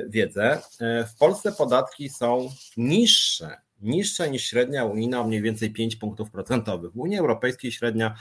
wiedzę, 0.10 0.62
e, 0.80 1.06
w 1.06 1.16
Polsce 1.16 1.52
podatki 1.52 2.10
są 2.10 2.50
niższe, 2.78 3.58
niższe 3.82 4.32
niż 4.32 4.46
średnia 4.46 4.86
unijna 4.86 5.22
o 5.22 5.28
mniej 5.28 5.42
więcej 5.42 5.72
5 5.74 5.96
punktów 5.96 6.32
procentowych. 6.32 6.92
W 6.92 7.00
Unii 7.00 7.18
Europejskiej 7.18 7.72
średnia, 7.72 8.16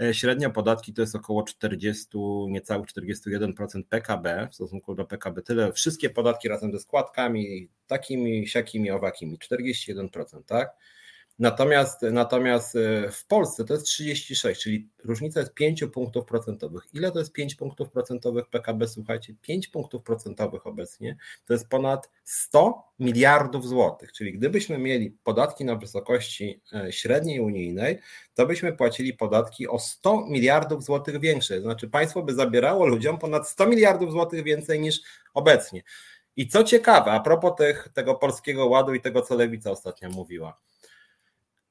e, 0.00 0.14
średnia 0.14 0.50
podatki 0.50 0.92
to 0.92 1.00
jest 1.02 1.14
około 1.14 1.42
40, 1.42 2.06
niecałych 2.48 2.86
41% 2.86 3.82
PKB 3.88 4.48
w 4.50 4.54
stosunku 4.54 4.94
do 4.94 5.04
PKB. 5.04 5.42
Tyle, 5.42 5.72
wszystkie 5.72 6.10
podatki 6.10 6.48
razem 6.48 6.72
ze 6.72 6.80
składkami, 6.80 7.68
takimi, 7.86 8.48
siakimi, 8.48 8.90
owakimi, 8.90 9.38
41%, 9.38 10.42
tak? 10.46 10.76
Natomiast, 11.38 12.02
natomiast 12.02 12.76
e, 12.76 13.10
w 13.10 13.26
Polsce 13.26 13.64
to 13.64 13.74
jest 13.74 13.86
36, 13.86 14.62
czyli 14.62 14.88
różnica 15.04 15.40
jest 15.40 15.54
5 15.54 15.84
punktów 15.92 16.24
procentowych. 16.24 16.82
Ile 16.92 17.12
to 17.12 17.18
jest 17.18 17.32
5 17.32 17.54
punktów 17.54 17.90
procentowych 17.90 18.48
PKB? 18.48 18.88
Słuchajcie, 18.88 19.34
5 19.42 19.68
punktów 19.68 20.02
procentowych 20.02 20.66
obecnie 20.66 21.16
to 21.46 21.52
jest 21.52 21.68
ponad 21.68 22.10
100 22.24 22.82
miliardów 22.98 23.68
złotych. 23.68 24.12
Czyli 24.12 24.32
gdybyśmy 24.32 24.78
mieli 24.78 25.10
podatki 25.10 25.64
na 25.64 25.76
wysokości 25.76 26.60
e, 26.72 26.92
średniej 26.92 27.40
unijnej, 27.40 27.98
to 28.34 28.46
byśmy 28.46 28.72
płacili 28.72 29.14
podatki 29.14 29.68
o 29.68 29.78
100 29.78 30.26
miliardów 30.26 30.84
złotych 30.84 31.20
większe. 31.20 31.60
Znaczy 31.60 31.88
państwo 31.88 32.22
by 32.22 32.34
zabierało 32.34 32.86
ludziom 32.86 33.18
ponad 33.18 33.48
100 33.48 33.66
miliardów 33.66 34.12
złotych 34.12 34.44
więcej 34.44 34.80
niż 34.80 35.00
obecnie. 35.34 35.82
I 36.36 36.48
co 36.48 36.64
ciekawe, 36.64 37.12
a 37.12 37.20
propos 37.20 37.52
tych, 37.58 37.88
tego 37.94 38.14
polskiego 38.14 38.66
ładu 38.66 38.94
i 38.94 39.00
tego, 39.00 39.22
co 39.22 39.34
Lewica 39.34 39.70
ostatnio 39.70 40.08
mówiła 40.08 40.58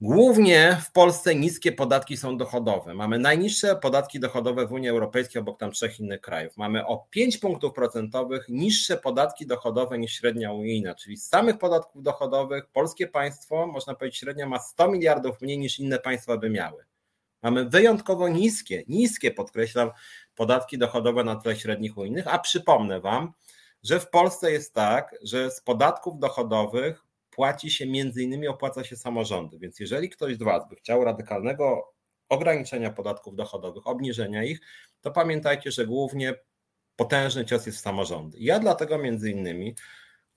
Głównie 0.05 0.77
w 0.81 0.91
Polsce 0.91 1.35
niskie 1.35 1.71
podatki 1.71 2.17
są 2.17 2.37
dochodowe. 2.37 2.93
Mamy 2.93 3.19
najniższe 3.19 3.75
podatki 3.75 4.19
dochodowe 4.19 4.67
w 4.67 4.71
Unii 4.71 4.89
Europejskiej 4.89 5.41
obok 5.41 5.59
tam 5.59 5.71
trzech 5.71 5.99
innych 5.99 6.21
krajów. 6.21 6.57
Mamy 6.57 6.87
o 6.87 7.07
5 7.09 7.37
punktów 7.37 7.73
procentowych 7.73 8.45
niższe 8.49 8.97
podatki 8.97 9.47
dochodowe 9.47 9.97
niż 9.97 10.13
średnia 10.13 10.51
unijna, 10.51 10.95
czyli 10.95 11.17
z 11.17 11.27
samych 11.27 11.57
podatków 11.57 12.03
dochodowych 12.03 12.67
polskie 12.67 13.07
państwo, 13.07 13.67
można 13.67 13.95
powiedzieć, 13.95 14.19
średnio 14.19 14.49
ma 14.49 14.59
100 14.59 14.87
miliardów 14.91 15.41
mniej 15.41 15.57
niż 15.57 15.79
inne 15.79 15.99
państwa 15.99 16.37
by 16.37 16.49
miały. 16.49 16.85
Mamy 17.43 17.69
wyjątkowo 17.69 18.29
niskie, 18.29 18.83
niskie 18.87 19.31
podkreślam, 19.31 19.91
podatki 20.35 20.77
dochodowe 20.77 21.23
na 21.23 21.35
tle 21.35 21.55
średnich 21.55 21.97
unijnych, 21.97 22.27
a 22.27 22.39
przypomnę 22.39 22.99
Wam, 23.01 23.33
że 23.83 23.99
w 23.99 24.09
Polsce 24.09 24.51
jest 24.51 24.73
tak, 24.73 25.15
że 25.21 25.51
z 25.51 25.61
podatków 25.61 26.19
dochodowych 26.19 27.12
płaci 27.35 27.71
się 27.71 27.85
między 27.85 28.23
innymi 28.23 28.47
opłaca 28.47 28.83
się 28.83 28.95
samorządy. 28.95 29.59
Więc 29.59 29.79
jeżeli 29.79 30.09
ktoś 30.09 30.35
z 30.35 30.43
Was 30.43 30.69
by 30.69 30.75
chciał 30.75 31.03
radykalnego 31.03 31.93
ograniczenia 32.29 32.91
podatków 32.91 33.35
dochodowych, 33.35 33.87
obniżenia 33.87 34.43
ich, 34.43 34.59
to 35.01 35.11
pamiętajcie, 35.11 35.71
że 35.71 35.87
głównie 35.87 36.33
potężny 36.95 37.45
cios 37.45 37.65
jest 37.65 37.77
w 37.77 37.81
samorządy. 37.81 38.37
Ja 38.39 38.59
dlatego 38.59 38.97
między 38.97 39.31
innymi 39.31 39.75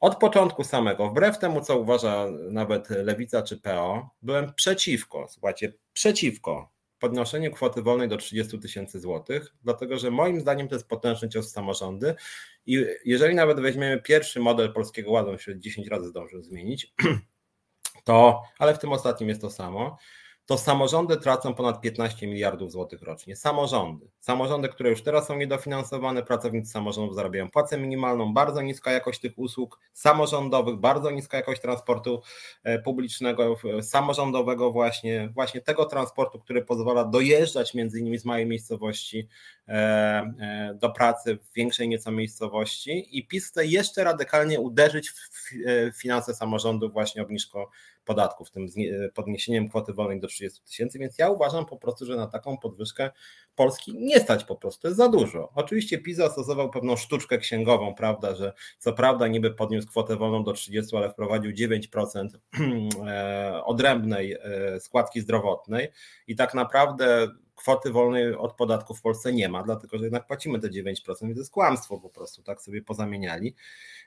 od 0.01 0.18
początku 0.18 0.64
samego, 0.64 1.09
wbrew 1.09 1.39
temu, 1.39 1.60
co 1.60 1.78
uważa 1.78 2.27
nawet 2.51 2.90
Lewica 2.90 3.43
czy 3.43 3.56
PO, 3.56 4.10
byłem 4.23 4.55
przeciwko, 4.55 5.27
słuchajcie, 5.28 5.73
przeciwko 5.93 6.76
podnoszeniu 6.98 7.51
kwoty 7.51 7.82
wolnej 7.82 8.09
do 8.09 8.16
30 8.16 8.59
tysięcy 8.59 9.01
złotych, 9.01 9.55
dlatego 9.62 9.98
że 9.98 10.10
moim 10.10 10.40
zdaniem 10.40 10.68
to 10.68 10.74
jest 10.74 10.89
potężny 10.89 11.28
cios 11.28 11.47
w 11.47 11.51
samorządy 11.51 12.14
i 12.66 12.86
jeżeli 13.05 13.35
nawet 13.35 13.60
weźmiemy 13.60 14.02
pierwszy 14.02 14.40
model 14.40 14.73
Polskiego 14.73 15.10
Ładu, 15.10 15.31
on 15.31 15.39
się 15.39 15.60
10 15.60 15.89
razy 15.89 16.09
zdążył 16.09 16.43
zmienić, 16.43 16.94
to, 18.05 18.43
ale 18.59 18.74
w 18.74 18.78
tym 18.78 18.93
ostatnim 18.93 19.28
jest 19.28 19.40
to 19.40 19.51
samo, 19.51 19.98
to 20.47 20.59
samorządy 20.59 21.16
tracą 21.16 21.55
ponad 21.55 21.81
15 21.81 22.27
miliardów 22.27 22.73
złotych 22.73 23.02
rocznie. 23.02 23.36
Samorządy. 23.36 24.10
Samorządy, 24.20 24.68
które 24.68 24.90
już 24.90 25.02
teraz 25.02 25.27
są 25.27 25.36
niedofinansowane, 25.36 26.23
pracownicy 26.23 26.70
samorządów 26.70 27.14
zarabiają 27.14 27.51
płacę 27.51 27.78
minimalną, 27.78 28.35
bardzo 28.35 28.62
niska 28.62 28.93
jakość 28.93 29.20
tych 29.20 29.32
usług 29.36 29.81
samorządowych, 29.93 30.77
bardzo 30.77 31.10
niska 31.10 31.36
jakość 31.36 31.60
transportu 31.62 32.23
e, 32.64 32.78
publicznego, 32.78 33.56
samorządowego 33.82 34.73
właśnie, 34.73 35.28
właśnie 35.35 35.60
tego 35.60 35.85
transportu, 35.85 36.39
który 36.39 36.64
pozwala 36.64 37.05
dojeżdżać 37.05 37.74
między 37.74 38.01
innymi 38.01 38.18
z 38.18 38.24
małej 38.24 38.47
miejscowości 38.47 39.28
e, 39.68 39.73
e, 39.73 40.74
do 40.81 40.90
pracy 40.90 41.39
w 41.43 41.52
większej 41.52 41.89
nieco 41.89 42.12
miejscowości 42.12 43.18
i 43.18 43.27
PiS 43.27 43.48
chce 43.48 43.66
jeszcze 43.66 44.05
radykalnie 44.05 44.60
uderzyć 44.60 45.10
w 45.10 45.52
finanse 45.97 46.35
samorządów 46.35 46.93
właśnie 46.93 47.23
obniżką 47.23 47.66
podatków, 48.07 48.51
tym 48.51 48.66
podniesieniem 49.15 49.69
kwoty 49.69 49.93
wolnej 49.93 50.20
do 50.20 50.27
30 50.27 50.62
tysięcy, 50.62 50.99
więc 50.99 51.19
ja 51.19 51.31
uważam 51.31 51.66
po 51.66 51.77
prostu, 51.77 52.07
że 52.07 52.16
na 52.16 52.27
taką 52.27 52.59
podwyżkę 52.59 53.11
Polski 53.55 53.95
nie 53.95 54.20
stać 54.20 54.45
po 54.45 54.57
prostu, 54.57 54.87
jest 54.87 54.97
za 54.97 55.09
dużo. 55.09 55.53
Oczywiście 55.55 55.99
PiS 55.99 56.16
zastosował 56.16 56.70
pewną 56.70 56.97
sztuczkę 56.97 57.39
księgową, 57.39 57.95
prawda, 57.95 58.35
że 58.35 58.53
co 58.78 58.93
prawda 58.93 59.27
niby 59.27 59.51
podniósł 59.51 59.89
kwotę 59.89 60.16
wolną 60.16 60.45
do 60.45 60.53
30, 60.53 60.97
ale 60.97 61.11
wprowadził 61.11 61.53
9% 61.53 62.28
e, 63.07 63.65
odrębnej 63.65 64.33
e, 64.33 64.81
składki 64.81 65.20
zdrowotnej 65.20 65.89
i 66.27 66.37
tak 66.37 66.55
naprawdę 66.55 67.28
kwoty 67.57 67.91
wolnej 67.91 68.35
od 68.35 68.53
podatku 68.53 68.95
w 68.95 69.03
Polsce 69.03 69.33
nie 69.33 69.49
ma, 69.49 69.62
dlatego 69.62 69.99
że 69.99 70.05
jednak 70.05 70.27
płacimy 70.27 70.61
te 70.61 70.69
9%, 70.69 70.73
więc 70.74 71.16
to 71.16 71.24
jest 71.27 71.51
kłamstwo 71.51 72.01
po 72.01 72.11
prostu, 72.11 72.43
tak 72.43 72.62
sobie 72.62 72.83
pozamieniali. 72.83 73.55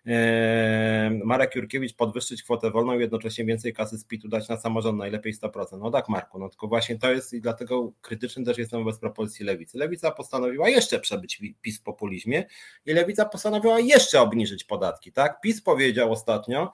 Eee, 0.05 1.21
Marek 1.23 1.55
Jurkiewicz 1.55 1.95
podwyższyć 1.95 2.43
kwotę 2.43 2.71
wolną 2.71 2.97
i 2.97 3.01
jednocześnie 3.01 3.45
więcej 3.45 3.73
kasy 3.73 3.97
z 3.97 4.05
PIT-u 4.05 4.27
dać 4.27 4.49
na 4.49 4.57
samorząd, 4.57 4.97
najlepiej 4.97 5.33
100%. 5.33 5.79
No 5.79 5.91
tak 5.91 6.09
Marku, 6.09 6.39
no 6.39 6.49
tylko 6.49 6.67
właśnie 6.67 6.99
to 6.99 7.11
jest 7.11 7.33
i 7.33 7.41
dlatego 7.41 7.93
krytyczny 8.01 8.45
też 8.45 8.57
jestem 8.57 8.83
wobec 8.83 8.99
propozycji 8.99 9.45
Lewicy. 9.45 9.77
Lewica 9.77 10.11
postanowiła 10.11 10.69
jeszcze 10.69 10.99
przebyć 10.99 11.41
PiS 11.61 11.79
w 11.79 11.83
populizmie 11.83 12.45
i 12.85 12.93
Lewica 12.93 13.25
postanowiła 13.25 13.79
jeszcze 13.79 14.21
obniżyć 14.21 14.63
podatki, 14.63 15.11
tak? 15.11 15.41
PiS 15.41 15.61
powiedział 15.61 16.11
ostatnio, 16.11 16.71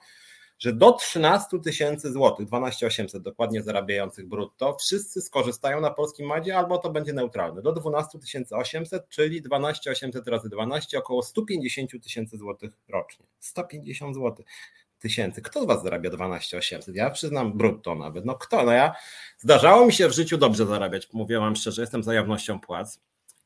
że 0.58 0.72
do 0.72 0.92
13 0.92 1.60
tysięcy 1.60 2.12
złotych, 2.12 2.46
12 2.46 2.86
800 2.86 3.22
dokładnie 3.22 3.62
zarabiających 3.62 4.28
brutto, 4.28 4.76
wszyscy 4.80 5.22
skorzystają 5.22 5.80
na 5.80 5.90
polskim 5.90 6.26
madzie 6.26 6.58
albo 6.58 6.78
to 6.78 6.90
będzie 6.90 7.12
neutralne. 7.12 7.62
Do 7.62 7.72
12 7.72 8.18
800, 8.50 9.08
czyli 9.08 9.42
12 9.42 9.90
800 9.90 10.28
razy 10.28 10.48
12, 10.48 10.98
około 10.98 11.22
150 11.22 12.02
tysięcy 12.02 12.38
złotych 12.38 12.72
rocznie. 12.88 13.26
150 13.40 14.14
złotych 14.14 14.46
tysięcy. 14.98 15.42
Kto 15.42 15.62
z 15.62 15.66
Was 15.66 15.82
zarabia 15.82 16.10
12 16.10 16.58
800? 16.58 16.94
Ja 16.94 17.10
przyznam 17.10 17.52
brutto 17.52 17.94
nawet. 17.94 18.24
No 18.24 18.34
kto? 18.34 18.64
No 18.64 18.72
ja 18.72 18.94
zdarzało 19.38 19.86
mi 19.86 19.92
się 19.92 20.08
w 20.08 20.12
życiu 20.12 20.38
dobrze 20.38 20.66
zarabiać. 20.66 21.08
Mówię 21.12 21.38
Wam 21.38 21.56
szczerze, 21.56 21.82
jestem 21.82 22.02
za 22.02 22.14
jawnością 22.14 22.60
płac. 22.60 23.00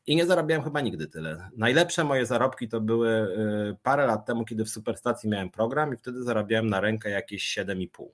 I 0.07 0.15
nie 0.15 0.25
zarabiałem 0.25 0.63
chyba 0.63 0.81
nigdy 0.81 1.07
tyle. 1.07 1.49
Najlepsze 1.57 2.03
moje 2.03 2.25
zarobki 2.25 2.67
to 2.67 2.81
były 2.81 3.09
y, 3.09 3.77
parę 3.83 4.05
lat 4.05 4.25
temu, 4.25 4.45
kiedy 4.45 4.65
w 4.65 4.69
Superstacji 4.69 5.29
miałem 5.29 5.49
program 5.49 5.93
i 5.93 5.97
wtedy 5.97 6.23
zarabiałem 6.23 6.69
na 6.69 6.81
rękę 6.81 7.09
jakieś 7.09 7.57
7,5. 7.57 8.07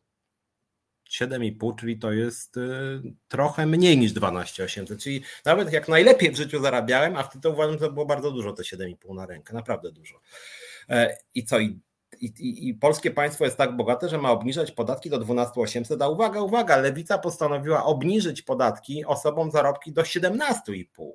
7,5, 1.09 1.75
czyli 1.75 1.99
to 1.99 2.11
jest 2.11 2.57
y, 2.57 3.01
trochę 3.27 3.65
mniej 3.65 3.97
niż 3.97 4.13
12,800, 4.13 4.99
czyli 4.99 5.21
nawet 5.45 5.73
jak 5.73 5.87
najlepiej 5.87 6.31
w 6.31 6.37
życiu 6.37 6.61
zarabiałem, 6.61 7.15
a 7.15 7.23
wtedy 7.23 7.49
uważam, 7.49 7.73
że 7.73 7.79
to 7.79 7.91
było 7.91 8.05
bardzo 8.05 8.31
dużo 8.31 8.53
te 8.53 8.63
7,5 8.63 9.15
na 9.15 9.25
rękę, 9.25 9.53
naprawdę 9.53 9.91
dużo. 9.91 10.19
E, 10.89 11.17
I 11.35 11.43
co, 11.43 11.59
i 11.59 11.79
i, 12.19 12.25
i, 12.25 12.69
I, 12.69 12.73
polskie 12.73 13.11
państwo 13.11 13.45
jest 13.45 13.57
tak 13.57 13.75
bogate, 13.75 14.09
że 14.09 14.17
ma 14.17 14.31
obniżać 14.31 14.71
podatki 14.71 15.09
do 15.09 15.19
12,800, 15.19 16.01
a 16.01 16.07
uwaga, 16.07 16.41
uwaga, 16.41 16.77
lewica 16.77 17.17
postanowiła 17.17 17.85
obniżyć 17.85 18.41
podatki 18.41 19.05
osobom 19.05 19.51
zarobki 19.51 19.93
do 19.93 20.01
17,5 20.01 21.11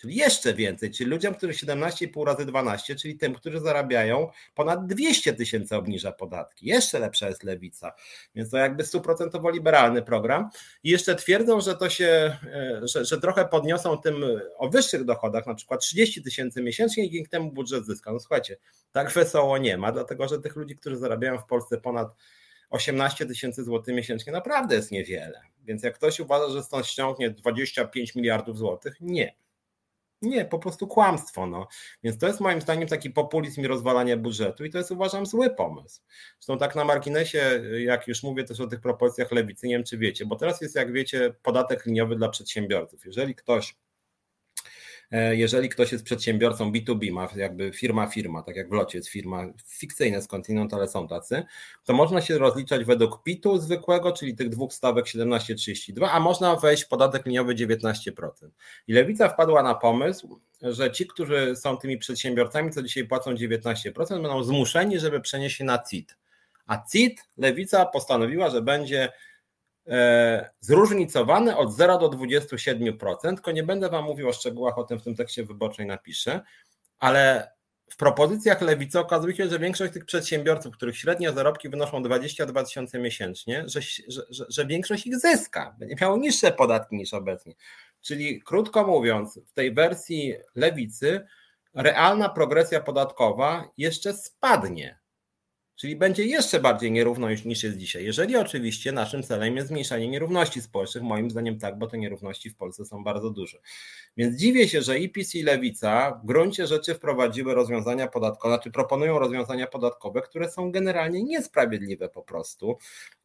czyli 0.00 0.16
jeszcze 0.16 0.54
więcej, 0.54 0.90
czyli 0.90 1.10
ludziom, 1.10 1.34
którzy 1.34 1.52
17,5 1.66 2.26
razy 2.26 2.46
12, 2.46 2.96
czyli 2.96 3.18
tym, 3.18 3.34
którzy 3.34 3.60
zarabiają 3.60 4.28
ponad 4.54 4.86
200 4.86 5.32
tysięcy 5.32 5.76
obniża 5.76 6.12
podatki. 6.12 6.66
Jeszcze 6.66 6.98
lepsza 6.98 7.28
jest 7.28 7.42
lewica, 7.42 7.92
więc 8.34 8.50
to 8.50 8.56
jakby 8.56 8.84
stuprocentowo 8.84 9.50
liberalny 9.50 10.02
program. 10.02 10.48
I 10.84 10.90
jeszcze 10.90 11.14
twierdzą, 11.14 11.60
że 11.60 11.76
to 11.76 11.90
się, 11.90 12.36
e, 12.44 12.80
że, 12.82 13.04
że 13.04 13.20
trochę 13.20 13.44
podniosą 13.44 13.98
tym 13.98 14.24
o 14.58 14.68
wyższych 14.68 15.04
dochodach, 15.04 15.46
na 15.46 15.54
przykład 15.54 15.80
30 15.80 16.22
tysięcy 16.22 16.62
miesięcznie 16.62 17.04
i 17.04 17.10
dzięki 17.10 17.30
temu 17.30 17.52
budżet 17.52 17.86
zyska. 17.86 18.12
No 18.12 18.20
słuchajcie, 18.20 18.56
tak 18.92 19.12
wesoło 19.12 19.58
nie 19.58 19.76
ma, 19.76 19.92
dlatego 19.92 20.28
że 20.28 20.40
tych 20.40 20.56
ludzi, 20.56 20.76
którzy 20.76 20.96
zarabiają 20.96 21.38
w 21.38 21.46
Polsce 21.46 21.78
ponad 21.78 22.14
18 22.70 23.26
tysięcy 23.26 23.64
złotych 23.64 23.94
miesięcznie 23.94 24.32
naprawdę 24.32 24.74
jest 24.74 24.90
niewiele. 24.90 25.40
Więc 25.64 25.82
jak 25.82 25.94
ktoś 25.94 26.20
uważa, 26.20 26.52
że 26.52 26.62
stąd 26.62 26.86
ściągnie 26.86 27.30
25 27.30 28.14
miliardów 28.14 28.58
złotych, 28.58 28.96
nie. 29.00 29.34
Nie, 30.22 30.44
po 30.44 30.58
prostu 30.58 30.86
kłamstwo. 30.86 31.46
No. 31.46 31.68
Więc 32.02 32.18
to 32.18 32.26
jest 32.26 32.40
moim 32.40 32.60
zdaniem 32.60 32.88
taki 32.88 33.10
populizm 33.10 33.62
i 33.62 33.66
rozwalanie 33.66 34.16
budżetu 34.16 34.64
i 34.64 34.70
to 34.70 34.78
jest 34.78 34.90
uważam 34.90 35.26
zły 35.26 35.50
pomysł. 35.50 36.00
Zresztą 36.40 36.58
tak 36.58 36.76
na 36.76 36.84
marginesie, 36.84 37.62
jak 37.78 38.08
już 38.08 38.22
mówię 38.22 38.44
też 38.44 38.60
o 38.60 38.66
tych 38.66 38.80
propozycjach 38.80 39.32
lewicy, 39.32 39.66
nie 39.66 39.74
wiem 39.74 39.84
czy 39.84 39.98
wiecie, 39.98 40.26
bo 40.26 40.36
teraz 40.36 40.60
jest 40.60 40.74
jak 40.76 40.92
wiecie 40.92 41.34
podatek 41.42 41.86
liniowy 41.86 42.16
dla 42.16 42.28
przedsiębiorców. 42.28 43.06
Jeżeli 43.06 43.34
ktoś 43.34 43.76
jeżeli 45.30 45.68
ktoś 45.68 45.92
jest 45.92 46.04
przedsiębiorcą 46.04 46.72
B2B, 46.72 47.12
ma 47.12 47.28
jakby 47.36 47.72
firma 47.72 48.06
firma, 48.06 48.42
tak 48.42 48.56
jak 48.56 48.68
w 48.68 48.72
locie 48.72 48.98
jest 48.98 49.08
firma 49.08 49.46
fikcyjna 49.66 50.20
skądinąd, 50.20 50.74
ale 50.74 50.88
są 50.88 51.08
tacy, 51.08 51.44
to 51.84 51.92
można 51.92 52.20
się 52.20 52.38
rozliczać 52.38 52.84
według 52.84 53.22
PIT-u 53.22 53.58
zwykłego, 53.58 54.12
czyli 54.12 54.36
tych 54.36 54.48
dwóch 54.48 54.72
stawek 54.72 55.04
17,32, 55.04 56.08
a 56.12 56.20
można 56.20 56.56
wejść 56.56 56.84
w 56.84 56.88
podatek 56.88 57.26
liniowy 57.26 57.54
19%. 57.54 58.12
I 58.88 58.92
Lewica 58.92 59.28
wpadła 59.28 59.62
na 59.62 59.74
pomysł, 59.74 60.40
że 60.62 60.90
ci, 60.90 61.06
którzy 61.06 61.56
są 61.56 61.76
tymi 61.76 61.98
przedsiębiorcami, 61.98 62.70
co 62.70 62.82
dzisiaj 62.82 63.04
płacą 63.04 63.34
19%, 63.34 63.92
będą 64.08 64.44
zmuszeni, 64.44 64.98
żeby 64.98 65.20
przenieść 65.20 65.56
się 65.56 65.64
na 65.64 65.78
CIT. 65.90 66.16
A 66.66 66.82
CIT 66.92 67.20
Lewica 67.36 67.86
postanowiła, 67.86 68.50
że 68.50 68.62
będzie 68.62 69.12
E, 69.90 70.50
zróżnicowane 70.60 71.56
od 71.56 71.72
0 71.72 71.98
do 71.98 72.08
27%, 72.08 73.34
tylko 73.34 73.52
nie 73.52 73.62
będę 73.62 73.88
Wam 73.88 74.04
mówił 74.04 74.28
o 74.28 74.32
szczegółach, 74.32 74.78
o 74.78 74.84
tym 74.84 74.98
w 74.98 75.02
tym 75.02 75.16
tekście 75.16 75.44
wyborczej 75.44 75.86
napiszę, 75.86 76.40
ale 76.98 77.52
w 77.90 77.96
propozycjach 77.96 78.60
lewicy 78.60 78.98
okazuje 78.98 79.36
się, 79.36 79.48
że 79.48 79.58
większość 79.58 79.92
tych 79.92 80.04
przedsiębiorców, 80.04 80.74
których 80.74 80.96
średnie 80.96 81.32
zarobki 81.32 81.68
wynoszą 81.68 82.02
22 82.02 82.64
tysiące 82.64 82.98
miesięcznie, 82.98 83.64
że, 83.66 83.80
że, 84.08 84.46
że, 84.48 84.66
większość 84.66 85.06
ich 85.06 85.18
zyska, 85.18 85.76
będzie 85.78 85.96
miało 86.00 86.16
niższe 86.16 86.52
podatki 86.52 86.96
niż 86.96 87.14
obecnie. 87.14 87.54
Czyli 88.00 88.42
krótko 88.42 88.86
mówiąc, 88.86 89.40
w 89.46 89.52
tej 89.52 89.74
wersji 89.74 90.34
lewicy 90.54 91.26
realna 91.74 92.28
progresja 92.28 92.80
podatkowa 92.80 93.70
jeszcze 93.76 94.14
spadnie. 94.14 94.99
Czyli 95.80 95.96
będzie 95.96 96.24
jeszcze 96.24 96.60
bardziej 96.60 96.92
nierówno 96.92 97.28
niż 97.44 97.62
jest 97.62 97.76
dzisiaj. 97.76 98.04
Jeżeli 98.04 98.36
oczywiście 98.36 98.92
naszym 98.92 99.22
celem 99.22 99.56
jest 99.56 99.68
zmniejszanie 99.68 100.08
nierówności 100.08 100.62
społecznych, 100.62 101.04
moim 101.04 101.30
zdaniem 101.30 101.58
tak, 101.58 101.78
bo 101.78 101.86
te 101.86 101.98
nierówności 101.98 102.50
w 102.50 102.56
Polsce 102.56 102.84
są 102.84 103.04
bardzo 103.04 103.30
duże. 103.30 103.58
Więc 104.16 104.36
dziwię 104.36 104.68
się, 104.68 104.82
że 104.82 104.98
i 104.98 105.08
PiS 105.08 105.34
i 105.34 105.42
Lewica 105.42 106.20
w 106.22 106.26
gruncie 106.26 106.66
rzeczy 106.66 106.94
wprowadziły 106.94 107.54
rozwiązania 107.54 108.08
podatkowe, 108.08 108.54
znaczy 108.54 108.70
proponują 108.70 109.18
rozwiązania 109.18 109.66
podatkowe, 109.66 110.22
które 110.22 110.50
są 110.50 110.72
generalnie 110.72 111.22
niesprawiedliwe 111.22 112.08
po 112.08 112.22
prostu 112.22 112.78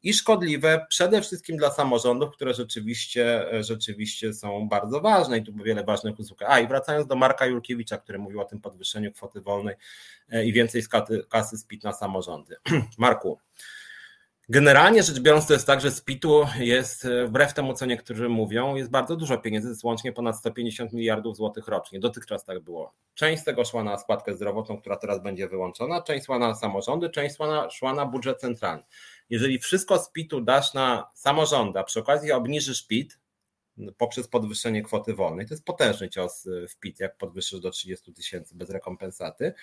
i 0.04 0.14
szkodliwe 0.14 0.86
przede 0.90 1.22
wszystkim 1.22 1.58
dla 1.58 1.72
samorządów, 1.72 2.32
które 2.32 2.54
rzeczywiście, 2.54 3.46
rzeczywiście 3.64 4.34
są 4.34 4.68
bardzo 4.68 5.02
ważne 5.02 5.38
i 5.38 5.44
tu 5.44 5.54
wiele 5.54 5.84
ważnych 5.84 6.20
usług. 6.20 6.42
A 6.48 6.60
i 6.60 6.68
wracając 6.68 7.08
do 7.08 7.16
Marka 7.16 7.46
Jurkiewicza, 7.46 7.98
który 7.98 8.20
mówił 8.20 8.42
o 8.42 8.46
tym 8.46 8.62
podwyższeniu 8.62 9.12
kwoty 9.12 9.42
wolnej 9.42 9.76
e, 10.30 10.46
i 10.46 10.54
więcej 10.54 10.84
kasy 11.30 11.58
z 11.58 11.66
PIT 11.66 11.84
na 11.84 11.94
Marku, 12.98 13.40
Generalnie 14.50 15.04
rzecz 15.04 15.20
biorąc, 15.20 15.48
to 15.48 15.54
jest 15.54 15.68
tak, 15.68 15.82
że 15.82 15.92
z 15.92 16.02
PIT-u 16.02 16.48
jest, 16.60 17.08
wbrew 17.28 17.54
temu, 17.54 17.74
co 17.74 17.86
niektórzy 17.86 18.30
mówią, 18.30 18.76
jest 18.76 18.92
bardzo 18.92 19.16
dużo 19.16 19.38
pieniędzy, 19.38 19.70
jest 19.70 19.84
łącznie 19.84 20.14
ponad 20.14 20.38
150 20.38 20.94
miliardów 20.94 21.36
złotych 21.36 21.68
rocznie. 21.68 22.00
Dotychczas 22.00 22.46
tak 22.46 22.60
było. 22.60 22.94
Część 23.14 23.42
z 23.42 23.46
tego 23.46 23.66
szła 23.66 23.84
na 23.84 23.98
składkę 23.98 24.36
zdrowotną, 24.36 24.78
która 24.78 24.96
teraz 24.96 25.24
będzie 25.24 25.48
wyłączona, 25.48 26.02
część 26.02 26.26
szła 26.26 26.40
na 26.40 26.56
samorządy, 26.56 27.10
część 27.10 27.36
szła 27.36 27.48
na, 27.48 27.70
szła 27.70 27.94
na 27.94 28.06
budżet 28.06 28.40
centralny. 28.40 28.84
Jeżeli 29.30 29.60
wszystko 29.60 30.00
z 30.00 30.12
PIT-u 30.12 30.42
dasz 30.42 30.74
na 30.74 31.10
samorządy, 31.14 31.80
a 31.80 31.84
przy 31.84 32.00
okazji 32.00 32.32
obniżysz 32.32 32.88
PIT 32.88 33.20
poprzez 33.98 34.28
podwyższenie 34.28 34.84
kwoty 34.84 35.14
wolnej, 35.14 35.48
to 35.48 35.54
jest 35.54 35.66
potężny 35.66 36.10
cios 36.10 36.48
w 36.70 36.80
PIT, 36.80 37.00
jak 37.00 37.18
podwyższysz 37.18 37.60
do 37.60 37.72
30 37.72 38.14
tysięcy 38.14 38.56
bez 38.56 38.70
rekompensaty, 38.70 39.54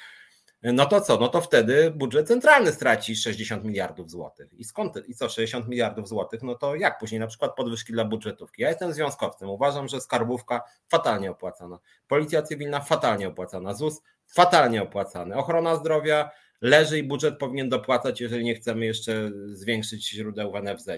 no 0.62 0.86
to 0.86 1.00
co? 1.00 1.18
No 1.18 1.28
to 1.28 1.40
wtedy 1.40 1.90
budżet 1.90 2.28
centralny 2.28 2.72
straci 2.72 3.16
60 3.16 3.64
miliardów 3.64 4.10
złotych. 4.10 4.54
I 4.58 4.64
skąd? 4.64 5.08
I 5.08 5.14
co 5.14 5.28
60 5.28 5.68
miliardów 5.68 6.08
złotych? 6.08 6.42
No 6.42 6.54
to 6.54 6.74
jak 6.74 6.98
później 6.98 7.20
na 7.20 7.26
przykład 7.26 7.56
podwyżki 7.56 7.92
dla 7.92 8.04
budżetówki? 8.04 8.62
Ja 8.62 8.68
jestem 8.68 8.92
związkowcem, 8.92 9.50
uważam, 9.50 9.88
że 9.88 10.00
skarbówka 10.00 10.62
fatalnie 10.88 11.30
opłacana, 11.30 11.78
policja 12.08 12.42
cywilna 12.42 12.80
fatalnie 12.80 13.28
opłacana, 13.28 13.74
ZUS 13.74 14.02
fatalnie 14.26 14.82
opłacany, 14.82 15.36
ochrona 15.36 15.76
zdrowia 15.76 16.30
leży 16.60 16.98
i 16.98 17.02
budżet 17.02 17.38
powinien 17.38 17.68
dopłacać, 17.68 18.20
jeżeli 18.20 18.44
nie 18.44 18.54
chcemy 18.54 18.86
jeszcze 18.86 19.30
zwiększyć 19.46 20.10
źródeł 20.10 20.52
w 20.52 20.62
NFZ. 20.62 20.90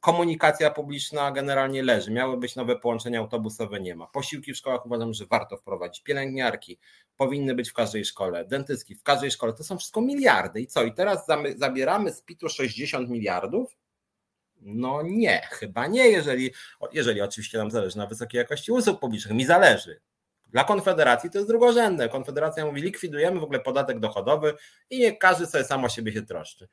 Komunikacja 0.00 0.70
publiczna 0.70 1.32
generalnie 1.32 1.82
leży. 1.82 2.10
Miały 2.10 2.36
być 2.36 2.56
nowe 2.56 2.76
połączenia 2.76 3.18
autobusowe, 3.18 3.80
nie 3.80 3.96
ma. 3.96 4.06
Posiłki 4.06 4.52
w 4.52 4.56
szkołach 4.56 4.86
uważam, 4.86 5.14
że 5.14 5.26
warto 5.26 5.56
wprowadzić. 5.56 6.02
Pielęgniarki 6.02 6.78
powinny 7.16 7.54
być 7.54 7.70
w 7.70 7.74
każdej 7.74 8.04
szkole, 8.04 8.44
dentystki 8.44 8.94
w 8.94 9.02
każdej 9.02 9.30
szkole. 9.30 9.52
To 9.52 9.64
są 9.64 9.78
wszystko 9.78 10.00
miliardy. 10.00 10.60
I 10.60 10.66
co? 10.66 10.84
I 10.84 10.94
teraz 10.94 11.26
zabieramy 11.56 12.12
z 12.12 12.22
PIT-u 12.22 12.48
60 12.48 13.10
miliardów? 13.10 13.76
No 14.60 15.02
nie, 15.02 15.40
chyba 15.50 15.86
nie, 15.86 16.08
jeżeli, 16.08 16.50
jeżeli 16.92 17.20
oczywiście 17.20 17.58
nam 17.58 17.70
zależy 17.70 17.98
na 17.98 18.06
wysokiej 18.06 18.38
jakości 18.38 18.72
usług 18.72 19.00
publicznych. 19.00 19.34
Mi 19.34 19.44
zależy. 19.44 20.00
Dla 20.46 20.64
Konfederacji 20.64 21.30
to 21.30 21.38
jest 21.38 21.50
drugorzędne. 21.50 22.08
Konfederacja 22.08 22.66
mówi, 22.66 22.82
likwidujemy 22.82 23.40
w 23.40 23.44
ogóle 23.44 23.60
podatek 23.60 23.98
dochodowy 23.98 24.54
i 24.90 24.98
nie 24.98 25.16
każdy 25.16 25.46
sobie 25.46 25.64
sam 25.64 25.84
o 25.84 25.88
siebie 25.88 26.12
się 26.12 26.22
troszczy. 26.22 26.68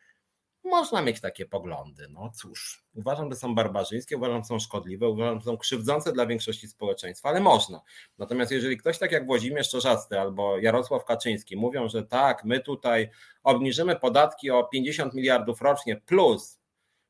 Można 0.66 1.02
mieć 1.02 1.22
takie 1.22 1.46
poglądy. 1.46 2.08
No 2.10 2.32
cóż, 2.36 2.86
uważam, 2.94 3.30
że 3.32 3.36
są 3.36 3.56
barbarzyńskie, 3.56 4.18
uważam, 4.18 4.42
że 4.42 4.48
są 4.48 4.60
szkodliwe, 4.60 5.10
uważam, 5.10 5.40
że 5.40 5.46
są 5.46 5.58
krzywdzące 5.58 6.14
dla 6.14 6.26
większości 6.26 6.68
społeczeństwa, 6.68 7.30
ale 7.30 7.40
można. 7.40 7.82
Natomiast 8.18 8.52
jeżeli 8.52 8.78
ktoś 8.78 9.00
tak 9.00 9.12
jak 9.12 9.26
Włodzimierz 9.26 9.70
Czorzasty 9.70 10.20
albo 10.20 10.60
Jarosław 10.60 11.06
Kaczyński 11.06 11.58
mówią, 11.58 11.90
że 11.90 12.04
tak, 12.04 12.44
my 12.44 12.60
tutaj 12.60 13.10
obniżymy 13.44 13.96
podatki 13.96 14.52
o 14.52 14.64
50 14.64 15.14
miliardów 15.14 15.62
rocznie 15.62 15.96
plus 15.96 16.60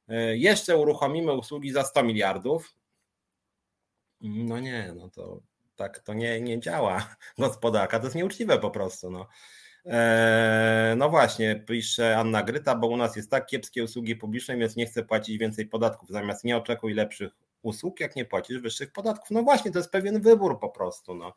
e, 0.07 0.38
jeszcze 0.38 0.77
uruchomimy 0.77 1.34
usługi 1.34 1.72
za 1.72 1.84
100 1.84 2.03
miliardów, 2.03 2.76
no 4.22 4.60
nie, 4.60 4.94
no 4.95 5.10
to 5.10 5.41
tak 5.76 5.99
to 5.99 6.14
nie, 6.14 6.41
nie 6.41 6.60
działa 6.60 7.15
gospodarka, 7.38 7.99
to 7.99 8.06
jest 8.06 8.15
nieuczciwe 8.15 8.60
po 8.60 8.72
prostu. 8.72 9.11
No. 9.11 9.27
Eee, 9.86 10.95
no 10.95 11.10
właśnie, 11.10 11.56
pisze 11.56 12.18
Anna 12.18 12.44
Gryta, 12.44 12.76
bo 12.76 12.88
u 12.88 12.98
nas 12.98 13.16
jest 13.16 13.32
tak 13.32 13.45
kiepskie 13.45 13.84
usługi 13.84 14.16
publiczne, 14.16 14.57
więc 14.57 14.76
nie 14.76 14.86
chcę 14.86 15.03
płacić 15.03 15.38
więcej 15.38 15.66
podatków. 15.66 16.10
Zamiast 16.10 16.44
nie 16.44 16.57
oczekuj 16.57 16.94
lepszych 16.94 17.32
usług, 17.62 17.99
jak 17.99 18.16
nie 18.16 18.26
płacisz 18.26 18.60
wyższych 18.60 18.91
podatków. 18.91 19.32
No 19.32 19.44
właśnie, 19.44 19.72
to 19.72 19.80
jest 19.80 19.91
pewien 19.91 20.22
wybór 20.22 20.60
po 20.60 20.70
prostu. 20.70 21.16
No. 21.16 21.34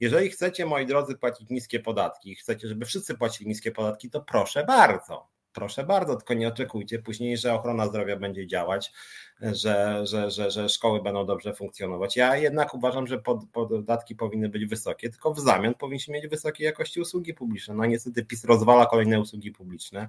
Jeżeli 0.00 0.30
chcecie, 0.30 0.66
moi 0.66 0.86
drodzy, 0.86 1.14
płacić 1.16 1.50
niskie 1.50 1.80
podatki, 1.80 2.34
chcecie, 2.34 2.68
żeby 2.68 2.86
wszyscy 2.86 3.14
płacili 3.14 3.48
niskie 3.48 3.72
podatki, 3.72 4.10
to 4.10 4.20
proszę 4.20 4.64
bardzo 4.64 5.37
proszę 5.58 5.84
bardzo, 5.84 6.16
tylko 6.16 6.34
nie 6.34 6.48
oczekujcie 6.48 6.98
później, 6.98 7.36
że 7.36 7.54
ochrona 7.54 7.86
zdrowia 7.86 8.16
będzie 8.16 8.46
działać, 8.46 8.92
że, 9.40 10.06
że, 10.06 10.30
że, 10.30 10.50
że 10.50 10.68
szkoły 10.68 11.02
będą 11.02 11.26
dobrze 11.26 11.54
funkcjonować. 11.54 12.16
Ja 12.16 12.36
jednak 12.36 12.74
uważam, 12.74 13.06
że 13.06 13.18
pod, 13.18 13.38
podatki 13.52 14.16
powinny 14.16 14.48
być 14.48 14.66
wysokie, 14.66 15.10
tylko 15.10 15.34
w 15.34 15.40
zamian 15.40 15.74
powinniśmy 15.74 16.14
mieć 16.14 16.28
wysokiej 16.28 16.64
jakości 16.64 17.00
usługi 17.00 17.34
publiczne. 17.34 17.74
No 17.74 17.86
niestety 17.86 18.24
PiS 18.24 18.44
rozwala 18.44 18.86
kolejne 18.86 19.20
usługi 19.20 19.52
publiczne. 19.52 20.08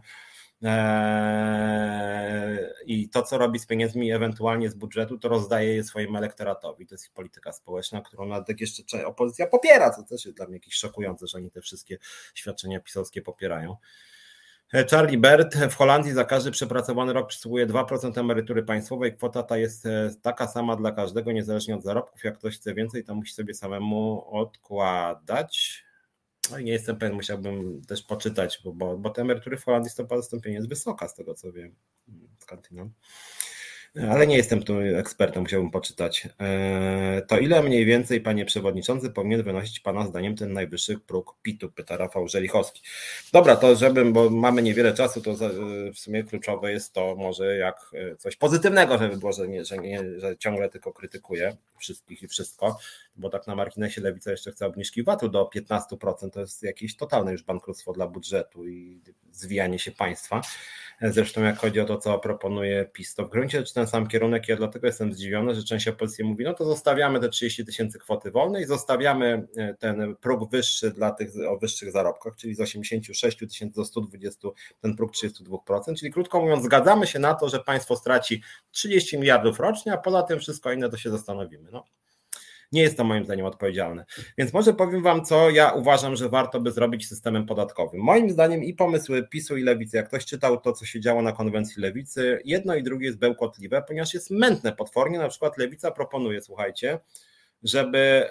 Eee, 0.64 1.90
I 2.86 3.10
to, 3.10 3.24
co 3.24 3.38
robi 3.38 3.60
z 3.60 3.66
pieniędzmi 3.66 4.12
ewentualnie 4.12 4.70
z 4.70 4.76
budżetu, 4.76 5.18
to 5.18 5.30
rozdaje 5.30 5.76
je 5.76 5.84
swojemu 5.84 6.18
elektoratowi. 6.18 6.88
To 6.88 6.96
jest 6.96 7.14
polityka 7.14 7.54
społeczna, 7.54 8.02
którą 8.02 8.26
nawet 8.26 8.62
jeszcze 8.62 9.06
opozycja 9.08 9.48
popiera, 9.48 9.90
co 9.90 10.04
też 10.04 10.26
jest 10.26 10.38
dla 10.38 10.46
mnie 10.46 10.56
jakieś 10.56 10.74
szokujące, 10.74 11.28
że 11.28 11.38
oni 11.38 11.52
te 11.52 11.62
wszystkie 11.62 11.98
świadczenia 12.34 12.80
pisowskie 12.80 13.22
popierają. 13.22 13.76
Charlie 14.92 15.18
Bert 15.18 15.56
w 15.70 15.76
Holandii 15.76 16.12
za 16.12 16.26
każdy 16.26 16.52
przepracowany 16.52 17.14
rok 17.14 17.30
przysługuje 17.30 17.68
2% 17.68 18.20
emerytury 18.20 18.64
państwowej. 18.64 19.18
Kwota 19.18 19.44
ta 19.44 19.58
jest 19.58 19.86
e, 19.86 20.10
taka 20.22 20.48
sama 20.48 20.76
dla 20.76 20.92
każdego, 20.92 21.32
niezależnie 21.32 21.76
od 21.76 21.84
zarobków. 21.84 22.24
Jak 22.24 22.38
ktoś 22.38 22.56
chce 22.56 22.74
więcej, 22.74 23.04
to 23.04 23.16
musi 23.16 23.34
sobie 23.34 23.54
samemu 23.54 24.26
odkładać. 24.32 25.84
No 26.52 26.58
i 26.60 26.64
nie 26.64 26.72
jestem 26.72 26.98
pewien, 26.98 27.16
musiałbym 27.16 27.82
też 27.86 28.04
poczytać, 28.04 28.62
bo, 28.64 28.74
bo, 28.74 28.98
bo 28.98 29.10
te 29.10 29.22
emerytury 29.22 29.58
w 29.58 29.66
Holandii 29.66 29.92
stopa 29.92 30.18
zastąpienia 30.18 30.56
jest 30.58 30.70
wysoka, 30.70 31.08
z 31.08 31.16
tego 31.16 31.34
co 31.34 31.52
wiem. 31.52 31.76
Skądinąd 32.40 32.94
ale 33.96 34.28
nie 34.28 34.38
jestem 34.38 34.64
tu 34.64 34.80
ekspertem, 34.80 35.44
musiałbym 35.44 35.72
poczytać. 35.72 36.28
E, 36.40 37.22
to 37.28 37.38
ile 37.38 37.64
mniej 37.64 37.86
więcej, 37.86 38.22
panie 38.22 38.46
przewodniczący, 38.46 39.10
powinien 39.10 39.44
wynosić 39.44 39.80
pana 39.80 40.08
zdaniem 40.08 40.36
ten 40.36 40.54
najwyższy 40.54 41.00
próg 41.00 41.36
PIT-u, 41.42 41.70
pyta 41.72 41.98
Rafał 41.98 42.28
Żelichowski. 42.28 42.82
Dobra, 43.34 43.56
to 43.56 43.76
żebym, 43.76 44.14
bo 44.14 44.30
mamy 44.30 44.62
niewiele 44.62 44.94
czasu, 44.94 45.22
to 45.22 45.36
w 45.94 46.00
sumie 46.00 46.24
kluczowe 46.24 46.72
jest 46.72 46.94
to 46.94 47.16
może 47.16 47.56
jak 47.56 47.92
e, 47.94 48.16
coś 48.16 48.36
pozytywnego, 48.36 48.98
żeby 48.98 49.18
było, 49.18 49.34
że, 49.34 49.48
nie, 49.48 49.66
że, 49.66 49.78
nie, 49.78 50.20
że 50.20 50.38
ciągle 50.38 50.70
tylko 50.70 50.94
krytykuję 50.94 51.58
wszystkich 51.80 52.24
i 52.24 52.28
wszystko, 52.28 52.78
bo 53.16 53.30
tak 53.30 53.48
na 53.48 53.56
marginesie 53.56 54.02
Lewica 54.02 54.32
jeszcze 54.32 54.52
chce 54.52 54.66
obniżki 54.66 55.04
VAT-u 55.04 55.30
do 55.30 55.50
15%, 55.56 56.30
to 56.30 56.40
jest 56.40 56.64
jakieś 56.64 56.96
totalne 56.96 57.32
już 57.32 57.44
bankructwo 57.44 57.94
dla 57.94 58.08
budżetu 58.08 58.68
i 58.68 59.02
zwijanie 59.32 59.80
się 59.80 59.92
państwa. 59.92 60.42
Zresztą 61.02 61.44
jak 61.44 61.58
chodzi 61.58 61.80
o 61.80 61.86
to, 61.86 61.98
co 61.98 62.20
proponuje 62.20 62.86
PiS, 62.94 63.16
to 63.16 63.26
w 63.26 63.30
gruncie 63.30 63.58
rzeczy 63.60 63.74
ten 63.80 63.88
sam 63.88 64.08
kierunek, 64.08 64.48
ja 64.48 64.56
dlatego 64.56 64.88
jestem 64.88 65.14
zdziwiony, 65.14 65.56
że 65.56 65.64
część 65.64 65.88
opozycji 65.88 66.24
mówi, 66.24 66.44
no 66.44 66.54
to 66.54 66.66
zostawiamy 66.66 67.20
te 67.20 67.30
30 67.30 67.66
tysięcy 67.66 68.00
kwoty 68.00 68.32
wolnej, 68.32 68.66
zostawiamy 68.66 69.48
e, 69.58 69.74
ten 69.74 70.16
próg 70.16 70.52
wyższy 70.52 70.92
dla 70.92 71.12
tych 71.12 71.32
o 71.50 71.58
wyższych 71.58 71.92
zarobkach, 71.92 72.36
czyli 72.36 72.56
z 72.56 72.60
86 72.60 73.38
tysięcy 73.38 73.76
do 73.76 73.86
120, 73.86 74.48
ten 74.82 74.96
próg 74.96 75.12
32%, 75.12 75.96
czyli 76.00 76.12
krótko 76.12 76.42
mówiąc 76.42 76.64
zgadzamy 76.64 77.08
się 77.08 77.20
na 77.20 77.34
to, 77.34 77.50
że 77.50 77.60
państwo 77.60 77.96
straci 77.96 78.44
30 78.72 79.18
miliardów 79.18 79.60
rocznie, 79.60 79.94
a 79.94 79.98
poza 79.98 80.24
tym 80.24 80.40
wszystko 80.40 80.72
inne 80.72 80.90
to 80.90 80.98
się 80.98 81.10
zastanowimy. 81.10 81.70
No, 81.72 81.84
nie 82.72 82.82
jest 82.82 82.98
to 82.98 83.04
moim 83.04 83.26
zdaniem 83.26 83.46
odpowiedzialne. 83.46 84.06
Więc 84.38 84.54
może 84.54 84.74
powiem 84.74 85.04
Wam, 85.04 85.26
co 85.26 85.50
ja 85.50 85.72
uważam, 85.72 86.16
że 86.16 86.30
warto 86.30 86.62
by 86.62 86.72
zrobić 86.72 87.08
systemem 87.08 87.46
podatkowym. 87.46 88.02
Moim 88.02 88.30
zdaniem 88.30 88.64
i 88.64 88.74
pomysły 88.74 89.28
PiSu 89.28 89.58
i 89.58 89.64
Lewicy, 89.64 89.98
jak 89.98 90.08
ktoś 90.08 90.26
czytał 90.26 90.62
to, 90.62 90.74
co 90.74 90.86
się 90.86 91.00
działo 91.00 91.22
na 91.22 91.32
konwencji 91.32 91.82
Lewicy, 91.82 92.42
jedno 92.46 92.76
i 92.76 92.84
drugie 92.84 93.06
jest 93.06 93.20
bełkotliwe, 93.20 93.84
ponieważ 93.88 94.14
jest 94.14 94.32
mętne 94.32 94.72
potwornie. 94.72 95.18
Na 95.18 95.30
przykład 95.30 95.58
Lewica 95.58 95.92
proponuje, 95.92 96.42
słuchajcie, 96.42 97.00
żeby 97.64 98.30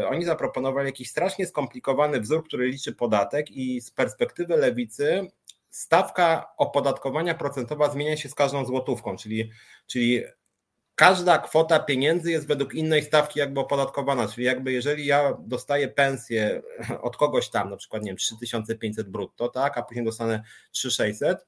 e, 0.00 0.08
oni 0.08 0.24
zaproponowali 0.24 0.86
jakiś 0.86 1.10
strasznie 1.10 1.46
skomplikowany 1.46 2.20
wzór, 2.20 2.44
który 2.44 2.68
liczy 2.68 2.92
podatek 2.92 3.50
i 3.50 3.80
z 3.80 3.90
perspektywy 3.90 4.56
lewicy 4.56 5.30
stawka 5.70 6.52
opodatkowania 6.56 7.34
procentowa 7.34 7.90
zmienia 7.90 8.16
się 8.16 8.28
z 8.28 8.34
każdą 8.34 8.64
złotówką, 8.64 9.16
czyli, 9.16 9.50
czyli 9.86 10.22
każda 11.00 11.38
kwota 11.38 11.78
pieniędzy 11.78 12.30
jest 12.30 12.46
według 12.46 12.74
innej 12.74 13.02
stawki 13.02 13.38
jakby 13.38 13.60
opodatkowana, 13.60 14.28
czyli 14.28 14.46
jakby 14.46 14.72
jeżeli 14.72 15.06
ja 15.06 15.36
dostaję 15.38 15.88
pensję 15.88 16.62
od 17.02 17.16
kogoś 17.16 17.50
tam, 17.50 17.70
na 17.70 17.76
przykład 17.76 18.02
nie 18.02 18.10
wiem, 18.10 18.16
3500 18.16 19.08
brutto, 19.08 19.48
tak, 19.48 19.78
a 19.78 19.82
później 19.82 20.04
dostanę 20.04 20.42
3600, 20.70 21.46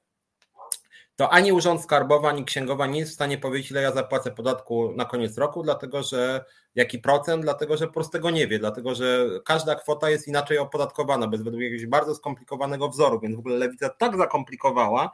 to 1.16 1.30
ani 1.30 1.52
Urząd 1.52 1.82
Skarbowy, 1.82 2.28
ani 2.28 2.44
Księgowa 2.44 2.86
nie 2.86 3.00
jest 3.00 3.12
w 3.12 3.14
stanie 3.14 3.38
powiedzieć, 3.38 3.70
ile 3.70 3.82
ja 3.82 3.92
zapłacę 3.92 4.30
podatku 4.30 4.92
na 4.96 5.04
koniec 5.04 5.38
roku, 5.38 5.62
dlatego 5.62 6.02
że 6.02 6.44
jaki 6.74 6.98
procent, 6.98 7.42
dlatego 7.42 7.76
że 7.76 7.86
po 7.86 7.92
prostu 7.92 8.12
tego 8.12 8.30
nie 8.30 8.46
wie, 8.46 8.58
dlatego 8.58 8.94
że 8.94 9.28
każda 9.44 9.74
kwota 9.74 10.10
jest 10.10 10.28
inaczej 10.28 10.58
opodatkowana, 10.58 11.26
bez 11.26 11.42
według 11.42 11.62
jakiegoś 11.62 11.86
bardzo 11.86 12.14
skomplikowanego 12.14 12.88
wzoru, 12.88 13.20
więc 13.20 13.36
w 13.36 13.38
ogóle 13.38 13.56
lewica 13.56 13.88
tak 13.88 14.16
zakomplikowała, 14.16 15.10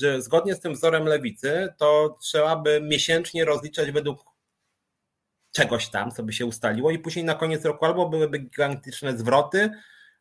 że 0.00 0.22
zgodnie 0.22 0.54
z 0.54 0.60
tym 0.60 0.72
wzorem 0.72 1.04
lewicy, 1.04 1.68
to 1.78 2.16
trzeba 2.20 2.56
by 2.56 2.80
miesięcznie 2.80 3.44
rozliczać 3.44 3.90
według 3.90 4.24
czegoś 5.52 5.88
tam, 5.88 6.10
co 6.10 6.22
by 6.22 6.32
się 6.32 6.46
ustaliło, 6.46 6.90
i 6.90 6.98
później 6.98 7.24
na 7.24 7.34
koniec 7.34 7.64
roku 7.64 7.84
albo 7.84 8.08
byłyby 8.08 8.38
gigantyczne 8.38 9.18
zwroty, 9.18 9.70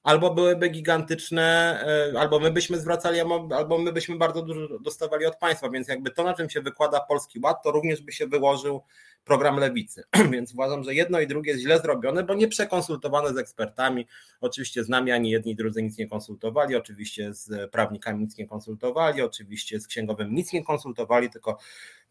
albo 0.04 0.34
byłyby 0.34 0.70
gigantyczne, 0.70 1.80
e, 2.14 2.20
albo 2.20 2.40
my 2.40 2.52
byśmy 2.52 2.80
zwracali, 2.80 3.20
albo 3.56 3.78
my 3.78 3.94
byśmy 3.94 4.18
bardzo 4.18 4.42
dużo 4.42 4.80
dostawali 4.80 5.26
od 5.26 5.38
państwa, 5.38 5.70
więc 5.70 5.88
jakby 5.88 6.12
to, 6.12 6.24
na 6.24 6.34
czym 6.34 6.50
się 6.50 6.62
wykłada 6.62 7.00
Polski 7.00 7.40
Ład, 7.44 7.64
to 7.64 7.72
również 7.72 8.02
by 8.02 8.12
się 8.12 8.28
wyłożył 8.28 8.84
program 9.26 9.58
lewicy. 9.58 10.04
Więc 10.32 10.54
uważam, 10.54 10.84
że 10.84 10.94
jedno 10.94 11.20
i 11.20 11.28
drugie 11.28 11.52
jest 11.52 11.64
źle 11.64 11.80
zrobione, 11.80 12.24
bo 12.24 12.34
nie 12.34 12.48
przekonsultowane 12.48 13.34
z 13.34 13.38
ekspertami. 13.38 14.08
Oczywiście 14.42 14.84
z 14.84 14.90
nami 14.90 15.12
ani 15.12 15.32
jedni, 15.32 15.56
drudzy 15.56 15.84
nic 15.84 15.98
nie 15.98 16.08
konsultowali, 16.08 16.76
oczywiście 16.76 17.34
z 17.34 17.72
prawnikami 17.72 18.20
nic 18.20 18.38
nie 18.38 18.48
konsultowali, 18.48 19.22
oczywiście 19.22 19.80
z 19.80 19.88
księgowym 19.88 20.36
nic 20.36 20.54
nie 20.54 20.64
konsultowali, 20.64 21.30
tylko 21.30 21.58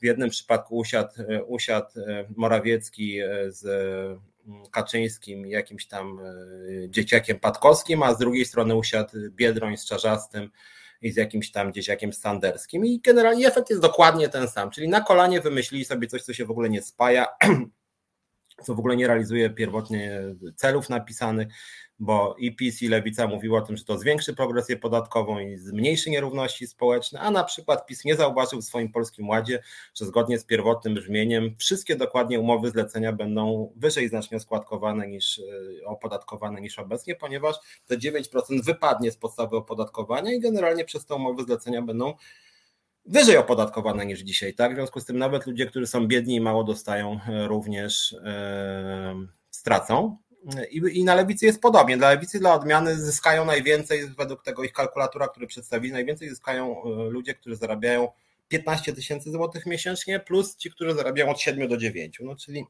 w 0.00 0.04
jednym 0.04 0.30
przypadku 0.30 0.76
usiadł, 0.76 1.12
usiadł 1.46 1.90
Morawiecki 2.36 3.18
z 3.48 3.64
Kaczyńskim, 4.70 5.46
jakimś 5.46 5.86
tam 5.86 6.20
dzieciakiem 6.88 7.38
Patkowskim, 7.38 8.02
a 8.02 8.14
z 8.14 8.18
drugiej 8.18 8.44
strony 8.44 8.74
usiadł 8.74 9.10
Biedroń 9.30 9.76
z 9.76 9.86
Czarzastym 9.86 10.50
i 11.02 11.12
z 11.12 11.16
jakimś 11.16 11.50
tam 11.50 11.72
dzieciakiem 11.72 12.12
standerskim 12.12 12.86
i 12.86 13.00
generalnie 13.00 13.46
efekt 13.46 13.70
jest 13.70 13.82
dokładnie 13.82 14.28
ten 14.28 14.48
sam, 14.48 14.70
czyli 14.70 14.88
na 14.88 15.00
kolanie 15.00 15.40
wymyślili 15.40 15.84
sobie 15.84 16.06
coś, 16.06 16.22
co 16.22 16.32
się 16.34 16.44
w 16.44 16.50
ogóle 16.50 16.68
nie 16.68 16.82
spaja, 16.82 17.26
co 18.62 18.74
w 18.74 18.78
ogóle 18.78 18.96
nie 18.96 19.06
realizuje 19.06 19.50
pierwotnie 19.50 20.22
celów 20.56 20.88
napisanych, 20.88 21.48
bo 22.00 22.34
i 22.38 22.56
PiS 22.56 22.82
i 22.82 22.88
Lewica 22.88 23.26
mówiło 23.26 23.58
o 23.58 23.60
tym, 23.60 23.76
że 23.76 23.84
to 23.84 23.98
zwiększy 23.98 24.34
progresję 24.34 24.76
podatkową 24.76 25.38
i 25.38 25.56
zmniejszy 25.56 26.10
nierówności 26.10 26.66
społeczne, 26.66 27.20
a 27.20 27.30
na 27.30 27.44
przykład 27.44 27.86
PiS 27.86 28.04
nie 28.04 28.16
zauważył 28.16 28.60
w 28.60 28.64
swoim 28.64 28.92
Polskim 28.92 29.28
Ładzie, 29.28 29.62
że 29.94 30.06
zgodnie 30.06 30.38
z 30.38 30.44
pierwotnym 30.44 30.94
brzmieniem 30.94 31.56
wszystkie 31.58 31.96
dokładnie 31.96 32.40
umowy 32.40 32.70
zlecenia 32.70 33.12
będą 33.12 33.72
wyżej 33.76 34.08
znacznie 34.08 34.36
oskładkowane 34.36 35.08
niż 35.08 35.38
e, 35.38 35.86
opodatkowane 35.86 36.60
niż 36.60 36.78
obecnie, 36.78 37.14
ponieważ 37.14 37.56
te 37.86 37.98
9% 37.98 38.64
wypadnie 38.64 39.10
z 39.10 39.16
podstawy 39.16 39.56
opodatkowania 39.56 40.32
i 40.32 40.40
generalnie 40.40 40.84
przez 40.84 41.06
te 41.06 41.14
umowy 41.14 41.44
zlecenia 41.44 41.82
będą 41.82 42.14
wyżej 43.10 43.36
opodatkowane 43.36 44.06
niż 44.06 44.20
dzisiaj, 44.20 44.54
tak? 44.54 44.72
W 44.72 44.74
związku 44.74 45.00
z 45.00 45.04
tym 45.04 45.18
nawet 45.18 45.46
ludzie, 45.46 45.66
którzy 45.66 45.86
są 45.86 46.06
biedni 46.06 46.34
i 46.34 46.40
mało 46.40 46.64
dostają, 46.64 47.20
e, 47.28 47.48
również 47.48 48.12
yy, 48.12 49.28
stracą. 49.50 50.16
I, 50.70 50.82
I, 50.92 51.04
na 51.04 51.14
lewicy 51.14 51.46
jest 51.46 51.60
podobnie. 51.60 51.96
Dla 51.96 52.10
lewicy, 52.10 52.38
dla 52.38 52.54
odmiany 52.54 52.96
zyskają 52.96 53.44
najwięcej, 53.44 54.06
według 54.18 54.42
tego 54.42 54.64
ich 54.64 54.72
kalkulatora, 54.72 55.28
który 55.28 55.46
przedstawili, 55.46 55.92
najwięcej 55.92 56.28
zyskają 56.28 56.82
e, 56.82 56.88
ludzie, 57.10 57.34
którzy 57.34 57.56
zarabiają 57.56 58.08
15 58.48 58.92
tysięcy 58.92 59.30
złotych 59.30 59.66
miesięcznie, 59.66 60.20
plus 60.20 60.56
ci, 60.56 60.70
którzy 60.70 60.94
zarabiają 60.94 61.30
od 61.30 61.40
7 61.40 61.68
do 61.68 61.76
9. 61.76 62.18
No 62.22 62.36
czyli 62.36 62.66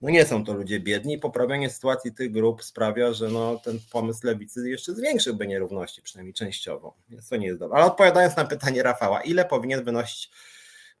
no 0.00 0.10
nie 0.10 0.26
są 0.26 0.44
to 0.44 0.54
ludzie 0.54 0.80
biedni 0.80 1.18
poprawianie 1.18 1.70
sytuacji 1.70 2.14
tych 2.14 2.32
grup 2.32 2.64
sprawia, 2.64 3.12
że 3.12 3.28
no, 3.28 3.60
ten 3.64 3.78
pomysł 3.92 4.26
lewicy 4.26 4.70
jeszcze 4.70 4.94
zwiększyłby 4.94 5.46
nierówności, 5.46 6.02
przynajmniej 6.02 6.34
częściowo. 6.34 6.96
Więc 7.08 7.28
to 7.28 7.36
nie 7.36 7.46
jest 7.46 7.58
dobre. 7.58 7.76
Ale 7.76 7.86
odpowiadając 7.86 8.36
na 8.36 8.44
pytanie 8.44 8.82
Rafała, 8.82 9.20
ile 9.20 9.44
powinien 9.44 9.84
wynosić 9.84 10.30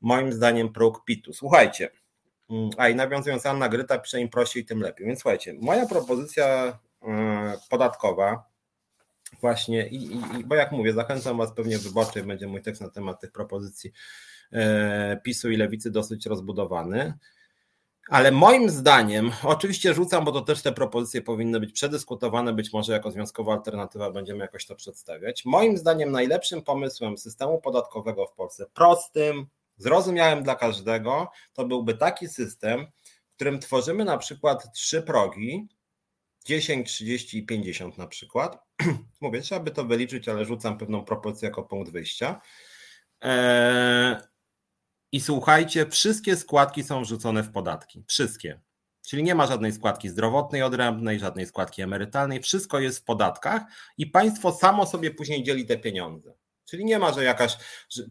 moim 0.00 0.32
zdaniem 0.32 0.72
próg 0.72 1.04
PIT-u? 1.04 1.32
Słuchajcie, 1.32 1.90
mm, 2.50 2.70
a 2.76 2.88
i 2.88 2.94
nawiązując 2.94 3.46
Anna 3.46 3.68
Gryta 3.68 3.98
pisze 3.98 4.20
im 4.20 4.28
prościej, 4.28 4.64
tym 4.64 4.80
lepiej. 4.80 5.06
Więc 5.06 5.20
słuchajcie, 5.20 5.54
moja 5.60 5.86
propozycja 5.86 6.78
mm, 7.02 7.58
podatkowa 7.70 8.44
właśnie, 9.40 9.88
i, 9.88 10.16
i, 10.16 10.44
bo 10.44 10.54
jak 10.54 10.72
mówię, 10.72 10.92
zachęcam 10.92 11.38
Was 11.38 11.52
pewnie 11.52 11.78
wyborczej, 11.78 12.22
będzie 12.22 12.46
mój 12.46 12.62
tekst 12.62 12.82
na 12.82 12.90
temat 12.90 13.20
tych 13.20 13.32
propozycji 13.32 13.92
e, 14.52 15.20
PiSu 15.24 15.50
i 15.50 15.56
Lewicy 15.56 15.90
dosyć 15.90 16.26
rozbudowany. 16.26 17.14
Ale 18.10 18.32
moim 18.32 18.70
zdaniem, 18.70 19.32
oczywiście 19.42 19.94
rzucam, 19.94 20.24
bo 20.24 20.32
to 20.32 20.40
też 20.40 20.62
te 20.62 20.72
propozycje 20.72 21.22
powinny 21.22 21.60
być 21.60 21.72
przedyskutowane, 21.72 22.52
być 22.52 22.72
może 22.72 22.92
jako 22.92 23.10
związkowa 23.10 23.52
alternatywa 23.52 24.10
będziemy 24.10 24.38
jakoś 24.38 24.66
to 24.66 24.74
przedstawiać. 24.74 25.44
Moim 25.44 25.78
zdaniem 25.78 26.12
najlepszym 26.12 26.62
pomysłem 26.62 27.18
systemu 27.18 27.60
podatkowego 27.60 28.26
w 28.26 28.32
Polsce, 28.32 28.66
prostym, 28.74 29.46
zrozumiałym 29.76 30.42
dla 30.42 30.54
każdego, 30.54 31.30
to 31.52 31.64
byłby 31.64 31.94
taki 31.94 32.28
system, 32.28 32.86
w 33.32 33.34
którym 33.34 33.60
tworzymy 33.60 34.04
na 34.04 34.18
przykład 34.18 34.72
trzy 34.72 35.02
progi, 35.02 35.68
10, 36.44 36.88
30 36.88 37.38
i 37.38 37.46
50 37.46 37.98
na 37.98 38.06
przykład. 38.06 38.58
Mówię, 39.20 39.40
trzeba 39.40 39.60
by 39.60 39.70
to 39.70 39.84
wyliczyć, 39.84 40.28
ale 40.28 40.44
rzucam 40.44 40.78
pewną 40.78 41.04
propozycję 41.04 41.48
jako 41.48 41.62
punkt 41.62 41.92
wyjścia. 41.92 42.40
Eee 43.20 44.35
i 45.16 45.20
słuchajcie, 45.20 45.86
wszystkie 45.86 46.36
składki 46.36 46.84
są 46.84 47.02
wrzucone 47.02 47.42
w 47.42 47.52
podatki. 47.52 48.04
Wszystkie. 48.06 48.60
Czyli 49.06 49.22
nie 49.22 49.34
ma 49.34 49.46
żadnej 49.46 49.72
składki 49.72 50.08
zdrowotnej 50.08 50.62
odrębnej, 50.62 51.18
żadnej 51.18 51.46
składki 51.46 51.82
emerytalnej. 51.82 52.42
Wszystko 52.42 52.80
jest 52.80 52.98
w 52.98 53.04
podatkach 53.04 53.62
i 53.98 54.06
państwo 54.06 54.52
samo 54.52 54.86
sobie 54.86 55.10
później 55.10 55.42
dzieli 55.42 55.66
te 55.66 55.78
pieniądze. 55.78 56.34
Czyli 56.64 56.84
nie 56.84 56.98
ma, 56.98 57.12
że 57.12 57.24
jakaś. 57.24 57.56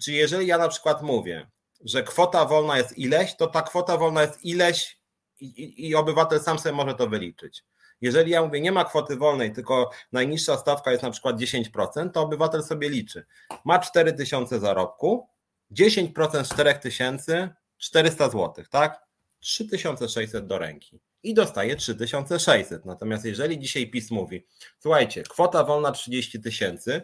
Czyli 0.01 0.17
jeżeli 0.17 0.47
ja 0.47 0.57
na 0.57 0.67
przykład 0.67 1.01
mówię, 1.01 1.47
że 1.81 2.03
kwota 2.03 2.45
wolna 2.45 2.77
jest 2.77 2.97
ileś, 2.97 3.35
to 3.35 3.47
ta 3.47 3.61
kwota 3.61 3.97
wolna 3.97 4.21
jest 4.21 4.45
ileś 4.45 4.99
i, 5.39 5.45
i, 5.45 5.89
i 5.89 5.95
obywatel 5.95 6.39
sam 6.39 6.59
sobie 6.59 6.75
może 6.75 6.95
to 6.95 7.07
wyliczyć. 7.07 7.63
Jeżeli 8.01 8.31
ja 8.31 8.41
mówię, 8.41 8.61
nie 8.61 8.71
ma 8.71 8.85
kwoty 8.85 9.15
wolnej, 9.15 9.53
tylko 9.53 9.89
najniższa 10.11 10.57
stawka 10.57 10.91
jest 10.91 11.03
na 11.03 11.11
przykład 11.11 11.35
10%, 11.35 12.11
to 12.11 12.21
obywatel 12.21 12.63
sobie 12.63 12.89
liczy. 12.89 13.25
Ma 13.65 13.79
4000 13.79 14.59
zarobku, 14.59 15.34
10% 15.71 16.43
z 16.43 16.49
4000 16.49 17.55
400 17.77 18.29
zł, 18.29 18.65
tak? 18.69 19.05
3600 19.39 20.47
do 20.47 20.57
ręki 20.57 20.99
i 21.23 21.33
dostaje 21.33 21.75
3600. 21.75 22.85
Natomiast 22.85 23.25
jeżeli 23.25 23.59
dzisiaj 23.59 23.87
PiS 23.91 24.11
mówi, 24.11 24.47
słuchajcie, 24.79 25.23
kwota 25.23 25.63
wolna 25.63 25.91
30 25.91 26.41
tysięcy, 26.41 27.01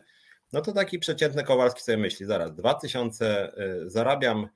no 0.54 0.62
to 0.62 0.72
taki 0.72 1.00
przeciętny 1.00 1.44
Kowalski 1.44 1.82
sobie 1.82 1.98
myśli, 1.98 2.26
zaraz 2.26 2.56
2000 2.56 3.52
y, 3.86 3.90
zarabiam 3.90 4.48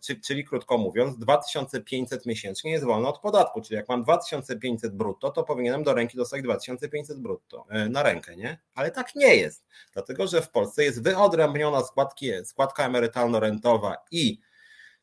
czyli, 0.00 0.20
czyli 0.20 0.44
krótko 0.44 0.78
mówiąc, 0.78 1.18
2500 1.18 2.26
miesięcznie 2.26 2.70
jest 2.70 2.84
wolno 2.84 3.08
od 3.08 3.18
podatku, 3.18 3.60
czyli 3.60 3.76
jak 3.76 3.88
mam 3.88 4.02
2500 4.02 4.96
brutto, 4.96 5.30
to 5.30 5.44
powinienem 5.44 5.82
do 5.82 5.94
ręki 5.94 6.16
dostać 6.16 6.42
2500 6.42 7.20
brutto 7.20 7.66
e, 7.68 7.88
na 7.88 8.02
rękę, 8.02 8.36
nie? 8.36 8.58
Ale 8.74 8.90
tak 8.90 9.14
nie 9.14 9.36
jest, 9.36 9.68
dlatego 9.92 10.26
że 10.26 10.42
w 10.42 10.50
Polsce 10.50 10.84
jest 10.84 11.02
wyodrębniona 11.02 11.82
składki, 11.82 12.30
składka 12.44 12.88
emerytalno-rentowa 12.88 13.96
i 14.10 14.40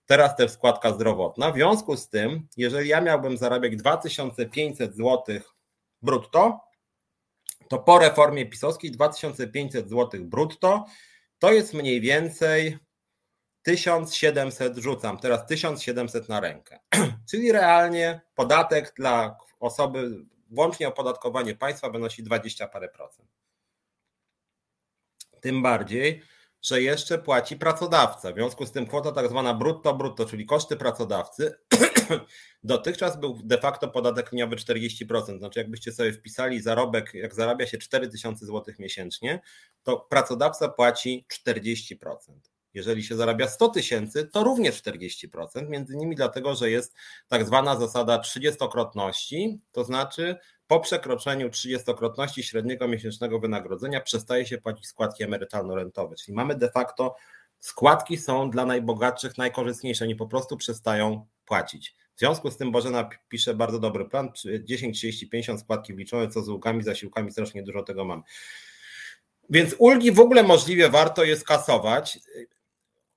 teraz 0.05 0.35
też 0.35 0.51
składka 0.51 0.93
zdrowotna. 0.93 1.51
W 1.51 1.55
związku 1.55 1.97
z 1.97 2.09
tym, 2.09 2.47
jeżeli 2.57 2.89
ja 2.89 3.01
miałbym 3.01 3.37
zarabiać 3.37 3.75
2500 3.75 4.95
zł 4.95 5.23
brutto, 6.01 6.59
to 7.67 7.79
po 7.79 7.99
reformie 7.99 8.45
pisowskiej 8.45 8.91
2500 8.91 9.89
zł 9.89 10.21
brutto 10.23 10.85
to 11.39 11.51
jest 11.53 11.73
mniej 11.73 12.01
więcej 12.01 12.77
1700 13.63 14.77
rzucam, 14.77 15.17
teraz 15.17 15.45
1700 15.45 16.29
na 16.29 16.39
rękę. 16.39 16.79
Czyli 17.31 17.51
realnie 17.51 18.21
podatek 18.35 18.93
dla 18.97 19.37
osoby, 19.59 20.25
łącznie 20.57 20.87
opodatkowanie 20.87 21.55
państwa 21.55 21.89
wynosi 21.89 22.23
20 22.23 22.67
parę 22.67 22.89
procent. 22.89 23.29
Tym 25.41 25.61
bardziej, 25.61 26.21
że 26.61 26.81
jeszcze 26.81 27.17
płaci 27.17 27.55
pracodawca. 27.55 28.31
W 28.31 28.35
związku 28.35 28.65
z 28.65 28.71
tym 28.71 28.87
kwota 28.87 29.11
tak 29.11 29.29
zwana 29.29 29.53
brutto 29.53 29.93
brutto, 29.93 30.25
czyli 30.25 30.45
koszty 30.45 30.75
pracodawcy, 30.75 31.53
dotychczas 32.63 33.19
był 33.19 33.39
de 33.43 33.57
facto 33.57 33.87
podatek 33.87 34.31
liniowy 34.31 34.55
40%. 34.55 35.37
Znaczy 35.37 35.59
jakbyście 35.59 35.91
sobie 35.91 36.13
wpisali 36.13 36.61
zarobek, 36.61 37.13
jak 37.13 37.35
zarabia 37.35 37.67
się 37.67 37.77
4000 37.77 38.45
zł 38.45 38.73
miesięcznie, 38.79 39.39
to 39.83 39.97
pracodawca 39.97 40.69
płaci 40.69 41.25
40%. 41.47 42.50
Jeżeli 42.73 43.03
się 43.03 43.15
zarabia 43.15 43.47
100 43.47 43.69
tysięcy, 43.69 44.27
to 44.27 44.43
również 44.43 44.83
40%, 44.83 45.69
między 45.69 45.93
innymi 45.93 46.15
dlatego, 46.15 46.55
że 46.55 46.71
jest 46.71 46.93
tak 47.27 47.45
zwana 47.45 47.75
zasada 47.75 48.19
trzydziestokrotności, 48.19 49.59
to 49.71 49.83
znaczy 49.83 50.35
po 50.67 50.79
przekroczeniu 50.79 51.49
trzydziestokrotności 51.49 52.43
średniego 52.43 52.87
miesięcznego 52.87 53.39
wynagrodzenia 53.39 54.01
przestaje 54.01 54.45
się 54.45 54.57
płacić 54.57 54.87
składki 54.87 55.23
emerytalno-rentowe, 55.23 56.15
czyli 56.15 56.35
mamy 56.35 56.55
de 56.55 56.69
facto 56.69 57.15
składki 57.59 58.17
są 58.17 58.49
dla 58.49 58.65
najbogatszych 58.65 59.37
najkorzystniejsze, 59.37 60.05
oni 60.05 60.15
po 60.15 60.27
prostu 60.27 60.57
przestają 60.57 61.27
płacić. 61.45 61.95
W 62.15 62.19
związku 62.19 62.51
z 62.51 62.57
tym 62.57 62.71
Bożena 62.71 63.09
pisze 63.29 63.53
bardzo 63.53 63.79
dobry 63.79 64.05
plan, 64.05 64.31
10, 64.63 64.97
30, 64.97 65.29
50 65.29 65.59
składki 65.59 65.93
wliczone, 65.93 66.27
co 66.27 66.41
z 66.41 66.49
ulgami, 66.49 66.83
zasiłkami, 66.83 67.31
strasznie 67.31 67.63
dużo 67.63 67.83
tego 67.83 68.05
mam. 68.05 68.23
Więc 69.49 69.75
ulgi 69.77 70.11
w 70.11 70.19
ogóle 70.19 70.43
możliwie 70.43 70.89
warto 70.89 71.23
jest 71.23 71.45
kasować. 71.45 72.19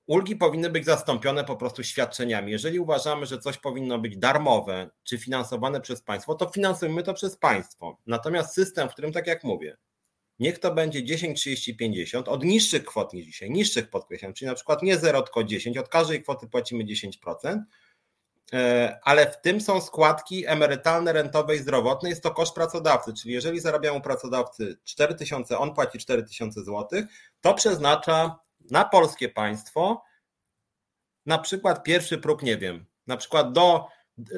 Ulgi 0.07 0.35
powinny 0.35 0.69
być 0.69 0.85
zastąpione 0.85 1.43
po 1.43 1.55
prostu 1.55 1.83
świadczeniami. 1.83 2.51
Jeżeli 2.51 2.79
uważamy, 2.79 3.25
że 3.25 3.39
coś 3.39 3.57
powinno 3.57 3.99
być 3.99 4.17
darmowe 4.17 4.89
czy 5.03 5.17
finansowane 5.17 5.81
przez 5.81 6.01
państwo, 6.01 6.35
to 6.35 6.49
finansujmy 6.49 7.03
to 7.03 7.13
przez 7.13 7.37
państwo. 7.37 7.97
Natomiast 8.05 8.53
system, 8.53 8.89
w 8.89 8.91
którym, 8.91 9.11
tak 9.11 9.27
jak 9.27 9.43
mówię, 9.43 9.77
niech 10.39 10.59
to 10.59 10.73
będzie 10.73 11.03
10, 11.03 11.39
30, 11.39 11.77
50 11.77 12.27
od 12.27 12.43
niższych 12.43 12.85
kwot 12.85 13.13
niż 13.13 13.25
dzisiaj, 13.25 13.51
niższych 13.51 13.89
podkreślam, 13.89 14.33
czyli 14.33 14.49
na 14.49 14.55
przykład 14.55 14.83
nie 14.83 14.97
0, 14.97 15.21
tylko 15.21 15.43
10, 15.43 15.77
od 15.77 15.89
każdej 15.89 16.23
kwoty 16.23 16.47
płacimy 16.47 16.83
10%, 16.83 17.59
e, 18.53 18.99
ale 19.03 19.31
w 19.31 19.41
tym 19.41 19.61
są 19.61 19.81
składki 19.81 20.47
emerytalne, 20.47 21.13
rentowe 21.13 21.55
i 21.55 21.59
zdrowotne, 21.59 22.09
jest 22.09 22.23
to 22.23 22.31
koszt 22.31 22.55
pracodawcy, 22.55 23.13
czyli 23.13 23.33
jeżeli 23.33 23.59
zarabiają 23.59 24.01
pracodawcy 24.01 24.77
4000, 24.83 25.57
on 25.57 25.73
płaci 25.73 25.99
4000 25.99 26.63
zł, 26.63 26.87
to 27.41 27.53
przeznacza 27.53 28.44
na 28.71 28.85
polskie 28.85 29.29
państwo, 29.29 30.03
na 31.25 31.37
przykład 31.37 31.83
pierwszy 31.83 32.17
próg, 32.17 32.43
nie 32.43 32.57
wiem, 32.57 32.85
na 33.07 33.17
przykład 33.17 33.53
do, 33.53 33.87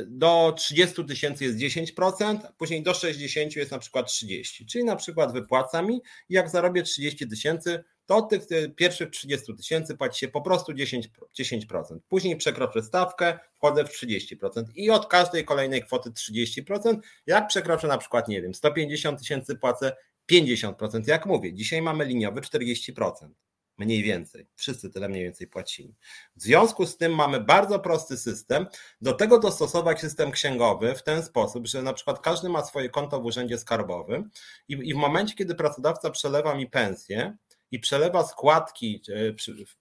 do 0.07 0.53
30 0.57 1.05
tysięcy 1.05 1.43
jest 1.43 1.57
10%, 1.57 2.39
później 2.57 2.83
do 2.83 2.93
60 2.93 3.55
jest 3.55 3.71
na 3.71 3.79
przykład 3.79 4.07
30, 4.07 4.65
czyli 4.65 4.83
na 4.83 4.95
przykład 4.95 5.33
wypłaca 5.33 5.81
mi, 5.81 6.01
jak 6.29 6.49
zarobię 6.49 6.83
30 6.83 7.27
tysięcy, 7.27 7.83
to 8.05 8.15
od 8.15 8.29
tych 8.29 8.41
pierwszych 8.75 9.09
30 9.09 9.55
tysięcy 9.55 9.97
płaci 9.97 10.19
się 10.19 10.27
po 10.27 10.41
prostu 10.41 10.71
10%, 10.71 11.01
10%. 11.39 11.99
Później 12.09 12.37
przekroczę 12.37 12.83
stawkę, 12.83 13.39
wchodzę 13.53 13.85
w 13.85 13.89
30% 13.89 14.63
i 14.75 14.89
od 14.89 15.07
każdej 15.07 15.45
kolejnej 15.45 15.83
kwoty 15.83 16.11
30%. 16.11 16.97
Jak 17.25 17.47
przekroczę 17.47 17.87
na 17.87 17.97
przykład, 17.97 18.27
nie 18.27 18.41
wiem, 18.41 18.53
150 18.53 19.19
tysięcy 19.19 19.55
płacę 19.55 19.95
50%. 20.31 21.07
Jak 21.07 21.25
mówię, 21.25 21.53
dzisiaj 21.53 21.81
mamy 21.81 22.05
liniowy 22.05 22.41
40% 22.41 23.29
mniej 23.77 24.03
więcej. 24.03 24.47
Wszyscy 24.55 24.89
tyle 24.89 25.09
mniej 25.09 25.23
więcej 25.23 25.47
płacili. 25.47 25.95
W 26.35 26.41
związku 26.41 26.85
z 26.85 26.97
tym 26.97 27.15
mamy 27.15 27.39
bardzo 27.41 27.79
prosty 27.79 28.17
system. 28.17 28.67
Do 29.01 29.13
tego 29.13 29.39
dostosować 29.39 29.99
system 29.99 30.31
księgowy 30.31 30.95
w 30.95 31.03
ten 31.03 31.23
sposób, 31.23 31.67
że 31.67 31.81
na 31.81 31.93
przykład 31.93 32.19
każdy 32.19 32.49
ma 32.49 32.63
swoje 32.63 32.89
konto 32.89 33.21
w 33.21 33.25
urzędzie 33.25 33.57
skarbowym 33.57 34.29
i, 34.67 34.93
w 34.93 34.97
momencie, 34.97 35.35
kiedy 35.35 35.55
pracodawca 35.55 36.09
przelewa 36.09 36.55
mi 36.55 36.69
pensję, 36.69 37.37
i 37.71 37.79
przelewa 37.79 38.23
składki, 38.23 39.01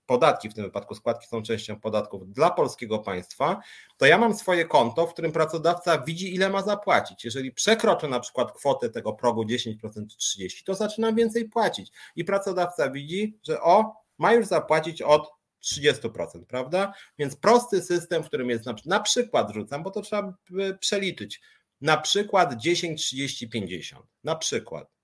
podatki, 0.06 0.48
w 0.50 0.54
tym 0.54 0.64
wypadku 0.64 0.94
składki 0.94 1.26
są 1.26 1.42
częścią 1.42 1.80
podatków 1.80 2.32
dla 2.32 2.50
polskiego 2.50 2.98
państwa, 2.98 3.60
to 3.96 4.06
ja 4.06 4.18
mam 4.18 4.34
swoje 4.34 4.64
konto, 4.64 5.06
w 5.06 5.12
którym 5.12 5.32
pracodawca 5.32 5.98
widzi, 5.98 6.34
ile 6.34 6.50
ma 6.50 6.62
zapłacić. 6.62 7.24
Jeżeli 7.24 7.52
przekroczę 7.52 8.08
na 8.08 8.20
przykład 8.20 8.52
kwotę 8.52 8.90
tego 8.90 9.12
progu 9.12 9.42
10% 9.42 9.76
czy 10.06 10.38
30%, 10.38 10.64
to 10.64 10.74
zaczynam 10.74 11.14
więcej 11.14 11.48
płacić. 11.48 11.90
I 12.16 12.24
pracodawca 12.24 12.90
widzi, 12.90 13.38
że 13.42 13.60
o, 13.60 13.94
ma 14.18 14.32
już 14.32 14.46
zapłacić 14.46 15.02
od 15.02 15.36
30%, 15.64 16.44
prawda? 16.48 16.92
Więc 17.18 17.36
prosty 17.36 17.82
system, 17.82 18.22
w 18.22 18.26
którym 18.26 18.50
jest 18.50 18.66
na, 18.66 18.74
na 18.86 19.00
przykład 19.00 19.54
rzucam, 19.54 19.82
bo 19.82 19.90
to 19.90 20.02
trzeba 20.02 20.34
przeliczyć. 20.80 21.40
Na 21.80 21.96
przykład 21.96 22.54
10, 22.54 23.02
30, 23.02 23.48
50. 23.48 24.06
Na 24.24 24.36
przykład 24.36 24.95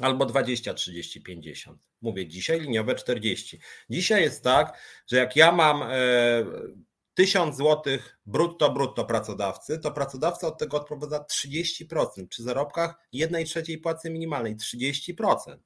albo 0.00 0.26
20, 0.26 0.74
30, 0.74 1.22
50. 1.22 1.88
Mówię 2.02 2.26
dzisiaj 2.26 2.60
liniowe 2.60 2.94
40. 2.94 3.60
Dzisiaj 3.90 4.22
jest 4.22 4.44
tak, 4.44 4.78
że 5.06 5.16
jak 5.16 5.36
ja 5.36 5.52
mam 5.52 5.82
e, 5.82 5.88
1000 7.14 7.56
zł 7.56 7.98
brutto 8.26 8.72
brutto 8.72 9.04
pracodawcy, 9.04 9.78
to 9.78 9.90
pracodawca 9.90 10.46
od 10.46 10.58
tego 10.58 10.76
odprowadza 10.76 11.18
30%, 11.18 12.26
przy 12.28 12.42
zarobkach 12.42 12.94
1 13.12 13.44
trzeciej 13.44 13.78
płacy 13.78 14.10
minimalnej 14.10 14.56
30%. 14.56 15.58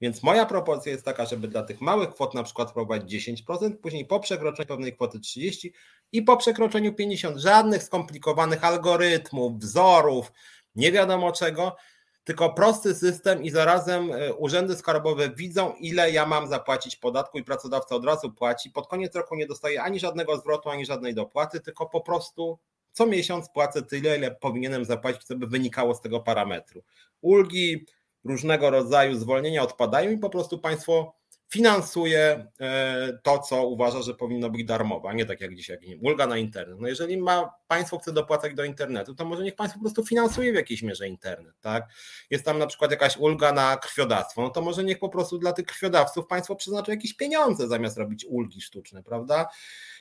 Więc 0.00 0.22
moja 0.22 0.46
propozycja 0.46 0.92
jest 0.92 1.04
taka, 1.04 1.26
żeby 1.26 1.48
dla 1.48 1.62
tych 1.62 1.80
małych 1.80 2.10
kwot 2.10 2.34
na 2.34 2.42
przykład 2.42 2.70
wprowadzić 2.70 3.28
10%, 3.28 3.76
później 3.76 4.04
po 4.04 4.20
przekroczeniu 4.20 4.66
pewnej 4.68 4.92
kwoty 4.92 5.18
30% 5.18 5.70
i 6.12 6.22
po 6.22 6.36
przekroczeniu 6.36 6.92
50%. 6.92 7.38
Żadnych 7.38 7.82
skomplikowanych 7.82 8.64
algorytmów, 8.64 9.58
wzorów, 9.58 10.32
nie 10.74 10.92
wiadomo 10.92 11.32
czego, 11.32 11.76
tylko 12.24 12.50
prosty 12.50 12.94
system 12.94 13.42
i 13.42 13.50
zarazem 13.50 14.12
e, 14.12 14.34
urzędy 14.34 14.76
skarbowe 14.76 15.30
widzą, 15.30 15.74
ile 15.80 16.10
ja 16.10 16.26
mam 16.26 16.48
zapłacić 16.48 16.96
podatku 16.96 17.38
i 17.38 17.44
pracodawca 17.44 17.94
od 17.94 18.04
razu 18.04 18.32
płaci. 18.32 18.70
Pod 18.70 18.88
koniec 18.88 19.14
roku 19.14 19.36
nie 19.36 19.46
dostaje 19.46 19.82
ani 19.82 20.00
żadnego 20.00 20.36
zwrotu, 20.36 20.70
ani 20.70 20.86
żadnej 20.86 21.14
dopłaty, 21.14 21.60
tylko 21.60 21.86
po 21.86 22.00
prostu 22.00 22.58
co 22.92 23.06
miesiąc 23.06 23.48
płacę 23.48 23.82
tyle, 23.82 24.16
ile 24.16 24.30
powinienem 24.30 24.84
zapłacić, 24.84 25.24
co 25.24 25.36
by 25.36 25.46
wynikało 25.46 25.94
z 25.94 26.00
tego 26.00 26.20
parametru. 26.20 26.82
Ulgi, 27.20 27.86
różnego 28.24 28.70
rodzaju 28.70 29.18
zwolnienia 29.18 29.62
odpadają 29.62 30.10
i 30.10 30.18
po 30.18 30.30
prostu 30.30 30.58
państwo 30.58 31.14
finansuje 31.52 32.46
e, 32.60 33.18
to, 33.22 33.38
co 33.38 33.66
uważa, 33.66 34.02
że 34.02 34.14
powinno 34.14 34.50
być 34.50 34.64
darmowe, 34.64 35.08
a 35.08 35.12
nie 35.12 35.26
tak 35.26 35.40
jak 35.40 35.54
dzisiaj, 35.54 35.76
jak 35.76 35.88
nie, 35.88 35.96
ulga 35.96 36.26
na 36.26 36.36
internet. 36.36 36.80
No 36.80 36.88
jeżeli 36.88 37.16
ma, 37.16 37.54
państwo 37.68 37.98
chce 37.98 38.12
dopłacać 38.12 38.54
do 38.54 38.64
internetu, 38.64 39.14
to 39.14 39.24
może 39.24 39.42
niech 39.42 39.54
państwo 39.54 39.78
po 39.78 39.84
prostu 39.84 40.06
finansuje 40.06 40.52
w 40.52 40.54
jakiejś 40.54 40.82
mierze 40.82 41.08
internet, 41.08 41.54
tak? 41.60 41.88
Jest 42.30 42.44
tam 42.44 42.58
na 42.58 42.66
przykład 42.66 42.90
jakaś 42.90 43.16
ulga 43.16 43.52
na 43.52 43.76
krwiodawstwo, 43.76 44.42
no 44.42 44.50
to 44.50 44.62
może 44.62 44.84
niech 44.84 44.98
po 44.98 45.08
prostu 45.08 45.38
dla 45.38 45.52
tych 45.52 45.66
krwiodawców 45.66 46.26
państwo 46.26 46.56
przeznaczy 46.56 46.90
jakieś 46.90 47.14
pieniądze 47.14 47.68
zamiast 47.68 47.96
robić 47.96 48.24
ulgi 48.24 48.60
sztuczne, 48.60 49.02
prawda? 49.02 49.48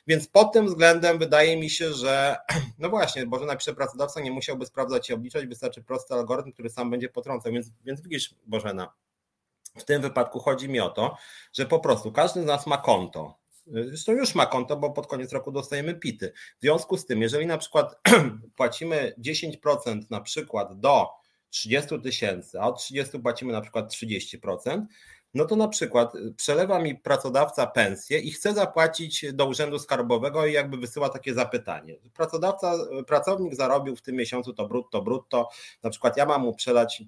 Więc 0.08 0.28
pod 0.28 0.54
tym 0.54 0.68
względem 0.68 1.20
wydaje 1.20 1.58
mi 1.58 1.70
się, 1.70 1.94
że 1.94 2.38
no 2.80 2.90
właśnie, 2.90 3.26
bo 3.26 3.40
że 3.40 3.46
napisze 3.46 3.74
pracodawca 3.74 4.22
nie 4.22 4.32
musiałby 4.32 4.66
sprawdzać 4.66 5.10
i 5.10 5.14
obliczać, 5.14 5.48
wystarczy 5.48 5.84
prosty 5.84 6.14
algorytm, 6.14 6.52
który 6.52 6.70
sam 6.70 6.90
będzie 6.90 7.10
potrącał. 7.10 7.52
Więc, 7.52 7.72
więc 7.86 8.02
widzisz, 8.02 8.36
Bożena, 8.46 8.94
w 9.78 9.84
tym 9.84 10.02
wypadku 10.02 10.40
chodzi 10.40 10.70
mi 10.70 10.80
o 10.80 10.90
to, 10.90 11.18
że 11.54 11.66
po 11.66 11.80
prostu 11.80 12.12
każdy 12.12 12.42
z 12.42 12.46
nas 12.46 12.68
ma 12.68 12.78
konto. 12.78 13.42
Zresztą 13.68 14.12
już 14.12 14.36
ma 14.36 14.46
konto, 14.46 14.78
bo 14.78 14.92
pod 14.92 15.08
koniec 15.08 15.34
roku 15.34 15.52
dostajemy 15.52 15.96
pity. 15.96 16.34
W 16.58 16.62
związku 16.62 16.98
z 16.98 17.06
tym, 17.06 17.22
jeżeli 17.22 17.46
na 17.46 17.58
przykład 17.58 18.00
płacimy 18.58 19.14
10% 19.26 20.02
na 20.10 20.22
przykład 20.22 20.80
do 20.80 21.08
30 21.50 22.02
tysięcy, 22.02 22.60
a 22.60 22.68
od 22.68 22.80
30 22.80 23.20
płacimy 23.20 23.54
na 23.54 23.62
przykład 23.62 23.94
30%, 23.94 24.86
no 25.34 25.46
to 25.46 25.56
na 25.56 25.68
przykład 25.68 26.14
przelewa 26.38 26.80
mi 26.80 26.96
pracodawca 26.96 27.68
pensję 27.68 28.20
i 28.20 28.32
chce 28.32 28.54
zapłacić 28.54 29.26
do 29.34 29.46
urzędu 29.46 29.80
skarbowego 29.80 30.46
i 30.46 30.54
jakby 30.54 30.78
wysyła 30.78 31.10
takie 31.10 31.34
zapytanie. 31.34 31.96
Pracodawca, 32.14 32.74
pracownik 33.08 33.56
zarobił 33.56 33.96
w 33.96 34.02
tym 34.02 34.16
miesiącu 34.16 34.54
to 34.54 34.68
brutto, 34.68 35.02
brutto, 35.02 35.50
na 35.84 35.90
przykład 35.90 36.18
ja 36.18 36.26
mam 36.26 36.42
mu 36.42 36.56
przelać 36.56 37.04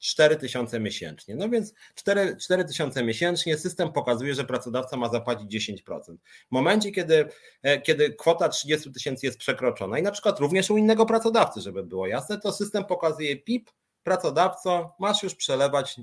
4 0.00 0.36
tysiące 0.36 0.80
miesięcznie. 0.80 1.34
No 1.34 1.48
więc 1.48 1.74
4, 1.94 2.36
4 2.36 2.64
tysiące 2.64 3.04
miesięcznie 3.04 3.58
system 3.58 3.92
pokazuje, 3.92 4.34
że 4.34 4.44
pracodawca 4.44 4.96
ma 4.96 5.08
zapłacić 5.08 5.50
10%. 5.50 6.16
W 6.48 6.50
momencie, 6.50 6.90
kiedy, 6.92 7.28
e, 7.62 7.80
kiedy 7.80 8.14
kwota 8.14 8.48
30 8.48 8.92
tysięcy 8.92 9.26
jest 9.26 9.38
przekroczona 9.38 9.98
i 9.98 10.02
na 10.02 10.10
przykład 10.10 10.40
również 10.40 10.70
u 10.70 10.76
innego 10.76 11.06
pracodawcy, 11.06 11.60
żeby 11.60 11.82
było 11.82 12.06
jasne, 12.06 12.40
to 12.40 12.52
system 12.52 12.84
pokazuje 12.84 13.36
PIP, 13.36 13.70
pracodawco, 14.02 14.96
masz 14.98 15.22
już 15.22 15.34
przelewać 15.34 16.00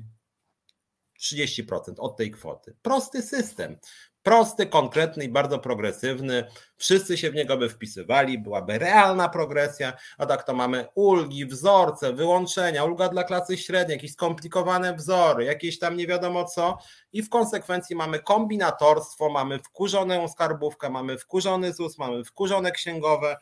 30% 1.20 2.00
od 2.00 2.18
tej 2.18 2.32
kwoty. 2.32 2.76
Prosty 2.82 3.22
system. 3.22 3.78
Prosty, 4.26 4.66
konkretny 4.66 5.24
i 5.24 5.30
bardzo 5.30 5.60
progresywny. 5.60 6.44
Wszyscy 6.78 7.18
się 7.18 7.32
w 7.32 7.36
niego 7.36 7.58
by 7.58 7.70
wpisywali, 7.70 8.40
byłaby 8.40 8.80
realna 8.80 9.30
progresja, 9.30 9.94
a 10.18 10.26
tak 10.26 10.44
to 10.44 10.54
mamy 10.54 10.88
ulgi, 10.96 11.46
wzorce, 11.46 12.14
wyłączenia, 12.14 12.84
ulga 12.84 13.10
dla 13.10 13.24
klasy 13.24 13.58
średniej, 13.58 13.96
jakieś 13.96 14.12
skomplikowane 14.12 14.96
wzory, 14.96 15.46
jakieś 15.46 15.80
tam 15.80 15.98
nie 15.98 16.08
wiadomo 16.08 16.46
co 16.46 16.78
i 17.14 17.24
w 17.24 17.30
konsekwencji 17.30 17.96
mamy 17.96 18.20
kombinatorstwo, 18.20 19.30
mamy 19.30 19.60
wkurzoną 19.60 20.28
skarbówkę, 20.28 20.90
mamy 20.90 21.18
wkurzony 21.18 21.74
ZUS, 21.74 21.98
mamy 21.98 22.24
wkurzone 22.24 22.72
księgowe, 22.72 23.38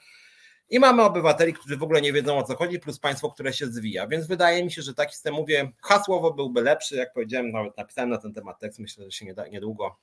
i 0.70 0.80
mamy 0.80 1.04
obywateli, 1.04 1.54
którzy 1.54 1.78
w 1.78 1.84
ogóle 1.84 2.02
nie 2.02 2.14
wiedzą 2.14 2.38
o 2.38 2.44
co 2.44 2.56
chodzi, 2.56 2.80
plus 2.80 3.00
państwo, 3.00 3.30
które 3.30 3.54
się 3.54 3.68
zwija. 3.68 4.08
Więc 4.08 4.28
wydaje 4.28 4.64
mi 4.64 4.72
się, 4.72 4.82
że 4.82 4.94
taki 4.94 5.14
system, 5.14 5.34
mówię, 5.34 5.72
hasłowo 5.82 6.34
byłby 6.34 6.62
lepszy. 6.62 6.96
Jak 6.96 7.14
powiedziałem, 7.14 7.52
nawet 7.52 7.78
napisałem 7.78 8.10
na 8.10 8.18
ten 8.18 8.34
temat 8.34 8.60
tekst, 8.60 8.80
myślę, 8.80 9.06
że 9.06 9.12
się 9.12 9.26
nie 9.26 9.36
niedługo 9.52 10.00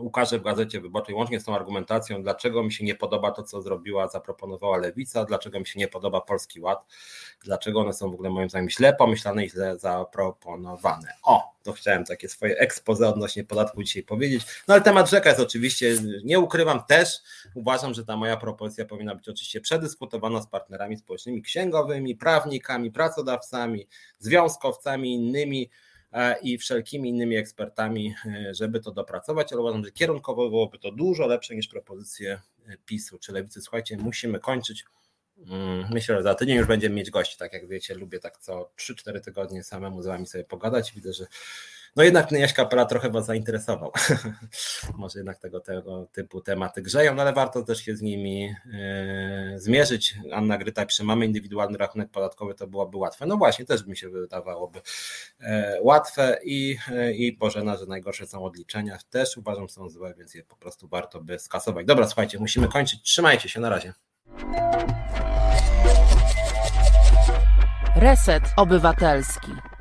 ukaże 0.00 0.38
w 0.38 0.42
Gazecie 0.42 0.80
Wyborczej, 0.80 1.14
łącznie 1.14 1.40
z 1.40 1.44
tą 1.44 1.54
argumentacją, 1.54 2.22
dlaczego 2.22 2.62
mi 2.62 2.72
się 2.72 2.84
nie 2.84 2.94
podoba 2.94 3.30
to, 3.30 3.42
co 3.42 3.62
zrobiła, 3.62 4.08
zaproponowała 4.08 4.76
Lewica, 4.76 5.24
dlaczego 5.24 5.60
mi 5.60 5.66
się 5.66 5.78
nie 5.80 5.88
podoba 5.88 6.20
Polski 6.20 6.60
Ład, 6.60 6.86
dlaczego 7.44 7.80
one 7.80 7.92
są 7.92 8.10
w 8.10 8.14
ogóle 8.14 8.30
moim 8.30 8.50
zdaniem 8.50 8.70
źle 8.70 8.94
pomyślane 8.94 9.44
i 9.44 9.50
źle 9.50 9.78
zaproponowane. 9.78 11.12
O, 11.22 11.56
to 11.62 11.72
chciałem 11.72 12.04
takie 12.04 12.28
swoje 12.28 12.58
expose 12.58 13.08
odnośnie 13.08 13.44
podatku 13.44 13.82
dzisiaj 13.82 14.02
powiedzieć. 14.02 14.46
No 14.68 14.74
ale 14.74 14.82
temat 14.82 15.10
rzeka 15.10 15.28
jest 15.28 15.40
oczywiście, 15.40 15.94
nie 16.24 16.40
ukrywam 16.40 16.84
też, 16.88 17.08
uważam, 17.54 17.94
że 17.94 18.04
ta 18.04 18.16
moja 18.16 18.36
propozycja 18.36 18.84
powinna 18.84 19.14
być 19.14 19.28
oczywiście 19.28 19.60
przedyskutowana 19.60 20.42
z 20.42 20.46
partnerami 20.46 20.96
społecznymi, 20.96 21.42
księgowymi, 21.42 22.16
prawnikami, 22.16 22.90
pracodawcami, 22.90 23.88
związkowcami, 24.18 25.14
innymi, 25.14 25.70
i 26.42 26.58
wszelkimi 26.58 27.08
innymi 27.08 27.36
ekspertami, 27.36 28.14
e, 28.26 28.54
żeby 28.54 28.80
to 28.80 28.92
dopracować, 28.92 29.52
ale 29.52 29.60
uważam, 29.60 29.84
że 29.84 29.92
kierunkowo 29.92 30.48
byłoby 30.48 30.78
to 30.78 30.92
dużo 30.92 31.26
lepsze 31.26 31.54
niż 31.54 31.68
propozycje 31.68 32.40
e, 32.66 32.76
PiSu 32.86 33.18
czy 33.18 33.32
Lewicy. 33.32 33.60
Słuchajcie, 33.60 33.96
musimy 33.96 34.40
kończyć. 34.40 34.84
Mm, 35.46 35.86
myślę, 35.90 36.16
że 36.16 36.22
za 36.22 36.34
tydzień 36.34 36.56
już 36.56 36.66
będziemy 36.66 36.94
mieć 36.94 37.10
gości. 37.10 37.38
Tak 37.38 37.52
jak 37.52 37.68
wiecie, 37.68 37.94
lubię 37.94 38.18
tak 38.18 38.38
co 38.38 38.70
3-4 38.76 39.20
tygodnie 39.20 39.62
samemu 39.62 40.02
z 40.02 40.06
wami 40.06 40.26
sobie 40.26 40.44
pogadać. 40.44 40.92
Widzę, 40.92 41.12
że 41.12 41.26
no 41.96 42.02
jednak 42.02 42.28
ten 42.28 42.38
Jaś 42.38 42.52
Kapela 42.52 42.84
trochę 42.84 43.10
Was 43.10 43.26
zainteresował. 43.26 43.92
Może 44.98 45.18
jednak 45.18 45.38
tego, 45.38 45.60
tego 45.60 46.06
typu 46.12 46.40
tematy 46.40 46.82
grzeją, 46.82 47.14
no 47.14 47.22
ale 47.22 47.32
warto 47.32 47.62
też 47.62 47.78
się 47.78 47.96
z 47.96 48.02
nimi 48.02 48.40
yy, 48.40 49.60
zmierzyć. 49.60 50.14
Anna 50.32 50.58
Gryta 50.58 50.86
pisze, 50.86 51.04
mamy 51.04 51.26
indywidualny 51.26 51.78
rachunek 51.78 52.10
podatkowy, 52.10 52.54
to 52.54 52.66
byłoby 52.66 52.96
łatwe. 52.96 53.26
No 53.26 53.36
właśnie, 53.36 53.64
też 53.64 53.86
mi 53.86 53.96
się 53.96 54.08
wydawałoby 54.08 54.80
yy, 55.40 55.48
łatwe 55.80 56.38
i, 56.44 56.76
yy, 56.90 57.14
i 57.14 57.36
Bożena, 57.36 57.76
że 57.76 57.86
najgorsze 57.86 58.26
są 58.26 58.44
odliczenia. 58.44 58.98
Też 59.10 59.36
uważam, 59.36 59.68
są 59.68 59.88
złe, 59.88 60.14
więc 60.18 60.34
je 60.34 60.44
po 60.44 60.56
prostu 60.56 60.88
warto 60.88 61.20
by 61.20 61.38
skasować. 61.38 61.86
Dobra, 61.86 62.06
słuchajcie, 62.06 62.38
musimy 62.38 62.68
kończyć. 62.68 63.02
Trzymajcie 63.02 63.48
się, 63.48 63.60
na 63.60 63.68
razie. 63.68 63.92
Reset 67.96 68.42
Obywatelski. 68.56 69.75